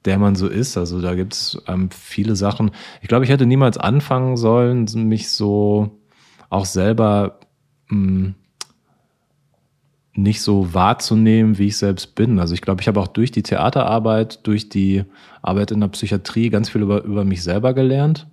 der 0.03 0.17
man 0.17 0.34
so 0.34 0.47
ist. 0.47 0.78
Also 0.78 0.99
da 0.99 1.13
gibt's 1.13 1.61
ähm, 1.67 1.91
viele 1.91 2.36
Sachen. 2.36 2.72
Ich 3.03 3.07
glaube, 3.07 3.24
ich 3.26 3.30
hätte 3.30 3.45
niemals 3.45 3.78
anfangen 3.78 4.36
sollen, 4.36 4.88
mich 4.95 5.30
so 5.30 6.01
auch 6.49 6.65
selber 6.65 7.38
mh, 7.89 8.34
nicht 10.14 10.41
so 10.41 10.74
wahrzunehmen, 10.74 11.57
wie 11.57 11.68
ich 11.68 11.78
selbst 11.78 12.16
bin. 12.16 12.39
Also 12.39 12.53
ich 12.53 12.62
glaube, 12.62 12.82
ich 12.82 12.88
habe 12.88 12.99
auch 12.99 13.07
durch 13.07 13.32
die 13.32 13.43
Theaterarbeit, 13.43 14.45
durch 14.45 14.70
die 14.70 15.03
Arbeit 15.41 15.72
in 15.72 15.80
der 15.80 15.88
Psychiatrie 15.88 16.49
ganz 16.49 16.70
viel 16.70 16.82
über, 16.82 17.03
über 17.03 17.24
mich 17.24 17.43
selber 17.43 17.74
gelernt 17.74 18.28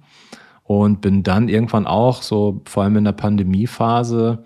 und 0.64 1.00
bin 1.00 1.22
dann 1.22 1.48
irgendwann 1.48 1.86
auch, 1.86 2.22
so 2.22 2.60
vor 2.64 2.82
allem 2.82 2.96
in 2.96 3.04
der 3.04 3.12
Pandemiephase, 3.12 4.44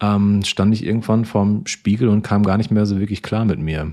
ähm, 0.00 0.42
stand 0.42 0.74
ich 0.74 0.84
irgendwann 0.84 1.24
vorm 1.24 1.66
Spiegel 1.66 2.08
und 2.08 2.22
kam 2.22 2.42
gar 2.42 2.56
nicht 2.56 2.70
mehr 2.70 2.86
so 2.86 2.98
wirklich 2.98 3.22
klar 3.22 3.44
mit 3.44 3.58
mir. 3.58 3.92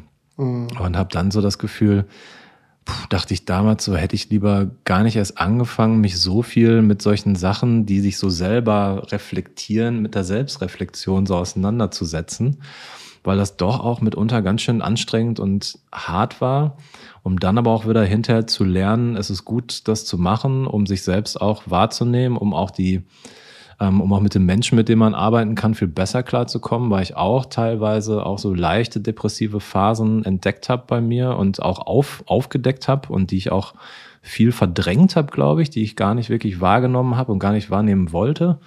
Und 0.79 0.97
habe 0.97 1.09
dann 1.11 1.29
so 1.29 1.41
das 1.41 1.59
Gefühl, 1.59 2.05
puh, 2.85 3.07
dachte 3.09 3.33
ich 3.33 3.45
damals 3.45 3.85
so, 3.85 3.95
hätte 3.95 4.15
ich 4.15 4.29
lieber 4.29 4.71
gar 4.85 5.03
nicht 5.03 5.15
erst 5.15 5.37
angefangen, 5.37 6.01
mich 6.01 6.19
so 6.19 6.41
viel 6.41 6.81
mit 6.81 7.01
solchen 7.01 7.35
Sachen, 7.35 7.85
die 7.85 7.99
sich 7.99 8.17
so 8.17 8.29
selber 8.29 9.07
reflektieren, 9.11 10.01
mit 10.01 10.15
der 10.15 10.23
Selbstreflexion 10.23 11.25
so 11.25 11.35
auseinanderzusetzen, 11.35 12.61
weil 13.23 13.37
das 13.37 13.57
doch 13.57 13.79
auch 13.79 14.01
mitunter 14.01 14.41
ganz 14.41 14.61
schön 14.61 14.81
anstrengend 14.81 15.39
und 15.39 15.77
hart 15.91 16.41
war, 16.41 16.77
um 17.23 17.39
dann 17.39 17.57
aber 17.57 17.71
auch 17.71 17.87
wieder 17.87 18.03
hinterher 18.03 18.47
zu 18.47 18.63
lernen, 18.63 19.15
es 19.15 19.29
ist 19.29 19.45
gut, 19.45 19.87
das 19.87 20.05
zu 20.05 20.17
machen, 20.17 20.65
um 20.65 20.87
sich 20.87 21.03
selbst 21.03 21.39
auch 21.39 21.63
wahrzunehmen, 21.67 22.37
um 22.37 22.53
auch 22.53 22.71
die 22.71 23.03
um 23.87 24.13
auch 24.13 24.19
mit 24.19 24.35
den 24.35 24.45
Menschen, 24.45 24.75
mit 24.75 24.89
denen 24.89 24.99
man 24.99 25.15
arbeiten 25.15 25.55
kann, 25.55 25.73
viel 25.73 25.87
besser 25.87 26.21
klarzukommen, 26.21 26.91
weil 26.91 27.03
ich 27.03 27.15
auch 27.15 27.45
teilweise 27.45 28.25
auch 28.25 28.37
so 28.37 28.53
leichte 28.53 29.01
depressive 29.01 29.59
Phasen 29.59 30.23
entdeckt 30.23 30.69
habe 30.69 30.83
bei 30.85 31.01
mir 31.01 31.35
und 31.37 31.61
auch 31.61 31.79
auf, 31.79 32.23
aufgedeckt 32.27 32.87
habe 32.87 33.11
und 33.11 33.31
die 33.31 33.37
ich 33.37 33.51
auch 33.51 33.73
viel 34.21 34.51
verdrängt 34.51 35.15
habe, 35.15 35.31
glaube 35.31 35.63
ich, 35.63 35.71
die 35.71 35.81
ich 35.81 35.95
gar 35.95 36.13
nicht 36.13 36.29
wirklich 36.29 36.61
wahrgenommen 36.61 37.17
habe 37.17 37.31
und 37.31 37.39
gar 37.39 37.53
nicht 37.53 37.71
wahrnehmen 37.71 38.11
wollte. 38.11 38.59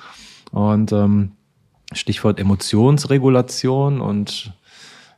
Und 0.51 0.93
ähm, 0.93 1.33
Stichwort 1.93 2.41
Emotionsregulation 2.41 4.01
und 4.01 4.53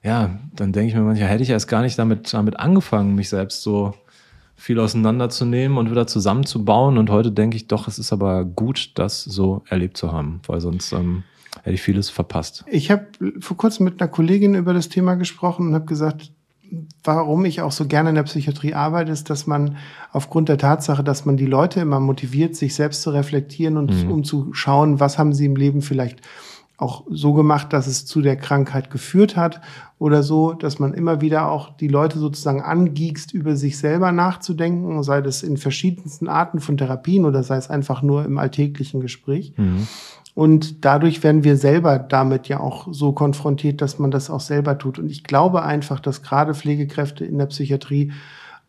ja, 0.02 0.38
dann 0.54 0.72
denke 0.72 0.88
ich 0.88 0.94
mir 0.94 1.02
manchmal, 1.02 1.28
hätte 1.28 1.42
ich 1.42 1.50
erst 1.50 1.68
gar 1.68 1.82
nicht 1.82 1.98
damit, 1.98 2.32
damit 2.32 2.60
angefangen, 2.60 3.14
mich 3.14 3.28
selbst 3.28 3.62
so 3.62 3.94
viel 4.56 4.80
auseinanderzunehmen 4.80 5.78
und 5.78 5.90
wieder 5.90 6.06
zusammenzubauen. 6.06 6.98
Und 6.98 7.10
heute 7.10 7.30
denke 7.30 7.56
ich 7.56 7.68
doch, 7.68 7.86
es 7.88 7.98
ist 7.98 8.12
aber 8.12 8.44
gut, 8.44 8.92
das 8.94 9.22
so 9.22 9.62
erlebt 9.68 9.96
zu 9.96 10.12
haben, 10.12 10.40
weil 10.46 10.60
sonst 10.60 10.92
ähm, 10.92 11.24
hätte 11.62 11.74
ich 11.74 11.82
vieles 11.82 12.08
verpasst. 12.08 12.64
Ich 12.70 12.90
habe 12.90 13.06
vor 13.38 13.56
kurzem 13.56 13.84
mit 13.84 14.00
einer 14.00 14.08
Kollegin 14.08 14.54
über 14.54 14.72
das 14.72 14.88
Thema 14.88 15.14
gesprochen 15.14 15.68
und 15.68 15.74
habe 15.74 15.84
gesagt, 15.84 16.32
warum 17.04 17.44
ich 17.44 17.60
auch 17.60 17.70
so 17.70 17.86
gerne 17.86 18.08
in 18.08 18.14
der 18.16 18.24
Psychiatrie 18.24 18.74
arbeite, 18.74 19.12
ist, 19.12 19.30
dass 19.30 19.46
man 19.46 19.76
aufgrund 20.10 20.48
der 20.48 20.58
Tatsache, 20.58 21.04
dass 21.04 21.24
man 21.24 21.36
die 21.36 21.46
Leute 21.46 21.80
immer 21.80 22.00
motiviert, 22.00 22.56
sich 22.56 22.74
selbst 22.74 23.02
zu 23.02 23.10
reflektieren 23.10 23.76
und 23.76 24.08
um 24.08 24.24
zu 24.24 24.52
schauen, 24.52 24.98
was 24.98 25.18
haben 25.18 25.32
sie 25.32 25.44
im 25.44 25.54
Leben 25.54 25.82
vielleicht 25.82 26.22
auch 26.78 27.04
so 27.08 27.32
gemacht, 27.32 27.72
dass 27.72 27.86
es 27.86 28.04
zu 28.04 28.20
der 28.20 28.36
Krankheit 28.36 28.90
geführt 28.90 29.36
hat 29.36 29.60
oder 29.98 30.22
so, 30.22 30.52
dass 30.52 30.78
man 30.78 30.92
immer 30.92 31.20
wieder 31.20 31.50
auch 31.50 31.74
die 31.76 31.88
Leute 31.88 32.18
sozusagen 32.18 32.60
angiegst, 32.60 33.32
über 33.32 33.56
sich 33.56 33.78
selber 33.78 34.12
nachzudenken, 34.12 35.02
sei 35.02 35.22
das 35.22 35.42
in 35.42 35.56
verschiedensten 35.56 36.28
Arten 36.28 36.60
von 36.60 36.76
Therapien 36.76 37.24
oder 37.24 37.42
sei 37.42 37.56
es 37.56 37.70
einfach 37.70 38.02
nur 38.02 38.24
im 38.24 38.36
alltäglichen 38.38 39.00
Gespräch. 39.00 39.54
Und 40.34 40.84
dadurch 40.84 41.22
werden 41.22 41.44
wir 41.44 41.56
selber 41.56 41.98
damit 41.98 42.46
ja 42.48 42.60
auch 42.60 42.88
so 42.90 43.12
konfrontiert, 43.12 43.80
dass 43.80 43.98
man 43.98 44.10
das 44.10 44.28
auch 44.28 44.40
selber 44.40 44.76
tut. 44.76 44.98
Und 44.98 45.10
ich 45.10 45.24
glaube 45.24 45.62
einfach, 45.62 45.98
dass 45.98 46.22
gerade 46.22 46.54
Pflegekräfte 46.54 47.24
in 47.24 47.38
der 47.38 47.46
Psychiatrie 47.46 48.12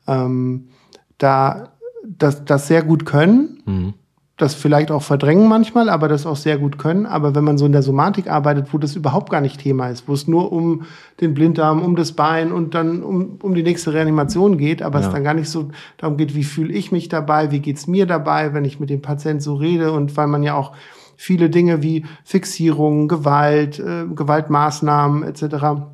ähm, 0.08 0.70
da 1.18 1.74
das, 2.06 2.46
das 2.46 2.68
sehr 2.68 2.84
gut 2.84 3.06
können, 3.06 3.62
Mhm. 3.66 3.94
Das 4.38 4.54
vielleicht 4.54 4.92
auch 4.92 5.02
verdrängen 5.02 5.48
manchmal, 5.48 5.90
aber 5.90 6.08
das 6.08 6.28
auch 6.28 6.36
sehr 6.36 6.60
gut 6.60 6.78
können. 6.78 7.08
Aber 7.08 7.34
wenn 7.34 7.44
man 7.44 7.58
so 7.58 7.66
in 7.66 7.72
der 7.72 7.82
Somatik 7.82 8.30
arbeitet, 8.30 8.72
wo 8.72 8.78
das 8.78 8.96
überhaupt 8.96 9.32
gar 9.32 9.42
nicht 9.42 9.60
Thema 9.60 9.88
ist, 9.90 10.08
wo 10.08 10.14
es 10.14 10.28
nur 10.28 10.52
um 10.52 10.84
den 11.20 11.34
Blinddarm, 11.34 11.82
um 11.82 11.96
das 11.96 12.12
Bein 12.12 12.52
und 12.52 12.76
dann 12.76 13.02
um, 13.02 13.40
um 13.42 13.56
die 13.56 13.64
nächste 13.64 13.94
Reanimation 13.94 14.60
geht, 14.60 14.84
aber 14.84 15.00
Ja. 15.00 15.08
es 15.08 15.12
dann 15.12 15.24
gar 15.24 15.34
nicht 15.34 15.50
so 15.50 15.70
darum 15.98 16.18
geht, 16.18 16.36
wie 16.36 16.44
fühle 16.44 16.72
ich 16.72 16.92
mich 16.92 17.10
dabei, 17.10 17.50
wie 17.50 17.60
geht's 17.62 17.88
mir 17.88 18.06
dabei, 18.06 18.54
wenn 18.54 18.64
ich 18.64 18.80
mit 18.80 18.92
dem 18.92 19.02
Patienten 19.02 19.42
so 19.42 19.56
rede 19.56 19.92
und 19.92 20.16
weil 20.18 20.28
man 20.28 20.44
ja 20.44 20.54
auch 20.54 20.74
viele 21.16 21.50
Dinge 21.50 21.82
wie 21.82 22.06
Fixierung, 22.24 23.08
Gewalt, 23.08 23.80
äh, 23.80 24.06
Gewaltmaßnahmen 24.14 25.24
etc. 25.24 25.88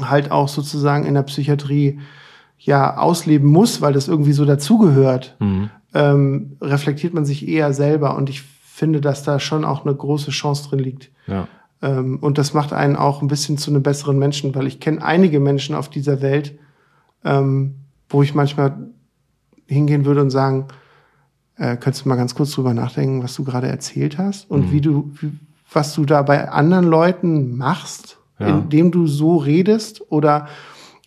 halt 0.00 0.30
auch 0.30 0.46
sozusagen 0.46 1.04
in 1.04 1.14
der 1.14 1.22
Psychiatrie 1.22 1.98
ja 2.58 2.96
ausleben 2.96 3.48
muss, 3.50 3.80
weil 3.82 3.92
das 3.92 4.06
irgendwie 4.06 4.32
so 4.32 4.44
dazugehört, 4.44 5.34
Mhm. 5.40 5.70
Ähm, 5.94 6.56
reflektiert 6.60 7.14
man 7.14 7.24
sich 7.24 7.48
eher 7.48 7.72
selber. 7.72 8.16
Und 8.16 8.30
ich 8.30 8.42
finde, 8.42 9.00
dass 9.00 9.22
da 9.22 9.38
schon 9.38 9.64
auch 9.64 9.84
eine 9.84 9.94
große 9.94 10.30
Chance 10.30 10.68
drin 10.68 10.80
liegt. 10.80 11.10
Ja. 11.26 11.48
Ähm, 11.82 12.18
und 12.20 12.38
das 12.38 12.54
macht 12.54 12.72
einen 12.72 12.96
auch 12.96 13.22
ein 13.22 13.28
bisschen 13.28 13.58
zu 13.58 13.70
einem 13.70 13.82
besseren 13.82 14.18
Menschen, 14.18 14.54
weil 14.54 14.66
ich 14.66 14.80
kenne 14.80 15.04
einige 15.04 15.40
Menschen 15.40 15.74
auf 15.74 15.88
dieser 15.88 16.20
Welt, 16.22 16.58
ähm, 17.24 17.74
wo 18.08 18.22
ich 18.22 18.34
manchmal 18.34 18.76
hingehen 19.66 20.04
würde 20.04 20.20
und 20.20 20.30
sagen, 20.30 20.66
Äh, 21.58 21.76
könntest 21.76 22.06
du 22.06 22.08
mal 22.08 22.16
ganz 22.16 22.34
kurz 22.34 22.52
drüber 22.52 22.72
nachdenken, 22.72 23.22
was 23.22 23.36
du 23.36 23.44
gerade 23.44 23.68
erzählt 23.68 24.16
hast 24.16 24.50
und 24.50 24.68
mhm. 24.68 24.72
wie 24.72 24.80
du, 24.80 25.12
wie, 25.20 25.32
was 25.70 25.92
du 25.92 26.06
da 26.06 26.22
bei 26.22 26.48
anderen 26.48 26.86
Leuten 26.86 27.58
machst, 27.58 28.16
ja. 28.40 28.46
indem 28.48 28.90
du 28.90 29.06
so 29.06 29.36
redest 29.36 30.00
oder 30.10 30.48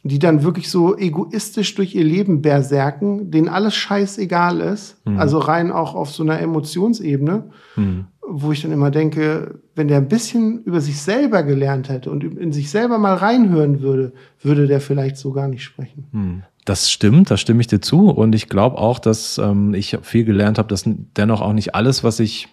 die 0.06 0.20
dann 0.20 0.44
wirklich 0.44 0.70
so 0.70 0.96
egoistisch 0.96 1.74
durch 1.74 1.96
ihr 1.96 2.04
Leben 2.04 2.44
berserken, 2.44 3.32
denen 3.32 3.50
alles 3.50 3.74
scheißegal 3.74 4.60
ist, 4.60 5.04
mhm. 5.04 5.18
also 5.18 5.40
rein 5.40 5.72
auch 5.72 5.96
auf 5.96 6.12
so 6.12 6.22
einer 6.22 6.40
Emotionsebene, 6.40 7.46
mhm. 7.76 8.06
wo 8.22 8.52
ich 8.52 8.62
dann 8.62 8.72
immer 8.72 8.92
denke, 8.92 9.62
wenn 9.74 9.88
der 9.88 9.98
ein 9.98 10.08
bisschen 10.08 10.64
über 10.64 10.80
sich 10.80 11.02
selber 11.02 11.42
gelernt 11.42 11.90
hätte 11.90 12.12
und 12.12 12.24
in 12.24 12.52
sich 12.54 12.70
selber 12.70 13.00
mal 13.00 13.16
reinhören 13.16 13.82
würde, 13.82 14.14
würde 14.44 14.68
der 14.68 14.80
vielleicht 14.80 15.18
so 15.18 15.32
gar 15.32 15.48
nicht 15.48 15.64
sprechen. 15.64 16.06
Mhm. 16.12 16.44
Das 16.66 16.92
stimmt, 16.92 17.32
da 17.32 17.38
stimme 17.38 17.62
ich 17.62 17.68
dir 17.68 17.82
zu. 17.82 18.10
Und 18.10 18.36
ich 18.36 18.48
glaube 18.48 18.78
auch, 18.78 19.00
dass 19.00 19.40
ähm, 19.40 19.74
ich 19.74 19.98
viel 20.04 20.24
gelernt 20.24 20.60
habe, 20.60 20.68
dass 20.68 20.84
dennoch 20.86 21.42
auch 21.42 21.54
nicht 21.54 21.74
alles, 21.74 22.04
was 22.04 22.20
ich 22.20 22.48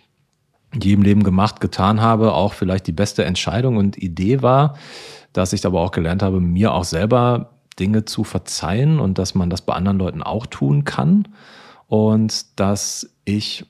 in 0.73 0.81
jedem 0.81 1.03
Leben 1.03 1.23
gemacht, 1.23 1.61
getan 1.61 2.01
habe, 2.01 2.33
auch 2.33 2.55
vielleicht 2.55 2.87
die 2.87 2.93
beste 2.93 3.25
Entscheidung 3.25 3.77
und 3.77 3.99
Idee 3.99 4.41
war 4.41 4.75
dass 5.33 5.53
ich 5.53 5.65
aber 5.65 5.81
auch 5.81 5.91
gelernt 5.91 6.23
habe, 6.23 6.41
mir 6.41 6.73
auch 6.73 6.85
selber 6.85 7.51
Dinge 7.79 8.05
zu 8.05 8.25
verzeihen 8.25 9.01
und 9.01 9.19
dass 9.19 9.35
man 9.35 9.51
das 9.51 9.63
bei 9.63 9.75
anderen 9.75 9.99
Leuten 9.99 10.23
auch 10.23 10.47
tun 10.47 10.85
kann. 10.85 11.29
Und 11.89 12.59
dass 12.59 13.11
ich 13.25 13.67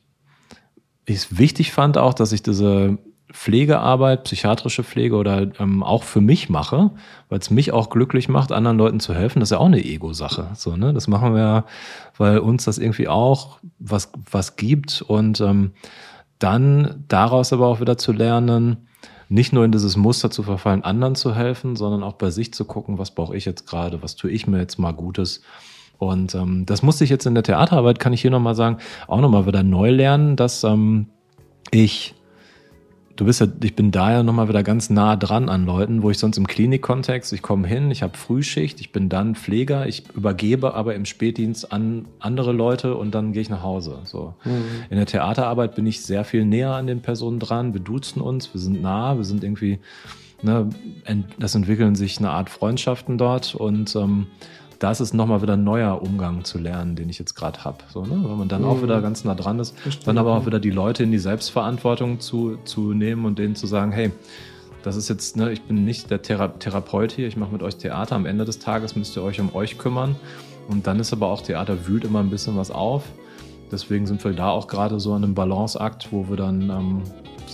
es 1.07 1.39
wichtig 1.39 1.73
fand 1.73 1.99
auch, 1.99 2.15
dass 2.15 2.33
ich 2.33 2.43
diese 2.43 2.99
Pflegearbeit, 3.33 4.25
psychiatrische 4.25 4.85
Pflege 4.85 5.17
oder 5.17 5.49
ähm, 5.59 5.83
auch 5.83 6.03
für 6.03 6.21
mich 6.21 6.49
mache, 6.49 6.91
weil 7.29 7.39
es 7.39 7.51
mich 7.51 7.73
auch 7.73 7.91
glücklich 7.91 8.29
macht, 8.29 8.53
anderen 8.53 8.79
Leuten 8.79 9.01
zu 9.01 9.15
helfen. 9.15 9.41
Das 9.41 9.49
ist 9.49 9.53
ja 9.53 9.59
auch 9.59 9.67
eine 9.67 9.83
Ego-Sache. 9.83 10.51
So, 10.55 10.77
ne? 10.77 10.93
Das 10.93 11.09
machen 11.09 11.35
wir, 11.35 11.65
weil 12.19 12.39
uns 12.39 12.65
das 12.65 12.79
irgendwie 12.79 13.09
auch 13.09 13.59
was, 13.79 14.13
was 14.31 14.57
gibt. 14.57 15.03
Und 15.03 15.41
ähm, 15.41 15.73
dann 16.39 17.05
daraus 17.09 17.53
aber 17.53 17.67
auch 17.67 17.81
wieder 17.81 17.97
zu 17.97 18.13
lernen, 18.13 18.89
nicht 19.33 19.53
nur 19.53 19.65
in 19.65 19.73
dieses 19.73 19.97
Muster 19.97 20.31
zu 20.31 20.43
verfallen, 20.43 20.85
anderen 20.85 21.15
zu 21.15 21.35
helfen, 21.35 21.75
sondern 21.75 22.03
auch 22.03 22.15
bei 22.15 22.31
sich 22.31 22.53
zu 22.53 22.65
gucken, 22.65 22.99
was 22.99 23.13
brauche 23.13 23.37
ich 23.37 23.45
jetzt 23.47 23.67
gerade, 23.67 24.03
was 24.03 24.15
tue 24.15 24.31
ich 24.31 24.47
mir 24.47 24.59
jetzt 24.59 24.79
mal 24.79 24.93
Gutes. 24.93 25.43
Und 25.99 26.35
ähm, 26.35 26.67
das 26.67 26.83
musste 26.83 27.05
ich 27.05 27.11
jetzt 27.11 27.27
in 27.27 27.35
der 27.35 27.43
Theaterarbeit, 27.43 27.99
kann 27.99 28.13
ich 28.13 28.21
hier 28.21 28.31
nochmal 28.31 28.55
sagen, 28.55 28.79
auch 29.09 29.21
nochmal 29.21 29.47
wieder 29.47 29.63
neu 29.63 29.91
lernen, 29.91 30.37
dass 30.37 30.65
ähm, 30.65 31.07
ich 31.71 32.15
du 33.17 33.25
bist 33.25 33.41
ja, 33.41 33.47
ich 33.63 33.75
bin 33.75 33.91
da 33.91 34.13
ja 34.13 34.23
nochmal 34.23 34.49
wieder 34.49 34.63
ganz 34.63 34.91
nah 34.91 35.17
dran 35.17 35.49
an 35.49 35.67
Leuten, 35.67 36.03
wo 36.03 36.11
ich 36.11 36.19
sonst 36.19 36.39
im 36.39 36.47
Klinikkontext, 36.47 37.33
ich 37.33 37.43
komme 37.43 37.67
hin, 37.69 37.91
ich 37.91 38.03
habe 38.03 38.17
Frühschicht, 38.17 38.81
ich 38.81 38.93
bin 38.93 39.09
dann 39.09 39.35
Pfleger, 39.35 39.87
ich 39.87 40.05
übergebe 40.15 40.75
aber 40.75 40.95
im 40.95 41.05
Spätdienst 41.05 41.73
an 41.73 42.07
andere 42.19 42.53
Leute 42.53 42.97
und 42.97 43.15
dann 43.15 43.33
gehe 43.33 43.43
ich 43.43 43.51
nach 43.51 43.63
Hause. 43.63 43.99
So. 44.05 44.35
Mhm. 44.45 44.65
In 44.91 44.97
der 44.97 45.07
Theaterarbeit 45.07 45.75
bin 45.75 45.87
ich 45.87 46.03
sehr 46.03 46.25
viel 46.25 46.45
näher 46.45 46.73
an 46.73 46.87
den 46.87 47.01
Personen 47.01 47.39
dran, 47.39 47.75
wir 47.75 47.81
duzen 47.81 48.21
uns, 48.21 48.53
wir 48.55 48.61
sind 48.61 48.83
nah, 48.83 49.17
wir 49.17 49.25
sind 49.25 49.45
irgendwie, 49.45 49.79
ne, 50.43 50.69
das 51.39 51.55
entwickeln 51.55 51.95
sich 51.95 52.19
eine 52.19 52.31
Art 52.31 52.51
Freundschaften 52.51 53.19
dort 53.19 53.55
und 53.55 53.95
ähm, 53.97 54.27
das 54.83 55.01
ist 55.01 55.15
nochmal 55.15 55.43
wieder 55.43 55.53
ein 55.53 55.63
neuer 55.63 56.03
Umgang 56.03 56.43
zu 56.43 56.59
lernen, 56.59 56.97
den 56.97 57.09
ich 57.09 57.19
jetzt 57.21 57.35
gerade 57.35 57.63
habe. 57.65 57.79
So, 57.93 58.05
ne? 58.05 58.11
Wenn 58.11 58.37
man 58.37 58.49
dann 58.49 58.63
mhm. 58.63 58.69
auch 58.69 58.83
wieder 58.83 59.01
ganz 59.01 59.23
nah 59.25 59.37
dran 59.37 59.61
ist, 59.61 59.79
Verstehe. 59.79 60.05
dann 60.07 60.19
aber 60.19 60.37
auch 60.37 60.45
wieder 60.45 60.59
die 60.59 60.71
Leute 60.71 61.05
in 61.05 61.13
die 61.13 61.19
Selbstverantwortung 61.19 62.19
zu, 62.19 62.59
zu 62.65 62.93
nehmen 62.93 63.25
und 63.25 63.39
denen 63.39 63.55
zu 63.55 63.69
sagen, 63.69 63.93
hey, 63.93 64.11
das 64.83 64.97
ist 64.97 65.09
jetzt, 65.09 65.37
ne, 65.37 65.53
ich 65.53 65.63
bin 65.63 65.85
nicht 65.85 66.11
der 66.11 66.23
Thera 66.23 66.49
Therapeut 66.49 67.13
hier, 67.13 67.29
ich 67.29 67.37
mache 67.37 67.53
mit 67.53 67.63
euch 67.63 67.77
Theater. 67.77 68.17
Am 68.17 68.27
Ende 68.27 68.45
des 68.45 68.59
Tages 68.59 68.97
müsst 68.97 69.17
ihr 69.17 69.23
euch 69.23 69.41
um 69.41 69.55
euch 69.55 69.79
kümmern. 69.79 70.17
Und 70.69 70.89
dann 70.89 70.99
ist 70.99 71.13
aber 71.13 71.29
auch 71.29 71.43
Theater 71.43 71.87
wühlt 71.87 72.05
immer 72.05 72.19
ein 72.19 72.31
bisschen 72.31 72.57
was 72.57 72.73
auf. 72.73 73.05
Deswegen 73.71 74.09
sind 74.09 74.25
wir 74.25 74.33
da 74.33 74.51
auch 74.51 74.67
gerade 74.67 74.99
so 74.99 75.13
an 75.13 75.23
einem 75.23 75.35
Balanceakt, 75.35 76.09
wo 76.11 76.29
wir 76.29 76.37
dann, 76.37 76.71
ähm, 76.71 77.03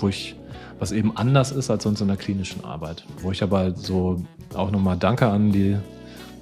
wo 0.00 0.08
ich, 0.08 0.34
was 0.78 0.92
eben 0.92 1.14
anders 1.14 1.52
ist 1.52 1.70
als 1.70 1.82
sonst 1.82 2.00
in 2.00 2.08
der 2.08 2.16
klinischen 2.16 2.64
Arbeit. 2.64 3.04
Wo 3.20 3.30
ich 3.30 3.42
aber 3.42 3.74
so 3.74 4.22
auch 4.54 4.70
nochmal 4.70 4.96
Danke 4.96 5.26
an 5.26 5.52
die 5.52 5.76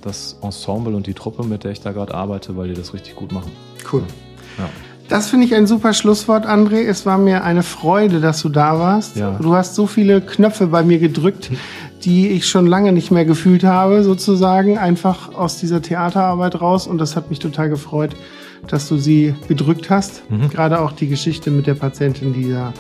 das 0.03 0.37
Ensemble 0.43 0.95
und 0.95 1.07
die 1.07 1.15
Truppe, 1.15 1.45
mit 1.45 1.65
der 1.65 1.73
ich 1.73 1.81
da 1.81 1.93
gerade 1.93 2.15
arbeite, 2.15 2.57
weil 2.57 2.69
die 2.69 2.75
das 2.75 2.95
richtig 2.95 3.17
gut 3.17 3.33
machen. 3.33 3.51
Cool. 3.93 4.03
Ja. 4.59 4.69
Das 5.09 5.31
finde 5.31 5.47
ich 5.47 5.55
ein 5.55 5.67
super 5.67 5.93
Schlusswort, 5.93 6.47
André. 6.47 6.85
Es 6.85 7.07
war 7.07 7.17
mir 7.17 7.45
eine 7.45 7.63
Freude, 7.63 8.21
dass 8.21 8.43
du 8.43 8.49
da 8.49 8.79
warst. 8.79 9.17
Ja. 9.17 9.39
Du 9.41 9.55
hast 9.55 9.77
so 9.77 9.87
viele 9.87 10.21
Knöpfe 10.21 10.67
bei 10.67 10.83
mir 10.83 10.99
gedrückt, 10.99 11.51
die 12.03 12.29
ich 12.29 12.49
schon 12.49 12.67
lange 12.67 12.93
nicht 12.93 13.11
mehr 13.13 13.25
gefühlt 13.25 13.63
habe, 13.63 14.03
sozusagen, 14.03 14.79
einfach 14.79 15.33
aus 15.35 15.59
dieser 15.59 15.81
Theaterarbeit 15.81 16.61
raus. 16.61 16.89
Und 16.89 16.99
das 16.99 17.15
hat 17.15 17.31
mich 17.31 17.39
total 17.39 17.69
gefreut, 17.69 18.17
dass 18.67 18.89
du 18.89 18.97
sie 18.97 19.35
gedrückt 19.47 19.91
hast. 19.91 20.29
Mhm. 20.29 20.49
Gerade 20.49 20.81
auch 20.81 20.93
die 20.93 21.09
Geschichte 21.09 21.53
mit 21.53 21.69
der 21.69 21.75
Patientin, 21.75 22.33
die 22.33 22.51
da 22.51 22.73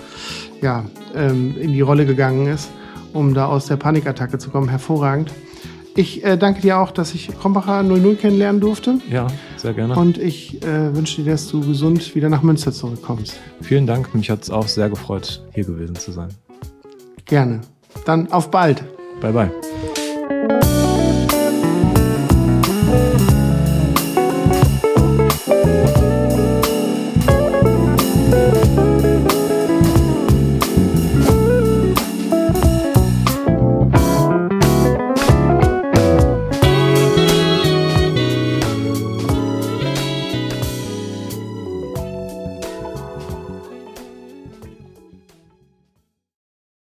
ja, 0.62 0.84
ähm, 1.14 1.54
in 1.60 1.72
die 1.72 1.80
Rolle 1.80 2.06
gegangen 2.06 2.48
ist, 2.48 2.70
um 3.12 3.34
da 3.34 3.46
aus 3.46 3.66
der 3.66 3.76
Panikattacke 3.76 4.38
zu 4.38 4.50
kommen. 4.50 4.68
Hervorragend. 4.68 5.32
Ich 5.96 6.22
äh, 6.24 6.36
danke 6.36 6.60
dir 6.60 6.78
auch, 6.78 6.90
dass 6.90 7.14
ich 7.14 7.28
Krombacher 7.40 7.82
00 7.82 8.16
kennenlernen 8.16 8.60
durfte. 8.60 8.98
Ja, 9.10 9.26
sehr 9.56 9.72
gerne. 9.72 9.96
Und 9.96 10.18
ich 10.18 10.62
äh, 10.62 10.94
wünsche 10.94 11.22
dir, 11.22 11.32
dass 11.32 11.48
du 11.48 11.60
gesund 11.60 12.14
wieder 12.14 12.28
nach 12.28 12.42
Münster 12.42 12.70
zurückkommst. 12.70 13.38
Vielen 13.62 13.86
Dank. 13.86 14.14
Mich 14.14 14.30
hat 14.30 14.42
es 14.42 14.50
auch 14.50 14.68
sehr 14.68 14.90
gefreut, 14.90 15.42
hier 15.54 15.64
gewesen 15.64 15.96
zu 15.96 16.12
sein. 16.12 16.28
Gerne. 17.24 17.62
Dann 18.04 18.30
auf 18.30 18.50
bald. 18.50 18.84
Bye, 19.20 19.32
bye. 19.32 20.75